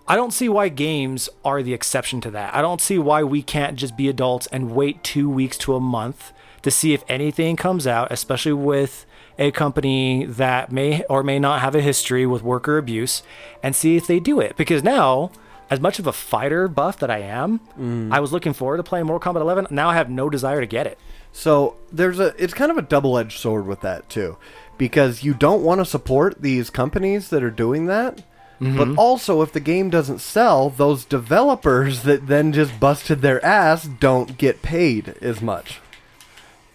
I 0.08 0.16
don't 0.16 0.32
see 0.32 0.47
why 0.47 0.70
games 0.70 1.28
are 1.43 1.62
the 1.62 1.74
exception 1.74 2.22
to 2.22 2.32
that. 2.32 2.55
I 2.55 2.62
don't 2.62 2.80
see 2.80 2.97
why 2.97 3.24
we 3.24 3.43
can't 3.43 3.76
just 3.76 3.97
be 3.97 4.08
adults 4.08 4.47
and 4.47 4.72
wait 4.72 5.03
two 5.03 5.30
weeks 5.30 5.58
to 5.60 5.76
a 5.76 5.82
month 5.82 6.32
to 6.62 6.72
see 6.72 6.93
if 6.93 7.03
anything 7.10 7.58
comes 7.58 7.86
out, 7.86 8.08
especially 8.10 8.53
with 8.53 9.05
a 9.39 9.51
company 9.51 10.25
that 10.25 10.71
may 10.71 11.03
or 11.05 11.23
may 11.23 11.39
not 11.39 11.61
have 11.61 11.75
a 11.75 11.81
history 11.81 12.25
with 12.25 12.41
worker 12.43 12.77
abuse, 12.77 13.23
and 13.61 13.75
see 13.75 13.95
if 13.95 14.07
they 14.07 14.19
do 14.19 14.39
it. 14.39 14.57
Because 14.57 14.83
now, 14.83 15.31
as 15.69 15.79
much 15.79 15.99
of 15.99 16.07
a 16.07 16.13
fighter 16.13 16.67
buff 16.67 16.99
that 16.99 17.11
I 17.11 17.19
am, 17.19 17.59
mm. 17.79 18.11
I 18.11 18.19
was 18.19 18.31
looking 18.31 18.53
forward 18.53 18.77
to 18.77 18.83
playing 18.83 19.05
Mortal 19.05 19.33
Kombat 19.33 19.41
11. 19.41 19.67
Now 19.69 19.89
I 19.89 19.95
have 19.95 20.09
no 20.09 20.29
desire 20.29 20.61
to 20.61 20.67
get 20.67 20.88
it. 20.88 20.97
So 21.31 21.75
there's 21.91 22.19
a 22.19 22.33
it's 22.41 22.53
kind 22.53 22.71
of 22.71 22.77
a 22.77 22.81
double-edged 22.81 23.38
sword 23.38 23.67
with 23.67 23.81
that 23.81 24.09
too, 24.09 24.38
because 24.77 25.23
you 25.23 25.33
don't 25.33 25.63
want 25.63 25.79
to 25.79 25.85
support 25.85 26.41
these 26.41 26.69
companies 26.69 27.29
that 27.29 27.43
are 27.43 27.51
doing 27.51 27.85
that. 27.88 28.23
But 28.59 28.65
mm-hmm. 28.67 28.97
also, 28.97 29.43
if 29.43 29.53
the 29.53 29.59
game 29.59 29.91
doesn't 29.91 30.17
sell, 30.17 30.71
those 30.71 31.05
developers 31.05 32.01
that 32.03 32.25
then 32.25 32.53
just 32.53 32.79
busted 32.79 33.21
their 33.21 33.43
ass 33.45 33.83
don't 33.85 34.35
get 34.35 34.63
paid 34.63 35.09
as 35.21 35.43
much. 35.43 35.79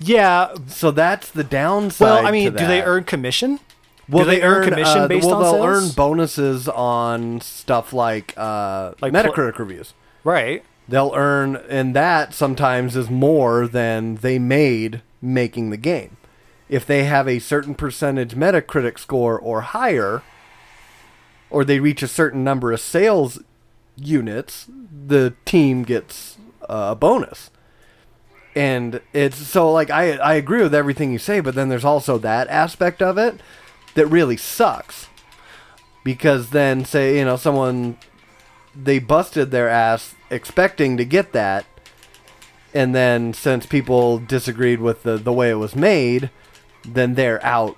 Yeah. 0.02 0.54
So 0.66 0.90
that's 0.90 1.30
the 1.30 1.44
downside. 1.44 2.04
Well, 2.04 2.26
I 2.26 2.30
mean, 2.30 2.52
do 2.52 2.66
they 2.66 2.82
earn 2.82 3.04
commission? 3.04 3.60
do 4.10 4.24
they, 4.24 4.42
earn, 4.42 4.64
commission 4.64 4.98
uh, 4.98 5.08
based 5.08 5.26
well, 5.26 5.36
on 5.36 5.42
they'll 5.42 5.52
sales? 5.52 5.84
earn 5.90 5.94
bonuses 5.94 6.68
on 6.68 7.40
stuff 7.40 7.92
like 7.92 8.34
uh, 8.36 8.92
Like 9.00 9.12
pl- 9.12 9.22
Metacritic 9.22 9.58
reviews. 9.58 9.94
right. 10.24 10.64
They'll 10.88 11.12
earn, 11.14 11.56
and 11.70 11.94
that 11.94 12.34
sometimes 12.34 12.96
is 12.96 13.08
more 13.08 13.68
than 13.68 14.16
they 14.16 14.38
made 14.38 15.00
making 15.22 15.70
the 15.70 15.76
game. 15.76 16.16
If 16.68 16.84
they 16.84 17.04
have 17.04 17.28
a 17.28 17.38
certain 17.38 17.74
percentage 17.74 18.34
Metacritic 18.34 18.98
score 18.98 19.38
or 19.38 19.60
higher, 19.60 20.22
or 21.50 21.64
they 21.64 21.78
reach 21.78 22.02
a 22.02 22.08
certain 22.08 22.42
number 22.42 22.72
of 22.72 22.80
sales 22.80 23.38
units, 23.96 24.66
the 25.06 25.34
team 25.44 25.84
gets 25.84 26.36
uh, 26.62 26.88
a 26.90 26.94
bonus. 26.96 27.50
And 28.54 29.00
it's 29.12 29.38
so 29.38 29.70
like 29.72 29.90
I 29.90 30.12
I 30.16 30.34
agree 30.34 30.62
with 30.62 30.74
everything 30.74 31.12
you 31.12 31.18
say, 31.18 31.40
but 31.40 31.54
then 31.54 31.68
there's 31.68 31.84
also 31.84 32.18
that 32.18 32.48
aspect 32.48 33.00
of 33.00 33.16
it 33.16 33.40
that 33.94 34.06
really 34.06 34.36
sucks. 34.36 35.08
Because 36.04 36.50
then 36.50 36.84
say, 36.84 37.18
you 37.18 37.24
know, 37.24 37.36
someone 37.36 37.96
they 38.74 38.98
busted 38.98 39.50
their 39.50 39.68
ass 39.68 40.14
expecting 40.30 40.96
to 40.96 41.04
get 41.04 41.32
that 41.32 41.66
and 42.74 42.94
then 42.94 43.34
since 43.34 43.66
people 43.66 44.18
disagreed 44.18 44.80
with 44.80 45.02
the, 45.02 45.18
the 45.18 45.32
way 45.32 45.50
it 45.50 45.54
was 45.54 45.76
made 45.76 46.30
then 46.84 47.14
they're 47.14 47.44
out 47.44 47.76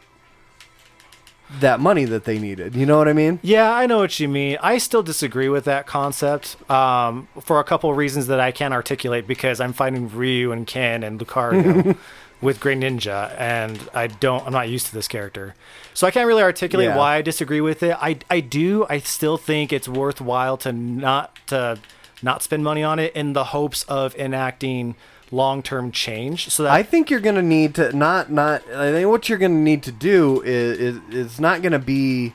that 1.61 1.79
money 1.79 2.05
that 2.05 2.25
they 2.25 2.39
needed 2.39 2.75
you 2.75 2.87
know 2.87 2.97
what 2.99 3.07
i 3.09 3.13
mean 3.13 3.39
Yeah, 3.43 3.73
I 3.73 3.87
know 3.87 3.99
what 3.99 4.19
you 4.19 4.29
mean. 4.29 4.57
I 4.63 4.79
still 4.79 5.03
disagree 5.03 5.49
with 5.49 5.65
that 5.67 5.87
concept 5.87 6.57
um, 6.71 7.29
for 7.41 7.61
a 7.61 7.65
couple 7.65 7.91
of 7.91 7.97
reasons 7.97 8.27
that 8.29 8.41
I 8.41 8.51
can't 8.51 8.73
articulate 8.75 9.27
because 9.27 9.61
I'm 9.61 9.73
fighting 9.73 10.09
Ryu 10.09 10.53
and 10.53 10.67
Ken 10.67 11.03
and 11.05 11.21
Lucario 11.21 11.97
with 12.41 12.61
Greninja, 12.61 13.35
and 13.39 13.79
I 13.95 14.07
don't. 14.09 14.45
I'm 14.47 14.53
not 14.53 14.69
used 14.69 14.87
to 14.87 14.95
this 14.95 15.07
character, 15.09 15.55
so 15.93 16.07
I 16.07 16.11
can't 16.11 16.27
really 16.27 16.43
articulate 16.43 16.89
Yeah. 16.89 16.97
why 16.97 17.17
I 17.17 17.23
disagree 17.23 17.61
with 17.61 17.83
it. 17.83 17.97
I 18.01 18.19
I 18.31 18.41
do. 18.41 18.87
I 18.89 18.99
still 18.99 19.37
think 19.37 19.73
it's 19.73 19.89
worthwhile 19.89 20.57
to 20.59 20.73
not 20.73 21.39
to 21.49 21.79
not 22.23 22.43
spend 22.43 22.65
money 22.65 22.83
on 22.83 22.99
it 22.99 23.15
in 23.15 23.35
the 23.35 23.45
hopes 23.45 23.83
of 23.85 24.15
enacting 24.17 24.95
long 25.35 25.63
term 25.63 25.91
change. 25.91 26.49
So 26.51 26.63
that 26.63 26.73
i 26.73 26.83
think 26.83 27.11
you're 27.11 27.21
gonna 27.29 27.43
need 27.43 27.75
to 27.75 27.93
not 27.97 28.31
not 28.31 28.63
i 28.71 28.93
think 28.93 29.09
what 29.09 29.29
you're 29.29 29.39
gonna 29.39 29.55
need 29.71 29.83
to 29.85 29.93
do 29.93 30.41
is 30.45 30.99
is, 31.11 31.41
not 31.41 31.63
gonna 31.63 31.79
be 31.79 32.33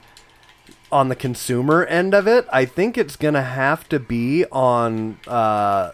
on 0.91 1.09
the 1.09 1.15
consumer 1.15 1.85
end 1.85 2.13
of 2.13 2.27
it 2.27 2.45
i 2.51 2.65
think 2.65 2.97
it's 2.97 3.15
gonna 3.15 3.43
have 3.43 3.87
to 3.89 3.99
be 3.99 4.43
on 4.51 5.17
uh 5.27 5.91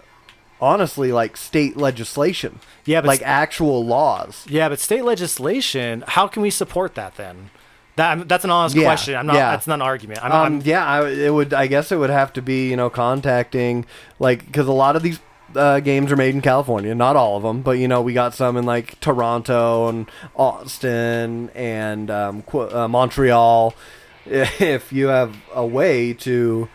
honestly 0.61 1.11
like 1.11 1.35
state 1.37 1.75
legislation 1.77 2.59
Yeah, 2.85 3.01
but 3.01 3.07
like 3.09 3.21
s- 3.21 3.27
actual 3.27 3.85
laws 3.85 4.45
Yeah, 4.49 4.69
but 4.69 4.79
state 4.79 5.03
legislation, 5.03 6.03
how 6.07 6.27
can 6.27 6.41
we 6.41 6.49
support 6.49 6.95
that 6.95 7.15
then? 7.15 7.49
That 7.97 8.27
that's 8.27 8.43
an 8.45 8.51
honest 8.51 8.75
Yeah, 8.75 8.83
question. 8.83 9.15
I'm 9.15 9.25
not. 9.27 9.35
yeah. 9.35 9.51
That's 9.51 9.67
not 9.67 9.75
an 9.75 9.81
argument. 9.81 10.19
I'm, 10.23 10.31
Um, 10.31 10.45
I'm, 10.45 10.61
yeah, 10.65 10.85
I, 10.85 11.07
it 11.09 11.33
would. 11.33 11.53
I 11.53 11.67
guess 11.67 11.91
it 11.93 11.97
would 11.97 12.09
have 12.09 12.33
to 12.33 12.41
be, 12.41 12.69
you 12.69 12.75
know, 12.75 12.89
contacting 12.89 13.85
like 14.19 14.45
because 14.45 14.67
a 14.67 14.73
lot 14.73 14.95
of 14.97 15.01
these 15.03 15.19
uh, 15.55 15.79
games 15.79 16.11
are 16.11 16.15
made 16.15 16.35
in 16.35 16.41
California. 16.41 16.93
Not 16.95 17.15
all 17.15 17.37
of 17.37 17.43
them, 17.43 17.61
but 17.61 17.71
you 17.71 17.87
know, 17.87 18.01
we 18.01 18.13
got 18.13 18.33
some 18.33 18.57
in 18.57 18.65
like 18.65 18.99
Toronto 18.99 19.87
and 19.87 20.09
Austin 20.35 21.49
and 21.55 22.09
um, 22.11 22.41
Qu- 22.43 22.69
uh, 22.69 22.87
Montreal. 22.87 23.73
If 24.27 24.91
you 24.91 25.09
have 25.09 25.35
a 25.53 25.63
way 25.63 26.11
to 26.13 26.67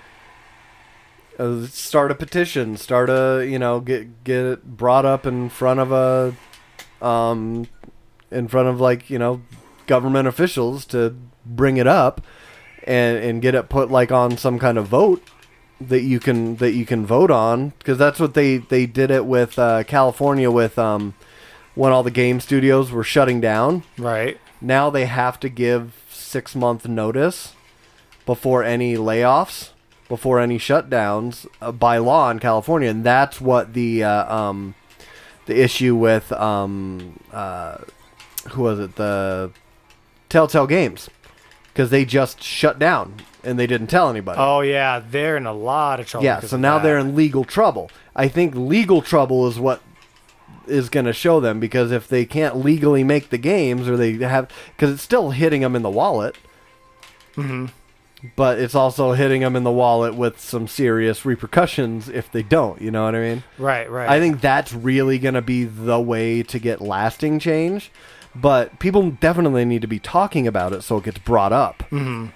uh, 1.37 1.67
start 1.67 2.13
a 2.13 2.15
petition, 2.15 2.77
start 2.77 3.11
a 3.11 3.45
you 3.45 3.59
know 3.59 3.81
get 3.81 4.23
get 4.23 4.45
it 4.45 4.77
brought 4.77 5.05
up 5.05 5.27
in 5.27 5.49
front 5.49 5.81
of 5.81 5.91
a 5.91 6.37
um 7.05 7.67
in 8.31 8.47
front 8.47 8.69
of 8.69 8.81
like 8.81 9.11
you 9.11 9.19
know 9.19 9.43
government 9.89 10.29
officials 10.29 10.85
to 10.87 11.17
bring 11.45 11.77
it 11.77 11.89
up 11.89 12.21
and 12.85 13.19
and 13.19 13.43
get 13.43 13.55
it 13.57 13.69
put 13.69 13.91
like 13.91 14.13
on 14.13 14.37
some 14.37 14.59
kind 14.59 14.79
of 14.79 14.87
vote 14.87 15.23
that 15.81 16.03
you 16.03 16.21
can 16.21 16.57
that 16.57 16.73
you 16.73 16.85
can 16.85 17.07
vote 17.07 17.31
on 17.31 17.71
because 17.79 17.97
that's 17.99 18.21
what 18.21 18.35
they 18.35 18.59
they 18.59 18.87
did 18.87 19.11
it 19.11 19.25
with 19.25 19.59
uh, 19.59 19.83
California 19.85 20.51
with 20.51 20.79
um 20.79 21.15
when 21.75 21.93
all 21.93 22.03
the 22.03 22.11
game 22.11 22.41
studios 22.41 22.91
were 22.91 23.05
shutting 23.05 23.41
down. 23.41 23.83
Right. 23.97 24.39
now 24.61 24.91
they 24.91 25.07
have 25.07 25.41
to 25.41 25.49
give 25.49 25.95
six 26.11 26.55
month 26.55 26.87
notice 26.87 27.55
before 28.27 28.63
any 28.63 28.95
layoffs 28.97 29.71
before 30.09 30.39
any 30.41 30.59
shutdowns 30.59 31.47
uh, 31.63 31.73
by 31.73 31.97
law 31.99 32.31
in 32.31 32.39
California 32.39 32.91
and 32.91 33.03
that's 33.05 33.41
what 33.41 33.73
the 33.75 34.05
uh, 34.05 34.35
um 34.35 34.75
the 35.47 35.61
issue 35.61 35.97
with 35.97 36.31
um 36.33 37.19
uh 37.33 37.79
who 38.51 38.63
was 38.63 38.79
it? 38.81 38.97
The 38.97 39.51
Telltale 40.29 40.67
Games 40.67 41.09
because 41.73 41.91
they 41.91 42.05
just 42.05 42.43
shut 42.43 42.79
down 42.79 43.15
and 43.45 43.59
they 43.59 43.67
didn't 43.67 43.89
tell 43.89 44.09
anybody. 44.11 44.39
Oh 44.41 44.61
yeah, 44.61 45.01
they're 45.01 45.37
in 45.37 45.47
a 45.47 45.53
lot 45.53 46.01
of 46.01 46.07
trouble. 46.07 46.25
yeah, 46.25 46.41
so 46.41 46.57
now 46.57 46.79
they're 46.79 46.99
in 46.99 47.15
legal 47.15 47.45
trouble. 47.45 47.91
I 48.15 48.29
think 48.29 48.55
legal 48.55 49.03
trouble 49.03 49.47
is 49.47 49.59
what 49.59 49.83
is 50.67 50.89
going 50.89 51.07
to 51.07 51.13
show 51.13 51.41
them 51.41 51.59
because 51.59 51.91
if 51.91 52.07
they 52.07 52.25
can't 52.25 52.57
legally 52.57 53.03
make 53.03 53.31
the 53.31 53.39
games 53.39 53.89
or 53.89 53.97
they 53.97 54.13
have 54.15 54.51
because 54.77 54.93
it's 54.93 55.03
still 55.03 55.31
hitting 55.31 55.63
them 55.63 55.75
in 55.75 55.83
the 55.83 55.91
wallet. 55.91 56.37
Mm-hmm. 57.35 57.67
But 58.37 58.59
it's 58.59 58.75
also 58.75 59.13
hitting 59.13 59.41
them 59.41 59.57
in 59.57 59.65
the 59.65 59.71
wallet 59.71 60.15
with 60.15 60.39
some 60.39 60.69
serious 60.69 61.25
repercussions 61.25 62.07
if 62.09 62.31
they 62.31 62.43
don't. 62.43 62.81
You 62.83 62.91
know 62.91 63.05
what 63.07 63.15
I 63.15 63.21
mean? 63.21 63.45
right, 63.57 63.91
right. 63.91 64.11
I 64.11 64.21
think 64.21 64.43
that's 64.43 64.75
really 64.75 65.19
going 65.19 65.35
to 65.35 65.41
be 65.43 65.65
the 65.65 65.99
way 65.99 66.43
to 66.43 66.59
get 66.59 66.83
lasting 66.83 67.39
change. 67.39 67.91
But 68.35 68.79
people 68.79 69.11
definitely 69.11 69.65
need 69.65 69.81
to 69.81 69.89
be 69.89 69.99
talking 69.99 70.47
about 70.47 70.73
it 70.75 70.83
so 70.83 70.99
it 70.99 71.05
gets 71.05 71.19
brought 71.19 71.53
up 71.53 71.83
Mm-hmm. 71.91 72.27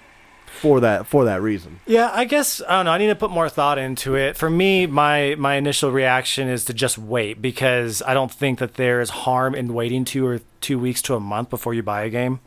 For 0.65 0.79
that 0.79 1.05
for 1.05 1.25
that 1.25 1.41
reason. 1.41 1.79
Yeah, 1.85 2.09
I 2.11 2.25
guess 2.25 2.59
I 2.67 2.77
don't 2.77 2.85
know. 2.85 2.91
I 2.91 2.97
need 2.97 3.07
to 3.07 3.15
put 3.15 3.29
more 3.29 3.49
thought 3.49 3.77
into 3.77 4.15
it. 4.15 4.35
For 4.35 4.49
me, 4.49 4.87
my 4.87 5.35
my 5.37 5.55
initial 5.55 5.91
reaction 5.91 6.47
is 6.49 6.65
to 6.65 6.73
just 6.73 6.97
wait 6.97 7.41
because 7.41 8.01
I 8.01 8.13
don't 8.15 8.31
think 8.31 8.57
that 8.59 8.73
there 8.73 8.99
is 8.99 9.09
harm 9.11 9.53
in 9.53 9.73
waiting 9.73 10.05
two 10.05 10.25
or 10.25 10.41
two 10.61 10.79
weeks 10.79 11.01
to 11.03 11.15
a 11.15 11.19
month 11.19 11.51
before 11.51 11.75
you 11.75 11.83
buy 11.83 12.03
a 12.03 12.09
game. 12.09 12.39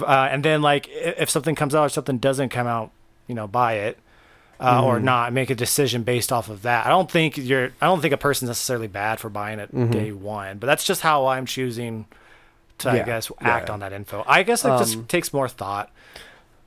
Uh, 0.00 0.28
and 0.30 0.44
then, 0.44 0.62
like, 0.62 0.86
if 0.88 1.30
something 1.30 1.54
comes 1.56 1.74
out 1.74 1.86
or 1.86 1.88
something 1.88 2.18
doesn't 2.18 2.50
come 2.50 2.66
out, 2.66 2.92
you 3.26 3.34
know, 3.34 3.48
buy 3.48 3.72
it 3.72 3.98
uh, 4.60 4.84
or 4.84 5.00
not. 5.00 5.32
Make 5.32 5.50
a 5.50 5.54
decision 5.54 6.02
based 6.04 6.30
off 6.30 6.48
of 6.48 6.62
that. 6.62 6.86
I 6.86 6.90
don't 6.90 7.10
think 7.10 7.36
you're. 7.36 7.72
I 7.80 7.86
don't 7.86 8.00
think 8.00 8.14
a 8.14 8.18
person's 8.18 8.50
necessarily 8.50 8.86
bad 8.86 9.18
for 9.18 9.30
buying 9.30 9.58
it 9.58 9.90
day 9.90 10.12
one. 10.12 10.58
But 10.58 10.68
that's 10.68 10.84
just 10.84 11.00
how 11.00 11.26
I'm 11.26 11.46
choosing 11.46 12.06
to, 12.78 12.90
I 12.90 13.02
guess, 13.02 13.32
act 13.40 13.68
yeah. 13.68 13.72
on 13.72 13.80
that 13.80 13.92
info. 13.92 14.22
I 14.28 14.44
guess 14.44 14.64
it 14.64 14.70
Um, 14.70 14.78
just 14.78 15.08
takes 15.08 15.32
more 15.32 15.48
thought. 15.48 15.90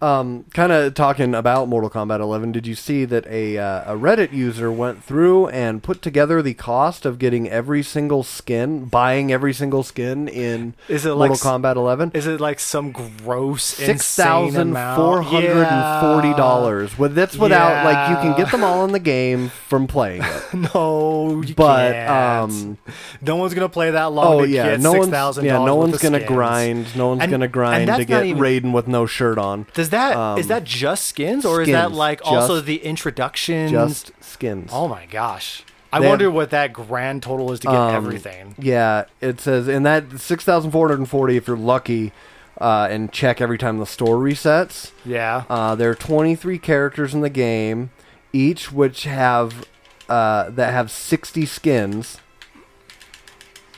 Um, 0.02 0.46
kind 0.54 0.72
of 0.72 0.96
talking 0.96 1.36
about 1.36 1.68
Mortal 1.68 1.90
Kombat 1.90 2.22
11. 2.22 2.52
Did 2.52 2.66
you 2.66 2.74
see 2.74 3.06
that 3.06 3.28
a 3.28 3.60
uh, 3.60 3.94
a 3.94 3.96
Reddit 3.96 4.34
user 4.34 4.72
went 4.72 5.04
through 5.04 5.48
and 5.50 5.84
put 5.84 6.02
together 6.02 6.42
the 6.42 6.56
cost 6.56 7.06
of 7.06 7.20
getting 7.20 7.48
every 7.48 7.84
single 7.84 8.24
skin, 8.24 8.86
buying 8.86 9.32
every 9.32 9.54
single 9.54 9.84
skin 9.84 10.28
in 10.28 10.74
Is 10.88 11.06
it 11.06 11.10
Mortal 11.16 11.30
like 11.30 11.40
Kombat 11.40 11.76
11? 11.76 12.12
Is 12.16 12.26
it 12.26 12.42
like 12.42 12.60
some 12.60 12.92
gross 12.92 13.64
Six 13.64 14.16
thousand 14.16 14.74
four 14.74 15.22
hundred 15.22 15.68
and 15.68 16.02
forty 16.02 16.34
dollars. 16.34 16.98
With 16.98 17.14
that's 17.14 17.38
without 17.38 17.86
like 17.86 18.10
you 18.10 18.16
can 18.16 18.36
get 18.36 18.52
them 18.52 18.64
all 18.64 18.84
in 18.86 18.94
the 18.94 19.00
game 19.00 19.50
from 19.50 19.86
playing 19.86 20.24
it. 20.24 20.44
No, 20.74 21.42
you 21.46 21.54
But 21.54 21.92
can't. 21.94 22.10
um, 22.52 22.78
no 23.22 23.36
one's 23.36 23.54
gonna 23.54 23.70
play 23.70 23.92
that 23.92 24.06
long. 24.12 24.26
oh 24.26 24.44
yeah, 24.44 24.78
no 24.78 24.94
one's 24.94 25.12
yeah, 25.44 25.58
no 25.64 25.76
one's 25.76 26.00
gonna 26.00 26.18
skins. 26.18 26.28
grind. 26.28 26.96
No 26.96 27.10
one's 27.10 27.22
And- 27.22 27.32
gonna 27.32 27.48
grind 27.48 27.86
to 27.88 27.98
not 27.98 28.08
get 28.08 28.26
even- 28.26 28.42
Raiden 28.42 28.72
with 28.74 28.88
no 28.88 29.06
shirt 29.06 29.38
on. 29.38 29.68
Does 29.76 29.91
that 29.92 30.40
is 30.40 30.46
Um, 30.46 30.50
that 30.50 30.64
just 30.66 31.06
skins, 31.06 31.46
or 31.46 31.62
is 31.62 31.70
that 31.70 31.86
skins, 31.86 31.98
like 31.98 32.22
also 32.26 32.56
just- 32.56 32.66
the 32.66 32.78
introduction? 32.84 33.70
Just 33.70 34.12
skins. 34.20 34.72
oh 34.74 34.88
my 34.88 35.06
gosh, 35.06 35.64
I 35.94 36.00
They 36.00 36.06
have- 36.06 36.12
wonder 36.12 36.32
what 36.32 36.50
that 36.50 36.74
grand 36.74 37.22
total 37.24 37.52
is 37.52 37.60
to 37.62 37.68
get 37.68 37.76
Um, 37.76 37.96
everything. 37.96 38.56
Yeah, 38.58 39.04
it 39.22 39.40
says 39.40 39.68
in 39.68 39.84
that 39.84 40.20
six 40.20 40.44
thousand 40.44 40.72
four 40.72 40.88
hundred 40.88 41.00
and 41.00 41.10
forty 41.10 41.38
if 41.38 41.48
you're 41.48 41.56
lucky, 41.58 42.12
uh, 42.60 42.88
and 42.92 43.12
check 43.12 43.40
every 43.42 43.58
time 43.58 43.78
the 43.80 43.86
store 43.86 44.18
resets. 44.18 44.92
Yeah, 45.06 45.44
Uh, 45.50 45.76
there 45.76 45.90
are 45.92 45.96
twenty 45.96 46.36
three 46.36 46.58
characters 46.60 47.14
in 47.14 47.22
the 47.22 47.30
game, 47.30 47.92
each 48.34 48.72
which 48.72 49.04
have 49.04 49.66
uh, 50.10 50.50
that 50.50 50.74
have 50.74 50.92
sixty 50.92 51.46
skins. 51.46 52.18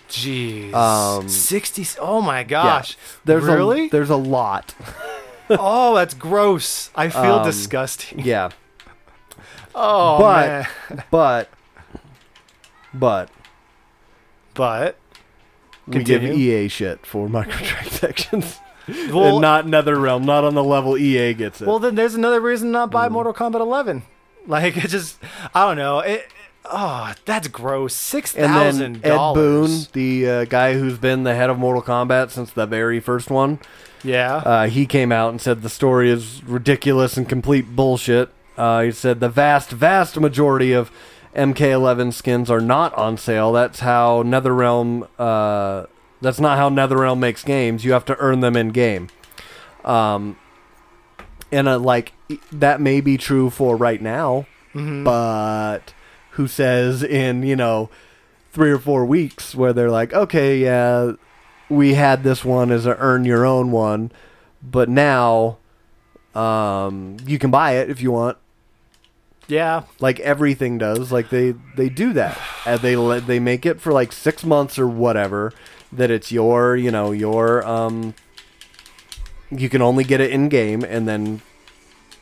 jeez, 0.10 0.74
um, 0.74 1.28
sixty. 1.28 1.86
Oh 2.00 2.22
my 2.22 2.44
gosh, 2.44 2.98
There's 3.26 3.44
really? 3.46 3.88
a 3.88 3.90
there's 3.90 4.10
a 4.12 4.16
lot. 4.16 4.76
oh, 5.60 5.96
that's 5.96 6.14
gross. 6.14 6.90
I 6.96 7.10
feel 7.10 7.36
Um, 7.40 7.46
disgusting. 7.46 8.20
Yeah, 8.20 8.50
Oh 9.76 10.20
but- 10.20 10.48
man, 10.48 11.04
but 11.12 11.50
but 12.94 13.30
but 14.54 14.98
we 15.88 16.04
give 16.04 16.24
EA 16.24 16.68
shit 16.68 17.06
for 17.06 17.28
microtransactions. 17.28 18.60
well, 19.14 19.36
and 19.36 19.42
not 19.42 19.66
NetherRealm, 19.66 20.24
not 20.26 20.44
on 20.44 20.54
the 20.56 20.64
level 20.64 20.98
EA 20.98 21.34
gets 21.34 21.62
it. 21.62 21.68
Well, 21.68 21.80
then 21.80 21.96
there's 21.96 22.16
another 22.16 22.40
reason 22.40 22.72
not 22.72 22.92
buy 22.92 23.08
Mm. 23.08 23.12
Mortal 23.14 23.34
Kombat 23.34 23.60
11. 23.62 24.04
Like 24.46 24.76
it 24.78 24.90
just, 24.90 25.18
I 25.56 25.66
don't 25.68 25.78
know. 25.78 26.00
It, 26.00 26.28
oh, 26.66 27.14
that's 27.26 27.48
gross. 27.48 27.96
Six 27.96 28.36
and 28.36 28.54
then 28.54 28.74
thousand 29.00 29.06
Ed 29.06 29.34
Boon, 29.34 29.88
the 29.94 30.30
uh, 30.30 30.46
guy 30.46 30.74
who's 30.74 30.98
been 30.98 31.24
the 31.24 31.34
head 31.34 31.50
of 31.50 31.58
Mortal 31.58 31.82
Kombat 31.82 32.30
since 32.30 32.52
the 32.52 32.66
very 32.66 33.00
first 33.00 33.30
one, 33.30 33.60
Yeah. 34.04 34.36
uh, 34.38 34.68
he 34.68 34.86
came 34.86 35.12
out 35.12 35.30
and 35.30 35.42
said 35.42 35.62
the 35.62 35.70
story 35.70 36.10
is 36.10 36.44
ridiculous 36.44 37.16
and 37.18 37.28
complete 37.28 37.76
bullshit. 37.76 38.30
Uh, 38.58 38.82
he 38.84 38.92
said 38.92 39.20
the 39.20 39.30
vast, 39.30 39.72
vast 39.72 40.20
majority 40.20 40.74
of 40.74 40.92
MK11 41.36 42.14
skins 42.14 42.52
are 42.52 42.62
not 42.62 42.94
on 42.96 43.18
sale. 43.18 43.52
That's 43.52 43.80
how 43.80 44.22
NetherRealm. 44.24 45.08
Uh, 45.18 45.88
that's 46.22 46.40
not 46.40 46.58
how 46.58 46.70
NetherRealm 46.70 47.20
makes 47.20 47.44
games. 47.44 47.84
You 47.84 47.94
have 47.94 48.06
to 48.06 48.18
earn 48.20 48.42
them 48.42 48.56
in 48.56 48.70
game. 48.70 49.10
Um, 49.84 50.38
and 51.52 51.68
uh, 51.68 51.80
like 51.80 52.14
that 52.52 52.80
may 52.82 53.02
be 53.02 53.18
true 53.18 53.50
for 53.50 53.76
right 53.76 54.02
now, 54.02 54.46
Mhm. 54.74 55.04
but 55.04 55.94
who 56.32 56.48
says 56.48 57.04
in 57.04 57.44
you 57.44 57.56
know 57.56 57.90
three 58.52 58.72
or 58.72 58.80
four 58.80 59.06
weeks 59.06 59.54
where 59.56 59.74
they're 59.74 59.90
like, 59.92 60.14
okay, 60.14 60.58
yeah, 60.60 61.14
we 61.70 61.94
had 61.96 62.24
this 62.24 62.44
one 62.46 62.72
as 62.72 62.86
an 62.86 62.96
earn 63.00 63.26
your 63.26 63.46
own 63.46 63.72
one, 63.72 64.12
but 64.62 64.90
now 64.90 65.58
um, 66.36 67.18
you 67.26 67.38
can 67.40 67.52
buy 67.52 67.74
it 67.74 67.90
if 67.90 68.02
you 68.02 68.12
want. 68.12 68.38
yeah. 69.48 69.84
Like 70.00 70.20
everything 70.22 70.78
does, 70.78 71.12
like 71.12 71.30
they 71.30 71.54
they 71.76 71.90
do 71.90 72.14
that, 72.14 72.40
and 72.66 72.80
they 72.82 72.96
they 73.20 73.40
make 73.40 73.66
it 73.66 73.80
for 73.82 73.94
like 73.94 74.12
six 74.12 74.44
months 74.44 74.78
or 74.80 74.88
whatever. 74.88 75.54
That 75.92 76.10
it's 76.10 76.32
your, 76.32 76.76
you 76.76 76.90
know, 76.92 77.12
your 77.12 77.66
um. 77.68 78.16
You 79.52 79.70
can 79.70 79.84
only 79.84 80.04
get 80.04 80.20
it 80.20 80.32
in 80.32 80.50
game, 80.50 80.84
and 80.84 81.08
then 81.08 81.42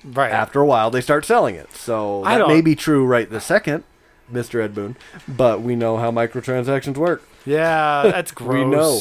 Right. 0.04 0.32
after 0.32 0.60
a 0.60 0.66
while 0.66 0.90
they 0.92 1.00
start 1.00 1.24
selling 1.26 1.56
it. 1.56 1.74
So 1.74 2.24
that 2.26 2.48
may 2.48 2.60
be 2.60 2.76
true 2.76 3.06
right 3.06 3.30
the 3.30 3.40
second, 3.40 3.86
Mr. 4.34 4.62
Ed 4.62 4.74
Boon, 4.76 4.98
but 5.28 5.62
we 5.62 5.76
know 5.78 5.96
how 5.98 6.12
microtransactions 6.12 6.98
work. 6.98 7.24
yeah. 7.46 8.02
That's 8.12 8.32
gross. 8.34 8.54
We 8.54 8.66
know. 8.66 9.00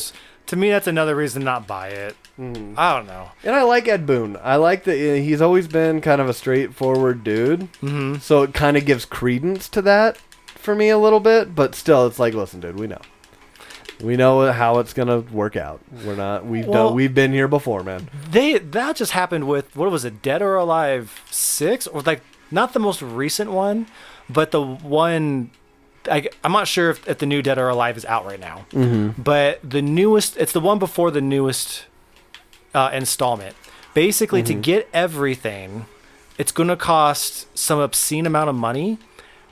To 0.51 0.57
me, 0.57 0.69
that's 0.71 0.89
another 0.89 1.15
reason 1.15 1.45
not 1.45 1.69
buy 1.69 1.91
it. 1.91 2.17
I 2.37 2.97
don't 2.97 3.07
know. 3.07 3.29
And 3.45 3.55
I 3.55 3.63
like 3.63 3.87
Ed 3.87 4.05
Boon. 4.05 4.37
I 4.43 4.57
like 4.57 4.83
that 4.83 4.97
he's 4.97 5.41
always 5.41 5.69
been 5.69 6.01
kind 6.01 6.21
of 6.21 6.29
a 6.29 6.35
straightforward 6.35 7.23
dude. 7.23 7.73
Mm-hmm. 7.75 8.17
So 8.17 8.43
it 8.43 8.53
kind 8.53 8.77
of 8.77 8.85
gives 8.85 9.05
credence 9.05 9.69
to 9.69 9.83
that 9.83 10.17
for 10.57 10.75
me 10.75 10.89
a 10.89 10.99
little 10.99 11.21
bit, 11.21 11.55
but 11.55 11.77
still 11.77 12.05
it's 12.09 12.19
like, 12.19 12.35
listen, 12.35 12.59
dude, 12.59 12.81
we 12.81 12.89
know. 12.89 12.99
We 14.03 14.17
know 14.17 14.51
how 14.51 14.81
it's 14.81 14.93
going 14.93 15.07
to 15.07 15.33
work 15.33 15.55
out. 15.55 15.83
We're 16.05 16.17
not 16.17 16.45
we've 16.45 16.67
Well- 16.67 16.89
done 16.89 16.97
we've 16.97 17.15
been 17.15 17.33
here 17.33 17.47
before, 17.47 17.85
man. 17.85 18.11
They 18.33 18.59
that 18.59 18.97
just 18.97 19.13
happened 19.13 19.47
with 19.47 19.77
what 19.77 19.89
was 19.89 20.05
it, 20.05 20.21
Dead 20.21 20.43
or 20.43 20.57
Alive 20.57 21.23
six, 21.31 21.87
or 21.87 22.01
like 22.01 22.23
not 22.51 22.73
the 22.73 22.81
most 22.81 23.03
recent 23.03 23.53
one, 23.53 23.87
but 24.29 24.51
the 24.51 24.61
one. 24.61 25.53
I, 26.11 26.29
I'm 26.45 26.53
not 26.53 26.67
sure 26.69 26.91
if, 26.91 27.07
if 27.09 27.19
the 27.19 27.27
new 27.27 27.41
Dead 27.43 27.59
or 27.59 27.69
Alive 27.69 27.97
is 27.97 28.05
out 28.05 28.27
right 28.27 28.41
now, 28.41 28.67
Mm-hmm. 28.73 29.21
but 29.23 29.61
the 29.69 29.81
newest, 29.83 30.37
it's 30.37 30.53
the 30.53 30.61
one 30.61 30.79
before 30.79 31.11
the 31.11 31.21
newest 31.21 31.85
uh, 32.75 32.91
installment. 32.93 33.55
Basically, 33.95 34.43
to 34.43 34.55
get 34.55 34.89
everything, 34.93 35.87
it's 36.39 36.53
going 36.53 36.69
to 36.69 36.77
cost 36.77 37.47
some 37.59 37.79
obscene 37.79 38.27
amount 38.27 38.49
of 38.51 38.55
money, 38.57 38.99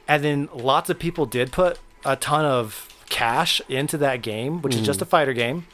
and 0.06 0.22
then 0.24 0.48
lots 0.54 0.88
of 0.90 0.98
people 0.98 1.26
did 1.26 1.50
put 1.52 1.78
a 2.04 2.16
ton 2.16 2.44
of 2.44 2.88
cash 3.08 3.60
into 3.68 3.96
that 3.98 4.22
game, 4.22 4.62
which 4.62 4.74
is 4.74 4.82
just 4.82 5.02
a 5.02 5.04
fighter 5.04 5.32
game. 5.32 5.66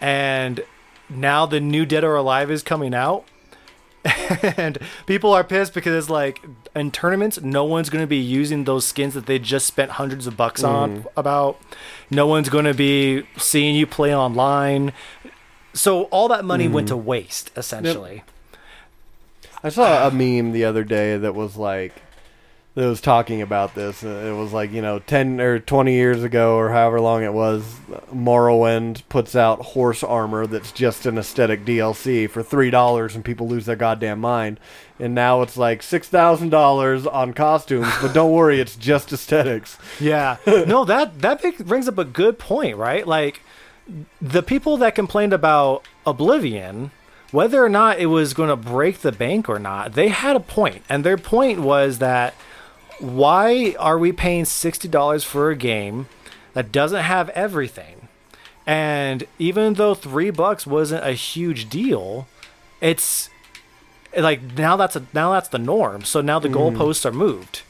And 0.00 0.62
now 1.08 1.46
the 1.46 1.60
new 1.60 1.84
Dead 1.86 2.04
or 2.04 2.16
Alive 2.16 2.50
is 2.50 2.62
coming 2.62 2.94
out. 2.94 3.24
and 4.56 4.78
people 5.06 5.32
are 5.32 5.44
pissed 5.44 5.74
because 5.74 5.94
it's 5.94 6.10
like 6.10 6.40
in 6.74 6.90
tournaments, 6.90 7.40
no 7.40 7.64
one's 7.64 7.90
going 7.90 8.02
to 8.02 8.06
be 8.08 8.16
using 8.16 8.64
those 8.64 8.86
skins 8.86 9.14
that 9.14 9.26
they 9.26 9.38
just 9.38 9.66
spent 9.66 9.92
hundreds 9.92 10.26
of 10.26 10.36
bucks 10.36 10.62
on 10.62 11.02
mm. 11.02 11.06
about. 11.16 11.60
No 12.10 12.26
one's 12.26 12.48
going 12.48 12.64
to 12.64 12.74
be 12.74 13.24
seeing 13.36 13.74
you 13.74 13.86
play 13.86 14.14
online. 14.14 14.92
So 15.72 16.04
all 16.04 16.28
that 16.28 16.44
money 16.44 16.68
went 16.68 16.88
to 16.88 16.94
mm. 16.94 17.04
waste, 17.04 17.50
essentially. 17.56 18.22
I 19.62 19.68
saw 19.68 20.06
a 20.06 20.10
meme 20.10 20.52
the 20.52 20.64
other 20.64 20.84
day 20.84 21.16
that 21.16 21.34
was 21.34 21.56
like 21.56 21.94
that 22.74 22.86
was 22.86 23.00
talking 23.00 23.42
about 23.42 23.74
this. 23.74 24.04
Uh, 24.04 24.24
it 24.26 24.36
was 24.36 24.52
like 24.52 24.70
you 24.72 24.80
know 24.80 25.00
ten 25.00 25.40
or 25.40 25.58
twenty 25.58 25.94
years 25.94 26.22
ago 26.22 26.56
or 26.56 26.70
however 26.70 27.00
long 27.00 27.22
it 27.22 27.32
was. 27.32 27.64
Morrowind 28.14 29.02
puts 29.08 29.34
out 29.34 29.60
horse 29.60 30.02
armor 30.02 30.46
that's 30.46 30.70
just 30.72 31.04
an 31.06 31.18
aesthetic 31.18 31.64
DLC 31.64 32.30
for 32.30 32.42
three 32.42 32.70
dollars, 32.70 33.14
and 33.14 33.24
people 33.24 33.48
lose 33.48 33.66
their 33.66 33.76
goddamn 33.76 34.20
mind. 34.20 34.60
And 34.98 35.14
now 35.14 35.42
it's 35.42 35.56
like 35.56 35.82
six 35.82 36.08
thousand 36.08 36.50
dollars 36.50 37.06
on 37.06 37.32
costumes, 37.32 37.92
but 38.00 38.12
don't 38.12 38.32
worry, 38.32 38.60
it's 38.60 38.76
just 38.76 39.12
aesthetics. 39.12 39.78
Yeah. 40.00 40.36
no, 40.46 40.84
that 40.84 41.20
that 41.20 41.42
brings 41.66 41.88
up 41.88 41.98
a 41.98 42.04
good 42.04 42.38
point, 42.38 42.76
right? 42.76 43.06
Like 43.06 43.42
the 44.20 44.42
people 44.42 44.76
that 44.78 44.94
complained 44.94 45.32
about 45.32 45.84
Oblivion 46.06 46.92
whether 47.32 47.64
or 47.64 47.68
not 47.68 47.98
it 48.00 48.06
was 48.06 48.34
going 48.34 48.48
to 48.48 48.56
break 48.56 49.00
the 49.00 49.12
bank 49.12 49.48
or 49.48 49.58
not, 49.58 49.92
they 49.92 50.08
had 50.08 50.34
a 50.34 50.40
point, 50.40 50.82
and 50.88 51.04
their 51.04 51.16
point 51.16 51.60
was 51.60 51.98
that 51.98 52.34
why 53.00 53.74
are 53.78 53.98
we 53.98 54.12
paying 54.12 54.44
sixty 54.44 54.88
dollars 54.88 55.24
for 55.24 55.50
a 55.50 55.56
game 55.56 56.08
that 56.54 56.70
doesn't 56.70 57.02
have 57.02 57.28
everything? 57.30 58.08
And 58.66 59.24
even 59.38 59.74
though 59.74 59.94
three 59.94 60.30
bucks 60.30 60.66
wasn't 60.66 61.04
a 61.04 61.12
huge 61.12 61.68
deal, 61.68 62.28
it's 62.80 63.30
like 64.16 64.56
now 64.56 64.76
that's 64.76 64.96
a 64.96 65.04
now 65.12 65.32
that's 65.32 65.48
the 65.48 65.58
norm. 65.58 66.04
So 66.04 66.20
now 66.20 66.38
the 66.38 66.48
goalposts 66.48 67.04
are 67.04 67.12
moved, 67.12 67.62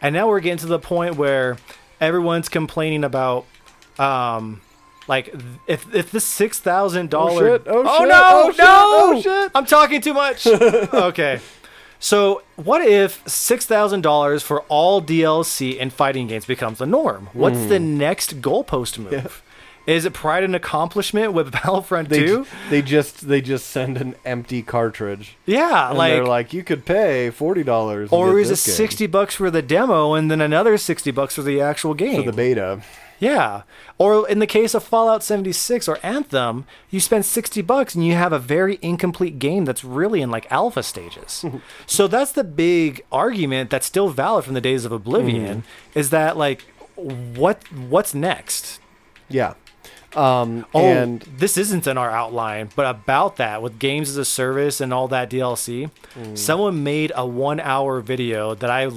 and 0.00 0.14
now 0.14 0.28
we're 0.28 0.40
getting 0.40 0.58
to 0.58 0.66
the 0.66 0.78
point 0.78 1.16
where 1.16 1.56
everyone's 2.00 2.48
complaining 2.48 3.04
about, 3.04 3.46
um, 3.98 4.60
like 5.08 5.34
if 5.66 5.92
if 5.94 6.10
this 6.10 6.24
six 6.24 6.60
thousand 6.60 7.10
dollar 7.10 7.58
shit, 7.58 7.62
oh 7.66 7.98
shit, 7.98 8.08
no 8.08 8.20
oh 8.22 8.50
shit, 8.50 8.58
no 8.58 8.66
oh 8.66 9.20
shit. 9.22 9.52
I'm 9.54 9.66
talking 9.66 10.00
too 10.00 10.14
much. 10.14 10.46
okay. 10.46 11.40
So, 12.00 12.42
what 12.56 12.82
if 12.86 13.22
six 13.26 13.64
thousand 13.66 14.02
dollars 14.02 14.42
for 14.42 14.60
all 14.62 15.00
DLC 15.00 15.76
in 15.76 15.90
fighting 15.90 16.26
games 16.26 16.44
becomes 16.44 16.78
the 16.78 16.86
norm? 16.86 17.28
What's 17.32 17.66
the 17.66 17.78
Hmm. 17.78 17.96
next 17.98 18.40
goalpost 18.42 18.98
move? 18.98 19.42
Is 19.86 20.06
it 20.06 20.14
pride 20.14 20.44
and 20.44 20.56
accomplishment 20.56 21.34
with 21.34 21.52
Battlefront 21.62 22.08
They, 22.08 22.20
2? 22.24 22.44
j- 22.44 22.50
they 22.70 22.82
just 22.82 23.28
they 23.28 23.40
just 23.42 23.68
send 23.68 23.98
an 23.98 24.14
empty 24.24 24.62
cartridge. 24.62 25.36
Yeah, 25.44 25.90
And 25.90 25.98
like, 25.98 26.12
they're 26.14 26.24
like, 26.26 26.52
you 26.54 26.62
could 26.64 26.84
pay 26.86 27.30
forty 27.30 27.62
dollars. 27.62 28.08
or 28.12 28.38
is 28.40 28.50
it 28.50 28.56
sixty 28.56 29.06
bucks 29.06 29.34
for 29.34 29.50
the 29.50 29.62
demo 29.62 30.14
and 30.14 30.30
then 30.30 30.40
another 30.40 30.76
sixty 30.78 31.10
bucks 31.10 31.34
for 31.34 31.42
the 31.42 31.60
actual 31.60 31.92
game? 31.94 32.22
for 32.24 32.30
the 32.30 32.36
beta? 32.36 32.80
Yeah. 33.24 33.62
Or 33.96 34.28
in 34.28 34.38
the 34.38 34.46
case 34.46 34.74
of 34.74 34.82
Fallout 34.84 35.22
76 35.22 35.88
or 35.88 35.98
Anthem, 36.02 36.66
you 36.90 37.00
spend 37.00 37.24
60 37.24 37.62
bucks 37.62 37.94
and 37.94 38.06
you 38.06 38.14
have 38.14 38.32
a 38.32 38.38
very 38.38 38.78
incomplete 38.82 39.38
game 39.38 39.64
that's 39.64 39.82
really 39.84 40.20
in 40.20 40.30
like 40.30 40.46
alpha 40.52 40.82
stages. 40.82 41.44
so 41.86 42.06
that's 42.06 42.32
the 42.32 42.44
big 42.44 43.02
argument 43.10 43.70
that's 43.70 43.86
still 43.86 44.08
valid 44.10 44.44
from 44.44 44.54
the 44.54 44.60
days 44.60 44.84
of 44.84 44.92
Oblivion 44.92 45.64
is 45.94 46.10
that 46.10 46.36
like 46.36 46.62
what 46.96 47.58
what's 47.72 48.14
next? 48.14 48.80
Yeah. 49.28 49.54
Um, 50.14 50.64
Oh, 50.72 50.80
and 50.80 51.22
this 51.22 51.56
isn't 51.56 51.86
in 51.88 51.98
our 51.98 52.10
outline, 52.10 52.68
but 52.76 52.86
about 52.86 53.36
that 53.36 53.62
with 53.62 53.80
games 53.80 54.08
as 54.10 54.16
a 54.16 54.24
service 54.24 54.80
and 54.80 54.92
all 54.94 55.08
that 55.08 55.28
DLC, 55.30 55.90
someone 56.34 56.84
made 56.84 57.10
a 57.16 57.26
one 57.26 57.58
hour 57.58 58.00
video 58.00 58.54
that 58.54 58.70
I 58.70 58.88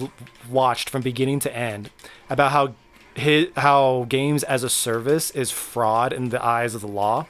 watched 0.50 0.90
from 0.92 1.02
beginning 1.02 1.40
to 1.40 1.56
end 1.56 1.90
about 2.30 2.52
how 2.52 2.76
his, 3.18 3.48
how 3.58 4.06
games 4.10 4.44
as 4.44 4.64
a 4.64 4.70
service 4.70 5.32
is 5.32 5.52
fraud 5.52 6.14
in 6.14 6.30
the 6.30 6.44
eyes 6.44 6.76
of 6.76 6.82
the 6.82 6.88
law, 6.88 7.26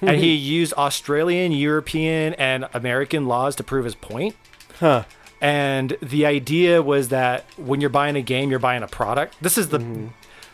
and 0.00 0.16
he 0.16 0.34
used 0.56 0.72
Australian, 0.74 1.52
European, 1.52 2.34
and 2.34 2.68
American 2.72 3.26
laws 3.26 3.54
to 3.56 3.64
prove 3.64 3.84
his 3.84 3.94
point. 3.94 4.34
huh. 4.78 5.04
And 5.38 5.98
the 6.00 6.24
idea 6.24 6.80
was 6.80 7.10
that 7.10 7.44
when 7.58 7.82
you're 7.82 7.90
buying 7.90 8.16
a 8.16 8.22
game, 8.22 8.48
you're 8.48 8.58
buying 8.58 8.82
a 8.82 8.88
product. 8.88 9.36
This 9.42 9.58
is 9.58 9.68
the 9.68 10.08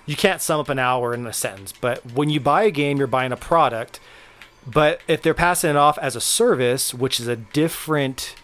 you 0.07 0.17
can't 0.17 0.41
sum 0.41 0.59
up 0.59 0.69
an 0.69 0.81
hour 0.81 1.15
in 1.15 1.25
a 1.25 1.33
sentence, 1.33 1.73
but 1.73 2.05
when 2.13 2.29
you 2.29 2.41
buy 2.41 2.65
a 2.65 2.71
game, 2.73 2.99
you're 2.99 3.07
buying 3.07 3.31
a 3.31 3.37
product. 3.37 4.01
But 4.67 5.01
if 5.07 5.23
they're 5.23 5.35
passing 5.35 5.71
it 5.71 5.77
off 5.77 5.99
as 5.99 6.17
a 6.17 6.21
service, 6.21 6.93
which 6.93 7.21
is 7.21 7.29
a 7.29 7.37
different 7.37 8.35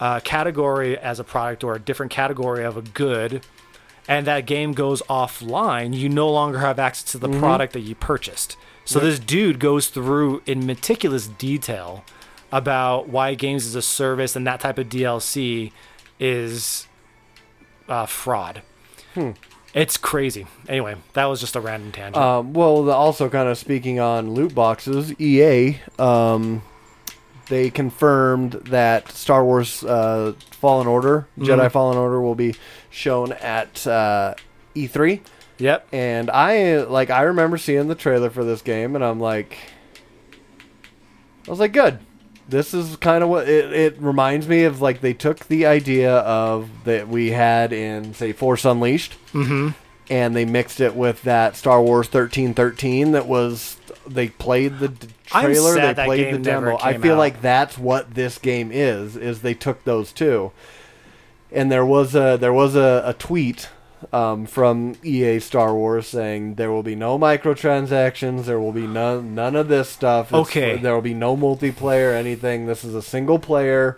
uh, 0.00 0.20
category 0.20 0.98
as 0.98 1.18
a 1.20 1.24
product 1.24 1.64
or 1.64 1.74
a 1.74 1.80
different 1.80 2.12
category 2.12 2.64
of 2.64 2.76
a 2.76 2.82
good, 2.82 3.44
and 4.08 4.26
that 4.26 4.46
game 4.46 4.72
goes 4.72 5.02
offline, 5.02 5.94
you 5.94 6.08
no 6.08 6.30
longer 6.30 6.58
have 6.58 6.78
access 6.78 7.10
to 7.12 7.18
the 7.18 7.28
product 7.28 7.72
that 7.74 7.80
you 7.80 7.94
purchased. 7.94 8.56
So 8.84 8.98
this 8.98 9.18
dude 9.18 9.60
goes 9.60 9.88
through 9.88 10.42
in 10.44 10.66
meticulous 10.66 11.28
detail 11.28 12.04
about 12.50 13.08
why 13.08 13.34
games 13.34 13.64
as 13.64 13.74
a 13.74 13.82
service 13.82 14.34
and 14.34 14.46
that 14.46 14.60
type 14.60 14.76
of 14.78 14.88
DLC 14.88 15.72
is 16.18 16.86
uh, 17.88 18.06
fraud. 18.06 18.62
It's 19.74 19.96
crazy. 19.96 20.46
Anyway, 20.68 20.96
that 21.14 21.24
was 21.26 21.40
just 21.40 21.56
a 21.56 21.60
random 21.60 21.92
tangent. 21.92 22.16
Um, 22.16 22.52
well, 22.52 22.90
also 22.90 23.28
kind 23.30 23.48
of 23.48 23.56
speaking 23.56 24.00
on 24.00 24.32
loot 24.32 24.54
boxes, 24.54 25.18
EA, 25.18 25.78
um, 25.98 26.62
they 27.48 27.70
confirmed 27.70 28.52
that 28.52 29.10
Star 29.12 29.44
Wars 29.44 29.82
uh, 29.84 30.32
Fallen 30.50 30.86
Order, 30.86 31.26
Jedi 31.38 31.70
Fallen 31.70 31.98
Order, 31.98 32.20
will 32.20 32.34
be 32.34 32.54
shown 32.90 33.32
at 33.32 33.86
uh, 33.86 34.34
E3. 34.74 35.20
yep. 35.58 35.86
And 35.92 36.30
I 36.30 36.82
like 36.82 37.10
I 37.10 37.22
remember 37.22 37.58
seeing 37.58 37.88
the 37.88 37.94
trailer 37.94 38.30
for 38.30 38.44
this 38.44 38.62
game, 38.62 38.94
and 38.94 39.04
I'm 39.04 39.20
like, 39.20 39.56
I 41.46 41.50
was 41.50 41.60
like, 41.60 41.72
good. 41.72 41.98
This 42.48 42.74
is 42.74 42.96
kind 42.96 43.22
of 43.22 43.30
what 43.30 43.48
it, 43.48 43.72
it 43.72 43.96
reminds 44.00 44.46
me 44.48 44.64
of. 44.64 44.80
Like 44.82 45.00
they 45.00 45.14
took 45.14 45.46
the 45.46 45.66
idea 45.66 46.16
of 46.18 46.68
that 46.84 47.08
we 47.08 47.30
had 47.30 47.72
in 47.72 48.14
say 48.14 48.32
Force 48.32 48.64
Unleashed, 48.64 49.14
Mm-hmm. 49.32 49.70
and 50.10 50.36
they 50.36 50.44
mixed 50.44 50.80
it 50.80 50.94
with 50.94 51.22
that 51.22 51.56
Star 51.56 51.80
Wars 51.80 52.08
thirteen 52.08 52.52
thirteen 52.52 53.12
that 53.12 53.26
was 53.26 53.76
they 54.06 54.28
played 54.28 54.78
the 54.78 54.88
d- 54.88 55.08
trailer, 55.26 55.74
they 55.74 55.94
played 56.04 56.34
the 56.34 56.38
demo. 56.38 56.78
I 56.82 56.98
feel 56.98 57.14
out. 57.14 57.18
like 57.18 57.42
that's 57.42 57.78
what 57.78 58.14
this 58.14 58.38
game 58.38 58.70
is. 58.72 59.16
Is 59.16 59.42
they 59.42 59.54
took 59.54 59.84
those 59.84 60.12
two, 60.12 60.52
and 61.50 61.70
there 61.70 61.84
was 61.86 62.14
a 62.14 62.36
there 62.40 62.52
was 62.52 62.74
a, 62.76 63.02
a 63.06 63.14
tweet 63.14 63.68
um, 64.12 64.46
from 64.46 64.96
EA 65.04 65.38
Star 65.38 65.74
Wars 65.74 66.08
saying 66.08 66.56
there 66.56 66.72
will 66.72 66.82
be 66.82 66.96
no 66.96 67.18
microtransactions, 67.18 68.44
there 68.46 68.58
will 68.58 68.72
be 68.72 68.86
none 68.86 69.34
none 69.34 69.54
of 69.54 69.68
this 69.68 69.88
stuff. 69.88 70.28
It's- 70.32 70.40
Okay. 70.48 70.76
there 70.78 70.94
will 70.94 71.02
be 71.02 71.14
no 71.14 71.36
multiplayer, 71.36 72.14
anything. 72.14 72.66
This 72.66 72.84
is 72.84 72.94
a 72.94 73.02
single 73.02 73.38
player. 73.38 73.96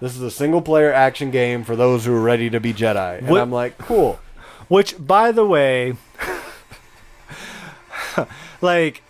This 0.00 0.16
is 0.16 0.22
a 0.22 0.30
single 0.30 0.60
player 0.60 0.92
action 0.92 1.30
game 1.30 1.62
for 1.62 1.76
those 1.76 2.04
who 2.04 2.12
are 2.14 2.20
ready 2.20 2.50
to 2.50 2.58
be 2.58 2.74
Jedi. 2.74 3.18
And 3.18 3.28
What- 3.28 3.40
I'm 3.40 3.52
like, 3.52 3.78
cool. 3.78 4.18
Which, 4.66 4.96
by 4.98 5.30
the 5.30 5.46
way, 5.46 5.94
like 8.60 9.02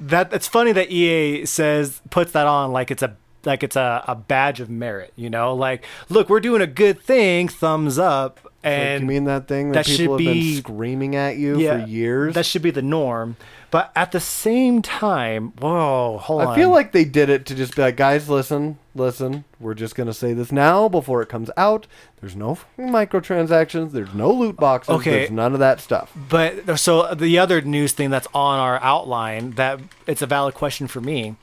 that. 0.00 0.32
It's 0.32 0.48
funny 0.48 0.72
that 0.72 0.90
EA 0.90 1.44
says 1.46 2.00
puts 2.10 2.32
that 2.32 2.46
on 2.46 2.72
like 2.72 2.90
it's 2.90 3.02
a 3.02 3.16
like 3.44 3.62
it's 3.62 3.76
a, 3.76 4.04
a 4.06 4.14
badge 4.14 4.60
of 4.60 4.68
merit. 4.68 5.12
You 5.16 5.30
know, 5.30 5.54
like 5.54 5.84
look, 6.08 6.28
we're 6.28 6.40
doing 6.40 6.60
a 6.62 6.66
good 6.66 7.00
thing. 7.00 7.48
Thumbs 7.48 7.98
up. 7.98 8.40
Like, 8.44 8.72
And 8.72 9.02
you 9.02 9.06
mean 9.06 9.24
that 9.24 9.46
thing 9.48 9.68
that, 9.70 9.84
that 9.84 9.86
should 9.86 9.98
people 9.98 10.14
have 10.14 10.18
be- 10.18 10.54
been 10.54 10.62
screaming 10.62 11.14
at 11.16 11.36
you 11.36 11.58
Yeah, 11.58 11.84
for 11.84 11.88
years? 11.88 12.34
that 12.34 12.44
should 12.44 12.62
be 12.62 12.72
the 12.72 12.82
norm. 12.82 13.36
But 13.70 13.92
at 13.94 14.12
the 14.12 14.20
same 14.20 14.80
time, 14.80 15.52
whoa, 15.58 16.18
hold 16.18 16.42
on. 16.42 16.48
I 16.48 16.54
feel 16.54 16.70
like 16.70 16.92
they 16.92 17.04
did 17.04 17.28
it 17.28 17.44
to 17.46 17.54
just 17.54 17.76
be 17.76 17.82
like, 17.82 17.96
guys, 17.96 18.28
listen, 18.28 18.78
listen. 18.94 19.44
We're 19.60 19.74
just 19.74 19.94
gonna 19.94 20.14
say 20.14 20.32
this 20.32 20.50
now 20.50 20.88
before 20.88 21.20
it 21.20 21.28
comes 21.28 21.50
out. 21.56 21.86
There's 22.20 22.34
no 22.34 22.54
fucking 22.54 22.88
microtransactions. 22.88 23.92
There's 23.92 24.14
no 24.14 24.32
loot 24.32 24.56
boxes. 24.56 24.94
Okay. 24.96 25.10
There's 25.10 25.30
none 25.30 25.52
of 25.52 25.58
that 25.58 25.80
stuff. 25.80 26.10
But 26.16 26.78
so 26.78 27.14
the 27.14 27.38
other 27.38 27.60
news 27.60 27.92
thing 27.92 28.08
that's 28.08 28.28
on 28.32 28.58
our 28.58 28.80
outline 28.82 29.52
that 29.52 29.80
it's 30.06 30.22
a 30.22 30.26
valid 30.26 30.54
question 30.54 30.88
for 30.88 31.02
me. 31.02 31.36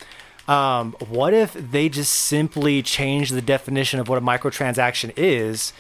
Um, 0.47 0.95
what 1.07 1.33
if 1.33 1.53
they 1.53 1.89
just 1.89 2.11
simply 2.13 2.81
change 2.81 3.31
the 3.31 3.41
definition 3.41 3.99
of 3.99 4.07
what 4.07 4.17
a 4.17 4.21
microtransaction 4.21 5.11
is, 5.15 5.73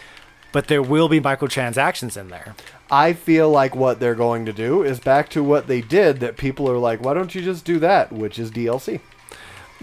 but 0.51 0.67
there 0.67 0.81
will 0.81 1.07
be 1.07 1.19
microtransactions 1.19 2.17
in 2.17 2.29
there? 2.29 2.55
I 2.91 3.13
feel 3.13 3.49
like 3.49 3.75
what 3.75 3.99
they're 3.99 4.15
going 4.15 4.45
to 4.45 4.53
do 4.53 4.83
is 4.83 4.99
back 4.99 5.29
to 5.29 5.43
what 5.43 5.67
they 5.67 5.81
did. 5.81 6.19
That 6.19 6.37
people 6.37 6.69
are 6.69 6.77
like, 6.77 7.03
why 7.03 7.13
don't 7.13 7.33
you 7.33 7.41
just 7.41 7.65
do 7.65 7.79
that? 7.79 8.11
Which 8.11 8.37
is 8.37 8.51
DLC, 8.51 8.99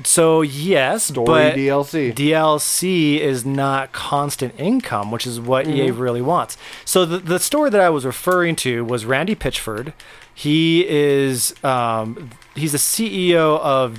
So 0.04 0.40
yes, 0.42 1.04
story 1.04 1.26
but 1.26 1.54
DLC. 1.56 2.14
DLC 2.14 3.18
is 3.18 3.44
not 3.44 3.92
constant 3.92 4.54
income, 4.58 5.10
which 5.10 5.26
is 5.26 5.40
what 5.40 5.66
EA 5.66 5.90
really 5.90 6.22
wants. 6.22 6.56
So 6.84 7.04
the 7.04 7.18
the 7.18 7.38
story 7.38 7.70
that 7.70 7.80
I 7.80 7.90
was 7.90 8.04
referring 8.06 8.56
to 8.56 8.84
was 8.84 9.04
Randy 9.04 9.34
Pitchford. 9.34 9.92
He 10.34 10.86
is 10.88 11.54
um, 11.64 12.30
he's 12.54 12.72
the 12.72 12.78
CEO 12.78 13.58
of 13.60 13.98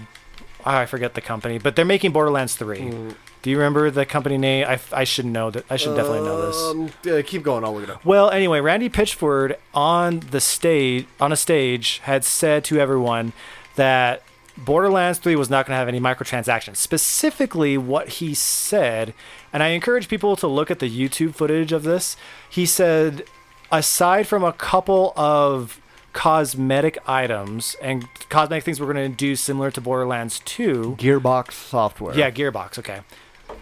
oh, 0.66 0.72
I 0.72 0.86
forget 0.86 1.14
the 1.14 1.22
company, 1.22 1.58
but 1.60 1.76
they're 1.76 1.86
making 1.86 2.12
Borderlands 2.12 2.56
3. 2.56 3.14
Do 3.44 3.50
you 3.52 3.58
remember 3.58 3.92
the 3.92 4.06
company 4.06 4.38
name? 4.38 4.66
I, 4.68 4.80
I 4.92 5.04
should 5.04 5.26
know 5.26 5.52
that. 5.52 5.66
I 5.70 5.76
should 5.76 5.96
definitely 5.96 6.22
know 6.22 6.48
this. 6.48 6.56
Um, 6.58 6.90
yeah, 7.04 7.22
keep 7.22 7.44
going. 7.44 7.64
I'll 7.66 7.74
look 7.74 7.84
it 7.84 7.90
up. 7.90 8.04
Well, 8.06 8.30
anyway, 8.30 8.62
Randy 8.62 8.90
Pitchford 8.90 9.58
on 9.74 10.22
the 10.32 10.40
stage 10.40 11.06
on 11.20 11.32
a 11.34 11.36
stage 11.36 12.00
had 12.00 12.24
said 12.24 12.64
to 12.66 12.80
everyone 12.80 13.34
that 13.76 14.24
Borderlands 14.58 15.20
3 15.20 15.36
was 15.36 15.50
not 15.50 15.66
going 15.66 15.74
to 15.74 15.78
have 15.78 15.90
any 15.90 16.00
microtransactions. 16.00 16.78
Specifically, 16.78 17.78
what 17.78 18.08
he 18.08 18.34
said, 18.34 19.14
and 19.52 19.62
I 19.62 19.70
encourage 19.70 20.08
people 20.08 20.36
to 20.38 20.48
look 20.48 20.72
at 20.72 20.80
the 20.80 20.90
YouTube 20.90 21.36
footage 21.36 21.74
of 21.74 21.84
this. 21.84 22.16
He 22.50 22.66
said, 22.66 23.26
aside 23.72 24.26
from 24.26 24.44
a 24.44 24.54
couple 24.54 25.12
of 25.18 25.82
cosmetic 26.14 26.98
items 27.10 27.76
and 27.82 28.08
cosmetic 28.30 28.64
things 28.64 28.80
we're 28.80 28.94
going 28.94 29.12
to 29.12 29.18
do 29.18 29.36
similar 29.36 29.70
to 29.72 29.82
Borderlands 29.82 30.40
2, 30.46 30.96
Gearbox 30.98 31.52
Software. 31.52 32.16
yeah, 32.16 32.32
Gearbox. 32.32 32.80
Okay. 32.80 33.02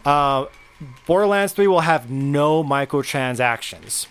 Uh, 0.05 0.45
Borderlands 1.05 1.53
3 1.53 1.67
will 1.67 1.81
have 1.81 2.09
no 2.09 2.63
microtransactions. 2.63 4.07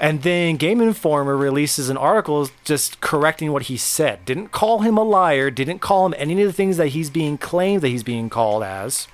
And 0.00 0.22
then 0.22 0.56
Game 0.56 0.80
Informer 0.80 1.36
releases 1.36 1.88
an 1.88 1.96
article 1.96 2.48
just 2.64 3.00
correcting 3.00 3.52
what 3.52 3.64
he 3.64 3.76
said. 3.76 4.24
Didn't 4.24 4.48
call 4.48 4.80
him 4.80 4.96
a 4.98 5.02
liar, 5.04 5.50
didn't 5.50 5.78
call 5.78 6.06
him 6.06 6.14
any 6.16 6.40
of 6.42 6.46
the 6.48 6.52
things 6.52 6.76
that 6.76 6.88
he's 6.88 7.08
being 7.08 7.38
claimed 7.38 7.82
that 7.82 7.88
he's 7.88 8.02
being 8.02 8.28
called 8.28 8.64
as, 8.64 9.06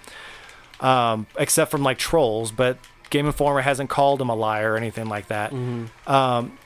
um, 0.80 1.26
except 1.38 1.70
from 1.70 1.82
like 1.82 1.98
trolls. 1.98 2.50
But 2.52 2.78
Game 3.10 3.26
Informer 3.26 3.60
hasn't 3.60 3.90
called 3.90 4.20
him 4.20 4.30
a 4.30 4.34
liar 4.34 4.72
or 4.72 4.76
anything 4.76 5.06
like 5.08 5.28
that. 5.28 5.52
Um, 6.06 6.58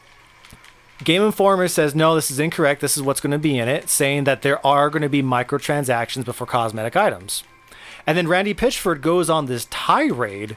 Game 1.03 1.23
Informer 1.23 1.67
says, 1.67 1.95
no, 1.95 2.15
this 2.15 2.31
is 2.31 2.39
incorrect. 2.39 2.81
This 2.81 2.97
is 2.97 3.03
what's 3.03 3.21
going 3.21 3.33
to 3.33 3.39
be 3.39 3.59
in 3.59 3.69
it, 3.69 3.89
saying 3.89 4.25
that 4.25 4.43
there 4.43 4.65
are 4.65 4.89
going 4.89 5.03
to 5.03 5.09
be 5.09 5.23
microtransactions 5.23 6.25
before 6.25 6.47
cosmetic 6.47 6.95
items. 6.95 7.43
And 8.07 8.19
then 8.19 8.29
Randy 8.29 8.55
Pitchford 8.55 9.01
goes 9.01 9.31
on 9.31 9.47
this 9.47 9.67
tirade 9.71 10.57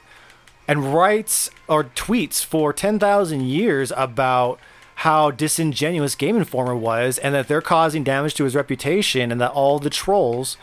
and 0.68 0.94
writes 0.94 1.50
or 1.68 1.84
tweets 1.84 2.44
for 2.44 2.74
10,000 2.74 3.42
years 3.42 3.92
about 3.96 4.60
how 5.00 5.30
disingenuous 5.30 6.16
Game 6.16 6.38
Informer 6.38 6.76
was 6.76 7.18
and 7.18 7.36
that 7.36 7.48
they're 7.48 7.62
causing 7.62 8.04
damage 8.04 8.34
to 8.36 8.46
his 8.46 8.56
reputation 8.56 9.32
and 9.32 9.40
that 9.42 9.52
all 9.52 9.78
the 9.78 9.90
trolls 9.90 10.58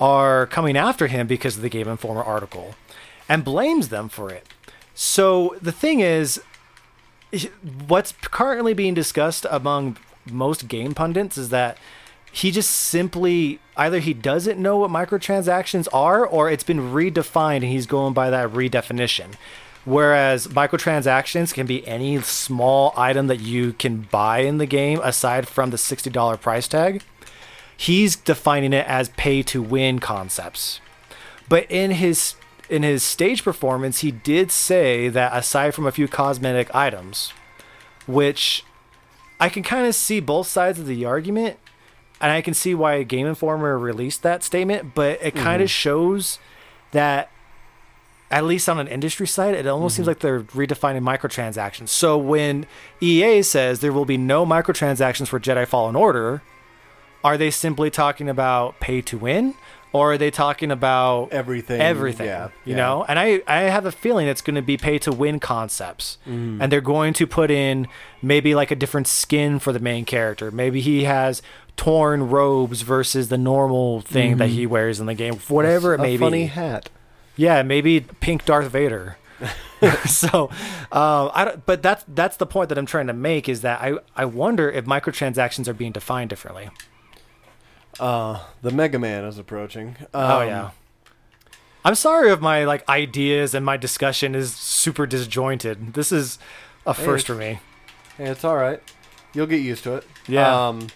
are 0.00 0.46
coming 0.46 0.76
after 0.76 1.06
him 1.08 1.26
because 1.26 1.56
of 1.56 1.62
the 1.62 1.68
Game 1.68 1.88
Informer 1.88 2.22
article 2.22 2.74
and 3.28 3.44
blames 3.44 3.88
them 3.88 4.08
for 4.08 4.30
it. 4.30 4.46
So 4.94 5.56
the 5.60 5.72
thing 5.72 6.00
is, 6.00 6.40
what's 7.86 8.12
currently 8.22 8.74
being 8.74 8.94
discussed 8.94 9.46
among 9.50 9.96
most 10.30 10.68
game 10.68 10.94
pundits 10.94 11.38
is 11.38 11.48
that 11.50 11.78
he 12.38 12.52
just 12.52 12.70
simply 12.70 13.58
either 13.76 13.98
he 13.98 14.14
doesn't 14.14 14.60
know 14.60 14.76
what 14.78 14.90
microtransactions 14.90 15.88
are 15.92 16.24
or 16.24 16.48
it's 16.48 16.62
been 16.62 16.92
redefined 16.92 17.56
and 17.56 17.64
he's 17.64 17.86
going 17.86 18.14
by 18.14 18.30
that 18.30 18.52
redefinition. 18.52 19.34
Whereas 19.84 20.46
microtransactions 20.46 21.52
can 21.52 21.66
be 21.66 21.86
any 21.86 22.20
small 22.20 22.92
item 22.96 23.26
that 23.26 23.40
you 23.40 23.72
can 23.72 24.02
buy 24.02 24.40
in 24.40 24.58
the 24.58 24.66
game 24.66 25.00
aside 25.02 25.48
from 25.48 25.70
the 25.70 25.76
$60 25.76 26.40
price 26.40 26.68
tag 26.68 27.02
he's 27.76 28.16
defining 28.16 28.72
it 28.72 28.86
as 28.86 29.08
pay 29.10 29.42
to 29.44 29.62
win 29.62 30.00
concepts. 30.00 30.80
But 31.48 31.70
in 31.70 31.92
his 31.92 32.34
in 32.68 32.82
his 32.82 33.02
stage 33.02 33.42
performance 33.42 34.00
he 34.00 34.10
did 34.10 34.50
say 34.50 35.08
that 35.08 35.34
aside 35.34 35.74
from 35.74 35.86
a 35.86 35.92
few 35.92 36.06
cosmetic 36.06 36.72
items 36.74 37.32
which 38.06 38.62
I 39.40 39.48
can 39.48 39.62
kind 39.62 39.86
of 39.86 39.94
see 39.94 40.20
both 40.20 40.46
sides 40.46 40.78
of 40.78 40.86
the 40.86 41.04
argument 41.04 41.58
and 42.20 42.32
I 42.32 42.40
can 42.40 42.54
see 42.54 42.74
why 42.74 43.02
Game 43.02 43.26
Informer 43.26 43.78
released 43.78 44.22
that 44.22 44.42
statement, 44.42 44.94
but 44.94 45.18
it 45.22 45.34
kind 45.34 45.62
of 45.62 45.70
shows 45.70 46.38
that 46.92 47.30
at 48.30 48.44
least 48.44 48.68
on 48.68 48.78
an 48.78 48.88
industry 48.88 49.26
side, 49.26 49.54
it 49.54 49.66
almost 49.66 49.96
seems 49.96 50.06
like 50.06 50.18
they're 50.18 50.40
redefining 50.40 51.02
microtransactions. 51.02 51.88
So 51.88 52.18
when 52.18 52.66
EA 53.00 53.42
says 53.42 53.80
there 53.80 53.92
will 53.92 54.04
be 54.04 54.18
no 54.18 54.44
microtransactions 54.44 55.28
for 55.28 55.40
Jedi 55.40 55.66
Fallen 55.66 55.96
Order, 55.96 56.42
are 57.24 57.38
they 57.38 57.50
simply 57.50 57.90
talking 57.90 58.28
about 58.28 58.80
pay 58.80 59.00
to 59.02 59.16
win? 59.18 59.54
Or 59.90 60.12
are 60.12 60.18
they 60.18 60.30
talking 60.30 60.70
about 60.70 61.32
Everything. 61.32 61.80
everything? 61.80 62.26
Yeah. 62.26 62.48
You 62.66 62.72
yeah. 62.72 62.76
know? 62.76 63.04
And 63.08 63.18
I, 63.18 63.40
I 63.46 63.60
have 63.62 63.86
a 63.86 63.92
feeling 63.92 64.28
it's 64.28 64.42
going 64.42 64.56
to 64.56 64.62
be 64.62 64.76
pay 64.76 64.98
to 64.98 65.10
win 65.10 65.40
concepts. 65.40 66.18
Mm-hmm. 66.26 66.60
And 66.60 66.70
they're 66.70 66.82
going 66.82 67.14
to 67.14 67.26
put 67.26 67.50
in 67.50 67.88
maybe 68.20 68.54
like 68.54 68.70
a 68.70 68.76
different 68.76 69.06
skin 69.06 69.58
for 69.58 69.72
the 69.72 69.80
main 69.80 70.04
character. 70.04 70.50
Maybe 70.50 70.82
he 70.82 71.04
has 71.04 71.40
torn 71.78 72.28
robes 72.28 72.82
versus 72.82 73.28
the 73.30 73.38
normal 73.38 74.02
thing 74.02 74.36
that 74.36 74.48
he 74.50 74.66
wears 74.66 75.00
in 75.00 75.06
the 75.06 75.14
game. 75.14 75.36
Whatever 75.48 75.94
it 75.94 75.98
Mm-hmm. 75.98 76.04
A 76.04 76.08
may 76.08 76.16
funny 76.18 76.42
be. 76.42 76.46
hat. 76.48 76.90
Yeah, 77.36 77.62
maybe 77.62 78.00
pink 78.00 78.44
Darth 78.44 78.70
Vader. 78.70 79.16
so, 80.06 80.50
um, 80.90 81.30
I 81.32 81.44
don't, 81.46 81.64
but 81.64 81.82
that's 81.82 82.04
that's 82.08 82.36
the 82.36 82.46
point 82.46 82.68
that 82.70 82.76
I'm 82.78 82.84
trying 82.86 83.06
to 83.06 83.12
make 83.12 83.48
is 83.48 83.60
that 83.62 83.80
I 83.80 83.94
I 84.16 84.24
wonder 84.24 84.68
if 84.68 84.84
microtransactions 84.86 85.68
are 85.68 85.72
being 85.72 85.92
defined 85.92 86.30
differently. 86.30 86.68
Uh, 88.00 88.40
the 88.62 88.70
Mega 88.72 88.98
Man 88.98 89.24
is 89.24 89.38
approaching. 89.38 89.96
oh 90.14 90.40
Um, 90.40 90.48
yeah. 90.48 90.70
I'm 91.84 91.94
sorry 91.94 92.30
if 92.30 92.40
my 92.40 92.64
like 92.64 92.86
ideas 92.88 93.54
and 93.54 93.64
my 93.64 93.76
discussion 93.76 94.34
is 94.34 94.52
super 94.54 95.06
disjointed. 95.06 95.94
This 95.94 96.10
is 96.12 96.38
a 96.86 96.92
Hey, 96.92 97.04
first 97.04 97.26
for 97.28 97.34
me. 97.36 97.60
Hey, 98.16 98.24
it's 98.26 98.44
all 98.44 98.56
right. 98.56 98.82
You'll 99.32 99.46
get 99.46 99.60
used 99.60 99.84
to 99.84 99.94
it. 99.94 100.04
Yeah. 100.26 100.68
Um, 100.68 100.88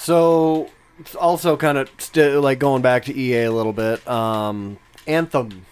so, 0.00 0.70
it's 0.98 1.14
also 1.14 1.56
kind 1.56 1.78
of 1.78 1.90
st- 1.98 2.40
like 2.42 2.58
going 2.58 2.82
back 2.82 3.04
to 3.04 3.16
EA 3.16 3.44
a 3.44 3.52
little 3.52 3.72
bit. 3.72 4.06
Um, 4.08 4.78
Anthem. 5.06 5.66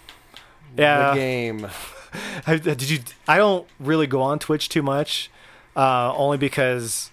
Yeah. 0.77 1.11
The 1.11 1.15
game. 1.15 1.67
I, 2.47 2.57
did 2.57 2.89
you? 2.89 2.99
I 3.27 3.37
don't 3.37 3.67
really 3.79 4.07
go 4.07 4.21
on 4.21 4.39
Twitch 4.39 4.69
too 4.69 4.81
much, 4.81 5.29
uh, 5.75 6.11
only 6.15 6.37
because 6.37 7.11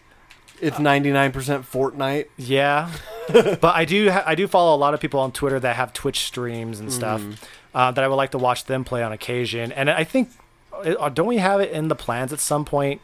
It's 0.60 0.78
99% 0.78 1.32
Fortnite. 1.64 2.28
Yeah, 2.38 2.90
but 3.28 3.64
I 3.64 3.84
do 3.84 4.10
ha- 4.10 4.24
I 4.26 4.34
do 4.34 4.46
follow 4.48 4.74
a 4.74 4.78
lot 4.78 4.94
of 4.94 5.00
people 5.00 5.20
on 5.20 5.32
Twitter 5.32 5.60
that 5.60 5.76
have 5.76 5.92
Twitch 5.92 6.20
streams 6.20 6.80
and 6.80 6.90
stuff 6.90 7.22
uh, 7.74 7.90
that 7.90 8.02
I 8.02 8.08
would 8.08 8.14
like 8.14 8.30
to 8.30 8.38
watch 8.38 8.64
them 8.64 8.84
play 8.84 9.02
on 9.02 9.12
occasion. 9.12 9.70
And 9.72 9.90
I 9.90 10.04
think 10.04 10.30
uh, 10.72 11.10
don't 11.10 11.26
we 11.26 11.36
have 11.36 11.60
it 11.60 11.70
in 11.72 11.88
the 11.88 11.94
plans 11.96 12.32
at 12.32 12.40
some 12.40 12.64
point 12.64 13.02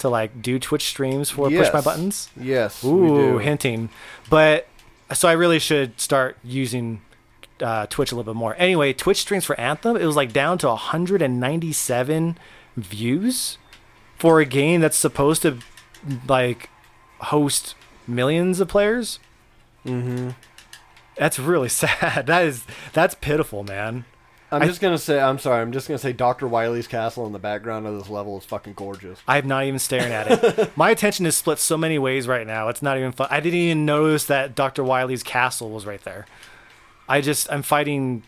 to 0.00 0.08
like 0.08 0.42
do 0.42 0.58
Twitch 0.58 0.84
streams 0.84 1.30
for 1.30 1.48
push 1.50 1.72
my 1.72 1.80
buttons? 1.80 2.28
Yes. 2.38 2.82
we 2.82 2.90
Ooh, 2.90 3.32
do. 3.32 3.38
hinting. 3.38 3.90
But 4.28 4.66
so 5.12 5.28
I 5.28 5.32
really 5.32 5.58
should 5.58 6.00
start 6.00 6.36
using 6.44 7.02
uh, 7.60 7.86
Twitch 7.86 8.12
a 8.12 8.16
little 8.16 8.32
bit 8.32 8.38
more. 8.38 8.54
Anyway, 8.58 8.92
Twitch 8.92 9.18
streams 9.18 9.44
for 9.44 9.58
Anthem 9.58 9.96
it 9.96 10.04
was 10.04 10.16
like 10.16 10.32
down 10.32 10.58
to 10.58 10.68
197 10.68 12.38
views 12.76 13.58
for 14.18 14.40
a 14.40 14.44
game 14.44 14.80
that's 14.80 14.96
supposed 14.96 15.42
to 15.42 15.58
like 16.28 16.68
host 17.20 17.74
millions 18.06 18.60
of 18.60 18.68
players. 18.68 19.18
Mm-hmm. 19.84 20.30
That's 21.16 21.38
really 21.38 21.68
sad. 21.82 22.26
That 22.26 22.44
is 22.44 22.64
that's 22.92 23.14
pitiful, 23.14 23.64
man. 23.64 24.04
I'm 24.52 24.62
I- 24.62 24.66
just 24.66 24.80
gonna 24.80 24.98
say. 24.98 25.20
I'm 25.20 25.38
sorry. 25.38 25.62
I'm 25.62 25.72
just 25.72 25.86
gonna 25.88 25.98
say. 25.98 26.12
Doctor 26.12 26.46
Wily's 26.48 26.86
castle 26.86 27.26
in 27.26 27.32
the 27.32 27.38
background 27.38 27.86
of 27.86 27.96
this 27.98 28.08
level 28.08 28.36
is 28.38 28.44
fucking 28.44 28.72
gorgeous. 28.74 29.20
I'm 29.28 29.46
not 29.46 29.64
even 29.64 29.78
staring 29.78 30.12
at 30.12 30.26
it. 30.30 30.70
My 30.76 30.90
attention 30.90 31.24
is 31.26 31.36
split 31.36 31.58
so 31.58 31.76
many 31.76 31.98
ways 31.98 32.26
right 32.26 32.46
now. 32.46 32.68
It's 32.68 32.82
not 32.82 32.98
even 32.98 33.12
fun. 33.12 33.28
I 33.30 33.40
didn't 33.40 33.58
even 33.58 33.84
notice 33.86 34.24
that 34.26 34.54
Dr. 34.54 34.82
Wily's 34.82 35.22
castle 35.22 35.70
was 35.70 35.86
right 35.86 36.02
there. 36.02 36.26
I 37.08 37.20
just 37.20 37.50
I'm 37.52 37.62
fighting. 37.62 38.24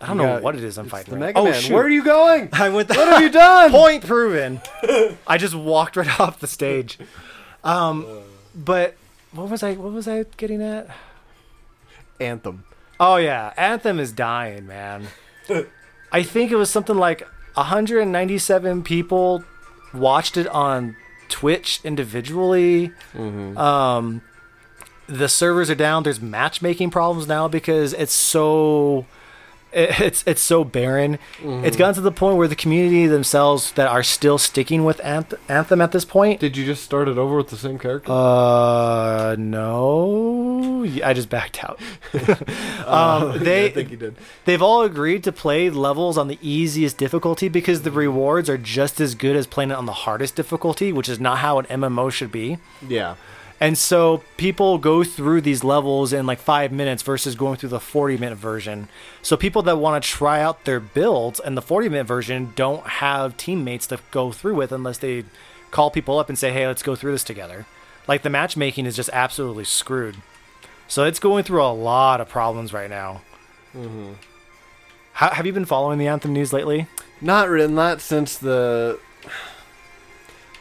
I 0.00 0.06
don't 0.08 0.16
You 0.18 0.22
know 0.24 0.40
what 0.40 0.56
it 0.56 0.64
is 0.64 0.78
I'm 0.78 0.88
fighting. 0.88 1.14
The 1.14 1.20
right 1.20 1.26
Mega 1.34 1.38
now. 1.38 1.44
Man. 1.44 1.54
Oh 1.54 1.60
shoot! 1.60 1.72
Where 1.74 1.84
are 1.84 1.88
you 1.88 2.04
going? 2.04 2.48
I 2.52 2.68
went. 2.68 2.88
The 2.88 2.94
What 2.94 3.08
have 3.08 3.22
you 3.22 3.28
done? 3.30 3.70
Point 3.70 4.04
proven. 4.06 4.60
I 5.26 5.38
just 5.38 5.54
walked 5.54 5.96
right 5.96 6.20
off 6.20 6.40
the 6.40 6.46
stage. 6.48 6.98
Um, 7.64 8.04
but 8.54 8.96
what 9.32 9.48
was 9.48 9.62
I? 9.62 9.74
What 9.74 9.92
was 9.92 10.06
I 10.08 10.24
getting 10.36 10.62
at? 10.62 10.88
Anthem. 12.20 12.64
Oh 13.00 13.16
yeah, 13.16 13.52
Anthem 13.56 13.98
is 13.98 14.12
dying, 14.12 14.66
man. 14.66 15.06
I 16.10 16.22
think 16.22 16.50
it 16.50 16.56
was 16.56 16.70
something 16.70 16.96
like 16.96 17.26
197 17.54 18.82
people 18.82 19.44
watched 19.94 20.36
it 20.36 20.46
on 20.48 20.96
Twitch 21.28 21.80
individually. 21.84 22.92
Um, 23.56 24.22
the 25.06 25.28
servers 25.28 25.68
are 25.70 25.74
down. 25.74 26.02
There's 26.02 26.20
matchmaking 26.20 26.90
problems 26.90 27.26
now 27.26 27.48
because 27.48 27.92
it's 27.92 28.12
so 28.14 29.06
it's 29.72 30.22
it's 30.26 30.40
so 30.42 30.64
barren. 30.64 31.18
It's 31.42 31.76
gotten 31.76 31.94
to 31.94 32.00
the 32.00 32.12
point 32.12 32.36
where 32.36 32.48
the 32.48 32.56
community 32.56 33.06
themselves 33.06 33.72
that 33.72 33.88
are 33.88 34.02
still 34.02 34.38
sticking 34.38 34.84
with 34.84 34.98
Anth- 34.98 35.38
Anthem 35.48 35.80
at 35.80 35.92
this 35.92 36.04
point. 36.04 36.40
Did 36.40 36.56
you 36.56 36.64
just 36.64 36.82
start 36.84 37.08
it 37.08 37.18
over 37.18 37.36
with 37.36 37.48
the 37.48 37.56
same 37.56 37.78
character? 37.78 38.12
Uh, 38.12 39.36
no, 39.38 40.84
I 41.04 41.12
just 41.12 41.28
backed 41.30 41.62
out. 41.64 41.80
um, 42.86 43.38
they 43.44 43.66
I 43.66 43.70
think 43.70 43.90
you 43.90 43.96
did. 43.96 44.16
they've 44.44 44.62
all 44.62 44.82
agreed 44.82 45.24
to 45.24 45.32
play 45.32 45.70
levels 45.70 46.18
on 46.18 46.28
the 46.28 46.38
easiest 46.42 46.98
difficulty 46.98 47.48
because 47.48 47.82
the 47.82 47.90
rewards 47.90 48.48
are 48.48 48.58
just 48.58 49.00
as 49.00 49.14
good 49.14 49.36
as 49.36 49.46
playing 49.46 49.70
it 49.70 49.74
on 49.76 49.86
the 49.86 49.92
hardest 49.92 50.34
difficulty, 50.36 50.92
which 50.92 51.08
is 51.08 51.18
not 51.20 51.38
how 51.38 51.58
an 51.58 51.66
MMO 51.66 52.10
should 52.12 52.32
be. 52.32 52.58
Yeah. 52.86 53.16
And 53.62 53.78
so 53.78 54.24
people 54.38 54.76
go 54.76 55.04
through 55.04 55.42
these 55.42 55.62
levels 55.62 56.12
in 56.12 56.26
like 56.26 56.40
five 56.40 56.72
minutes 56.72 57.00
versus 57.04 57.36
going 57.36 57.58
through 57.58 57.68
the 57.68 57.78
40 57.78 58.16
minute 58.16 58.34
version. 58.34 58.88
So 59.22 59.36
people 59.36 59.62
that 59.62 59.78
want 59.78 60.02
to 60.02 60.10
try 60.10 60.40
out 60.40 60.64
their 60.64 60.80
builds 60.80 61.38
and 61.38 61.56
the 61.56 61.62
40 61.62 61.88
minute 61.88 62.08
version 62.08 62.52
don't 62.56 62.84
have 62.84 63.36
teammates 63.36 63.86
to 63.86 64.00
go 64.10 64.32
through 64.32 64.56
with 64.56 64.72
unless 64.72 64.98
they 64.98 65.26
call 65.70 65.92
people 65.92 66.18
up 66.18 66.28
and 66.28 66.36
say, 66.36 66.52
hey, 66.52 66.66
let's 66.66 66.82
go 66.82 66.96
through 66.96 67.12
this 67.12 67.22
together. 67.22 67.66
Like 68.08 68.22
the 68.22 68.30
matchmaking 68.30 68.84
is 68.84 68.96
just 68.96 69.10
absolutely 69.12 69.62
screwed. 69.62 70.16
So 70.88 71.04
it's 71.04 71.20
going 71.20 71.44
through 71.44 71.62
a 71.62 71.70
lot 71.72 72.20
of 72.20 72.28
problems 72.28 72.72
right 72.72 72.90
now. 72.90 73.22
Mm-hmm. 73.76 74.14
How, 75.12 75.30
have 75.30 75.46
you 75.46 75.52
been 75.52 75.66
following 75.66 76.00
the 76.00 76.08
Anthem 76.08 76.32
news 76.32 76.52
lately? 76.52 76.88
Not 77.20 77.48
really. 77.48 77.72
Not 77.72 78.00
since 78.00 78.36
the 78.36 78.98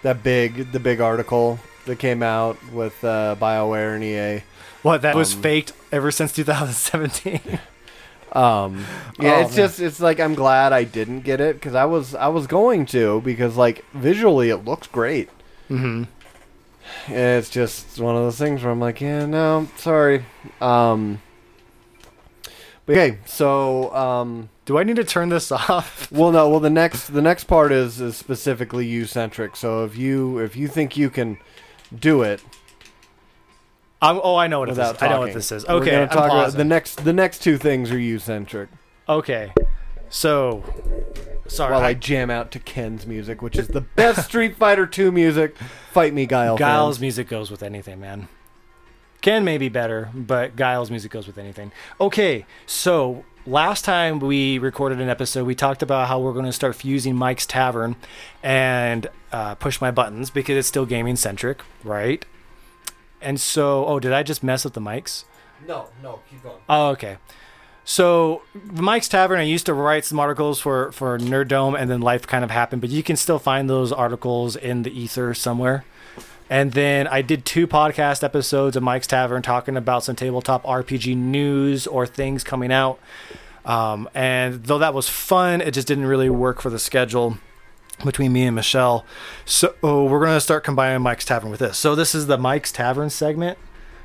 that 0.03 0.21
big 0.21 0.71
the 0.71 0.79
big 0.79 1.01
article 1.01 1.59
that 1.85 1.99
came 1.99 2.21
out 2.23 2.57
with 2.71 3.03
uh, 3.03 3.35
Bioware 3.39 3.95
and 3.95 4.03
EA. 4.03 4.43
What, 4.83 5.01
that 5.03 5.15
was 5.15 5.33
Um, 5.35 5.41
faked 5.41 5.73
ever 5.91 6.11
since 6.11 6.31
2017? 6.33 7.59
Um, 8.33 8.85
yeah, 9.19 9.35
Oh, 9.35 9.41
it's 9.41 9.49
man. 9.49 9.67
just 9.67 9.81
it's 9.81 9.99
like 9.99 10.21
I'm 10.21 10.35
glad 10.35 10.71
I 10.71 10.85
didn't 10.85 11.19
get 11.25 11.41
it 11.41 11.55
because 11.57 11.75
I 11.75 11.83
was 11.83 12.15
I 12.15 12.29
was 12.29 12.47
going 12.47 12.85
to 12.85 13.19
because 13.25 13.57
like 13.57 13.83
visually 13.93 14.49
it 14.49 14.63
looks 14.63 14.87
great. 14.87 15.27
Mm-hmm. 15.69 16.03
It's 17.11 17.49
just 17.49 17.99
one 17.99 18.15
of 18.15 18.21
those 18.23 18.37
things 18.37 18.63
where 18.63 18.71
I'm 18.71 18.79
like, 18.79 19.01
yeah, 19.01 19.25
no, 19.25 19.67
sorry. 19.75 20.23
Um, 20.61 21.21
but 22.85 22.93
okay, 22.97 23.17
so 23.25 23.93
um, 23.93 24.47
Do 24.63 24.77
I 24.77 24.83
need 24.83 24.95
to 24.95 25.03
turn 25.03 25.27
this 25.27 25.51
off? 25.51 26.09
well, 26.09 26.31
no, 26.31 26.47
well 26.47 26.61
the 26.61 26.69
next 26.69 27.07
the 27.07 27.21
next 27.21 27.43
part 27.45 27.73
is 27.73 27.99
is 27.99 28.15
specifically 28.15 28.85
you 28.85 29.05
centric. 29.07 29.57
So 29.57 29.83
if 29.83 29.97
you 29.97 30.37
if 30.39 30.55
you 30.55 30.69
think 30.69 30.95
you 30.95 31.09
can 31.09 31.37
do 31.97 32.21
it 32.23 32.41
I'm, 34.03 34.19
oh, 34.23 34.35
I 34.35 34.47
know 34.47 34.59
what 34.61 34.69
it 34.69 34.71
is. 34.73 34.79
I 34.79 34.93
talking, 34.93 35.09
know 35.11 35.19
what 35.19 35.33
this 35.33 35.51
is. 35.51 35.63
we're 35.67 35.75
Okay, 35.75 35.91
gonna 35.91 36.01
I'm 36.03 36.07
talk 36.09 36.25
about 36.25 36.29
pausing. 36.45 36.57
the 36.57 36.65
next 36.65 37.03
the 37.03 37.13
next 37.13 37.43
two 37.43 37.59
things 37.59 37.91
are 37.91 37.99
you 37.99 38.17
centric. 38.17 38.69
Okay, 39.07 39.53
so 40.09 40.63
sorry, 41.47 41.73
While 41.73 41.83
I 41.83 41.93
jam 41.93 42.31
out 42.31 42.49
to 42.51 42.59
Ken's 42.59 43.05
music, 43.05 43.43
which 43.43 43.55
is 43.57 43.67
the 43.67 43.81
best 43.81 44.25
Street 44.27 44.55
Fighter 44.55 44.87
2 44.87 45.11
music. 45.11 45.55
Fight 45.91 46.15
me, 46.15 46.25
Guile. 46.25 46.57
Guile's 46.57 46.95
fans. 46.95 47.01
music 47.01 47.27
goes 47.27 47.51
with 47.51 47.61
anything, 47.61 47.99
man. 47.99 48.27
Ken 49.21 49.43
may 49.43 49.59
be 49.59 49.69
better, 49.69 50.09
but 50.15 50.55
Guile's 50.55 50.89
music 50.89 51.11
goes 51.11 51.27
with 51.27 51.37
anything. 51.37 51.71
Okay, 51.99 52.47
so 52.65 53.23
last 53.45 53.85
time 53.85 54.19
we 54.19 54.57
recorded 54.57 54.99
an 54.99 55.09
episode, 55.09 55.45
we 55.45 55.55
talked 55.55 55.81
about 55.81 56.07
how 56.07 56.19
we're 56.19 56.33
going 56.33 56.45
to 56.45 56.53
start 56.53 56.75
fusing 56.75 57.15
Mike's 57.15 57.45
Tavern 57.45 57.95
and 58.43 59.07
uh, 59.31 59.55
push 59.55 59.81
my 59.81 59.91
buttons 59.91 60.29
because 60.29 60.57
it's 60.57 60.67
still 60.67 60.85
gaming 60.85 61.15
centric, 61.15 61.61
right? 61.83 62.25
And 63.21 63.39
so, 63.39 63.85
oh, 63.85 63.99
did 63.99 64.13
I 64.13 64.23
just 64.23 64.43
mess 64.43 64.65
up 64.65 64.73
the 64.73 64.81
mics? 64.81 65.25
No, 65.67 65.87
no, 66.01 66.19
keep 66.29 66.41
going. 66.43 66.57
Oh, 66.67 66.89
okay. 66.89 67.17
So 67.83 68.43
Mike's 68.53 69.07
Tavern, 69.07 69.39
I 69.39 69.43
used 69.43 69.65
to 69.65 69.73
write 69.73 70.05
some 70.05 70.19
articles 70.19 70.59
for 70.59 70.91
for 70.91 71.17
Nerd 71.17 71.47
Dome, 71.47 71.75
and 71.75 71.89
then 71.89 72.01
life 72.01 72.27
kind 72.27 72.43
of 72.43 72.51
happened. 72.51 72.81
But 72.81 72.91
you 72.91 73.03
can 73.03 73.15
still 73.15 73.39
find 73.39 73.69
those 73.69 73.91
articles 73.91 74.55
in 74.55 74.83
the 74.83 74.91
ether 74.97 75.33
somewhere. 75.33 75.83
And 76.51 76.73
then 76.73 77.07
I 77.07 77.21
did 77.21 77.45
two 77.45 77.65
podcast 77.65 78.23
episodes 78.25 78.75
of 78.75 78.83
Mike's 78.83 79.07
Tavern 79.07 79.41
talking 79.41 79.77
about 79.77 80.03
some 80.03 80.17
tabletop 80.17 80.63
RPG 80.65 81.15
news 81.15 81.87
or 81.87 82.05
things 82.05 82.43
coming 82.43 82.73
out. 82.73 82.99
Um, 83.63 84.09
and 84.13 84.65
though 84.65 84.77
that 84.79 84.93
was 84.93 85.07
fun, 85.07 85.61
it 85.61 85.71
just 85.71 85.87
didn't 85.87 86.05
really 86.07 86.29
work 86.29 86.59
for 86.61 86.69
the 86.69 86.77
schedule 86.77 87.37
between 88.03 88.33
me 88.33 88.43
and 88.43 88.53
Michelle. 88.55 89.05
So 89.45 89.73
we're 89.81 90.19
gonna 90.25 90.41
start 90.41 90.65
combining 90.65 91.01
Mike's 91.01 91.23
Tavern 91.23 91.51
with 91.51 91.61
this. 91.61 91.77
So 91.77 91.95
this 91.95 92.13
is 92.13 92.27
the 92.27 92.37
Mike's 92.37 92.71
Tavern 92.73 93.09
segment. 93.09 93.57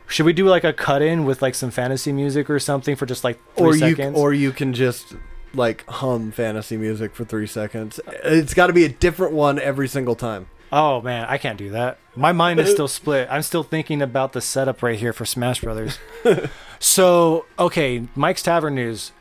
Should 0.06 0.24
we 0.26 0.32
do 0.32 0.46
like 0.46 0.62
a 0.62 0.72
cut 0.72 1.02
in 1.02 1.24
with 1.24 1.42
like 1.42 1.56
some 1.56 1.72
fantasy 1.72 2.12
music 2.12 2.48
or 2.48 2.60
something 2.60 2.94
for 2.94 3.06
just 3.06 3.24
like 3.24 3.40
three 3.56 3.66
Or 3.66 3.74
you, 3.74 3.80
seconds? 3.96 4.16
or 4.16 4.32
you 4.32 4.52
can 4.52 4.72
just 4.72 5.16
like 5.52 5.84
hum 5.88 6.30
fantasy 6.30 6.76
music 6.76 7.12
for 7.16 7.24
three 7.24 7.48
seconds. 7.48 7.98
It's 8.22 8.54
got 8.54 8.68
to 8.68 8.72
be 8.72 8.84
a 8.84 8.88
different 8.88 9.32
one 9.32 9.58
every 9.58 9.88
single 9.88 10.14
time. 10.14 10.46
Oh 10.72 11.00
man, 11.00 11.26
I 11.28 11.38
can't 11.38 11.58
do 11.58 11.70
that. 11.70 11.98
My 12.14 12.32
mind 12.32 12.60
is 12.60 12.70
still 12.70 12.88
split. 13.00 13.28
I'm 13.30 13.42
still 13.42 13.62
thinking 13.62 14.02
about 14.02 14.32
the 14.32 14.40
setup 14.40 14.82
right 14.82 14.98
here 14.98 15.12
for 15.12 15.24
Smash 15.24 15.60
Brothers. 15.60 15.98
so 16.78 17.46
okay, 17.58 18.06
Mike's 18.14 18.42
Tavern 18.42 18.74
news. 18.74 19.12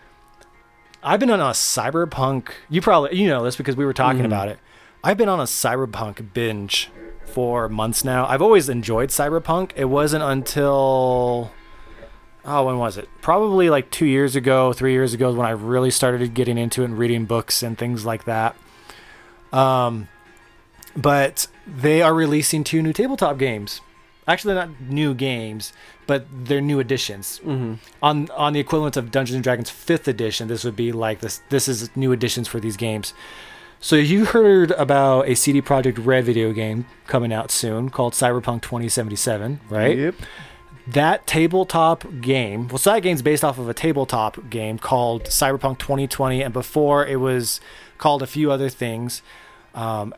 I've 1.04 1.20
been 1.20 1.30
on 1.30 1.40
a 1.40 1.52
cyberpunk. 1.52 2.50
You 2.70 2.82
probably 2.82 3.16
you 3.18 3.28
know 3.28 3.44
this 3.44 3.56
because 3.56 3.76
we 3.76 3.86
were 3.86 3.94
talking 3.94 4.22
Mhm. 4.24 4.26
about 4.26 4.48
it. 4.50 4.60
I've 5.04 5.18
been 5.18 5.30
on 5.30 5.40
a 5.40 5.44
cyberpunk 5.44 6.34
binge 6.34 6.90
for 7.26 7.70
months 7.70 8.04
now. 8.04 8.26
I've 8.26 8.42
always 8.42 8.70
enjoyed 8.70 9.10
cyberpunk. 9.10 9.72
It 9.76 9.86
wasn't 9.86 10.24
until 10.24 11.52
oh, 12.48 12.66
when 12.66 12.78
was 12.78 12.98
it? 12.98 13.08
Probably 13.22 13.70
like 13.70 13.92
two 13.92 14.06
years 14.06 14.36
ago, 14.36 14.72
three 14.74 14.94
years 14.94 15.14
ago, 15.14 15.30
is 15.30 15.36
when 15.36 15.46
I 15.48 15.52
really 15.52 15.92
started 15.92 16.34
getting 16.34 16.58
into 16.58 16.82
it 16.82 16.86
and 16.86 16.98
reading 16.98 17.26
books 17.26 17.62
and 17.64 17.78
things 17.78 18.06
like 18.06 18.26
that. 18.26 18.56
Um, 19.52 20.08
but 20.96 21.48
they 21.68 22.02
are 22.02 22.14
releasing 22.14 22.64
two 22.64 22.82
new 22.82 22.94
tabletop 22.94 23.38
games. 23.38 23.82
Actually, 24.28 24.56
not 24.56 24.70
new 24.82 25.14
games, 25.14 25.72
but 26.08 26.26
they're 26.32 26.62
new 26.62 26.80
editions 26.80 27.40
Mm-hmm. 27.46 27.76
on 28.02 28.30
on 28.32 28.54
the 28.54 28.60
equivalent 28.60 28.98
of 28.98 29.12
Dungeons 29.12 29.36
and 29.36 29.44
Dragons 29.44 29.70
fifth 29.70 30.08
edition. 30.08 30.48
This 30.48 30.64
would 30.64 30.76
be 30.76 30.92
like 30.92 31.20
this. 31.20 31.42
This 31.50 31.68
is 31.68 31.96
new 31.96 32.12
editions 32.12 32.48
for 32.48 32.60
these 32.60 32.76
games. 32.78 33.14
So 33.80 33.98
you 33.98 34.26
heard 34.26 34.72
about 34.72 35.28
a 35.30 35.36
CD 35.36 35.62
Projekt 35.62 36.04
Red 36.04 36.24
video 36.26 36.54
game 36.54 36.88
coming 37.06 37.32
out 37.32 37.52
soon 37.52 37.90
called 37.90 38.14
Cyberpunk 38.14 38.64
2077, 38.64 39.60
right? 39.70 39.96
Yep. 39.96 40.16
That 40.88 41.28
tabletop 41.28 42.06
game, 42.22 42.68
well, 42.68 42.78
so 42.80 42.94
that 42.94 43.02
game's 43.02 43.22
based 43.22 43.44
off 43.44 43.60
of 43.60 43.68
a 43.70 43.74
tabletop 43.76 44.50
game 44.50 44.80
called 44.80 45.26
Cyberpunk 45.26 45.78
2020, 45.80 46.42
and 46.42 46.54
before 46.54 47.06
it 47.06 47.18
was 47.20 47.60
called 48.00 48.24
a 48.24 48.28
few 48.28 48.52
other 48.52 48.70
things. 48.70 49.22
Um, 49.76 50.16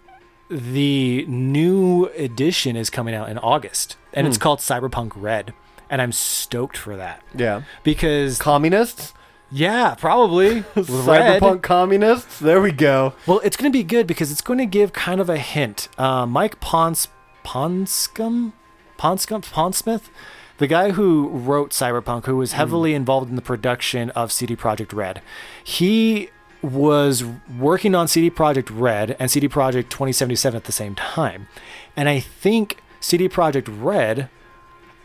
the 0.50 1.26
new 1.28 2.06
edition 2.18 2.76
is 2.76 2.90
coming 2.90 3.14
out 3.14 3.30
in 3.30 3.38
August, 3.38 3.98
and 4.14 4.28
it's 4.28 4.38
Hmm. 4.38 4.44
called 4.44 4.60
Cyberpunk 4.60 5.12
Red, 5.16 5.54
and 5.90 6.02
I'm 6.02 6.12
stoked 6.12 6.78
for 6.78 6.96
that 6.96 7.22
Yeah. 7.36 7.62
because 7.84 8.38
Communists? 8.40 9.14
yeah, 9.52 9.96
probably. 9.96 10.62
Cyberpunk 10.76 11.62
communists? 11.62 12.40
There 12.40 12.62
we 12.62 12.72
go. 12.72 13.14
Well, 13.26 13.40
it's 13.44 13.58
going 13.58 13.72
to 13.72 13.78
be 13.78 13.84
good 13.84 14.08
because 14.08 14.32
it's 14.32 14.42
going 14.42 14.60
to 14.60 14.66
give 14.66 14.94
kind 14.94 15.20
of 15.22 15.30
a 15.30 15.38
hint. 15.38 15.90
Uh, 15.98 16.26
Mike 16.26 16.60
Pons 16.60 17.08
Ponscom 17.46 18.52
Ponscom 19.00 19.42
Ponsmith, 19.52 20.10
the 20.58 20.68
guy 20.68 20.92
who 20.92 21.28
wrote 21.30 21.72
Cyberpunk, 21.72 22.26
who 22.26 22.36
was 22.38 22.54
heavily 22.54 22.94
involved 22.94 23.30
in 23.30 23.36
the 23.36 23.42
production 23.42 24.10
of 24.12 24.32
CD 24.32 24.56
Projekt 24.56 24.92
Red, 24.94 25.22
he 25.64 26.30
was 26.62 27.24
working 27.60 27.94
on 27.96 28.08
CD 28.08 28.30
Projekt 28.30 28.70
Red 28.72 29.16
and 29.20 29.30
CD 29.30 29.48
Projekt 29.48 29.90
2077 29.90 30.58
at 30.58 30.64
the 30.66 30.72
same 30.72 30.96
time, 30.96 31.48
and 31.96 32.10
I 32.10 32.20
think 32.20 32.78
CD 33.00 33.30
Projekt 33.30 33.68
Red 33.70 34.30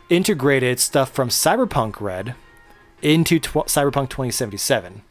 integrated 0.09 0.79
stuff 0.81 1.11
from 1.11 1.29
Cyberpunk 1.29 2.01
Red 2.01 2.35
into 3.01 3.39
tw- 3.39 3.67
Cyberpunk 3.67 4.11
2077. 4.11 5.03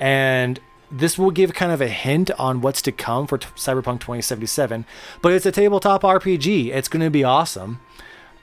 And 0.00 0.60
this 0.90 1.18
will 1.18 1.30
give 1.30 1.52
kind 1.54 1.72
of 1.72 1.80
a 1.80 1.88
hint 1.88 2.30
on 2.32 2.60
what's 2.60 2.80
to 2.82 2.92
come 2.92 3.26
for 3.26 3.38
t- 3.38 3.48
Cyberpunk 3.56 4.00
2077. 4.00 4.86
But 5.20 5.32
it's 5.32 5.44
a 5.44 5.52
tabletop 5.52 6.02
RPG. 6.02 6.68
It's 6.68 6.88
going 6.88 7.02
to 7.04 7.10
be 7.10 7.24
awesome. 7.24 7.80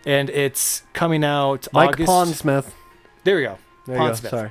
And 0.06 0.30
it's 0.30 0.84
coming 0.94 1.24
out 1.24 1.68
Mike 1.74 2.00
August. 2.00 2.44
Pondsmith. 2.44 2.72
There 3.24 3.38
we 3.38 3.44
go. 3.44 3.58
There 3.86 3.96
you 3.96 4.10
go. 4.10 4.14
Sorry. 4.16 4.50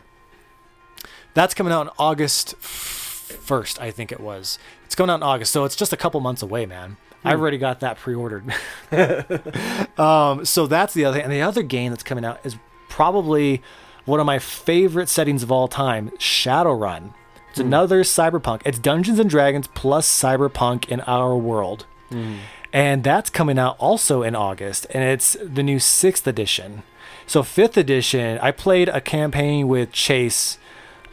That's 1.35 1.53
coming 1.53 1.73
out 1.73 1.89
on 1.89 1.93
August 1.99 2.57
1st, 2.61 3.81
I 3.81 3.91
think 3.91 4.13
it 4.13 4.21
was. 4.21 4.59
It's 4.87 4.95
coming 4.95 5.11
out 5.11 5.17
in 5.17 5.23
August, 5.25 5.53
so 5.53 5.65
it's 5.65 5.77
just 5.77 5.93
a 5.93 5.97
couple 5.97 6.21
months 6.21 6.43
away, 6.43 6.65
man. 6.67 6.97
I've 7.25 7.37
hmm. 7.37 7.43
already 7.43 7.59
got 7.59 7.81
that 7.81 7.99
pre-ordered. 7.99 8.45
um, 9.99 10.45
so 10.45 10.67
that's 10.67 10.95
the 10.95 11.05
other 11.05 11.17
thing. 11.17 11.25
And 11.25 11.33
the 11.33 11.43
other 11.43 11.63
game 11.63 11.91
that's 11.91 12.03
coming 12.03 12.25
out 12.25 12.39
is 12.45 12.57
probably 12.89 13.63
one 14.05 14.21
of 14.21 14.27
my 14.27 14.39
favorite 14.39 15.09
settings 15.09 15.43
of 15.43 15.51
all 15.51 15.67
time, 15.67 16.11
Shadowrun. 16.19 17.15
It's 17.51 17.61
hmm. 17.61 17.67
another 17.67 18.03
cyberpunk. 18.03 18.63
It's 18.65 18.79
Dungeons 18.79 19.19
and 19.19 19.29
Dragons 19.29 19.67
plus 19.69 20.09
cyberpunk 20.09 20.89
in 20.89 21.01
our 21.03 21.37
world. 21.37 21.87
Hmm. 22.11 22.37
And 22.73 23.05
that's 23.05 23.31
coming 23.31 23.59
out 23.59 23.77
also 23.79 24.23
in 24.23 24.35
August, 24.35 24.87
and 24.91 25.05
it's 25.05 25.37
the 25.41 25.63
new 25.63 25.79
sixth 25.79 26.27
edition. 26.27 26.83
So 27.27 27.43
fifth 27.45 27.77
edition, 27.77 28.39
I 28.43 28.51
played 28.51 28.89
a 28.89 29.01
campaign 29.01 29.69
with 29.69 29.93
Chase 29.93 30.59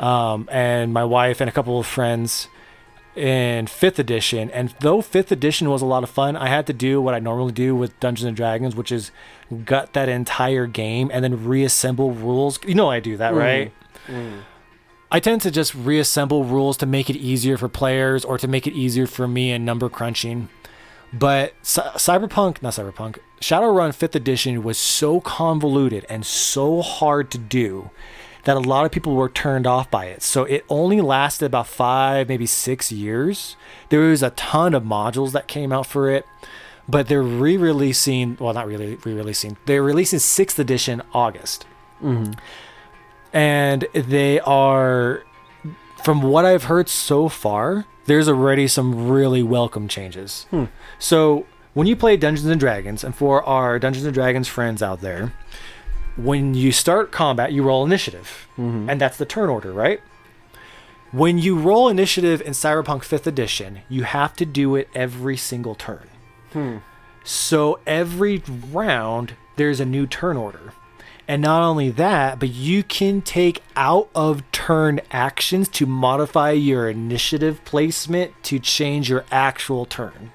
um, 0.02 0.50
and 0.52 0.92
my 0.92 1.06
wife 1.06 1.40
and 1.40 1.50
a 1.50 1.54
couple 1.54 1.80
of 1.80 1.86
friends 1.86 2.48
in 3.16 3.68
fifth 3.68 4.00
edition. 4.00 4.50
And 4.52 4.74
though 4.80 5.02
fifth 5.02 5.32
edition 5.32 5.70
was 5.70 5.82
a 5.82 5.86
lot 5.86 6.04
of 6.04 6.10
fun, 6.10 6.36
I 6.36 6.48
had 6.48 6.66
to 6.68 6.74
do 6.74 7.02
what 7.02 7.14
I 7.14 7.20
normally 7.20 7.52
do 7.52 7.76
with 7.76 7.98
Dungeons 8.00 8.26
and 8.28 8.36
Dragons, 8.36 8.76
which 8.76 8.92
is 8.92 9.12
gut 9.66 9.94
that 9.94 10.10
entire 10.10 10.66
game 10.66 11.10
and 11.14 11.24
then 11.24 11.46
reassemble 11.46 12.12
rules. 12.12 12.60
You 12.66 12.74
know 12.76 12.90
I 12.90 13.00
do 13.00 13.18
that, 13.18 13.34
right? 13.34 13.72
I 15.12 15.20
tend 15.20 15.42
to 15.42 15.52
just 15.52 15.76
reassemble 15.76 16.46
rules 16.46 16.78
to 16.78 16.86
make 16.86 17.10
it 17.10 17.18
easier 17.18 17.58
for 17.58 17.68
players 17.68 18.24
or 18.26 18.38
to 18.38 18.48
make 18.48 18.66
it 18.66 18.74
easier 18.74 19.06
for 19.08 19.28
me 19.28 19.52
in 19.52 19.66
number 19.66 19.90
crunching. 19.90 20.48
But 21.14 21.54
Cy- 21.62 21.92
Cyberpunk, 21.96 22.62
not 22.62 22.74
Cyberpunk, 22.74 23.18
Shadowrun 23.42 23.90
5th 23.90 24.16
edition 24.16 24.64
was 24.64 24.78
so 24.78 25.20
convoluted 25.20 26.06
and 26.08 26.26
so 26.26 26.82
hard 26.82 27.30
to 27.32 27.38
do 27.38 27.90
that 28.44 28.58
a 28.58 28.60
lot 28.60 28.86
of 28.86 28.92
people 28.92 29.14
were 29.16 29.30
turned 29.30 29.68
off 29.68 29.90
by 29.92 30.06
it. 30.06 30.22
So 30.24 30.44
it 30.46 30.66
only 30.70 31.00
lasted 31.02 31.46
about 31.46 31.68
five, 31.68 32.28
maybe 32.28 32.46
six 32.46 32.92
years. 32.92 33.56
There 33.90 34.00
was 34.02 34.24
a 34.24 34.32
ton 34.32 34.74
of 34.74 34.84
modules 34.84 35.32
that 35.34 35.48
came 35.48 35.72
out 35.72 35.86
for 35.86 36.10
it, 36.10 36.26
but 36.90 37.08
they're 37.08 37.22
re 37.22 37.56
releasing, 37.58 38.38
well, 38.40 38.54
not 38.54 38.68
really 38.68 38.96
re 38.96 39.14
releasing, 39.14 39.58
they're 39.66 39.84
releasing 39.84 40.20
6th 40.20 40.58
edition 40.60 41.02
August 41.14 41.66
Mm-hmm. 42.04 42.32
and 43.32 43.88
they 43.94 44.40
are 44.40 45.24
from 46.04 46.22
what 46.24 46.46
i've 46.46 46.64
heard 46.64 46.90
so 46.90 47.30
far 47.30 47.86
there's 48.06 48.28
already 48.28 48.68
some 48.68 49.08
really 49.10 49.44
welcome 49.44 49.88
changes 49.88 50.48
Hmm. 50.50 50.66
so 50.98 51.46
when 51.76 51.86
you 51.88 51.96
play 51.96 52.18
dungeons 52.18 52.50
and 52.50 52.60
dragons 52.60 53.04
and 53.04 53.16
for 53.16 53.44
our 53.44 53.78
dungeons 53.80 54.06
and 54.06 54.14
dragons 54.16 54.48
friends 54.48 54.82
out 54.82 55.02
there 55.02 55.32
when 56.24 56.54
you 56.54 56.72
start 56.72 57.12
combat, 57.12 57.52
you 57.52 57.64
roll 57.64 57.86
initiative, 57.86 58.48
and 58.58 59.00
that's 59.02 59.18
the 59.18 59.26
turn 59.26 59.50
order, 59.50 59.72
right? 59.72 60.02
When 61.12 61.38
you 61.38 61.58
roll 61.58 61.90
initiative 61.90 62.42
in 62.42 62.54
Cyberpunk 62.54 63.02
5th 63.04 63.28
Edition, 63.28 63.82
you 63.90 64.04
have 64.04 64.34
to 64.38 64.46
do 64.46 64.76
it 64.76 64.88
every 64.96 65.36
single 65.36 65.76
turn. 65.76 66.08
So 67.24 67.80
every 67.86 68.42
round, 68.72 69.34
there's 69.58 69.80
a 69.80 69.86
new 69.86 70.08
turn 70.08 70.38
order. 70.38 70.74
And 71.28 71.42
not 71.42 71.62
only 71.64 71.90
that, 71.92 72.40
but 72.40 72.50
you 72.50 72.84
can 72.84 73.22
take 73.22 73.62
out 73.76 74.10
of 74.16 74.50
turn 74.52 75.00
actions 75.12 75.70
to 75.70 75.86
modify 75.86 76.52
your 76.52 76.90
initiative 76.90 77.64
placement 77.64 78.32
to 78.44 78.60
change 78.60 79.10
your 79.10 79.24
actual 79.32 79.86
turn. 79.86 80.32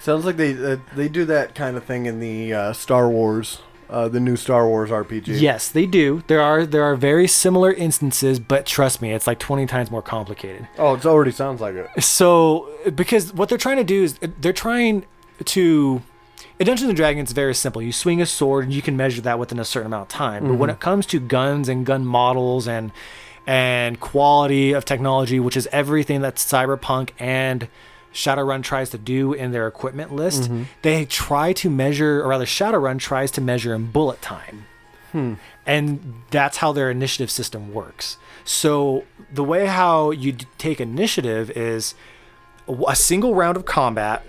Sounds 0.00 0.24
like 0.26 0.36
they 0.36 0.52
uh, 0.72 0.76
they 0.94 1.08
do 1.08 1.24
that 1.24 1.54
kind 1.54 1.76
of 1.78 1.84
thing 1.84 2.04
in 2.04 2.20
the 2.20 2.52
uh, 2.52 2.72
Star 2.74 3.08
Wars, 3.08 3.60
uh, 3.88 4.08
the 4.08 4.20
new 4.20 4.36
Star 4.36 4.66
Wars 4.66 4.90
RPG. 4.90 5.40
Yes, 5.40 5.68
they 5.70 5.86
do. 5.86 6.22
There 6.26 6.40
are 6.40 6.66
there 6.66 6.82
are 6.82 6.96
very 6.96 7.26
similar 7.28 7.72
instances, 7.72 8.40
but 8.40 8.66
trust 8.66 9.02
me, 9.02 9.12
it's 9.12 9.26
like 9.26 9.38
20 9.38 9.66
times 9.66 9.90
more 9.90 10.02
complicated. 10.02 10.68
Oh, 10.78 10.94
it 10.94 11.06
already 11.06 11.30
sounds 11.30 11.60
like 11.60 11.74
it. 11.74 12.02
So, 12.02 12.70
because 12.94 13.32
what 13.32 13.48
they're 13.48 13.58
trying 13.58 13.76
to 13.78 13.84
do 13.84 14.02
is 14.04 14.18
they're 14.40 14.52
trying 14.52 15.04
to. 15.44 16.02
In 16.58 16.66
Dungeons 16.66 16.88
and 16.88 16.96
Dragons, 16.96 17.30
it's 17.30 17.32
very 17.32 17.54
simple. 17.54 17.82
You 17.82 17.90
swing 17.90 18.22
a 18.22 18.26
sword, 18.26 18.64
and 18.64 18.72
you 18.72 18.80
can 18.80 18.96
measure 18.96 19.20
that 19.22 19.40
within 19.40 19.58
a 19.58 19.64
certain 19.64 19.86
amount 19.88 20.02
of 20.02 20.08
time. 20.08 20.46
But 20.46 20.54
when 20.54 20.70
it 20.70 20.78
comes 20.78 21.04
to 21.06 21.18
guns 21.18 21.68
and 21.68 21.84
gun 21.84 22.06
models 22.06 22.68
and 22.68 22.92
and 23.46 24.00
quality 24.00 24.72
of 24.72 24.84
technology, 24.84 25.38
which 25.40 25.56
is 25.56 25.68
everything 25.72 26.22
that 26.22 26.36
Cyberpunk 26.36 27.10
and 27.18 27.68
Shadowrun 28.14 28.62
tries 28.62 28.90
to 28.90 28.98
do 28.98 29.32
in 29.34 29.52
their 29.52 29.66
equipment 29.66 30.14
list, 30.14 30.44
mm-hmm. 30.44 30.62
they 30.82 31.04
try 31.04 31.52
to 31.54 31.68
measure, 31.68 32.22
or 32.22 32.28
rather, 32.28 32.46
Shadowrun 32.46 32.98
tries 32.98 33.30
to 33.32 33.40
measure 33.40 33.74
in 33.74 33.90
bullet 33.90 34.22
time 34.22 34.64
hmm. 35.14 35.34
and 35.64 36.22
that's 36.30 36.58
how 36.58 36.72
their 36.72 36.90
initiative 36.90 37.30
system 37.30 37.72
works. 37.72 38.18
So 38.44 39.04
the 39.32 39.44
way 39.44 39.66
how 39.66 40.10
you 40.10 40.32
d- 40.32 40.46
take 40.58 40.80
initiative 40.80 41.50
is 41.52 41.94
a- 42.68 42.76
a 42.88 42.96
single 42.96 43.34
round 43.34 43.56
of 43.56 43.64
combat. 43.64 44.26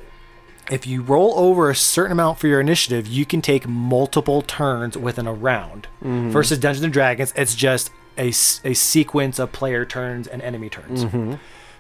If 0.69 0.88
you 0.88 1.01
roll 1.01 1.33
over 1.38 1.69
a 1.69 1.75
certain 1.75 2.13
amount 2.13 2.39
for 2.39 2.47
your 2.47 2.61
initiative, 2.61 3.07
you 3.07 3.25
can 3.25 3.41
take 3.41 3.67
multiple 3.67 4.41
turns 4.41 4.97
within 4.97 5.27
a 5.27 5.33
round. 5.33 5.88
Mm-hmm. 6.03 6.29
Versus 6.29 6.59
Dungeons 6.59 6.83
and 6.83 6.93
Dragons, 6.93 7.33
it's 7.36 7.55
just 7.55 7.91
a, 8.17 8.29
a 8.29 8.73
sequence 8.73 9.39
of 9.39 9.51
player 9.51 9.86
turns 9.86 10.27
and 10.27 10.41
enemy 10.41 10.69
turns. 10.69 11.03
Mm-hmm. 11.03 11.33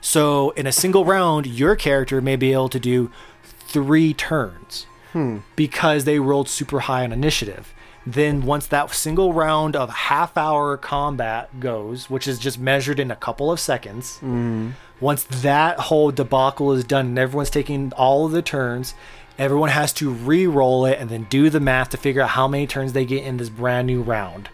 So 0.05 0.51
in 0.51 0.67
a 0.67 0.71
single 0.71 1.03
round, 1.03 1.47
your 1.47 1.75
character 1.75 2.21
may 2.21 2.35
be 2.35 2.53
able 2.53 2.69
to 2.69 2.79
do 2.79 3.09
three 3.43 4.13
turns 4.13 4.85
hmm. 5.13 5.37
because 5.55 6.03
they 6.03 6.19
rolled 6.19 6.47
super 6.47 6.81
high 6.81 7.03
on 7.03 7.11
initiative. 7.11 7.73
Then 8.05 8.43
once 8.43 8.67
that 8.67 8.93
single 8.93 9.33
round 9.33 9.75
of 9.75 9.89
half 9.89 10.37
hour 10.37 10.77
combat 10.77 11.59
goes, 11.59 12.07
which 12.07 12.27
is 12.27 12.37
just 12.37 12.59
measured 12.59 12.99
in 12.99 13.09
a 13.09 13.15
couple 13.15 13.51
of 13.51 13.59
seconds, 13.59 14.19
mm. 14.21 14.73
once 14.99 15.23
that 15.23 15.79
whole 15.79 16.11
debacle 16.11 16.71
is 16.71 16.83
done 16.83 17.07
and 17.07 17.17
everyone's 17.17 17.49
taking 17.49 17.91
all 17.93 18.27
of 18.27 18.31
the 18.31 18.43
turns, 18.43 18.93
everyone 19.39 19.69
has 19.69 19.91
to 19.93 20.11
re-roll 20.11 20.85
it 20.85 20.99
and 20.99 21.09
then 21.09 21.23
do 21.31 21.49
the 21.49 21.59
math 21.59 21.89
to 21.89 21.97
figure 21.97 22.21
out 22.21 22.29
how 22.29 22.47
many 22.47 22.67
turns 22.67 22.93
they 22.93 23.05
get 23.05 23.23
in 23.23 23.37
this 23.37 23.49
brand 23.49 23.87
new 23.87 24.03
round. 24.03 24.49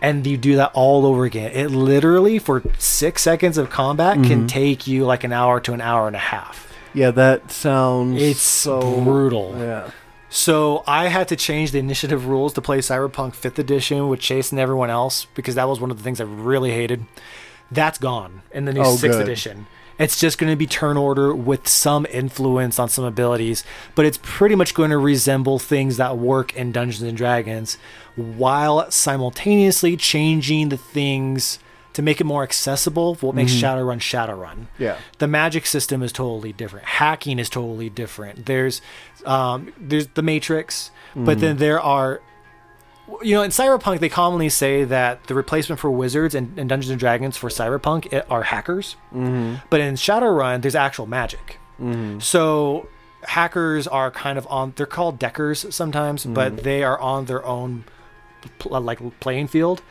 And 0.00 0.26
you 0.26 0.36
do 0.36 0.56
that 0.56 0.70
all 0.74 1.06
over 1.06 1.24
again. 1.24 1.52
It 1.52 1.70
literally 1.70 2.38
for 2.38 2.62
six 2.78 3.22
seconds 3.22 3.56
of 3.56 3.70
combat 3.70 4.16
can 4.16 4.40
mm-hmm. 4.40 4.46
take 4.46 4.86
you 4.86 5.04
like 5.04 5.24
an 5.24 5.32
hour 5.32 5.60
to 5.60 5.72
an 5.72 5.80
hour 5.80 6.06
and 6.06 6.14
a 6.14 6.20
half. 6.20 6.70
Yeah, 6.92 7.10
that 7.12 7.50
sounds. 7.50 8.20
It's 8.20 8.40
so 8.40 9.02
brutal. 9.02 9.54
Yeah. 9.58 9.90
So 10.28 10.82
I 10.86 11.08
had 11.08 11.28
to 11.28 11.36
change 11.36 11.70
the 11.70 11.78
initiative 11.78 12.26
rules 12.26 12.52
to 12.54 12.60
play 12.60 12.78
Cyberpunk 12.78 13.36
5th 13.36 13.58
edition 13.58 14.08
with 14.08 14.20
Chase 14.20 14.50
and 14.50 14.60
everyone 14.60 14.90
else 14.90 15.26
because 15.34 15.54
that 15.54 15.68
was 15.68 15.80
one 15.80 15.90
of 15.90 15.96
the 15.96 16.02
things 16.02 16.20
I 16.20 16.24
really 16.24 16.72
hated. 16.72 17.06
That's 17.70 17.98
gone 17.98 18.42
in 18.52 18.64
the 18.64 18.72
new 18.72 18.80
Oh, 18.80 18.96
6th 18.96 19.00
good. 19.00 19.22
edition. 19.22 19.66
It's 19.98 20.18
just 20.18 20.38
going 20.38 20.50
to 20.50 20.56
be 20.56 20.66
turn 20.66 20.96
order 20.96 21.34
with 21.34 21.68
some 21.68 22.06
influence 22.10 22.78
on 22.78 22.88
some 22.88 23.04
abilities, 23.04 23.64
but 23.94 24.04
it's 24.04 24.18
pretty 24.22 24.54
much 24.54 24.74
going 24.74 24.90
to 24.90 24.98
resemble 24.98 25.58
things 25.58 25.96
that 25.98 26.18
work 26.18 26.54
in 26.56 26.72
Dungeons 26.72 27.02
and 27.02 27.16
Dragons 27.16 27.78
while 28.16 28.90
simultaneously 28.90 29.96
changing 29.96 30.68
the 30.70 30.76
things 30.76 31.58
to 31.92 32.02
make 32.02 32.20
it 32.20 32.24
more 32.24 32.42
accessible 32.42 33.14
what 33.16 33.36
makes 33.36 33.52
Shadowrun 33.52 33.98
Shadowrun. 34.00 34.66
Yeah. 34.78 34.96
the 35.18 35.28
magic 35.28 35.64
system 35.64 36.02
is 36.02 36.10
totally 36.10 36.52
different. 36.52 36.86
Hacking 36.86 37.38
is 37.38 37.48
totally 37.48 37.88
different. 37.88 38.46
There's 38.46 38.80
um 39.24 39.72
there's 39.78 40.08
the 40.08 40.22
matrix 40.22 40.90
but 41.14 41.38
then 41.38 41.58
there 41.58 41.80
are 41.80 42.20
you 43.22 43.34
know 43.34 43.42
in 43.42 43.50
cyberpunk 43.50 44.00
they 44.00 44.08
commonly 44.08 44.48
say 44.48 44.84
that 44.84 45.24
the 45.24 45.34
replacement 45.34 45.80
for 45.80 45.90
wizards 45.90 46.34
and, 46.34 46.58
and 46.58 46.68
dungeons 46.68 46.90
and 46.90 47.00
dragons 47.00 47.36
for 47.36 47.48
cyberpunk 47.48 48.12
i- 48.12 48.24
are 48.30 48.42
hackers. 48.42 48.96
Mm-hmm. 49.12 49.56
But 49.70 49.80
in 49.80 49.94
shadowrun 49.94 50.62
there's 50.62 50.74
actual 50.74 51.06
magic. 51.06 51.58
Mm-hmm. 51.80 52.20
So 52.20 52.88
hackers 53.22 53.86
are 53.86 54.10
kind 54.10 54.38
of 54.38 54.46
on 54.48 54.72
they're 54.76 54.86
called 54.86 55.18
deckers 55.18 55.64
sometimes 55.74 56.26
but 56.26 56.52
mm-hmm. 56.52 56.62
they 56.62 56.82
are 56.82 57.00
on 57.00 57.24
their 57.24 57.44
own 57.46 57.84
pl- 58.58 58.80
like 58.80 59.00
playing 59.20 59.46
field 59.46 59.82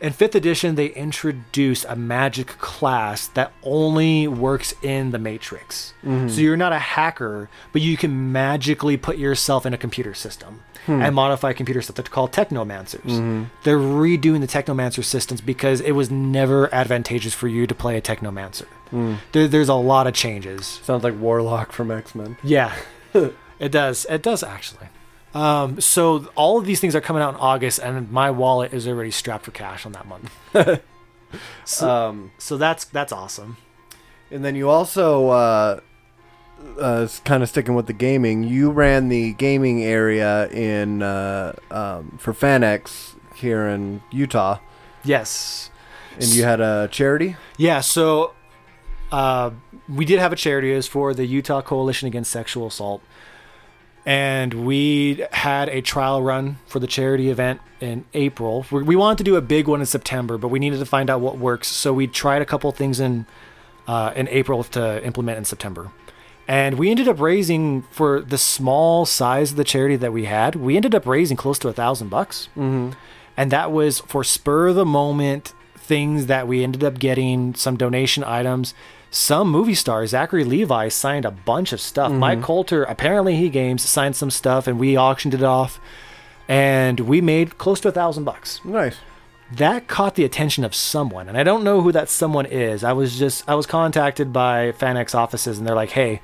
in 0.00 0.12
fifth 0.12 0.34
edition, 0.34 0.76
they 0.76 0.86
introduce 0.86 1.84
a 1.84 1.94
magic 1.94 2.46
class 2.58 3.26
that 3.28 3.52
only 3.62 4.26
works 4.26 4.74
in 4.82 5.10
the 5.10 5.18
Matrix. 5.18 5.92
Mm-hmm. 6.02 6.28
So 6.28 6.40
you're 6.40 6.56
not 6.56 6.72
a 6.72 6.78
hacker, 6.78 7.50
but 7.72 7.82
you 7.82 7.96
can 7.96 8.32
magically 8.32 8.96
put 8.96 9.18
yourself 9.18 9.66
in 9.66 9.74
a 9.74 9.78
computer 9.78 10.14
system 10.14 10.62
hmm. 10.86 11.02
and 11.02 11.14
modify 11.14 11.52
computer 11.52 11.82
stuff. 11.82 11.96
They're 11.96 12.04
called 12.04 12.32
technomancers. 12.32 13.02
Mm-hmm. 13.02 13.44
They're 13.64 13.78
redoing 13.78 14.40
the 14.40 14.46
technomancer 14.46 15.04
systems 15.04 15.40
because 15.40 15.80
it 15.80 15.92
was 15.92 16.10
never 16.10 16.72
advantageous 16.74 17.34
for 17.34 17.48
you 17.48 17.66
to 17.66 17.74
play 17.74 17.96
a 17.96 18.02
technomancer. 18.02 18.66
Hmm. 18.90 19.14
There, 19.32 19.48
there's 19.48 19.68
a 19.68 19.74
lot 19.74 20.06
of 20.06 20.14
changes. 20.14 20.66
Sounds 20.82 21.04
like 21.04 21.18
Warlock 21.18 21.72
from 21.72 21.90
X 21.90 22.14
Men. 22.14 22.36
Yeah, 22.42 22.74
it 23.14 23.70
does. 23.70 24.06
It 24.08 24.22
does 24.22 24.42
actually. 24.42 24.88
Um, 25.34 25.80
so 25.80 26.28
all 26.34 26.58
of 26.58 26.66
these 26.66 26.80
things 26.80 26.94
are 26.96 27.00
coming 27.00 27.22
out 27.22 27.34
in 27.34 27.40
August, 27.40 27.78
and 27.78 28.10
my 28.10 28.30
wallet 28.30 28.72
is 28.72 28.88
already 28.88 29.10
strapped 29.12 29.44
for 29.44 29.52
cash 29.52 29.86
on 29.86 29.92
that 29.92 30.06
month. 30.06 30.30
so, 31.64 31.88
Um, 31.88 32.32
so 32.38 32.56
that's 32.56 32.84
that's 32.86 33.12
awesome. 33.12 33.56
and 34.30 34.44
then 34.44 34.56
you 34.56 34.68
also, 34.68 35.28
uh, 35.28 35.80
uh, 36.80 37.08
kind 37.24 37.42
of 37.42 37.48
sticking 37.48 37.74
with 37.74 37.86
the 37.86 37.92
gaming, 37.92 38.42
you 38.44 38.70
ran 38.70 39.08
the 39.08 39.32
gaming 39.34 39.82
area 39.84 40.48
in 40.48 41.02
uh, 41.02 41.54
um, 41.70 42.16
for 42.18 42.32
FanX 42.34 43.14
here 43.36 43.66
in 43.68 44.02
Utah, 44.10 44.58
Yes. 45.04 45.70
and 46.16 46.26
you 46.26 46.42
had 46.42 46.60
a 46.60 46.88
charity. 46.90 47.36
Yeah. 47.56 47.80
So 47.80 48.34
uh, 49.12 49.52
we 49.88 50.04
did 50.04 50.18
have 50.18 50.32
a 50.32 50.36
charity. 50.36 50.72
It 50.72 50.76
was 50.76 50.86
for 50.88 51.14
the 51.14 51.24
Utah 51.24 51.62
Coalition 51.62 52.06
Against 52.08 52.30
Sexual 52.30 52.66
Assault, 52.66 53.00
and 54.06 54.66
we 54.66 55.24
had 55.32 55.68
a 55.68 55.82
trial 55.82 56.22
run 56.22 56.58
for 56.66 56.78
the 56.78 56.86
charity 56.86 57.30
event 57.30 57.60
in 57.80 58.04
April. 58.14 58.66
We 58.70 58.96
wanted 58.96 59.18
to 59.18 59.24
do 59.24 59.36
a 59.36 59.42
big 59.42 59.68
one 59.68 59.80
in 59.80 59.86
September, 59.86 60.38
but 60.38 60.48
we 60.48 60.58
needed 60.58 60.78
to 60.78 60.86
find 60.86 61.10
out 61.10 61.20
what 61.20 61.38
works. 61.38 61.68
So 61.68 61.92
we 61.92 62.06
tried 62.06 62.42
a 62.42 62.46
couple 62.46 62.70
things 62.72 63.00
in 63.00 63.26
uh, 63.86 64.12
in 64.14 64.28
April 64.28 64.62
to 64.62 65.04
implement 65.04 65.38
in 65.38 65.44
September. 65.44 65.90
And 66.46 66.78
we 66.78 66.90
ended 66.90 67.08
up 67.08 67.20
raising 67.20 67.82
for 67.90 68.20
the 68.20 68.38
small 68.38 69.06
size 69.06 69.52
of 69.52 69.56
the 69.56 69.64
charity 69.64 69.96
that 69.96 70.12
we 70.12 70.24
had. 70.24 70.56
We 70.56 70.76
ended 70.76 70.94
up 70.94 71.06
raising 71.06 71.36
close 71.36 71.58
to 71.60 71.68
a 71.68 71.72
thousand 71.72 72.08
bucks, 72.08 72.48
mm-hmm. 72.56 72.90
and 73.36 73.50
that 73.50 73.70
was 73.70 74.00
for 74.00 74.24
spur 74.24 74.68
of 74.68 74.76
the 74.76 74.84
moment 74.84 75.54
things 75.76 76.26
that 76.26 76.46
we 76.46 76.62
ended 76.62 76.84
up 76.84 76.98
getting 76.98 77.54
some 77.54 77.76
donation 77.76 78.22
items. 78.24 78.74
Some 79.10 79.50
movie 79.50 79.74
stars, 79.74 80.10
Zachary 80.10 80.44
Levi, 80.44 80.88
signed 80.88 81.24
a 81.24 81.30
bunch 81.32 81.72
of 81.72 81.80
stuff. 81.80 82.12
Mike 82.12 82.42
Colter, 82.42 82.84
apparently 82.84 83.34
he 83.36 83.48
games, 83.48 83.82
signed 83.82 84.14
some 84.14 84.30
stuff, 84.30 84.68
and 84.68 84.78
we 84.78 84.96
auctioned 84.96 85.34
it 85.34 85.42
off, 85.42 85.80
and 86.46 87.00
we 87.00 87.20
made 87.20 87.58
close 87.58 87.80
to 87.80 87.88
a 87.88 87.92
thousand 87.92 88.22
bucks. 88.24 88.60
Nice. 88.64 88.96
that 89.52 89.88
caught 89.88 90.14
the 90.14 90.24
attention 90.24 90.62
of 90.62 90.72
someone 90.76 91.28
and 91.28 91.36
i 91.36 91.42
don't 91.42 91.64
know 91.64 91.80
who 91.82 91.90
that 91.90 92.08
someone 92.08 92.46
is. 92.46 92.84
I 92.84 92.92
was 92.92 93.18
just 93.18 93.42
i 93.48 93.56
was 93.56 93.66
contacted 93.66 94.32
by 94.32 94.70
FanX 94.70 95.12
offices 95.12 95.58
and 95.58 95.66
they're 95.66 95.74
like 95.74 95.90
hey 95.90 96.20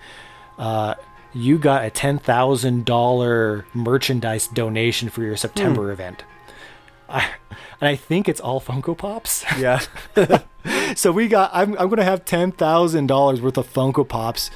uh, 0.59 0.95
you 1.35 1.59
got 1.59 1.85
a 1.85 1.91
$10000 1.91 3.65
merchandise 3.75 4.47
donation 4.49 5.09
for 5.09 5.23
your 5.23 5.37
september 5.37 5.91
event 5.91 6.23
I, 7.09 7.31
and 7.81 7.89
i 7.89 7.97
think 7.97 8.29
it's 8.29 8.41
all 8.41 8.61
funko 8.61 8.97
pops. 8.97 9.45
Yeah. 9.59 9.81
so 10.95 11.13
we 11.13 11.29
got 11.29 11.51
i'm, 11.53 11.73
I'm 11.79 11.89
going 11.89 11.99
to 11.99 12.05
have 12.05 12.25
$10000 12.25 13.41
worth 13.41 13.57
of 13.59 13.73
funko 13.73 14.07
pops 14.09 14.51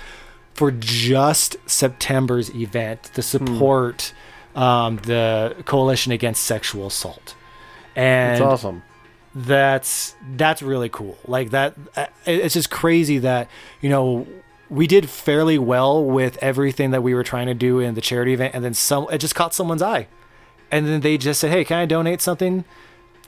for 0.54 0.70
just 0.70 1.56
september's 1.66 2.54
event 2.54 3.04
to 3.14 3.22
support 3.22 4.12
um, 4.56 4.96
the 4.98 5.56
coalition 5.64 6.12
against 6.12 6.42
sexual 6.44 6.88
assault. 6.88 7.34
And 7.96 8.32
That's 8.32 8.40
awesome. 8.42 8.82
that's 9.34 10.16
that's 10.36 10.60
really 10.62 10.88
cool. 10.88 11.16
Like 11.26 11.50
that 11.50 11.76
uh, 11.96 12.06
it's 12.26 12.54
just 12.54 12.70
crazy 12.70 13.18
that 13.18 13.48
you 13.80 13.88
know 13.88 14.26
we 14.68 14.86
did 14.86 15.08
fairly 15.08 15.58
well 15.58 16.04
with 16.04 16.36
everything 16.42 16.90
that 16.92 17.02
we 17.02 17.14
were 17.14 17.24
trying 17.24 17.46
to 17.46 17.54
do 17.54 17.78
in 17.80 17.94
the 17.94 18.00
charity 18.00 18.32
event 18.32 18.54
and 18.54 18.64
then 18.64 18.74
some 18.74 19.06
it 19.10 19.18
just 19.18 19.34
caught 19.34 19.54
someone's 19.54 19.82
eye 19.82 20.06
and 20.70 20.86
then 20.86 21.00
they 21.00 21.18
just 21.18 21.40
said, 21.40 21.50
"Hey, 21.50 21.64
can 21.64 21.78
I 21.78 21.86
donate 21.86 22.20
something? 22.20 22.64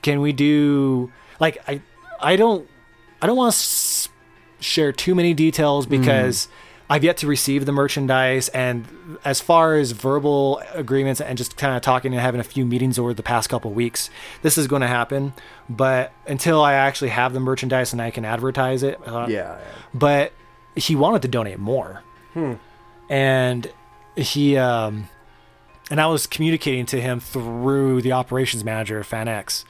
Can 0.01 0.21
we 0.21 0.31
do 0.33 1.11
like 1.39 1.57
I 1.67 1.81
I 2.19 2.35
don't 2.35 2.67
I 3.21 3.27
don't 3.27 3.37
want 3.37 3.51
to 3.53 3.57
s- 3.57 4.09
share 4.59 4.91
too 4.91 5.15
many 5.15 5.33
details 5.33 5.85
because 5.85 6.47
I've 6.89 7.03
yet 7.03 7.17
to 7.17 7.27
receive 7.27 7.65
the 7.65 7.71
merchandise 7.71 8.49
and 8.49 8.85
as 9.25 9.39
far 9.39 9.75
as 9.75 9.91
verbal 9.91 10.61
agreements 10.73 11.21
and 11.21 11.37
just 11.37 11.55
kind 11.57 11.75
of 11.75 11.81
talking 11.81 12.11
and 12.13 12.21
having 12.21 12.39
a 12.41 12.43
few 12.43 12.65
meetings 12.65 12.99
over 12.99 13.13
the 13.13 13.23
past 13.23 13.49
couple 13.49 13.71
weeks, 13.71 14.09
this 14.41 14.57
is 14.57 14.67
going 14.67 14.81
to 14.81 14.87
happen, 14.87 15.33
but 15.69 16.11
until 16.27 16.61
I 16.61 16.73
actually 16.73 17.09
have 17.09 17.33
the 17.33 17.39
merchandise 17.39 17.93
and 17.93 18.01
I 18.01 18.11
can 18.11 18.25
advertise 18.25 18.83
it, 18.83 18.99
uh, 19.07 19.25
Yeah. 19.29 19.57
but 19.93 20.33
he 20.75 20.95
wanted 20.95 21.21
to 21.23 21.27
donate 21.29 21.57
more 21.59 22.03
and 23.09 23.71
he 24.15 24.57
um 24.57 25.07
and 25.93 26.01
i 26.01 26.07
was 26.07 26.25
communicating 26.25 26.87
to 26.87 26.99
him 26.99 27.19
through 27.19 28.01
the 28.01 28.11
operations 28.11 28.63
manager 28.63 28.97
of 28.99 29.07
FanX 29.07 29.63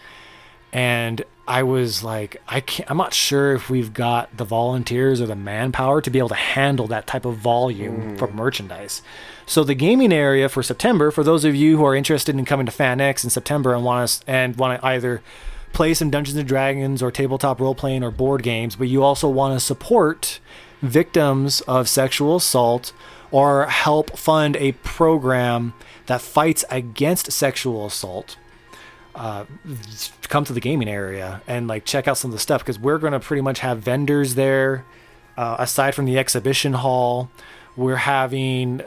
and 0.71 1.21
i 1.49 1.61
was 1.61 2.01
like 2.01 2.41
i 2.47 2.61
can't 2.61 2.89
i'm 2.89 2.95
not 2.95 3.13
sure 3.13 3.53
if 3.53 3.69
we've 3.69 3.93
got 3.93 4.35
the 4.37 4.45
volunteers 4.45 5.19
or 5.19 5.25
the 5.25 5.35
manpower 5.35 6.01
to 6.01 6.09
be 6.09 6.19
able 6.19 6.29
to 6.29 6.35
handle 6.35 6.87
that 6.87 7.05
type 7.05 7.25
of 7.25 7.35
volume 7.35 8.11
hmm. 8.11 8.15
for 8.15 8.31
merchandise. 8.31 9.01
So 9.45 9.65
the 9.65 9.75
gaming 9.75 10.13
area 10.13 10.47
for 10.47 10.63
september 10.63 11.11
for 11.11 11.25
those 11.25 11.43
of 11.43 11.55
you 11.55 11.75
who 11.75 11.83
are 11.83 11.93
interested 11.93 12.33
in 12.35 12.45
coming 12.45 12.65
to 12.67 12.71
FanX 12.71 13.25
in 13.25 13.29
september 13.29 13.73
and 13.75 13.83
want 13.83 14.07
to 14.07 14.23
and 14.25 14.55
want 14.55 14.79
to 14.79 14.87
either 14.87 15.21
play 15.73 15.93
some 15.93 16.09
Dungeons 16.09 16.37
and 16.37 16.47
Dragons 16.47 17.03
or 17.03 17.11
tabletop 17.11 17.59
role 17.59 17.75
playing 17.75 18.03
or 18.03 18.11
board 18.11 18.43
games, 18.43 18.75
but 18.75 18.87
you 18.87 19.03
also 19.03 19.27
want 19.27 19.59
to 19.59 19.59
support 19.59 20.39
victims 20.81 21.61
of 21.61 21.89
sexual 21.89 22.35
assault 22.37 22.93
or 23.31 23.65
help 23.65 24.15
fund 24.15 24.55
a 24.57 24.71
program 24.83 25.73
that 26.07 26.21
fights 26.21 26.65
against 26.69 27.31
sexual 27.31 27.85
assault. 27.85 28.37
Uh, 29.15 29.45
come 30.23 30.43
to 30.43 30.53
the 30.53 30.59
gaming 30.59 30.89
area 30.89 31.43
and 31.45 31.67
like 31.67 31.85
check 31.85 32.07
out 32.07 32.17
some 32.17 32.31
of 32.31 32.33
the 32.33 32.39
stuff 32.39 32.61
because 32.61 32.79
we're 32.79 32.97
going 32.97 33.13
to 33.13 33.19
pretty 33.19 33.41
much 33.41 33.59
have 33.59 33.79
vendors 33.79 34.35
there. 34.35 34.85
Uh, 35.37 35.55
aside 35.59 35.93
from 35.93 36.05
the 36.05 36.17
exhibition 36.17 36.73
hall, 36.73 37.29
we're 37.75 37.95
having 37.95 38.81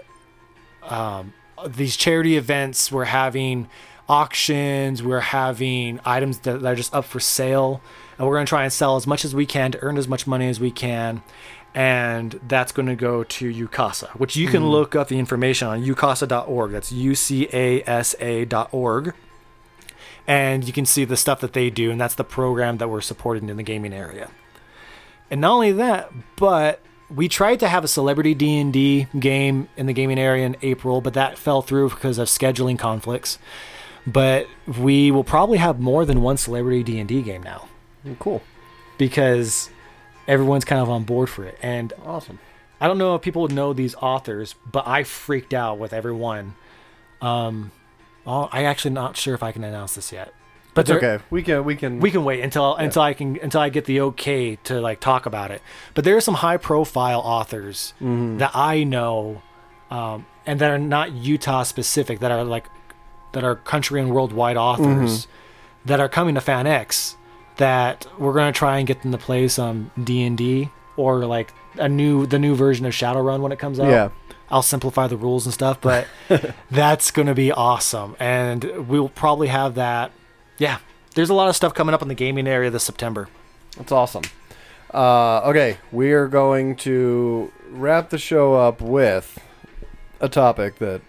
um, 0.82 1.32
these 1.66 1.96
charity 1.96 2.36
events. 2.36 2.90
We're 2.90 3.04
having 3.04 3.68
auctions. 4.08 5.02
We're 5.02 5.20
having 5.20 6.00
items 6.04 6.40
that, 6.40 6.60
that 6.60 6.72
are 6.72 6.76
just 6.76 6.94
up 6.94 7.04
for 7.04 7.20
sale, 7.20 7.80
and 8.18 8.26
we're 8.26 8.34
going 8.34 8.46
to 8.46 8.50
try 8.50 8.62
and 8.64 8.72
sell 8.72 8.96
as 8.96 9.06
much 9.06 9.24
as 9.24 9.34
we 9.34 9.46
can 9.46 9.72
to 9.72 9.82
earn 9.82 9.96
as 9.96 10.08
much 10.08 10.26
money 10.26 10.48
as 10.48 10.60
we 10.60 10.70
can. 10.70 11.22
And 11.76 12.40
that's 12.48 12.72
going 12.72 12.86
to 12.86 12.96
go 12.96 13.22
to 13.22 13.68
UCASA, 13.68 14.08
which 14.12 14.34
you 14.34 14.48
can 14.48 14.62
hmm. 14.62 14.68
look 14.68 14.96
up 14.96 15.08
the 15.08 15.18
information 15.18 15.68
on 15.68 15.82
ucasa.org. 15.82 16.72
That's 16.72 16.90
U 16.90 17.14
C 17.14 17.48
A 17.52 17.82
S 17.82 18.14
A.org. 18.18 19.14
And 20.26 20.66
you 20.66 20.72
can 20.72 20.86
see 20.86 21.04
the 21.04 21.18
stuff 21.18 21.40
that 21.40 21.52
they 21.52 21.68
do, 21.68 21.90
and 21.90 22.00
that's 22.00 22.14
the 22.14 22.24
program 22.24 22.78
that 22.78 22.88
we're 22.88 23.02
supporting 23.02 23.50
in 23.50 23.58
the 23.58 23.62
gaming 23.62 23.92
area. 23.92 24.30
And 25.30 25.40
not 25.42 25.52
only 25.52 25.70
that, 25.72 26.10
but 26.36 26.80
we 27.14 27.28
tried 27.28 27.60
to 27.60 27.68
have 27.68 27.84
a 27.84 27.88
celebrity 27.88 28.34
D&D 28.34 29.06
game 29.18 29.68
in 29.76 29.86
the 29.86 29.92
gaming 29.92 30.18
area 30.18 30.46
in 30.46 30.56
April, 30.62 31.00
but 31.00 31.14
that 31.14 31.38
fell 31.38 31.62
through 31.62 31.90
because 31.90 32.18
of 32.18 32.28
scheduling 32.28 32.78
conflicts. 32.78 33.38
But 34.06 34.48
we 34.66 35.10
will 35.10 35.24
probably 35.24 35.58
have 35.58 35.78
more 35.78 36.04
than 36.04 36.22
one 36.22 36.36
celebrity 36.36 36.82
D&D 36.82 37.22
game 37.22 37.42
now 37.42 37.68
Cool. 38.18 38.42
because 38.98 39.68
everyone's 40.26 40.64
kind 40.64 40.80
of 40.80 40.88
on 40.90 41.04
board 41.04 41.28
for 41.28 41.44
it. 41.44 41.58
And 41.62 41.92
Awesome. 42.04 42.38
I 42.80 42.88
don't 42.88 42.98
know 42.98 43.14
if 43.14 43.22
people 43.22 43.42
would 43.42 43.52
know 43.52 43.72
these 43.72 43.94
authors, 43.94 44.54
but 44.70 44.86
I 44.86 45.02
freaked 45.02 45.54
out 45.54 45.78
with 45.78 45.92
everyone. 45.94 46.54
Um, 47.22 47.70
oh, 48.26 48.48
I 48.52 48.64
actually 48.64 48.90
not 48.92 49.16
sure 49.16 49.34
if 49.34 49.42
I 49.42 49.50
can 49.52 49.64
announce 49.64 49.94
this 49.94 50.12
yet. 50.12 50.34
But 50.74 50.82
It's 50.90 50.90
okay. 51.02 51.24
We 51.30 51.42
can 51.42 51.64
we 51.64 51.74
can 51.74 52.00
we 52.00 52.10
can 52.10 52.22
wait 52.22 52.42
until 52.42 52.74
until 52.76 53.00
I 53.00 53.14
can 53.14 53.38
until 53.40 53.62
I 53.62 53.70
get 53.70 53.86
the 53.86 54.02
okay 54.02 54.56
to 54.64 54.78
like 54.78 55.00
talk 55.00 55.24
about 55.24 55.50
it. 55.50 55.62
But 55.94 56.04
there 56.04 56.14
are 56.18 56.20
some 56.20 56.34
high 56.34 56.58
profile 56.58 57.20
authors 57.20 57.94
that 58.38 58.50
I 58.54 58.84
know, 58.84 59.40
um, 59.90 60.26
and 60.44 60.60
that 60.60 60.70
are 60.70 60.76
not 60.78 61.12
Utah 61.12 61.62
specific. 61.62 62.18
That 62.20 62.30
are 62.30 62.44
like 62.44 62.66
that 63.32 63.42
are 63.42 63.56
country 63.56 64.02
and 64.02 64.10
worldwide 64.10 64.58
authors 64.58 65.28
that 65.86 65.98
are 65.98 66.10
coming 66.10 66.34
to 66.34 66.42
FanX. 66.42 67.15
That 67.56 68.06
we're 68.18 68.34
gonna 68.34 68.52
try 68.52 68.78
and 68.78 68.86
get 68.86 69.02
them 69.02 69.12
to 69.12 69.18
play 69.18 69.48
some 69.48 69.90
D 70.02 70.22
and 70.24 70.36
D 70.36 70.70
or 70.96 71.24
like 71.26 71.52
a 71.78 71.88
new 71.88 72.26
the 72.26 72.38
new 72.38 72.54
version 72.54 72.86
of 72.86 72.92
Shadowrun 72.92 73.40
when 73.40 73.52
it 73.52 73.58
comes 73.58 73.80
out. 73.80 73.88
Yeah. 73.88 74.08
I'll 74.48 74.62
simplify 74.62 75.08
the 75.08 75.16
rules 75.16 75.44
and 75.44 75.52
stuff, 75.52 75.80
but 75.80 76.06
that's 76.70 77.10
going 77.10 77.26
to 77.26 77.34
be 77.34 77.50
awesome. 77.50 78.14
And 78.20 78.88
we'll 78.88 79.08
probably 79.08 79.48
have 79.48 79.74
that. 79.74 80.12
Yeah. 80.58 80.78
There's 81.16 81.30
a 81.30 81.34
lot 81.34 81.48
of 81.48 81.56
stuff 81.56 81.74
coming 81.74 81.94
up 81.94 82.02
in 82.02 82.08
the 82.08 82.14
gaming 82.14 82.46
area 82.46 82.70
this 82.70 82.84
September. 82.84 83.28
That's 83.76 83.90
awesome. 83.90 84.22
Uh, 84.94 85.40
okay, 85.40 85.78
we 85.90 86.12
are 86.12 86.28
going 86.28 86.76
to 86.76 87.50
wrap 87.70 88.10
the 88.10 88.18
show 88.18 88.54
up 88.54 88.80
with 88.80 89.38
a 90.20 90.28
topic 90.28 90.78
that 90.78 91.00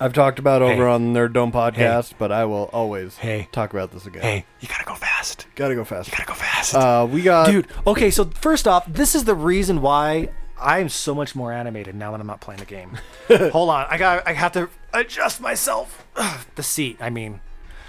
I've 0.00 0.12
talked 0.12 0.38
about 0.38 0.60
over 0.62 0.74
Hey. 0.86 0.90
on 0.90 1.14
Nerd 1.14 1.32
Dome 1.32 1.52
podcast, 1.52 2.14
but 2.18 2.32
I 2.32 2.44
will 2.44 2.68
always 2.72 3.18
Hey. 3.18 3.48
talk 3.52 3.72
about 3.72 3.92
this 3.92 4.06
again. 4.06 4.22
Hey, 4.22 4.44
you 4.60 4.68
got 4.68 4.78
to 4.78 4.84
go 4.84 4.94
fast. 4.94 5.46
Gotta 5.54 5.74
go 5.74 5.84
fast. 5.84 6.10
Got 6.10 6.18
to 6.20 6.26
go 6.26 6.34
fast. 6.34 6.74
Uh, 6.74 7.06
we 7.10 7.22
got 7.22 7.46
Dude, 7.46 7.66
okay, 7.86 8.10
so 8.10 8.24
first 8.24 8.66
off, 8.66 8.84
this 8.86 9.14
is 9.14 9.24
the 9.24 9.34
reason 9.34 9.80
why 9.82 10.28
I'm 10.60 10.88
so 10.88 11.14
much 11.14 11.34
more 11.36 11.52
animated 11.52 11.94
now 11.94 12.10
that 12.12 12.20
I'm 12.20 12.26
not 12.26 12.40
playing 12.40 12.60
the 12.60 12.66
game. 12.66 12.98
Hold 13.52 13.70
on. 13.70 13.86
I 13.88 13.96
got 13.98 14.26
I 14.26 14.32
have 14.32 14.52
to 14.52 14.68
adjust 14.92 15.40
myself. 15.40 16.04
Ugh, 16.16 16.40
the 16.56 16.62
seat, 16.62 16.96
I 17.00 17.10
mean. 17.10 17.40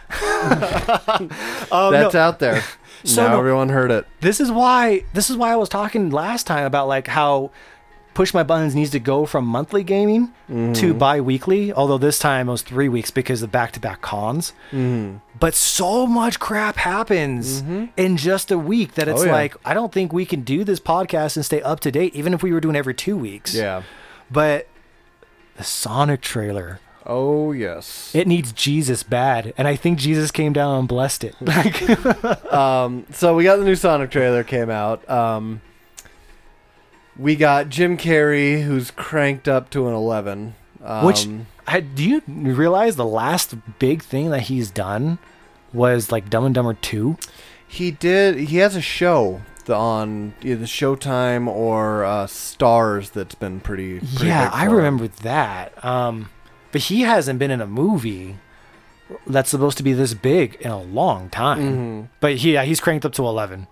um, 0.22 1.30
no. 1.72 1.92
that's 1.92 2.16
out 2.16 2.40
there. 2.40 2.64
So 3.04 3.22
now 3.24 3.34
no- 3.34 3.40
everyone 3.40 3.70
heard 3.70 3.92
it. 3.92 4.08
this 4.22 4.40
is 4.40 4.52
why 4.52 5.04
this 5.14 5.30
is 5.30 5.38
why 5.38 5.52
I 5.52 5.58
was 5.58 5.70
talking 5.70 6.10
last 6.10 6.48
time 6.48 6.66
about 6.66 6.88
like 6.88 7.06
how 7.08 7.52
push 8.16 8.34
my 8.34 8.42
buttons 8.42 8.74
needs 8.74 8.90
to 8.92 9.00
go 9.00 9.26
from 9.28 9.46
monthly 9.46 9.84
gaming 9.84 10.32
Mm-hmm. 10.50 10.74
to 10.74 10.94
bi-weekly 10.94 11.74
although 11.74 11.98
this 11.98 12.18
time 12.20 12.48
it 12.50 12.52
was 12.52 12.62
three 12.62 12.88
weeks 12.90 13.10
because 13.12 13.42
of 13.44 13.52
back-to-back 13.52 14.02
cons 14.02 14.54
Mm-hmm. 14.72 15.18
but 15.40 15.54
so 15.56 16.06
much 16.08 16.40
crap 16.40 16.76
happens 16.78 17.62
in 17.98 18.16
just 18.18 18.52
a 18.52 18.58
week 18.58 18.94
that 18.96 19.08
it's 19.08 19.22
Oh, 19.22 19.26
yeah. 19.26 19.32
like 19.32 19.56
i 19.66 19.74
don't 19.74 19.92
think 19.92 20.14
we 20.14 20.26
can 20.26 20.42
do 20.42 20.64
this 20.64 20.80
podcast 20.80 21.36
and 21.36 21.44
stay 21.46 21.62
up 21.62 21.80
to 21.82 21.92
date 21.92 22.16
even 22.16 22.34
if 22.34 22.42
we 22.44 22.52
were 22.54 22.60
doing 22.62 22.76
every 22.76 22.94
two 22.94 23.18
weeks 23.18 23.54
Yeah. 23.56 23.84
but 24.32 24.68
the 25.58 25.64
sonic 25.64 26.22
trailer 26.22 26.80
Oh 27.08 27.52
yes. 27.52 28.12
it 28.16 28.28
needs 28.28 28.52
jesus 28.52 29.04
bad 29.04 29.54
and 29.58 29.68
i 29.68 29.76
think 29.76 30.00
jesus 30.00 30.30
came 30.32 30.54
down 30.54 30.80
and 30.80 30.88
blessed 30.88 31.24
it 31.24 31.36
like 31.42 31.82
Um, 32.54 33.06
so 33.12 33.36
we 33.36 33.44
got 33.44 33.58
the 33.58 33.66
new 33.66 33.76
Sonic 33.76 34.10
trailer 34.12 34.44
came 34.44 34.70
out. 34.70 35.08
Um, 35.10 35.62
we 37.18 37.36
got 37.36 37.70
Jim 37.70 37.98
Carrey, 37.98 38.64
who's 38.64 38.92
cranked 38.92 39.48
up 39.48 39.70
to 39.72 39.88
an 39.88 39.94
eleven. 39.94 40.56
Um, 40.84 41.06
Which 41.06 41.28
I, 41.68 41.80
do 41.80 42.04
you 42.04 42.22
realize 42.28 42.96
the 42.96 43.06
last 43.06 43.56
big 43.80 44.04
thing 44.04 44.30
that 44.30 44.42
he's 44.44 44.70
done 44.70 45.18
was 45.74 46.12
like 46.12 46.30
Dumb 46.30 46.46
and 46.46 46.56
Dumber 46.56 46.74
Two? 46.76 47.18
he 47.68 47.92
did. 47.92 48.36
He 48.38 48.58
has 48.58 48.76
a 48.76 48.82
show 48.82 49.42
on 49.68 50.34
either 50.44 50.66
Showtime 50.66 51.48
or 51.48 52.06
uh, 52.06 52.28
Stars 52.28 53.10
that's 53.10 53.36
been 53.36 53.60
pretty. 53.60 54.00
pretty 54.00 54.28
Yeah, 54.28 54.50
I 54.54 54.66
for 54.66 54.72
him. 54.72 54.76
remember 54.78 55.08
that. 55.24 55.84
Um, 55.84 56.30
but 56.72 56.82
he 56.82 57.02
hasn't 57.02 57.40
been 57.40 57.50
in 57.52 57.60
a 57.62 57.68
movie 57.68 58.38
that's 59.28 59.50
supposed 59.50 59.78
to 59.78 59.84
be 59.84 59.94
this 59.94 60.14
big 60.14 60.56
in 60.62 60.70
a 60.72 60.82
long 60.82 61.30
time. 61.30 61.60
Mhm. 61.60 62.08
But 62.20 62.36
he, 62.38 62.54
yeah, 62.54 62.64
he's 62.64 62.80
cranked 62.80 63.06
up 63.06 63.14
to 63.14 63.26
eleven. 63.26 63.68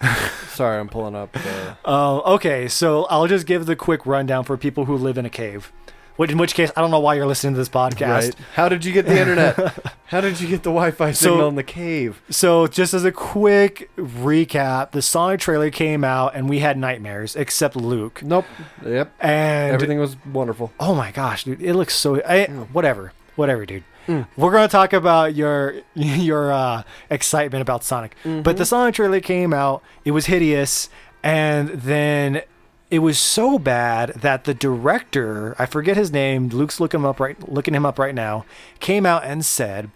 Sorry, 0.48 0.78
I'm 0.78 0.88
pulling 0.88 1.14
up. 1.14 1.32
The, 1.32 1.76
Uh, 1.84 2.18
okay, 2.34 2.68
so 2.68 3.04
I'll 3.04 3.26
just 3.26 3.46
give 3.46 3.66
the 3.66 3.76
quick 3.76 4.04
rundown 4.06 4.44
for 4.44 4.56
people 4.56 4.84
who 4.86 4.96
live 4.96 5.18
in 5.18 5.24
a 5.26 5.30
cave. 5.30 5.72
Which, 6.16 6.30
in 6.30 6.36
which 6.36 6.52
case, 6.52 6.70
I 6.76 6.82
don't 6.82 6.90
know 6.90 7.00
why 7.00 7.14
you're 7.14 7.24
listening 7.26 7.54
to 7.54 7.58
this 7.58 7.70
podcast. 7.70 8.08
right? 8.10 8.34
How 8.54 8.68
did 8.68 8.84
you 8.84 8.92
get 8.92 9.06
the 9.06 9.18
internet? 9.18 9.56
How 10.06 10.20
did 10.20 10.38
you 10.38 10.48
get 10.48 10.62
the 10.64 10.68
Wi-Fi 10.70 11.12
So- 11.12 11.30
signal 11.30 11.48
in 11.48 11.54
the 11.54 11.62
cave? 11.62 12.20
So, 12.28 12.66
just 12.66 12.92
as 12.92 13.06
a 13.06 13.12
quick 13.12 13.90
recap, 13.96 14.90
the 14.90 15.00
Sonic 15.00 15.40
trailer 15.40 15.70
came 15.70 16.04
out 16.04 16.34
and 16.34 16.46
we 16.48 16.58
had 16.58 16.76
nightmares, 16.76 17.36
except 17.36 17.74
Luke. 17.74 18.22
Nope. 18.22 18.44
Yep. 18.84 19.12
And 19.20 19.72
Everything 19.72 19.98
was 19.98 20.16
wonderful. 20.30 20.72
oh 20.78 20.94
my 20.94 21.10
gosh, 21.10 21.44
dude, 21.44 21.62
it 21.62 21.74
looks 21.74 21.94
so. 21.94 22.20
I, 22.22 22.46
Whatever, 22.72 23.12
whatever, 23.36 23.64
dude. 23.64 23.84
Mm. 24.10 24.26
We're 24.36 24.50
gonna 24.50 24.66
talk 24.66 24.92
about 24.92 25.36
your 25.36 25.74
your 25.94 26.52
uh, 26.52 26.82
excitement 27.10 27.62
about 27.62 27.84
Sonic, 27.84 28.16
but 28.24 28.56
the 28.56 28.66
Sonic 28.66 28.96
trailer 28.96 29.20
came 29.20 29.54
out. 29.54 29.82
It 30.04 30.10
was 30.10 30.26
hideous, 30.26 30.88
and 31.22 31.68
then 31.68 32.42
it 32.90 32.98
was 32.98 33.18
so 33.20 33.56
bad 33.58 34.14
that 34.16 34.44
the 34.44 34.54
director, 34.54 35.54
I 35.60 35.66
forget 35.66 35.96
his 35.96 36.10
name, 36.10 36.48
Luke's 36.48 36.80
looking 36.80 37.00
him 37.00 37.06
up 37.06 37.20
right, 37.20 37.48
looking 37.48 37.72
him 37.74 37.86
up 37.86 38.00
right 38.00 38.14
now, 38.14 38.44
came 38.80 39.06
out 39.06 39.22
and 39.24 39.44
said, 39.44 39.90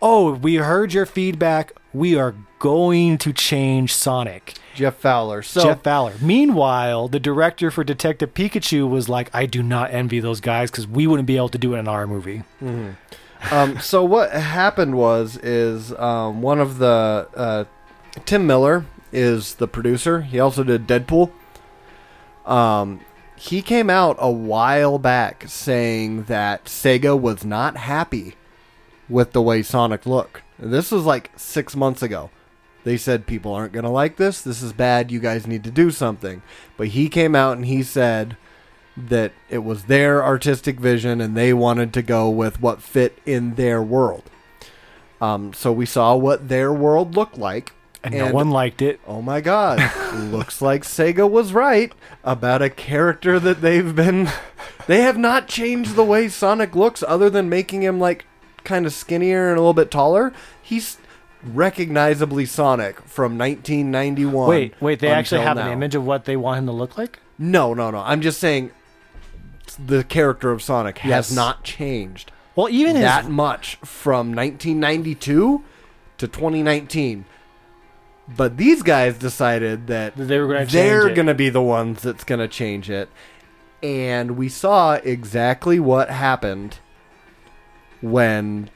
"Oh, 0.00 0.32
we 0.32 0.54
heard 0.54 0.94
your 0.94 1.04
feedback. 1.04 1.72
We 1.92 2.16
are 2.16 2.34
going 2.58 3.18
to 3.18 3.34
change 3.34 3.92
Sonic." 3.92 4.54
Jeff 4.74 4.96
Fowler. 4.96 5.42
So 5.42 5.62
Jeff 5.62 5.82
Fowler. 5.82 6.14
Meanwhile, 6.20 7.08
the 7.08 7.20
director 7.20 7.70
for 7.70 7.84
Detective 7.84 8.34
Pikachu 8.34 8.88
was 8.88 9.08
like, 9.08 9.30
"I 9.34 9.46
do 9.46 9.62
not 9.62 9.92
envy 9.92 10.20
those 10.20 10.40
guys 10.40 10.70
because 10.70 10.86
we 10.86 11.06
wouldn't 11.06 11.26
be 11.26 11.36
able 11.36 11.48
to 11.50 11.58
do 11.58 11.74
it 11.74 11.78
in 11.78 11.88
our 11.88 12.06
movie." 12.06 12.42
Um, 13.50 13.80
so 13.80 14.04
what 14.04 14.32
happened 14.32 14.96
was 14.96 15.36
is 15.38 15.92
um, 15.94 16.42
one 16.42 16.60
of 16.60 16.78
the 16.78 17.28
uh, 17.34 17.64
Tim 18.26 18.46
Miller 18.46 18.84
is 19.12 19.54
the 19.54 19.66
producer. 19.66 20.22
He 20.22 20.38
also 20.38 20.62
did 20.62 20.86
Deadpool. 20.86 21.30
Um, 22.46 23.00
he 23.36 23.62
came 23.62 23.88
out 23.88 24.16
a 24.18 24.30
while 24.30 24.98
back 24.98 25.44
saying 25.46 26.24
that 26.24 26.66
Sega 26.66 27.18
was 27.18 27.44
not 27.44 27.76
happy 27.76 28.34
with 29.08 29.32
the 29.32 29.42
way 29.42 29.62
Sonic 29.62 30.04
looked. 30.06 30.42
This 30.58 30.90
was 30.92 31.04
like 31.04 31.30
six 31.36 31.74
months 31.74 32.02
ago. 32.02 32.30
They 32.84 32.96
said 32.96 33.26
people 33.26 33.52
aren't 33.52 33.72
gonna 33.72 33.90
like 33.90 34.16
this. 34.16 34.40
This 34.40 34.62
is 34.62 34.72
bad. 34.72 35.10
You 35.10 35.20
guys 35.20 35.46
need 35.46 35.64
to 35.64 35.70
do 35.70 35.90
something. 35.90 36.42
But 36.76 36.88
he 36.88 37.08
came 37.08 37.34
out 37.34 37.56
and 37.56 37.66
he 37.66 37.82
said 37.82 38.36
that 38.96 39.32
it 39.48 39.58
was 39.58 39.84
their 39.84 40.24
artistic 40.24 40.80
vision 40.80 41.20
and 41.20 41.36
they 41.36 41.52
wanted 41.52 41.92
to 41.94 42.02
go 42.02 42.28
with 42.28 42.60
what 42.60 42.82
fit 42.82 43.18
in 43.26 43.54
their 43.54 43.82
world. 43.82 44.24
Um, 45.20 45.52
so 45.52 45.72
we 45.72 45.86
saw 45.86 46.16
what 46.16 46.48
their 46.48 46.72
world 46.72 47.14
looked 47.14 47.38
like. 47.38 47.72
And, 48.02 48.14
no 48.14 48.32
one 48.32 48.50
liked 48.50 48.80
it. 48.80 48.98
Oh 49.06 49.20
my 49.20 49.42
god. 49.42 49.78
Looks 50.14 50.62
like 50.62 50.84
Sega 50.84 51.30
was 51.30 51.52
right 51.52 51.92
about 52.24 52.62
a 52.62 52.70
character 52.70 53.38
that 53.38 53.60
they've 53.60 53.94
been 53.94 54.30
they 54.86 55.02
have 55.02 55.18
not 55.18 55.48
changed 55.48 55.94
the 55.94 56.04
way 56.04 56.28
Sonic 56.28 56.74
looks 56.74 57.04
other 57.06 57.28
than 57.28 57.50
making 57.50 57.82
him 57.82 58.00
like 58.00 58.24
kind 58.64 58.86
of 58.86 58.94
skinnier 58.94 59.50
and 59.50 59.58
a 59.58 59.60
little 59.60 59.74
bit 59.74 59.90
taller. 59.90 60.32
He's 60.62 60.96
recognizably 61.44 62.46
Sonic 62.46 63.00
from 63.02 63.38
1991. 63.38 64.48
Wait, 64.48 64.74
wait, 64.80 64.98
they 65.00 65.08
actually 65.08 65.42
have 65.42 65.56
an 65.58 65.68
image 65.68 65.94
of 65.94 66.04
what 66.04 66.24
they 66.24 66.36
want 66.36 66.58
him 66.58 66.66
to 66.66 66.72
look 66.72 66.98
like? 66.98 67.20
No, 67.38 67.74
no, 67.74 67.90
no. 67.90 67.98
I'm 67.98 68.20
just 68.20 68.38
saying 68.38 68.70
the 69.78 70.04
character 70.04 70.50
of 70.50 70.62
Sonic 70.62 70.98
has 70.98 71.34
not 71.34 71.62
changed 71.64 72.32
Well, 72.56 72.68
even 72.68 72.96
his 72.96 73.04
that 73.04 73.28
much 73.28 73.76
from 73.76 74.34
1992 74.34 75.64
to 76.18 76.28
2019. 76.28 77.24
But 78.36 78.56
these 78.56 78.82
guys 78.82 79.16
decided 79.18 79.88
that 79.88 80.16
That 80.16 80.24
they 80.24 80.38
were 80.38 80.48
gonna 80.48 80.66
they're 80.66 81.14
going 81.14 81.26
to 81.26 81.34
be 81.34 81.48
the 81.48 81.62
ones 81.62 82.02
that's 82.02 82.24
going 82.24 82.38
to 82.38 82.48
change 82.48 82.88
it. 82.88 83.08
And 83.82 84.36
we 84.36 84.48
saw 84.48 84.94
exactly 84.94 85.80
what 85.80 86.10
happened 86.10 86.78
when 88.00 88.70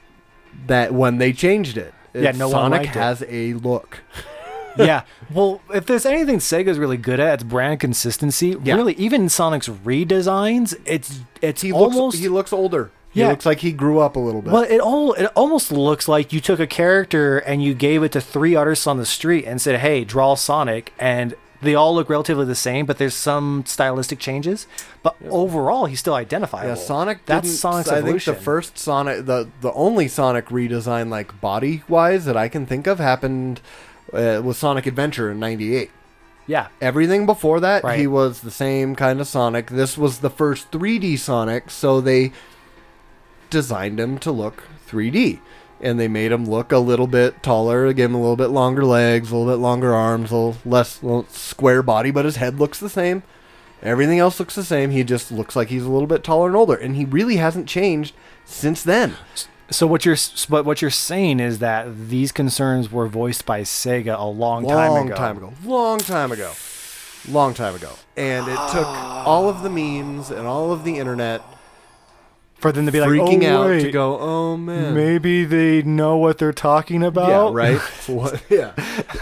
that 0.67 0.93
when 0.93 1.19
they 1.19 1.31
changed 1.31 1.77
it. 1.77 1.93
Yeah, 2.23 2.31
no 2.31 2.47
one 2.49 2.71
Sonic 2.71 2.81
it. 2.83 2.87
has 2.89 3.23
a 3.27 3.53
look. 3.53 3.99
yeah. 4.77 5.03
Well, 5.33 5.61
if 5.73 5.85
there's 5.85 6.05
anything 6.05 6.39
Sega's 6.39 6.77
really 6.79 6.97
good 6.97 7.19
at, 7.19 7.35
it's 7.35 7.43
brand 7.43 7.79
consistency. 7.79 8.55
Yeah. 8.63 8.75
Really, 8.75 8.93
even 8.95 9.29
Sonic's 9.29 9.67
redesigns, 9.69 10.75
it's 10.85 11.19
it's 11.41 11.61
He 11.61 11.71
almost 11.71 11.95
looks 11.97 12.17
he 12.17 12.29
looks 12.29 12.53
older. 12.53 12.91
He 13.11 13.21
Yeah. 13.21 13.29
looks 13.29 13.45
like 13.45 13.59
he 13.59 13.71
grew 13.71 13.99
up 13.99 14.17
a 14.17 14.19
little 14.19 14.41
bit. 14.41 14.51
well, 14.51 14.63
it 14.63 14.79
all 14.79 15.13
it 15.13 15.27
almost 15.35 15.71
looks 15.71 16.07
like 16.07 16.33
you 16.33 16.41
took 16.41 16.59
a 16.59 16.67
character 16.67 17.37
and 17.39 17.63
you 17.63 17.73
gave 17.73 18.03
it 18.03 18.11
to 18.11 18.21
three 18.21 18.55
artists 18.55 18.85
on 18.87 18.97
the 18.97 19.05
street 19.05 19.45
and 19.45 19.61
said, 19.61 19.79
"Hey, 19.79 20.03
draw 20.03 20.35
Sonic," 20.35 20.91
and 20.99 21.33
they 21.61 21.73
all 21.75 21.95
look 21.95 22.09
relatively 22.09 22.45
the 22.45 22.55
same, 22.55 22.85
but 22.85 22.97
there's 22.97 23.13
some 23.15 23.63
stylistic 23.65 24.19
changes. 24.19 24.67
But 25.03 25.15
overall, 25.29 25.85
he's 25.85 25.99
still 25.99 26.13
identifiable. 26.15 26.69
Yeah, 26.69 26.75
Sonic. 26.75 27.25
That's 27.25 27.49
Sonic's 27.59 27.89
I 27.89 27.97
evolution. 27.97 28.33
think 28.33 28.37
the 28.39 28.43
first 28.43 28.77
Sonic, 28.77 29.25
the 29.25 29.49
the 29.61 29.71
only 29.73 30.07
Sonic 30.07 30.47
redesign, 30.47 31.09
like 31.09 31.39
body 31.41 31.83
wise, 31.87 32.25
that 32.25 32.37
I 32.37 32.47
can 32.49 32.65
think 32.65 32.87
of, 32.87 32.99
happened 32.99 33.61
uh, 34.13 34.41
with 34.43 34.57
Sonic 34.57 34.85
Adventure 34.85 35.31
in 35.31 35.39
'98. 35.39 35.91
Yeah, 36.47 36.67
Everything 36.79 37.25
before 37.25 37.59
that, 37.61 37.83
Right. 37.83 37.99
he 37.99 38.05
was 38.05 38.41
the 38.41 38.51
same 38.51 38.95
kind 38.95 39.19
of 39.19 39.27
Sonic. 39.27 39.71
This 39.71 39.97
was 39.97 40.19
the 40.19 40.29
first 40.29 40.69
3D 40.69 41.17
Sonic, 41.17 41.71
so 41.71 41.99
they 41.99 42.31
designed 43.49 43.99
him 43.99 44.17
to 44.19 44.31
look 44.31 44.63
3D. 44.87 45.39
And 45.81 45.99
they 45.99 46.07
made 46.07 46.31
him 46.31 46.45
look 46.45 46.71
a 46.71 46.77
little 46.77 47.07
bit 47.07 47.43
taller, 47.43 47.91
gave 47.91 48.09
him 48.09 48.15
a 48.15 48.21
little 48.21 48.37
bit 48.37 48.47
longer 48.47 48.85
legs, 48.85 49.29
a 49.31 49.35
little 49.35 49.51
bit 49.51 49.61
longer 49.61 49.93
arms, 49.93 50.31
a 50.31 50.35
little 50.35 50.57
less 50.65 51.03
little 51.03 51.25
square 51.29 51.83
body, 51.83 52.11
but 52.11 52.25
his 52.25 52.37
head 52.37 52.59
looks 52.59 52.79
the 52.79 52.89
same. 52.89 53.23
Everything 53.83 54.17
else 54.17 54.39
looks 54.39 54.55
the 54.55 54.63
same. 54.63 54.89
He 54.91 55.03
just 55.03 55.31
looks 55.31 55.55
like 55.55 55.67
he's 55.67 55.83
a 55.83 55.89
little 55.89 56.07
bit 56.07 56.23
taller 56.23 56.47
and 56.47 56.55
older, 56.55 56.75
and 56.75 56.95
he 56.95 57.05
really 57.05 57.35
hasn't 57.35 57.67
changed 57.67 58.15
since 58.45 58.81
then. 58.81 59.15
So 59.69 59.85
what 59.85 60.05
you're 60.05 60.17
but 60.49 60.63
what 60.63 60.81
you're 60.81 60.91
saying 60.91 61.39
is 61.39 61.59
that 61.59 62.09
these 62.09 62.31
concerns 62.31 62.91
were 62.91 63.07
voiced 63.07 63.45
by 63.45 63.61
Sega 63.61 64.17
a 64.17 64.25
long, 64.25 64.67
time 64.67 64.91
ago. 64.91 64.93
Long 64.93 65.07
ago. 65.07 65.15
time 65.15 65.37
ago. 65.37 65.53
Long 65.65 65.99
time 65.99 66.31
ago. 66.31 66.53
Long 67.27 67.53
time 67.53 67.75
ago. 67.75 67.91
And 68.15 68.47
it 68.47 68.59
took 68.71 68.85
all 68.85 69.49
of 69.49 69.63
the 69.63 69.69
memes 69.69 70.29
and 70.29 70.47
all 70.47 70.71
of 70.71 70.83
the 70.83 70.99
internet 70.99 71.41
For 72.65 72.71
them 72.71 72.87
to 72.87 72.91
be 72.91 72.99
like, 72.99 73.09
freaking 73.09 73.43
oh, 73.47 73.63
out 73.63 73.67
wait, 73.67 73.83
to 73.83 73.91
go, 73.91 74.19
oh 74.19 74.57
man. 74.57 74.95
maybe 74.95 75.45
they 75.45 75.83
know 75.83 76.17
what 76.17 76.39
they're 76.39 76.51
talking 76.51 77.01
yeah, 77.01 77.07
about. 77.07 77.53
right? 77.53 77.79
what, 78.07 78.41
yeah. 78.49 78.73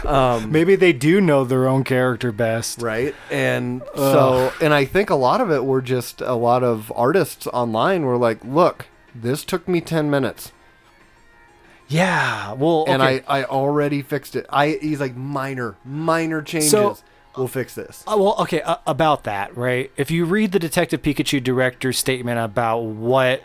Um, 0.06 0.52
Maybe 0.52 0.76
they 0.78 0.94
do 0.94 1.20
know 1.20 1.44
their 1.44 1.68
own 1.68 1.84
character 1.84 2.32
best. 2.32 2.82
right? 2.82 3.14
And 3.30 3.84
so, 3.96 4.54
and 4.62 4.74
I 4.74 4.86
think 4.86 5.10
a 5.10 5.16
lot 5.16 5.42
of 5.42 5.52
it 5.52 5.66
were 5.66 5.82
just 5.82 6.22
a 6.22 6.36
lot 6.36 6.64
of 6.64 6.92
artists 6.96 7.46
online 7.48 8.04
were 8.04 8.18
like, 8.18 8.44
look, 8.46 8.88
this 9.14 9.44
took 9.44 9.68
me 9.68 9.82
10 9.82 10.10
minutes 10.10 10.52
Yeah. 11.90 12.54
Well, 12.54 12.86
and 12.88 13.02
okay. 13.02 13.24
I, 13.28 13.40
I 13.42 13.44
already 13.46 14.02
fixed 14.02 14.36
it. 14.36 14.46
I 14.50 14.80
He's 14.82 15.00
like, 15.00 15.16
minor, 15.16 15.76
minor 15.84 16.42
changes. 16.42 16.72
So- 16.72 16.98
we'll 17.38 17.48
fix 17.48 17.76
this. 17.76 18.04
Uh, 18.08 18.16
well, 18.18 18.36
okay, 18.40 18.62
uh, 18.62 18.78
about 18.86 19.24
that, 19.24 19.56
right? 19.56 19.92
If 19.98 20.12
you 20.12 20.26
read 20.26 20.52
the 20.52 20.60
Detective 20.60 21.02
Pikachu 21.02 21.44
director's 21.44 21.98
statement 21.98 22.40
about 22.40 22.80
what 22.80 23.44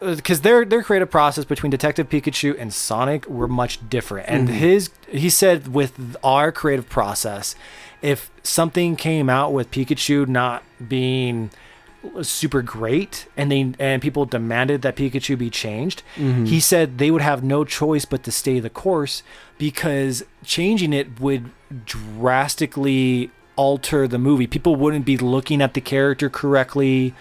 because 0.00 0.42
their 0.42 0.64
their 0.64 0.82
creative 0.82 1.10
process 1.10 1.44
between 1.44 1.70
Detective 1.70 2.08
Pikachu 2.08 2.54
and 2.58 2.72
Sonic 2.72 3.26
were 3.26 3.48
much 3.48 3.88
different. 3.88 4.28
And 4.28 4.48
his 4.48 4.90
he 5.08 5.30
said 5.30 5.68
with 5.68 6.16
our 6.22 6.52
creative 6.52 6.88
process, 6.88 7.56
if 8.02 8.30
something 8.42 8.96
came 8.96 9.28
out 9.28 9.52
with 9.52 9.70
Pikachu 9.70 10.26
not 10.28 10.62
being 10.86 11.50
super 12.22 12.62
great 12.62 13.26
and 13.36 13.50
they 13.50 13.74
and 13.78 14.00
people 14.00 14.24
demanded 14.24 14.82
that 14.82 14.96
Pikachu 14.96 15.36
be 15.36 15.50
changed, 15.50 16.02
mm-hmm. 16.16 16.44
he 16.44 16.60
said 16.60 16.98
they 16.98 17.10
would 17.10 17.22
have 17.22 17.42
no 17.42 17.64
choice 17.64 18.04
but 18.04 18.22
to 18.24 18.32
stay 18.32 18.60
the 18.60 18.70
course 18.70 19.22
because 19.58 20.24
changing 20.44 20.92
it 20.92 21.20
would 21.20 21.50
drastically 21.84 23.30
alter 23.56 24.06
the 24.06 24.18
movie. 24.18 24.46
People 24.46 24.76
wouldn't 24.76 25.04
be 25.04 25.16
looking 25.16 25.60
at 25.62 25.74
the 25.74 25.80
character 25.80 26.28
correctly 26.28 27.14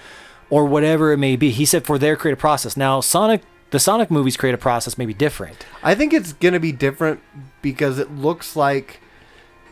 or 0.50 0.66
whatever 0.66 1.12
it 1.12 1.18
may 1.18 1.36
be. 1.36 1.50
He 1.50 1.66
said 1.66 1.86
for 1.86 1.98
their 1.98 2.16
creative 2.16 2.40
process. 2.40 2.78
Now, 2.78 3.00
Sonic 3.00 3.42
the 3.72 3.80
Sonic 3.80 4.12
movies 4.12 4.38
creative 4.38 4.60
process 4.60 4.98
may 4.98 5.06
be 5.06 5.14
different. 5.14 5.66
I 5.84 5.96
think 5.96 6.14
it's 6.14 6.34
gonna 6.34 6.60
be 6.60 6.72
different 6.72 7.22
because 7.62 8.00
it 8.00 8.12
looks 8.12 8.56
like 8.56 9.02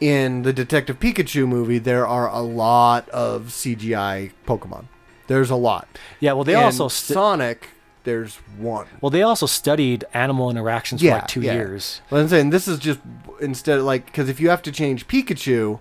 in 0.01 0.41
the 0.41 0.51
Detective 0.51 0.99
Pikachu 0.99 1.47
movie 1.47 1.77
there 1.77 2.05
are 2.05 2.27
a 2.27 2.41
lot 2.41 3.07
of 3.09 3.47
CGI 3.47 4.31
Pokemon. 4.45 4.85
There's 5.27 5.49
a 5.49 5.55
lot. 5.55 5.87
Yeah, 6.19 6.33
well 6.33 6.43
they 6.43 6.55
And 6.55 6.65
also 6.65 6.87
stu- 6.87 7.13
Sonic. 7.13 7.69
There's 8.03 8.35
one. 8.57 8.87
well 8.99 9.09
they 9.09 9.21
also 9.21 9.45
studied 9.45 10.03
animal 10.13 10.49
interactions 10.49 10.99
for 11.01 11.07
Yeah, 11.07 11.15
like 11.15 11.27
2 11.27 11.41
yeah. 11.41 11.53
years. 11.53 12.01
But 12.09 12.19
I'm 12.19 12.27
saying 12.27 12.49
this 12.49 12.67
is 12.67 12.77
just 12.79 12.99
instead 13.39 13.79
of 13.79 13.85
like 13.85 14.05
because 14.07 14.27
if 14.29 14.39
you 14.41 14.49
have 14.49 14.61
to 14.63 14.71
change 14.71 15.07
Pikachu 15.07 15.79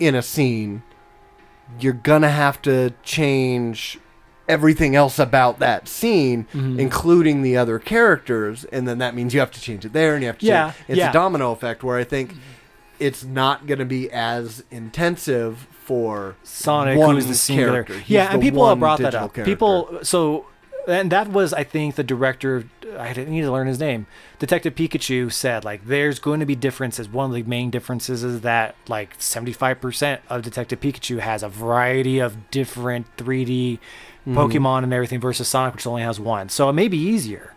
in 0.00 0.14
a 0.14 0.22
scene, 0.22 0.82
you're 1.78 1.92
gonna 1.92 2.30
have 2.30 2.62
to 2.62 2.94
change 3.02 3.98
everything 4.48 4.96
else 4.96 5.18
about 5.18 5.58
that 5.60 5.86
scene, 5.88 6.46
Mm-hmm. 6.52 6.80
including 6.80 7.42
the 7.42 7.56
other 7.56 7.78
characters, 7.78 8.64
and 8.64 8.88
then 8.88 8.98
that 8.98 9.14
means 9.14 9.32
you 9.34 9.40
have 9.40 9.50
to 9.52 9.60
change 9.60 9.84
it 9.84 9.92
there, 9.92 10.14
and 10.14 10.22
you 10.22 10.26
have 10.28 10.38
to. 10.38 10.46
Yeah, 10.46 10.72
change. 10.72 10.84
it's 10.88 10.98
yeah. 10.98 11.10
a 11.10 11.12
domino 11.12 11.52
effect 11.52 11.82
where 11.84 11.96
I 11.98 12.04
think 12.04 12.34
it's 12.98 13.24
not 13.24 13.66
gonna 13.66 13.84
be 13.84 14.10
as 14.10 14.64
intensive 14.70 15.66
for 15.82 16.36
Sonic, 16.42 16.98
one 16.98 17.14
who's 17.16 17.26
the 17.26 17.34
singular. 17.34 17.72
character. 17.84 17.94
He's 17.98 18.10
Yeah, 18.10 18.32
and 18.32 18.40
people 18.40 18.68
have 18.68 18.78
brought 18.78 19.00
that 19.00 19.14
up. 19.14 19.34
character. 19.34 19.44
People, 19.44 19.98
so, 20.02 20.46
and 20.88 21.10
that 21.12 21.28
was, 21.28 21.52
I 21.52 21.64
think, 21.64 21.96
the 21.96 22.04
director. 22.04 22.64
I 22.98 23.12
didn't 23.12 23.32
need 23.34 23.40
to 23.42 23.50
learn 23.52 23.66
his 23.68 23.78
name. 23.80 24.06
Detective 24.38 24.74
Pikachu 24.74 25.32
said, 25.32 25.64
like, 25.64 25.86
there's 25.86 26.18
going 26.18 26.40
to 26.40 26.46
be 26.46 26.54
differences. 26.54 27.08
One 27.08 27.30
of 27.30 27.34
the 27.34 27.42
main 27.44 27.70
differences 27.70 28.22
is 28.22 28.42
that, 28.42 28.74
like, 28.86 29.18
75% 29.18 30.18
of 30.28 30.42
Detective 30.42 30.80
Pikachu 30.80 31.20
has 31.20 31.42
a 31.42 31.48
variety 31.48 32.18
of 32.18 32.50
different 32.50 33.06
3D 33.16 33.78
Mm-hmm. 34.24 34.38
Pokemon 34.38 34.84
and 34.84 34.92
everything 34.94 35.18
versus 35.18 35.48
Sonic, 35.48 35.74
which 35.74 35.84
only 35.84 36.02
has 36.02 36.20
one. 36.20 36.48
So 36.48 36.68
it 36.68 36.74
may 36.74 36.86
be 36.86 36.96
easier. 36.96 37.54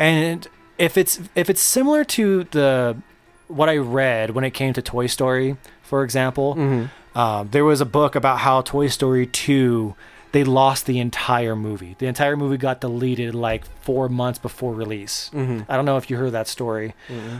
And 0.00 0.48
if 0.76 0.96
it's 0.98 1.20
if 1.36 1.48
it's 1.48 1.62
similar 1.62 2.02
to 2.06 2.42
the 2.50 2.96
what 3.46 3.68
I 3.68 3.76
read 3.76 4.30
when 4.30 4.42
it 4.42 4.50
came 4.50 4.72
to 4.72 4.82
Toy 4.82 5.06
Story, 5.06 5.56
for 5.80 6.02
example, 6.02 6.56
Mm-hmm. 6.56 6.86
Um, 7.14 7.48
there 7.50 7.64
was 7.64 7.80
a 7.80 7.86
book 7.86 8.14
about 8.14 8.38
how 8.38 8.60
Toy 8.62 8.88
Story 8.88 9.26
2 9.26 9.94
they 10.32 10.44
lost 10.44 10.84
the 10.86 10.98
entire 10.98 11.56
movie. 11.56 11.96
The 11.98 12.06
entire 12.06 12.36
movie 12.36 12.58
got 12.58 12.82
deleted 12.82 13.34
like 13.34 13.64
four 13.80 14.08
months 14.10 14.38
before 14.38 14.74
release. 14.74 15.30
Mm-hmm. 15.32 15.70
I 15.70 15.76
don't 15.76 15.86
know 15.86 15.96
if 15.96 16.10
you 16.10 16.18
heard 16.18 16.32
that 16.32 16.48
story, 16.48 16.94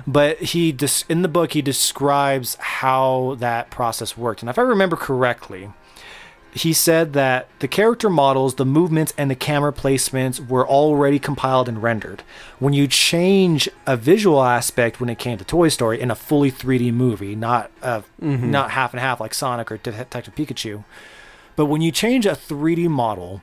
but 0.07 0.39
he 0.39 0.73
des- 0.73 1.05
in 1.09 1.20
the 1.20 1.28
book 1.28 1.53
he 1.53 1.61
describes 1.61 2.55
how 2.55 3.36
that 3.40 3.70
process 3.70 4.16
worked. 4.16 4.43
And 4.43 4.49
if 4.49 4.59
I 4.59 4.62
remember 4.62 4.97
correctly, 4.97 5.70
he 6.55 6.73
said 6.73 7.12
that 7.12 7.47
the 7.61 7.69
character 7.69 8.09
models, 8.11 8.55
the 8.55 8.65
movements, 8.65 9.12
and 9.19 9.31
the 9.31 9.35
camera 9.35 9.73
placements 9.73 10.45
were 10.49 10.66
already 10.66 11.19
compiled 11.19 11.69
and 11.69 11.83
rendered. 11.83 12.23
When 12.59 12.73
you 12.73 12.87
change 12.89 13.69
a 13.87 13.97
visual 13.97 14.43
aspect 14.43 15.01
when 15.01 15.09
it 15.11 15.19
came 15.19 15.39
to 15.39 15.45
Toy 15.45 15.69
Story 15.69 16.01
in 16.01 16.11
a 16.11 16.15
fully 16.15 16.51
3D 16.51 16.93
movie, 16.93 17.35
not 17.37 17.70
uh, 17.83 18.03
not 18.51 18.70
half 18.73 18.93
and 18.93 19.01
half 19.01 19.20
like 19.20 19.35
Sonic 19.35 19.70
or 19.70 19.77
Detective 19.77 20.35
Pikachu, 20.35 20.85
but 21.55 21.66
when 21.66 21.83
you 21.83 21.93
change 21.93 22.25
a 22.27 22.33
3D 22.33 22.89
model 22.89 23.43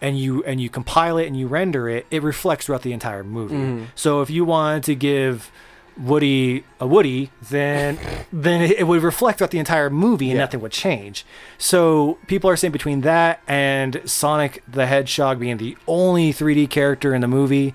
and 0.00 0.18
you 0.18 0.42
and 0.44 0.60
you 0.60 0.68
compile 0.68 1.16
it 1.18 1.26
and 1.26 1.36
you 1.38 1.46
render 1.46 1.88
it, 1.88 2.06
it 2.10 2.22
reflects 2.22 2.66
throughout 2.66 2.82
the 2.82 2.92
entire 2.92 3.22
movie. 3.24 3.86
So 3.94 4.20
if 4.20 4.30
you 4.30 4.44
wanted 4.44 4.82
to 4.84 4.94
give 4.96 5.50
Woody 5.98 6.64
a 6.80 6.86
Woody, 6.86 7.30
then 7.50 7.98
then 8.32 8.62
it 8.62 8.86
would 8.86 9.02
reflect 9.02 9.38
throughout 9.38 9.50
the 9.50 9.58
entire 9.58 9.90
movie 9.90 10.30
and 10.30 10.36
Yeah. 10.38 10.44
nothing 10.44 10.60
would 10.60 10.72
change. 10.72 11.24
So 11.58 12.18
people 12.26 12.48
are 12.50 12.56
saying 12.56 12.72
between 12.72 13.02
that 13.02 13.40
and 13.46 14.00
Sonic 14.04 14.62
the 14.66 14.86
Hedgehog 14.86 15.38
being 15.40 15.58
the 15.58 15.76
only 15.86 16.32
3D 16.32 16.68
character 16.70 17.14
in 17.14 17.20
the 17.20 17.28
movie, 17.28 17.74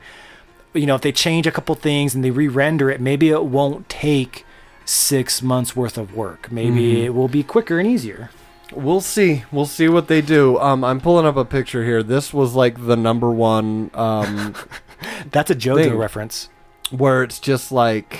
you 0.74 0.86
know, 0.86 0.96
if 0.96 1.02
they 1.02 1.12
change 1.12 1.48
a 1.48 1.52
couple 1.52 1.74
things 1.76 2.14
and 2.16 2.24
they 2.24 2.32
re-render 2.32 2.90
it, 2.90 3.00
maybe 3.02 3.30
it 3.30 3.46
won't 3.46 3.88
take 3.90 4.46
six 4.86 5.42
months 5.42 5.76
worth 5.76 5.98
of 5.98 6.16
work. 6.16 6.52
Maybe 6.52 7.04
it 7.04 7.14
will 7.14 7.28
be 7.28 7.44
quicker 7.44 7.78
and 7.80 7.88
easier. 7.88 8.30
We'll 8.74 9.02
see. 9.02 9.44
We'll 9.52 9.66
see 9.66 9.88
what 9.88 10.08
they 10.08 10.22
do. 10.22 10.58
Um, 10.60 10.84
I'm 10.84 11.00
pulling 11.02 11.26
up 11.26 11.36
a 11.38 11.46
picture 11.46 11.84
here. 11.86 12.04
This 12.04 12.34
was 12.34 12.54
like 12.54 12.86
the 12.86 12.96
number 12.98 13.30
one, 13.32 13.92
um, 13.94 14.56
That's 15.32 15.50
a 15.52 15.56
JoJo 15.56 15.84
Thing. 15.84 15.96
reference. 15.98 16.50
Where 16.92 17.24
it's 17.24 17.40
just 17.40 17.72
like, 17.72 18.20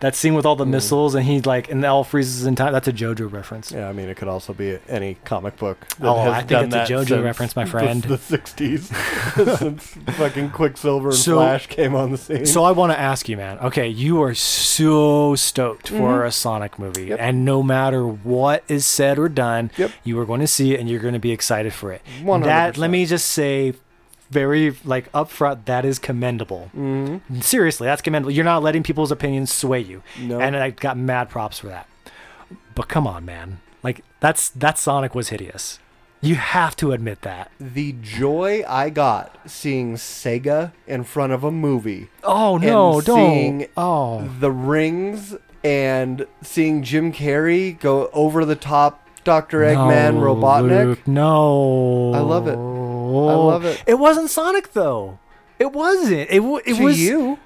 That 0.00 0.14
scene 0.14 0.34
with 0.34 0.44
all 0.44 0.56
the 0.56 0.66
missiles 0.66 1.14
and 1.14 1.24
he 1.24 1.40
like 1.40 1.70
and 1.70 1.82
it 1.82 1.86
all 1.86 2.04
freezes 2.04 2.44
in 2.44 2.54
time. 2.54 2.74
That's 2.74 2.86
a 2.86 2.92
JoJo 2.92 3.32
reference. 3.32 3.72
yeah. 3.72 3.88
I 3.88 3.92
mean, 3.94 4.10
it 4.10 4.16
could 4.18 4.28
also 4.28 4.52
be 4.52 4.78
any 4.90 5.14
comic 5.24 5.56
book. 5.56 5.88
That 5.98 6.06
Oh, 6.08 6.18
has 6.22 6.32
I 6.34 6.38
think 6.42 6.70
done 6.70 6.80
it's 6.82 6.90
a 6.90 6.92
JoJo 6.92 7.24
reference, 7.24 7.56
my 7.56 7.64
friend. 7.64 8.02
The, 8.04 8.16
60s, 8.18 9.56
since 9.58 9.86
fucking 10.18 10.50
Quicksilver 10.50 11.08
and 11.08 11.16
So- 11.16 11.36
Flash 11.36 11.66
came 11.68 11.94
on 11.94 12.10
the 12.12 12.18
scene. 12.18 12.44
So 12.44 12.62
I 12.62 12.72
want 12.72 12.92
to 12.92 12.98
ask 12.98 13.26
you, 13.26 13.38
man. 13.38 13.58
Okay, 13.60 13.88
you 13.88 14.20
are 14.22 14.34
so 14.34 15.34
stoked 15.34 15.88
for 15.88 16.24
a 16.26 16.30
Sonic 16.30 16.78
movie, 16.78 17.00
Mm-hmm. 17.00 17.10
Yep. 17.12 17.18
and 17.22 17.44
no 17.46 17.62
matter 17.62 18.06
what 18.06 18.64
is 18.68 18.84
said 18.86 19.18
or 19.18 19.30
done, 19.30 19.70
Yep. 19.78 19.90
you 20.04 20.18
are 20.20 20.26
going 20.26 20.40
to 20.40 20.46
see 20.46 20.74
it, 20.74 20.80
and 20.80 20.90
you're 20.90 21.00
going 21.00 21.14
to 21.14 21.18
be 21.20 21.32
excited 21.32 21.72
for 21.72 21.90
it. 21.90 22.02
100%. 22.20 22.44
That 22.44 22.76
let 22.76 22.90
me 22.90 23.06
just 23.06 23.30
say, 23.30 23.72
very 24.30 24.76
like 24.84 25.10
upfront, 25.12 25.64
that 25.66 25.84
is 25.84 25.98
commendable. 25.98 26.70
Mhm. 26.76 27.20
Seriously, 27.42 27.86
that's 27.86 28.02
commendable. 28.02 28.32
You're 28.32 28.44
not 28.44 28.62
letting 28.62 28.82
people's 28.82 29.10
opinions 29.12 29.52
sway 29.52 29.80
you, 29.80 30.02
No. 30.20 30.40
and 30.40 30.56
I 30.56 30.70
got 30.70 30.96
mad 30.96 31.28
props 31.28 31.58
for 31.58 31.68
that. 31.68 31.86
But 32.74 32.88
come 32.88 33.06
on, 33.06 33.24
man. 33.24 33.60
Like 33.82 34.02
that's 34.20 34.48
that 34.50 34.78
Sonic 34.78 35.14
was 35.14 35.28
hideous. 35.28 35.78
You 36.22 36.36
have 36.36 36.74
to 36.76 36.92
admit 36.92 37.22
that. 37.22 37.50
the 37.60 37.94
joy 38.02 38.64
I 38.66 38.88
got 38.90 39.36
seeing 39.46 39.94
Sega 39.96 40.72
in 40.86 41.04
front 41.04 41.32
of 41.32 41.44
a 41.44 41.50
movie, 41.50 42.08
Oh 42.24 42.56
no, 42.56 43.00
don't. 43.00 43.16
seeing 43.30 43.66
oh. 43.76 44.28
the 44.40 44.50
rings, 44.50 45.36
and 45.62 46.26
seeing 46.42 46.82
Jim 46.82 47.12
Carrey 47.12 47.78
go 47.78 48.08
over 48.12 48.44
the 48.44 48.56
top 48.56 49.02
Dr. 49.24 49.60
Eggman 49.60 50.14
No, 50.14 50.20
Robotnik. 50.20 50.84
Luke, 50.86 51.06
no. 51.08 52.12
I 52.14 52.20
love 52.20 52.46
it. 52.48 52.56
I 53.28 53.34
love 53.34 53.64
it. 53.64 53.82
It 53.86 53.94
wasn't 53.98 54.30
Sonic 54.30 54.72
though. 54.72 55.18
It 55.58 55.72
wasn't. 55.72 56.28
It 56.30 56.36
w- 56.40 56.60
it 56.64 56.74
to 56.76 56.82
was 56.84 57.00
you. 57.00 57.38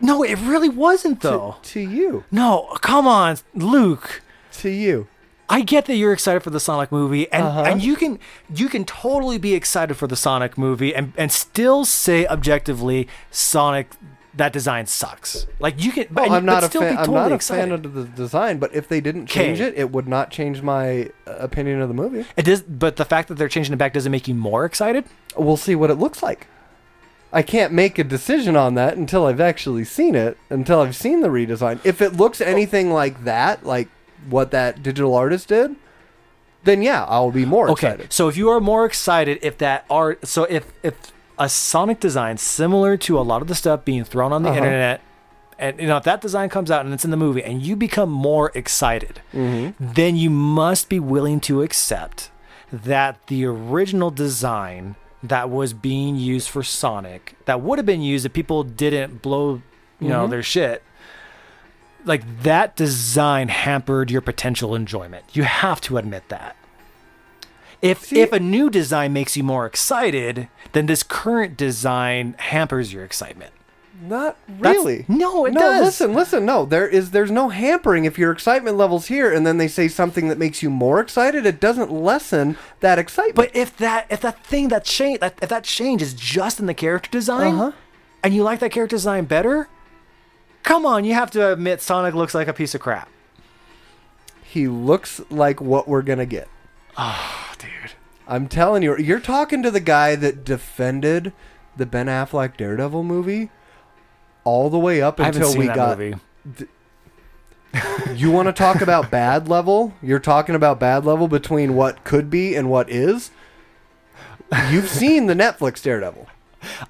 No, 0.00 0.22
it 0.24 0.36
really 0.40 0.68
wasn't 0.68 1.20
To, 1.22 1.28
though. 1.28 1.56
to 1.62 1.80
you. 1.80 2.24
No, 2.32 2.68
come 2.80 3.06
on, 3.06 3.36
Luke. 3.54 4.22
To 4.54 4.68
you. 4.68 5.06
I 5.48 5.60
get 5.60 5.84
that 5.86 5.96
you're 5.96 6.12
excited 6.14 6.42
for 6.42 6.50
the 6.50 6.58
Sonic 6.60 6.90
movie, 6.90 7.30
and, 7.30 7.44
Uh-huh. 7.44 7.62
and 7.66 7.82
you 7.82 7.94
can 7.94 8.18
you 8.54 8.68
can 8.68 8.84
totally 8.84 9.38
be 9.38 9.54
excited 9.54 9.94
for 9.96 10.06
the 10.06 10.16
Sonic 10.16 10.56
movie 10.58 10.94
and, 10.94 11.12
and 11.16 11.30
still 11.30 11.84
say 11.84 12.26
objectively 12.26 13.06
Sonic 13.30 13.90
that 14.34 14.52
design 14.52 14.86
sucks. 14.86 15.46
Like 15.58 15.82
you 15.84 15.92
can, 15.92 16.06
but, 16.10 16.24
Well, 16.24 16.32
I'm 16.34 16.44
not 16.46 16.62
but 16.62 16.64
a 16.64 16.68
still 16.68 16.80
fan. 16.82 16.92
be 16.94 16.98
I'm 16.98 17.04
totally 17.06 17.20
not 17.22 17.32
a 17.32 17.34
excited. 17.34 17.62
fan 17.62 17.72
of 17.72 17.94
the 17.94 18.04
design, 18.04 18.58
but 18.58 18.74
if 18.74 18.88
they 18.88 19.00
didn't 19.00 19.26
change 19.26 19.58
'Kay. 19.58 19.66
it, 19.66 19.74
it 19.76 19.90
would 19.92 20.08
not 20.08 20.30
change 20.30 20.62
my 20.62 21.10
uh, 21.26 21.32
opinion 21.38 21.80
of 21.82 21.88
the 21.88 21.94
movie. 21.94 22.24
It 22.36 22.44
does, 22.44 22.62
but 22.62 22.96
the 22.96 23.04
fact 23.04 23.28
that 23.28 23.34
they're 23.34 23.48
changing 23.48 23.74
it 23.74 23.76
back 23.76 23.92
doesn't 23.92 24.10
make 24.12 24.26
you 24.28 24.34
more 24.34 24.64
excited. 24.64 25.04
We'll 25.36 25.56
see 25.58 25.74
what 25.74 25.90
it 25.90 25.96
looks 25.96 26.22
like. 26.22 26.46
I 27.34 27.42
can't 27.42 27.72
make 27.72 27.98
a 27.98 28.04
decision 28.04 28.56
on 28.56 28.74
that 28.74 28.96
until 28.96 29.24
I've 29.26 29.40
actually 29.40 29.84
seen 29.84 30.14
it, 30.14 30.36
until 30.50 30.80
I've 30.80 30.96
seen 30.96 31.20
the 31.22 31.28
redesign. 31.28 31.80
If 31.84 32.02
it 32.02 32.14
looks 32.14 32.40
anything 32.42 32.90
like 32.92 33.24
that, 33.24 33.64
like 33.64 33.88
what 34.28 34.50
that 34.50 34.82
digital 34.82 35.14
artist 35.14 35.48
did, 35.48 35.76
then 36.64 36.82
yeah, 36.82 37.04
I'll 37.04 37.30
be 37.30 37.44
more 37.44 37.68
Okay, 37.70 37.88
excited. 37.88 38.12
so 38.12 38.28
if 38.28 38.36
you 38.36 38.48
are 38.50 38.60
more 38.60 38.84
excited 38.84 39.38
if 39.42 39.58
that 39.58 39.84
art, 39.90 40.26
so 40.26 40.44
if 40.44 40.72
if 40.82 40.94
a 41.42 41.48
Sonic 41.48 41.98
design 41.98 42.36
similar 42.38 42.96
to 42.98 43.18
a 43.18 43.22
lot 43.22 43.42
of 43.42 43.48
the 43.48 43.54
stuff 43.54 43.84
being 43.84 44.04
thrown 44.04 44.32
on 44.32 44.42
the 44.44 44.50
Uh-huh. 44.50 44.58
internet, 44.58 45.00
and 45.58 45.80
you 45.80 45.86
know 45.88 45.96
if 45.96 46.04
that 46.04 46.20
design 46.20 46.48
comes 46.48 46.70
out 46.70 46.84
and 46.84 46.94
it's 46.94 47.04
in 47.04 47.10
the 47.10 47.16
movie, 47.16 47.42
and 47.42 47.62
you 47.62 47.74
become 47.74 48.10
more 48.10 48.52
excited, 48.54 49.20
Mhm. 49.34 49.74
then 49.80 50.16
you 50.16 50.30
must 50.30 50.88
be 50.88 51.00
willing 51.00 51.40
to 51.40 51.62
accept 51.62 52.30
that 52.72 53.16
the 53.26 53.44
original 53.44 54.10
design 54.10 54.94
that 55.22 55.50
was 55.50 55.72
being 55.72 56.14
used 56.16 56.48
for 56.48 56.62
Sonic, 56.62 57.34
that 57.44 57.60
would 57.60 57.78
have 57.78 57.86
been 57.86 58.02
used 58.02 58.24
if 58.24 58.32
people 58.32 58.62
didn't 58.62 59.20
blow, 59.22 59.62
you 60.00 60.08
know, 60.08 60.26
Mhm. 60.26 60.30
their 60.30 60.42
shit. 60.42 60.82
Like 62.04 62.22
that 62.42 62.74
design 62.76 63.48
hampered 63.48 64.10
your 64.10 64.20
potential 64.20 64.74
enjoyment. 64.74 65.24
You 65.32 65.44
have 65.44 65.80
to 65.82 65.98
admit 65.98 66.28
that. 66.28 66.56
If 67.82 68.04
See- 68.06 68.20
if 68.20 68.32
a 68.32 68.38
new 68.40 68.70
design 68.70 69.12
makes 69.12 69.36
you 69.36 69.42
more 69.42 69.66
excited, 69.66 70.48
then 70.72 70.86
this 70.86 71.02
current 71.02 71.56
design 71.56 72.34
hampers 72.38 72.92
your 72.92 73.04
excitement. 73.04 73.52
Not 74.04 74.36
That's- 74.48 74.76
really. 74.76 75.04
no, 75.06 75.44
it 75.46 75.52
no, 75.52 75.60
does. 75.60 75.84
listen, 75.84 76.14
listen. 76.14 76.44
No, 76.44 76.64
there 76.64 76.88
is. 76.88 77.10
There's 77.12 77.30
no 77.30 77.50
hampering 77.50 78.04
if 78.04 78.18
your 78.18 78.32
excitement 78.32 78.76
levels 78.76 79.06
here, 79.06 79.32
and 79.32 79.46
then 79.46 79.58
they 79.58 79.68
say 79.68 79.86
something 79.86 80.26
that 80.28 80.38
makes 80.38 80.60
you 80.62 80.70
more 80.70 80.98
excited. 81.00 81.46
It 81.46 81.60
doesn't 81.60 81.92
lessen 81.92 82.56
that 82.80 82.98
excitement. 82.98 83.36
But 83.36 83.54
if 83.54 83.76
that 83.76 84.06
if 84.10 84.20
that 84.22 84.42
thing 84.44 84.68
that 84.68 84.84
change 84.84 85.20
that 85.20 85.34
if 85.40 85.48
that 85.50 85.62
change 85.64 86.02
is 86.02 86.14
just 86.14 86.58
in 86.58 86.66
the 86.66 86.74
character 86.74 87.10
design, 87.10 87.54
Uh-huh. 87.54 87.72
and 88.24 88.34
you 88.34 88.42
like 88.42 88.58
that 88.58 88.72
character 88.72 88.96
design 88.96 89.24
better, 89.26 89.68
come 90.64 90.84
on, 90.84 91.04
you 91.04 91.14
have 91.14 91.30
to 91.32 91.52
admit 91.52 91.80
Sonic 91.80 92.12
looks 92.14 92.34
like 92.34 92.48
a 92.48 92.52
piece 92.52 92.74
of 92.74 92.80
crap. 92.80 93.08
he 94.42 94.66
looks 94.68 95.20
like 95.30 95.60
what 95.60 95.86
we're 95.88 96.02
gonna 96.02 96.26
get. 96.26 96.48
Dude. 97.62 97.92
I'm 98.28 98.48
telling 98.48 98.82
you, 98.82 98.96
you're 98.98 99.20
talking 99.20 99.62
to 99.62 99.70
the 99.70 99.80
guy 99.80 100.14
that 100.16 100.44
defended 100.44 101.32
the 101.76 101.86
Ben 101.86 102.06
Affleck 102.06 102.56
Daredevil 102.56 103.02
movie 103.02 103.50
all 104.44 104.70
the 104.70 104.78
way 104.78 105.00
up 105.02 105.18
I 105.20 105.24
haven't 105.24 105.40
until 105.42 105.52
seen 105.52 105.60
we 105.60 105.66
that 105.68 105.76
got. 105.76 105.98
movie. 105.98 106.16
You 108.14 108.30
want 108.30 108.48
to 108.48 108.52
talk 108.52 108.82
about 108.82 109.10
bad 109.10 109.48
level? 109.48 109.94
You're 110.02 110.18
talking 110.18 110.54
about 110.54 110.78
bad 110.78 111.04
level 111.06 111.26
between 111.26 111.74
what 111.74 112.04
could 112.04 112.28
be 112.28 112.54
and 112.54 112.68
what 112.70 112.90
is. 112.90 113.30
You've 114.70 114.88
seen 114.88 115.26
the 115.26 115.34
Netflix 115.34 115.82
Daredevil. 115.82 116.26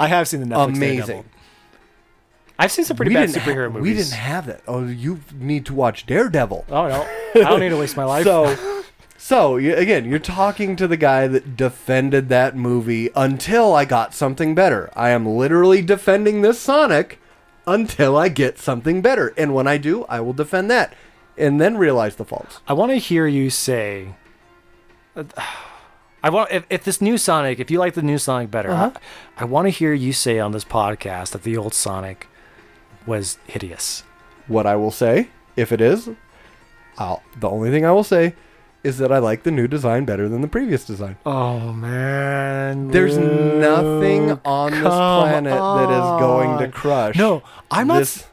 I 0.00 0.08
have 0.08 0.26
seen 0.26 0.40
the 0.40 0.46
Netflix 0.46 0.76
Amazing. 0.76 0.98
Daredevil. 1.06 1.24
I've 2.58 2.72
seen 2.72 2.84
some 2.84 2.96
pretty 2.96 3.14
bad 3.14 3.30
didn't 3.30 3.42
superhero 3.42 3.68
ha- 3.68 3.78
movies. 3.78 3.82
We 3.90 3.94
didn't 3.94 4.12
have 4.14 4.46
that. 4.46 4.62
Oh, 4.66 4.84
you 4.84 5.20
need 5.34 5.66
to 5.66 5.74
watch 5.74 6.04
Daredevil. 6.06 6.64
Oh 6.68 6.88
no, 6.88 7.02
I 7.36 7.48
don't 7.48 7.60
need 7.60 7.70
to 7.70 7.76
waste 7.78 7.96
my 7.96 8.04
life. 8.04 8.24
So, 8.24 8.82
so 9.24 9.56
you, 9.56 9.76
again, 9.76 10.04
you're 10.04 10.18
talking 10.18 10.74
to 10.74 10.88
the 10.88 10.96
guy 10.96 11.28
that 11.28 11.56
defended 11.56 12.28
that 12.28 12.56
movie 12.56 13.08
until 13.14 13.72
I 13.72 13.84
got 13.84 14.14
something 14.14 14.52
better. 14.52 14.90
I 14.96 15.10
am 15.10 15.24
literally 15.24 15.80
defending 15.80 16.42
this 16.42 16.58
Sonic 16.58 17.20
until 17.64 18.16
I 18.16 18.28
get 18.28 18.58
something 18.58 19.00
better, 19.00 19.32
and 19.36 19.54
when 19.54 19.68
I 19.68 19.78
do, 19.78 20.04
I 20.08 20.18
will 20.18 20.32
defend 20.32 20.68
that, 20.72 20.92
and 21.38 21.60
then 21.60 21.76
realize 21.76 22.16
the 22.16 22.24
faults. 22.24 22.58
I 22.66 22.72
want 22.72 22.90
to 22.90 22.96
hear 22.96 23.28
you 23.28 23.48
say. 23.48 24.16
I 26.24 26.28
want 26.30 26.50
if, 26.50 26.66
if 26.68 26.82
this 26.82 27.00
new 27.00 27.16
Sonic, 27.16 27.60
if 27.60 27.70
you 27.70 27.78
like 27.78 27.94
the 27.94 28.02
new 28.02 28.18
Sonic 28.18 28.50
better, 28.50 28.72
Uh-huh. 28.72 28.90
I, 29.38 29.42
I 29.42 29.44
want 29.44 29.66
to 29.66 29.70
hear 29.70 29.92
you 29.92 30.12
say 30.12 30.40
on 30.40 30.50
this 30.50 30.64
podcast 30.64 31.30
that 31.30 31.44
the 31.44 31.56
old 31.56 31.74
Sonic 31.74 32.26
was 33.06 33.38
hideous. 33.46 34.02
What 34.48 34.66
I 34.66 34.74
will 34.74 34.90
say, 34.90 35.28
if 35.54 35.70
it 35.70 35.80
is, 35.80 36.10
I'll, 36.98 37.22
the 37.38 37.48
only 37.48 37.70
thing 37.70 37.86
I 37.86 37.92
will 37.92 38.02
say 38.02 38.34
is 38.84 38.98
that 38.98 39.12
I 39.12 39.18
like 39.18 39.44
the 39.44 39.50
new 39.50 39.68
design 39.68 40.04
better 40.04 40.28
than 40.28 40.40
the 40.40 40.48
previous 40.48 40.84
design. 40.84 41.16
Oh 41.24 41.72
man, 41.72 42.88
There's 42.88 43.16
nothing 43.16 44.40
on 44.44 44.72
this 44.72 44.80
planet 44.80 45.52
that 45.52 45.90
is 45.90 46.20
going 46.20 46.58
to 46.58 46.68
crush. 46.68 47.16
No, 47.16 47.42
I'm 47.70 47.86
not. 47.88 48.00
this- 48.00 48.24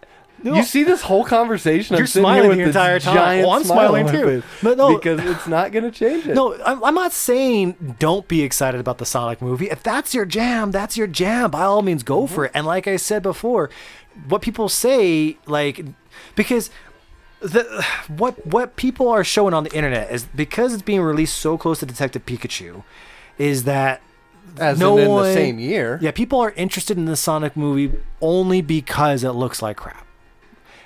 no, 0.41 0.55
You 0.55 0.63
see 0.63 0.84
this 0.84 1.01
whole 1.01 1.26
conversation? 1.26 1.95
You're 1.97 2.03
I'm 2.03 2.07
sitting 2.07 2.26
here 2.26 2.34
smiling 2.35 2.49
with 2.49 2.57
the 2.59 2.63
this 2.65 2.76
entire 2.76 2.99
time. 2.99 3.15
giant 3.15 3.47
Oh, 3.47 3.51
I'm 3.51 3.63
smiling 3.63 4.07
too. 4.07 4.43
But 4.63 4.77
no- 4.77 4.95
because 4.95 5.19
it's 5.19 5.47
not 5.47 5.71
going 5.71 5.84
to 5.84 5.91
change 5.91 6.27
it. 6.27 6.34
No, 6.34 6.55
I'm, 6.63 6.81
I'm 6.84 6.95
not 6.95 7.11
saying 7.11 7.97
don't 7.99 8.26
be 8.27 8.41
excited 8.41 8.80
about 8.80 8.99
the 8.99 9.05
Sonic 9.05 9.41
movie. 9.41 9.69
If 9.69 9.84
that's 9.84 10.13
your 10.13 10.26
jam, 10.26 10.71
that's 10.71 10.95
your 10.95 11.07
jam. 11.07 11.51
By 11.51 11.63
all 11.63 11.81
means, 11.81 12.03
go 12.03 12.26
for 12.26 12.45
mm-hmm. 12.45 12.45
it. 12.45 12.51
And 12.53 12.65
like 12.65 12.88
I 12.88 12.95
said 12.95 13.21
before, 13.21 13.69
what 14.30 14.41
people 14.41 14.69
say, 14.69 15.38
like, 15.45 15.85
because 16.35 16.69
the 17.41 17.86
what 18.07 18.45
what 18.45 18.76
people 18.76 19.07
are 19.07 19.24
showing 19.24 19.53
on 19.53 19.64
the 19.64 19.74
internet 19.74 20.11
is 20.11 20.26
because 20.26 20.74
it's 20.74 20.84
being 20.84 21.02
released 21.02 21.38
so 21.38 21.57
close 21.57 21.80
to 21.80 21.86
Detective 21.86 22.26
Pikachu, 22.26 22.84
is 23.38 23.64
that 23.64 24.02
As 24.57 24.80
no 24.80 24.98
in, 24.98 25.03
in 25.03 25.10
one- 25.10 25.24
the 25.24 25.34
same 25.34 25.60
year. 25.60 25.99
yeah 26.02 26.11
people 26.11 26.40
are 26.40 26.52
interested 26.52 26.98
in 26.98 27.06
the 27.06 27.16
Sonic 27.16 27.56
movie 27.56 27.98
only 28.22 28.61
because 28.61 29.24
it 29.24 29.32
looks 29.32 29.61
like 29.61 29.78
crap. 29.78 30.06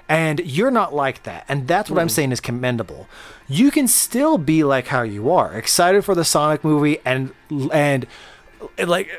And 0.10 0.42
you're 0.42 0.70
not 0.70 0.94
like 0.94 1.24
that. 1.24 1.46
And 1.48 1.66
that's 1.68 1.90
what 1.90 2.00
I'm 2.00 2.08
mm. 2.08 2.12
saying 2.12 2.34
is 2.34 2.42
commendable. 2.42 3.08
You 3.48 3.72
can 3.72 3.88
still 3.88 4.38
be 4.38 4.64
like 4.64 4.88
how 4.88 5.02
you 5.02 5.32
are, 5.32 5.54
excited 5.54 6.04
for 6.04 6.14
the 6.14 6.26
Sonic 6.26 6.64
movie 6.64 7.00
and 7.06 7.34
and 7.72 8.06
like 8.86 9.10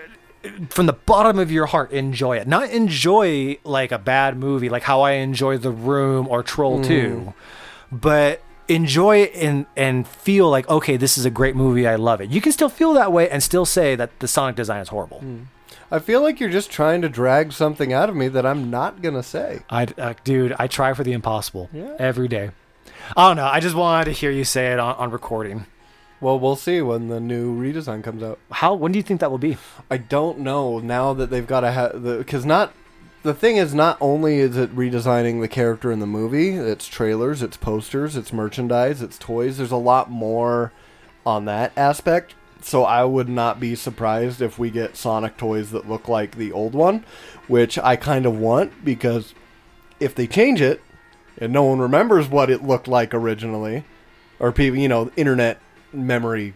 from 0.70 0.86
the 0.86 0.92
bottom 0.92 1.38
of 1.38 1.50
your 1.50 1.66
heart 1.66 1.90
enjoy 1.92 2.36
it. 2.36 2.46
Not 2.46 2.70
enjoy 2.70 3.58
like 3.64 3.92
a 3.92 3.98
bad 3.98 4.36
movie 4.36 4.68
like 4.68 4.82
how 4.84 5.00
I 5.02 5.12
enjoy 5.12 5.58
The 5.58 5.70
Room 5.70 6.28
or 6.28 6.42
Troll 6.42 6.82
2, 6.82 7.32
but 7.92 8.40
enjoy 8.68 9.18
it 9.18 9.32
and 9.34 9.66
and 9.76 10.06
feel 10.08 10.48
like 10.50 10.68
okay, 10.68 10.96
this 10.96 11.18
is 11.18 11.24
a 11.24 11.30
great 11.30 11.54
movie. 11.56 11.86
I 11.86 11.96
love 11.96 12.20
it. 12.20 12.30
You 12.30 12.40
can 12.40 12.52
still 12.52 12.68
feel 12.68 12.92
that 12.94 13.12
way 13.12 13.28
and 13.28 13.42
still 13.42 13.66
say 13.66 13.94
that 13.96 14.18
the 14.20 14.28
Sonic 14.28 14.56
design 14.56 14.80
is 14.80 14.88
horrible. 14.88 15.22
I 15.90 15.98
feel 15.98 16.22
like 16.22 16.40
you're 16.40 16.50
just 16.50 16.70
trying 16.70 17.02
to 17.02 17.08
drag 17.08 17.52
something 17.52 17.92
out 17.92 18.08
of 18.08 18.16
me 18.16 18.28
that 18.28 18.44
I'm 18.46 18.70
not 18.70 19.02
gonna 19.02 19.22
say. 19.22 19.60
I, 19.70 19.86
uh, 19.98 20.14
dude, 20.24 20.54
I 20.58 20.66
try 20.66 20.92
for 20.94 21.04
the 21.04 21.12
impossible 21.12 21.68
Yeah. 21.72 21.94
every 21.98 22.26
day. 22.26 22.50
I 23.16 23.28
don't 23.28 23.36
know. 23.36 23.44
I 23.46 23.60
just 23.60 23.76
wanted 23.76 24.06
to 24.06 24.12
hear 24.12 24.30
you 24.30 24.44
say 24.44 24.72
it 24.72 24.78
on, 24.80 24.94
on 24.96 25.10
recording. 25.10 25.66
Well, 26.20 26.38
we'll 26.38 26.56
see 26.56 26.80
when 26.80 27.08
the 27.08 27.20
new 27.20 27.54
redesign 27.54 28.02
comes 28.02 28.22
out. 28.22 28.38
How? 28.50 28.74
When 28.74 28.92
do 28.92 28.98
you 28.98 29.02
think 29.02 29.20
that 29.20 29.30
will 29.30 29.38
be? 29.38 29.56
I 29.90 29.98
don't 29.98 30.38
know 30.38 30.78
now 30.78 31.12
that 31.14 31.30
they've 31.30 31.46
got 31.46 31.60
to 31.60 31.70
have 31.70 32.02
the 32.02 32.18
because 32.18 32.46
not 32.46 32.72
the 33.24 33.34
thing 33.34 33.56
is 33.56 33.74
not 33.74 33.96
only 34.00 34.38
is 34.38 34.56
it 34.56 34.74
redesigning 34.76 35.40
the 35.40 35.48
character 35.48 35.90
in 35.90 35.98
the 35.98 36.06
movie, 36.06 36.50
it's 36.50 36.86
trailers, 36.86 37.42
it's 37.42 37.56
posters, 37.56 38.16
it's 38.16 38.32
merchandise, 38.32 39.02
it's 39.02 39.18
toys. 39.18 39.56
There's 39.56 39.70
a 39.70 39.76
lot 39.76 40.10
more 40.10 40.72
on 41.26 41.46
that 41.46 41.72
aspect. 41.76 42.34
So 42.60 42.84
I 42.84 43.04
would 43.04 43.28
not 43.28 43.60
be 43.60 43.74
surprised 43.74 44.40
if 44.40 44.58
we 44.58 44.70
get 44.70 44.96
Sonic 44.96 45.36
toys 45.36 45.70
that 45.72 45.88
look 45.88 46.08
like 46.08 46.36
the 46.36 46.52
old 46.52 46.74
one, 46.74 47.04
which 47.48 47.78
I 47.78 47.96
kind 47.96 48.24
of 48.24 48.38
want 48.38 48.84
because 48.84 49.34
if 50.00 50.14
they 50.14 50.26
change 50.26 50.60
it 50.60 50.80
and 51.38 51.52
no 51.52 51.64
one 51.64 51.78
remembers 51.78 52.28
what 52.28 52.50
it 52.50 52.62
looked 52.62 52.88
like 52.88 53.12
originally, 53.12 53.84
or 54.38 54.52
people, 54.52 54.78
you 54.78 54.88
know, 54.88 55.10
internet 55.16 55.60
memory 55.94 56.54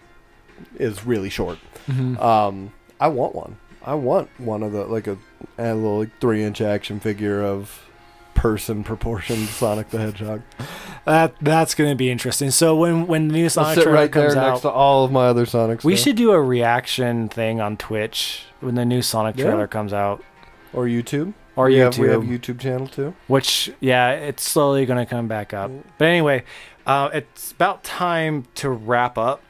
is 0.79 1.05
really 1.07 1.31
short. 1.31 1.59
Um, 1.89 2.73
I 3.01 3.09
want 3.09 3.35
one. 3.35 3.57
I 3.85 3.95
want 3.95 4.29
one 4.39 4.63
of 4.63 4.73
the 4.73 4.85
like 4.85 5.07
a, 5.07 5.17
a 5.57 5.75
little 5.75 6.01
like 6.01 6.11
three 6.21 6.43
inch 6.43 6.61
action 6.61 7.01
figure 7.01 7.43
of 7.43 7.85
person 8.35 8.85
proportioned 8.85 9.49
Sonic 9.49 9.91
the 9.91 9.99
Hedgehog. 9.99 10.43
That 11.07 11.35
that's 11.41 11.75
going 11.75 11.91
to 11.91 11.97
be 11.97 12.11
interesting. 12.11 12.51
So 12.51 12.77
when 12.77 13.07
when 13.07 13.29
the 13.29 13.35
new 13.35 13.49
Sonic 13.49 13.79
I'll 13.79 13.85
sit 13.85 13.91
right 13.91 14.13
there 14.13 14.25
comes 14.25 14.35
next 14.35 14.49
out, 14.59 14.63
to 14.63 14.71
all 14.71 15.05
of 15.05 15.13
my 15.13 15.27
other 15.29 15.47
Sonic. 15.47 15.83
we 15.85 15.97
stuff. 15.97 16.05
should 16.05 16.17
do 16.17 16.33
a 16.33 16.41
reaction 16.43 17.29
thing 17.29 17.61
on 17.61 17.77
Twitch 17.77 18.45
when 18.61 18.75
the 18.75 18.85
new 18.85 19.01
Sonic 19.01 19.37
Yeah. 19.37 19.45
trailer 19.47 19.67
comes 19.67 19.93
out, 19.93 20.23
or 20.75 20.85
YouTube 20.87 21.33
or 21.57 21.67
we 21.67 21.75
YouTube. 21.77 22.09
Have, 22.11 22.23
we 22.23 22.29
have 22.31 22.41
YouTube 22.41 22.59
channel 22.61 22.87
too. 22.89 23.15
which 23.29 23.73
yeah, 23.81 24.11
it's 24.11 24.43
slowly 24.43 24.85
going 24.87 24.99
to 24.99 25.07
come 25.09 25.29
back 25.29 25.55
up. 25.55 25.71
But 25.97 26.05
anyway, 26.07 26.45
uh, 26.89 27.11
it's 27.13 27.53
about 27.53 27.85
time 27.85 28.47
to 28.57 28.71
wrap 28.71 29.17
up. 29.17 29.41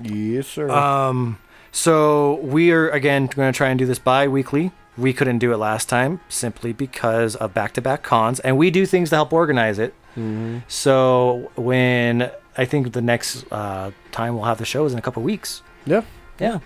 Yes, 0.00 0.46
sir. 0.46 0.70
Um, 0.70 1.38
so 1.72 2.34
we 2.42 2.70
are 2.72 2.88
again 2.90 3.26
going 3.26 3.52
to 3.52 3.56
try 3.56 3.68
and 3.70 3.78
do 3.78 3.86
this 3.86 3.98
bi-weekly. 3.98 4.70
We 4.96 5.12
couldn't 5.12 5.38
do 5.38 5.52
it 5.52 5.56
last 5.56 5.88
time 5.88 6.20
simply 6.28 6.72
because 6.72 7.34
of 7.34 7.52
back-to-back 7.52 8.04
cons, 8.04 8.38
and 8.38 8.56
we 8.56 8.70
do 8.70 8.86
things 8.86 9.10
to 9.10 9.16
help 9.16 9.32
organize 9.32 9.80
it. 9.80 9.92
hmm 10.14 10.58
So 10.68 11.50
when 11.56 12.30
I 12.56 12.64
think 12.64 12.92
the 12.92 13.02
next 13.02 13.44
uh, 13.50 13.90
time 14.12 14.36
we'll 14.36 14.44
have 14.44 14.58
the 14.58 14.64
show 14.64 14.84
is 14.84 14.92
in 14.92 14.98
a 14.98 15.02
couple 15.02 15.22
weeks. 15.22 15.62
Yeah. 15.86 16.02
Yeah. 16.38 16.60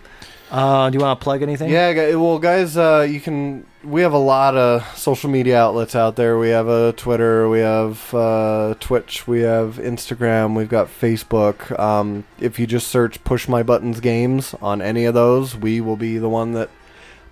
Uh, 0.50 0.88
do 0.88 0.96
you 0.98 1.04
want 1.04 1.18
to 1.20 1.22
plug 1.22 1.42
anything? 1.42 1.70
Yeah, 1.70 1.92
gu- 1.92 2.20
well, 2.20 2.38
guys, 2.38 2.76
uh, 2.76 3.06
you 3.08 3.20
can. 3.20 3.66
We 3.84 4.02
have 4.02 4.12
a 4.12 4.18
lot 4.18 4.56
of 4.56 4.84
social 4.98 5.30
media 5.30 5.58
outlets 5.60 5.94
out 5.94 6.16
there. 6.16 6.38
We 6.38 6.48
have 6.48 6.68
a 6.68 6.92
Twitter, 6.94 7.48
we 7.48 7.60
have 7.60 8.12
uh, 8.12 8.74
Twitch, 8.80 9.26
we 9.26 9.40
have 9.42 9.76
Instagram, 9.76 10.56
we've 10.56 10.68
got 10.68 10.88
Facebook. 10.88 11.78
Um, 11.78 12.24
if 12.40 12.58
you 12.58 12.66
just 12.66 12.88
search 12.88 13.22
"Push 13.24 13.46
My 13.48 13.62
Buttons 13.62 14.00
Games" 14.00 14.54
on 14.60 14.82
any 14.82 15.04
of 15.04 15.14
those, 15.14 15.54
we 15.56 15.80
will 15.80 15.96
be 15.96 16.18
the 16.18 16.28
one 16.28 16.52
that 16.52 16.70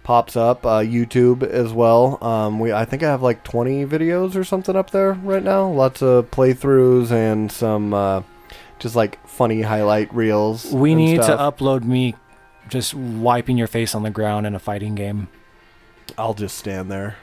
pops 0.04 0.36
up. 0.36 0.64
Uh, 0.64 0.80
YouTube 0.80 1.42
as 1.42 1.72
well. 1.72 2.22
Um, 2.22 2.60
we 2.60 2.72
I 2.72 2.84
think 2.84 3.02
I 3.02 3.06
have 3.06 3.22
like 3.22 3.42
20 3.42 3.86
videos 3.86 4.36
or 4.36 4.44
something 4.44 4.76
up 4.76 4.90
there 4.90 5.14
right 5.14 5.42
now. 5.42 5.66
Lots 5.68 6.02
of 6.02 6.30
playthroughs 6.30 7.10
and 7.10 7.50
some 7.50 7.92
uh, 7.92 8.22
just 8.78 8.94
like 8.94 9.26
funny 9.26 9.62
highlight 9.62 10.14
reels. 10.14 10.70
We 10.72 10.92
and 10.92 11.00
need 11.00 11.22
stuff. 11.24 11.56
to 11.58 11.64
upload 11.64 11.82
me 11.82 12.14
just 12.68 12.94
wiping 12.94 13.56
your 13.56 13.66
face 13.66 13.94
on 13.94 14.02
the 14.02 14.10
ground 14.10 14.46
in 14.46 14.54
a 14.54 14.58
fighting 14.58 14.94
game. 14.94 15.28
I'll 16.18 16.34
just 16.34 16.56
stand 16.58 16.90
there. 16.90 17.16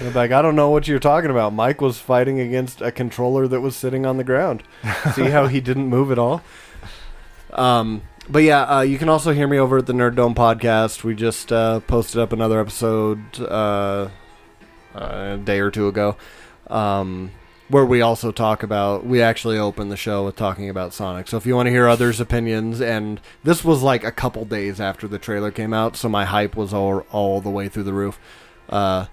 Like, 0.00 0.32
I 0.32 0.42
don't 0.42 0.54
know 0.54 0.70
what 0.70 0.86
you're 0.86 0.98
talking 0.98 1.30
about. 1.30 1.52
Mike 1.54 1.80
was 1.80 1.98
fighting 1.98 2.38
against 2.38 2.82
a 2.82 2.92
controller 2.92 3.48
that 3.48 3.60
was 3.60 3.74
sitting 3.74 4.04
on 4.04 4.16
the 4.16 4.22
ground. 4.24 4.62
See 5.14 5.30
how 5.30 5.46
he 5.46 5.60
didn't 5.60 5.88
move 5.88 6.12
at 6.12 6.18
all? 6.18 6.42
Um, 7.50 8.02
but 8.28 8.42
yeah, 8.42 8.62
uh, 8.64 8.80
you 8.82 8.98
can 8.98 9.08
also 9.08 9.32
hear 9.32 9.48
me 9.48 9.58
over 9.58 9.78
at 9.78 9.86
the 9.86 9.94
Nerd 9.94 10.14
Dome 10.14 10.34
podcast. 10.34 11.02
We 11.02 11.14
just 11.14 11.50
uh, 11.50 11.80
posted 11.80 12.20
up 12.20 12.32
another 12.32 12.60
episode 12.60 13.40
uh, 13.40 14.10
a 14.94 15.38
day 15.42 15.58
or 15.60 15.70
two 15.70 15.88
ago, 15.88 16.16
um, 16.68 17.30
where 17.68 17.84
we 17.84 18.00
also 18.00 18.32
talk 18.32 18.62
about. 18.62 19.04
We 19.04 19.20
actually 19.20 19.58
open 19.58 19.88
the 19.88 19.96
show 19.96 20.24
with 20.24 20.36
talking 20.36 20.68
about 20.68 20.92
Sonic. 20.92 21.28
So 21.28 21.36
if 21.36 21.46
you 21.46 21.54
want 21.54 21.66
to 21.66 21.70
hear 21.70 21.86
others' 21.86 22.20
opinions, 22.20 22.80
and 22.80 23.20
this 23.44 23.64
was 23.64 23.82
like 23.82 24.04
a 24.04 24.12
couple 24.12 24.44
days 24.44 24.80
after 24.80 25.06
the 25.06 25.18
trailer 25.18 25.50
came 25.50 25.72
out, 25.72 25.96
so 25.96 26.08
my 26.08 26.24
hype 26.24 26.56
was 26.56 26.72
all 26.72 27.00
all 27.10 27.40
the 27.40 27.50
way 27.50 27.68
through 27.68 27.84
the 27.84 27.92
roof. 27.92 28.18
Uh, 28.68 29.06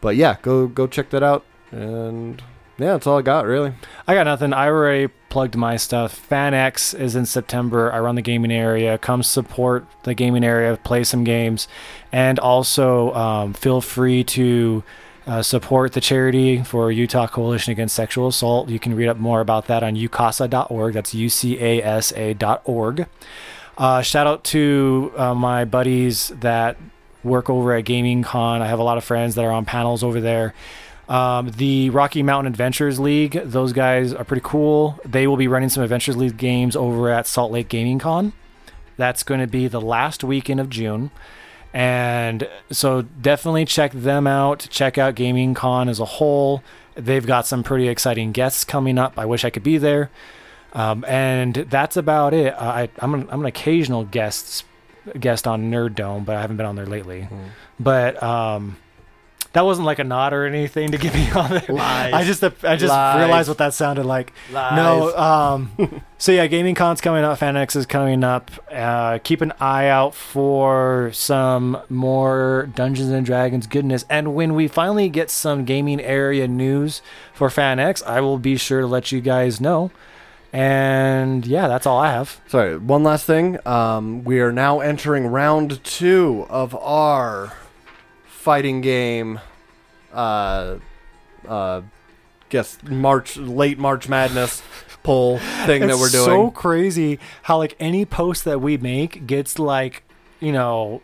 but 0.00 0.16
yeah, 0.16 0.36
go 0.42 0.66
go 0.66 0.86
check 0.86 1.10
that 1.10 1.22
out. 1.22 1.44
And 1.70 2.42
yeah, 2.78 2.92
that's 2.92 3.06
all 3.06 3.18
I 3.18 3.22
got 3.22 3.44
really. 3.44 3.72
I 4.06 4.14
got 4.14 4.24
nothing. 4.24 4.52
I 4.52 4.66
already 4.68 5.12
plugged 5.28 5.56
my 5.56 5.76
stuff. 5.76 6.28
FanX 6.28 6.98
is 6.98 7.14
in 7.16 7.26
September. 7.26 7.92
I 7.92 8.00
run 8.00 8.14
the 8.14 8.22
gaming 8.22 8.52
area. 8.52 8.96
Come 8.98 9.22
support 9.22 9.86
the 10.04 10.14
gaming 10.14 10.44
area, 10.44 10.76
play 10.76 11.04
some 11.04 11.24
games, 11.24 11.68
and 12.12 12.38
also 12.38 13.12
um, 13.14 13.52
feel 13.52 13.80
free 13.80 14.24
to 14.24 14.82
uh, 15.28 15.42
support 15.42 15.92
the 15.92 16.00
charity 16.00 16.62
for 16.62 16.90
Utah 16.90 17.26
Coalition 17.26 17.70
Against 17.70 17.94
Sexual 17.94 18.28
Assault. 18.28 18.70
You 18.70 18.78
can 18.78 18.96
read 18.96 19.08
up 19.08 19.18
more 19.18 19.42
about 19.42 19.66
that 19.66 19.82
on 19.82 19.94
ucasa.org. 19.94 20.94
That's 20.94 21.12
U-C-A-S-A.org. 21.14 23.06
Uh, 23.76 24.02
shout 24.02 24.26
out 24.26 24.42
to 24.44 25.12
uh, 25.16 25.34
my 25.34 25.66
buddies 25.66 26.28
that 26.40 26.78
work 27.22 27.50
over 27.50 27.74
at 27.74 27.84
Gaming 27.84 28.22
Con. 28.22 28.62
I 28.62 28.66
have 28.68 28.78
a 28.78 28.82
lot 28.82 28.96
of 28.96 29.04
friends 29.04 29.34
that 29.34 29.44
are 29.44 29.52
on 29.52 29.66
panels 29.66 30.02
over 30.02 30.20
there. 30.20 30.54
Um, 31.10 31.50
the 31.50 31.90
Rocky 31.90 32.22
Mountain 32.22 32.50
Adventures 32.52 32.98
League, 32.98 33.32
those 33.44 33.74
guys 33.74 34.14
are 34.14 34.24
pretty 34.24 34.42
cool. 34.44 34.98
They 35.04 35.26
will 35.26 35.36
be 35.36 35.48
running 35.48 35.68
some 35.68 35.82
Adventures 35.82 36.16
League 36.16 36.38
games 36.38 36.74
over 36.74 37.10
at 37.10 37.26
Salt 37.26 37.52
Lake 37.52 37.68
Gaming 37.68 37.98
Con. 37.98 38.32
That's 38.96 39.22
going 39.22 39.40
to 39.40 39.46
be 39.46 39.68
the 39.68 39.80
last 39.80 40.24
weekend 40.24 40.58
of 40.58 40.70
June. 40.70 41.10
And 41.72 42.48
so 42.70 43.02
definitely 43.02 43.64
check 43.64 43.92
them 43.92 44.26
out. 44.26 44.66
Check 44.70 44.98
out 44.98 45.14
Gaming 45.14 45.54
Con 45.54 45.88
as 45.88 46.00
a 46.00 46.04
whole. 46.04 46.62
They've 46.94 47.26
got 47.26 47.46
some 47.46 47.62
pretty 47.62 47.88
exciting 47.88 48.32
guests 48.32 48.64
coming 48.64 48.98
up. 48.98 49.18
I 49.18 49.26
wish 49.26 49.44
I 49.44 49.50
could 49.50 49.62
be 49.62 49.78
there. 49.78 50.10
Um, 50.72 51.04
and 51.06 51.54
that's 51.54 51.96
about 51.96 52.34
it. 52.34 52.54
I, 52.54 52.88
I'm, 52.98 53.14
an, 53.14 53.28
I'm 53.30 53.40
an 53.40 53.46
occasional 53.46 54.04
guest 54.04 54.64
guest 55.18 55.46
on 55.46 55.70
Nerd 55.70 55.94
Dome, 55.94 56.24
but 56.24 56.36
I 56.36 56.40
haven't 56.42 56.58
been 56.58 56.66
on 56.66 56.76
there 56.76 56.86
lately. 56.86 57.28
But 57.80 58.22
um, 58.22 58.76
that 59.58 59.64
wasn't 59.64 59.86
like 59.86 59.98
a 59.98 60.04
nod 60.04 60.32
or 60.32 60.46
anything 60.46 60.92
to 60.92 60.98
get 60.98 61.12
me 61.12 61.28
on 61.34 61.50
there. 61.50 61.64
Lies. 61.68 62.12
I 62.14 62.22
just 62.22 62.44
I 62.44 62.76
just 62.76 62.90
Lies. 62.92 63.18
realized 63.18 63.48
what 63.48 63.58
that 63.58 63.74
sounded 63.74 64.06
like. 64.06 64.32
Lies. 64.52 64.76
No, 64.76 65.16
um, 65.16 66.04
so 66.18 66.30
yeah, 66.30 66.46
Gaming 66.46 66.76
Con's 66.76 67.00
coming 67.00 67.24
up. 67.24 67.40
FanX 67.40 67.74
is 67.74 67.84
coming 67.84 68.22
up. 68.22 68.52
Uh, 68.70 69.18
keep 69.18 69.40
an 69.40 69.52
eye 69.58 69.88
out 69.88 70.14
for 70.14 71.10
some 71.12 71.76
more 71.88 72.70
Dungeons 72.76 73.10
and 73.10 73.26
Dragons 73.26 73.66
goodness. 73.66 74.04
And 74.08 74.32
when 74.36 74.54
we 74.54 74.68
finally 74.68 75.08
get 75.08 75.28
some 75.28 75.64
gaming 75.64 76.00
area 76.00 76.46
news 76.46 77.02
for 77.34 77.48
FanX, 77.48 78.00
I 78.06 78.20
will 78.20 78.38
be 78.38 78.56
sure 78.56 78.82
to 78.82 78.86
let 78.86 79.10
you 79.10 79.20
guys 79.20 79.60
know. 79.60 79.90
And 80.52 81.44
yeah, 81.44 81.66
that's 81.66 81.84
all 81.84 81.98
I 81.98 82.12
have. 82.12 82.40
Sorry, 82.46 82.78
one 82.78 83.02
last 83.02 83.24
thing. 83.24 83.58
Um, 83.66 84.22
we 84.22 84.38
are 84.38 84.52
now 84.52 84.78
entering 84.78 85.26
round 85.26 85.82
two 85.82 86.46
of 86.48 86.76
our 86.76 87.54
fighting 88.24 88.80
game. 88.82 89.40
Uh, 90.12 90.76
uh, 91.46 91.82
guess 92.48 92.78
March, 92.82 93.36
late 93.36 93.78
March 93.78 94.08
Madness 94.08 94.62
poll 95.02 95.38
thing 95.66 95.86
that 95.86 95.96
we're 95.96 96.08
doing. 96.08 96.22
It's 96.22 96.24
so 96.24 96.50
crazy 96.50 97.18
how 97.42 97.58
like 97.58 97.76
any 97.78 98.04
post 98.04 98.44
that 98.44 98.60
we 98.60 98.76
make 98.76 99.26
gets 99.26 99.58
like 99.58 100.04
you 100.40 100.52
know, 100.52 101.02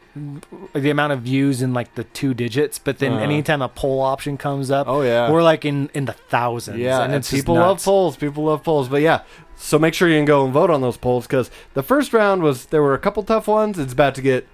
the 0.74 0.90
amount 0.90 1.12
of 1.12 1.22
views 1.22 1.60
in 1.60 1.74
like 1.74 1.93
the 1.97 2.05
two 2.05 2.35
digits, 2.35 2.78
but 2.78 3.01
then 3.01 3.14
Uh. 3.14 3.18
anytime 3.18 3.62
a 3.62 3.68
poll 3.68 4.01
option 4.01 4.36
comes 4.36 4.70
up, 4.70 4.86
Oh 4.89 5.02
yeah. 5.02 5.28
we're 5.28 5.43
like 5.43 5.64
in 5.64 5.90
in 5.93 6.05
the 6.05 6.12
thousands. 6.12 6.78
Yeah, 6.78 6.97
and 7.02 7.06
and 7.06 7.14
it's 7.16 7.32
people 7.32 7.56
love 7.56 7.82
polls. 7.82 8.16
People 8.16 8.44
love 8.44 8.62
polls. 8.62 8.89
But 8.89 9.02
yeah, 9.02 9.22
so 9.56 9.76
make 9.76 9.93
sure 9.93 10.09
you 10.09 10.16
can 10.18 10.24
go 10.24 10.44
and 10.44 10.52
vote 10.52 10.70
on 10.70 10.82
those 10.82 10.97
polls 10.97 11.26
because 11.26 11.51
the 11.74 11.82
first 11.82 12.12
round 12.12 12.43
was 12.44 12.66
there 12.66 12.81
were 12.81 12.94
a 12.94 12.98
couple 12.98 13.24
tough 13.24 13.48
ones. 13.48 13.76
It's 13.76 13.93
about 13.93 14.14
to 14.14 14.22
get 14.22 14.47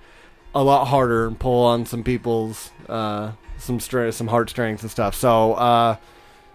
a 0.54 0.64
lot 0.64 0.86
harder 0.86 1.26
and 1.26 1.38
pull 1.38 1.62
on 1.66 1.84
some 1.84 2.02
people's 2.02 2.70
uh, 2.88 3.32
some 3.60 3.80
str- 3.80 4.10
some 4.10 4.28
heartstrings 4.28 4.82
and 4.82 4.90
stuff. 4.90 5.14
So 5.14 5.54
uh, 5.54 5.96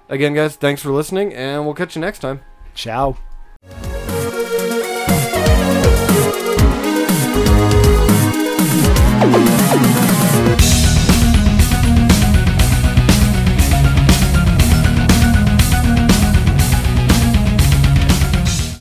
again, 0.10 0.34
guys, 0.34 0.56
thanks 0.56 0.82
for 0.82 0.92
listening, 0.92 1.34
and 1.34 1.66
we'll 1.66 1.76
catch 1.76 1.96
you 1.96 2.02
next 2.02 2.20
time. 2.20 2.42
Ciao. 2.74 3.18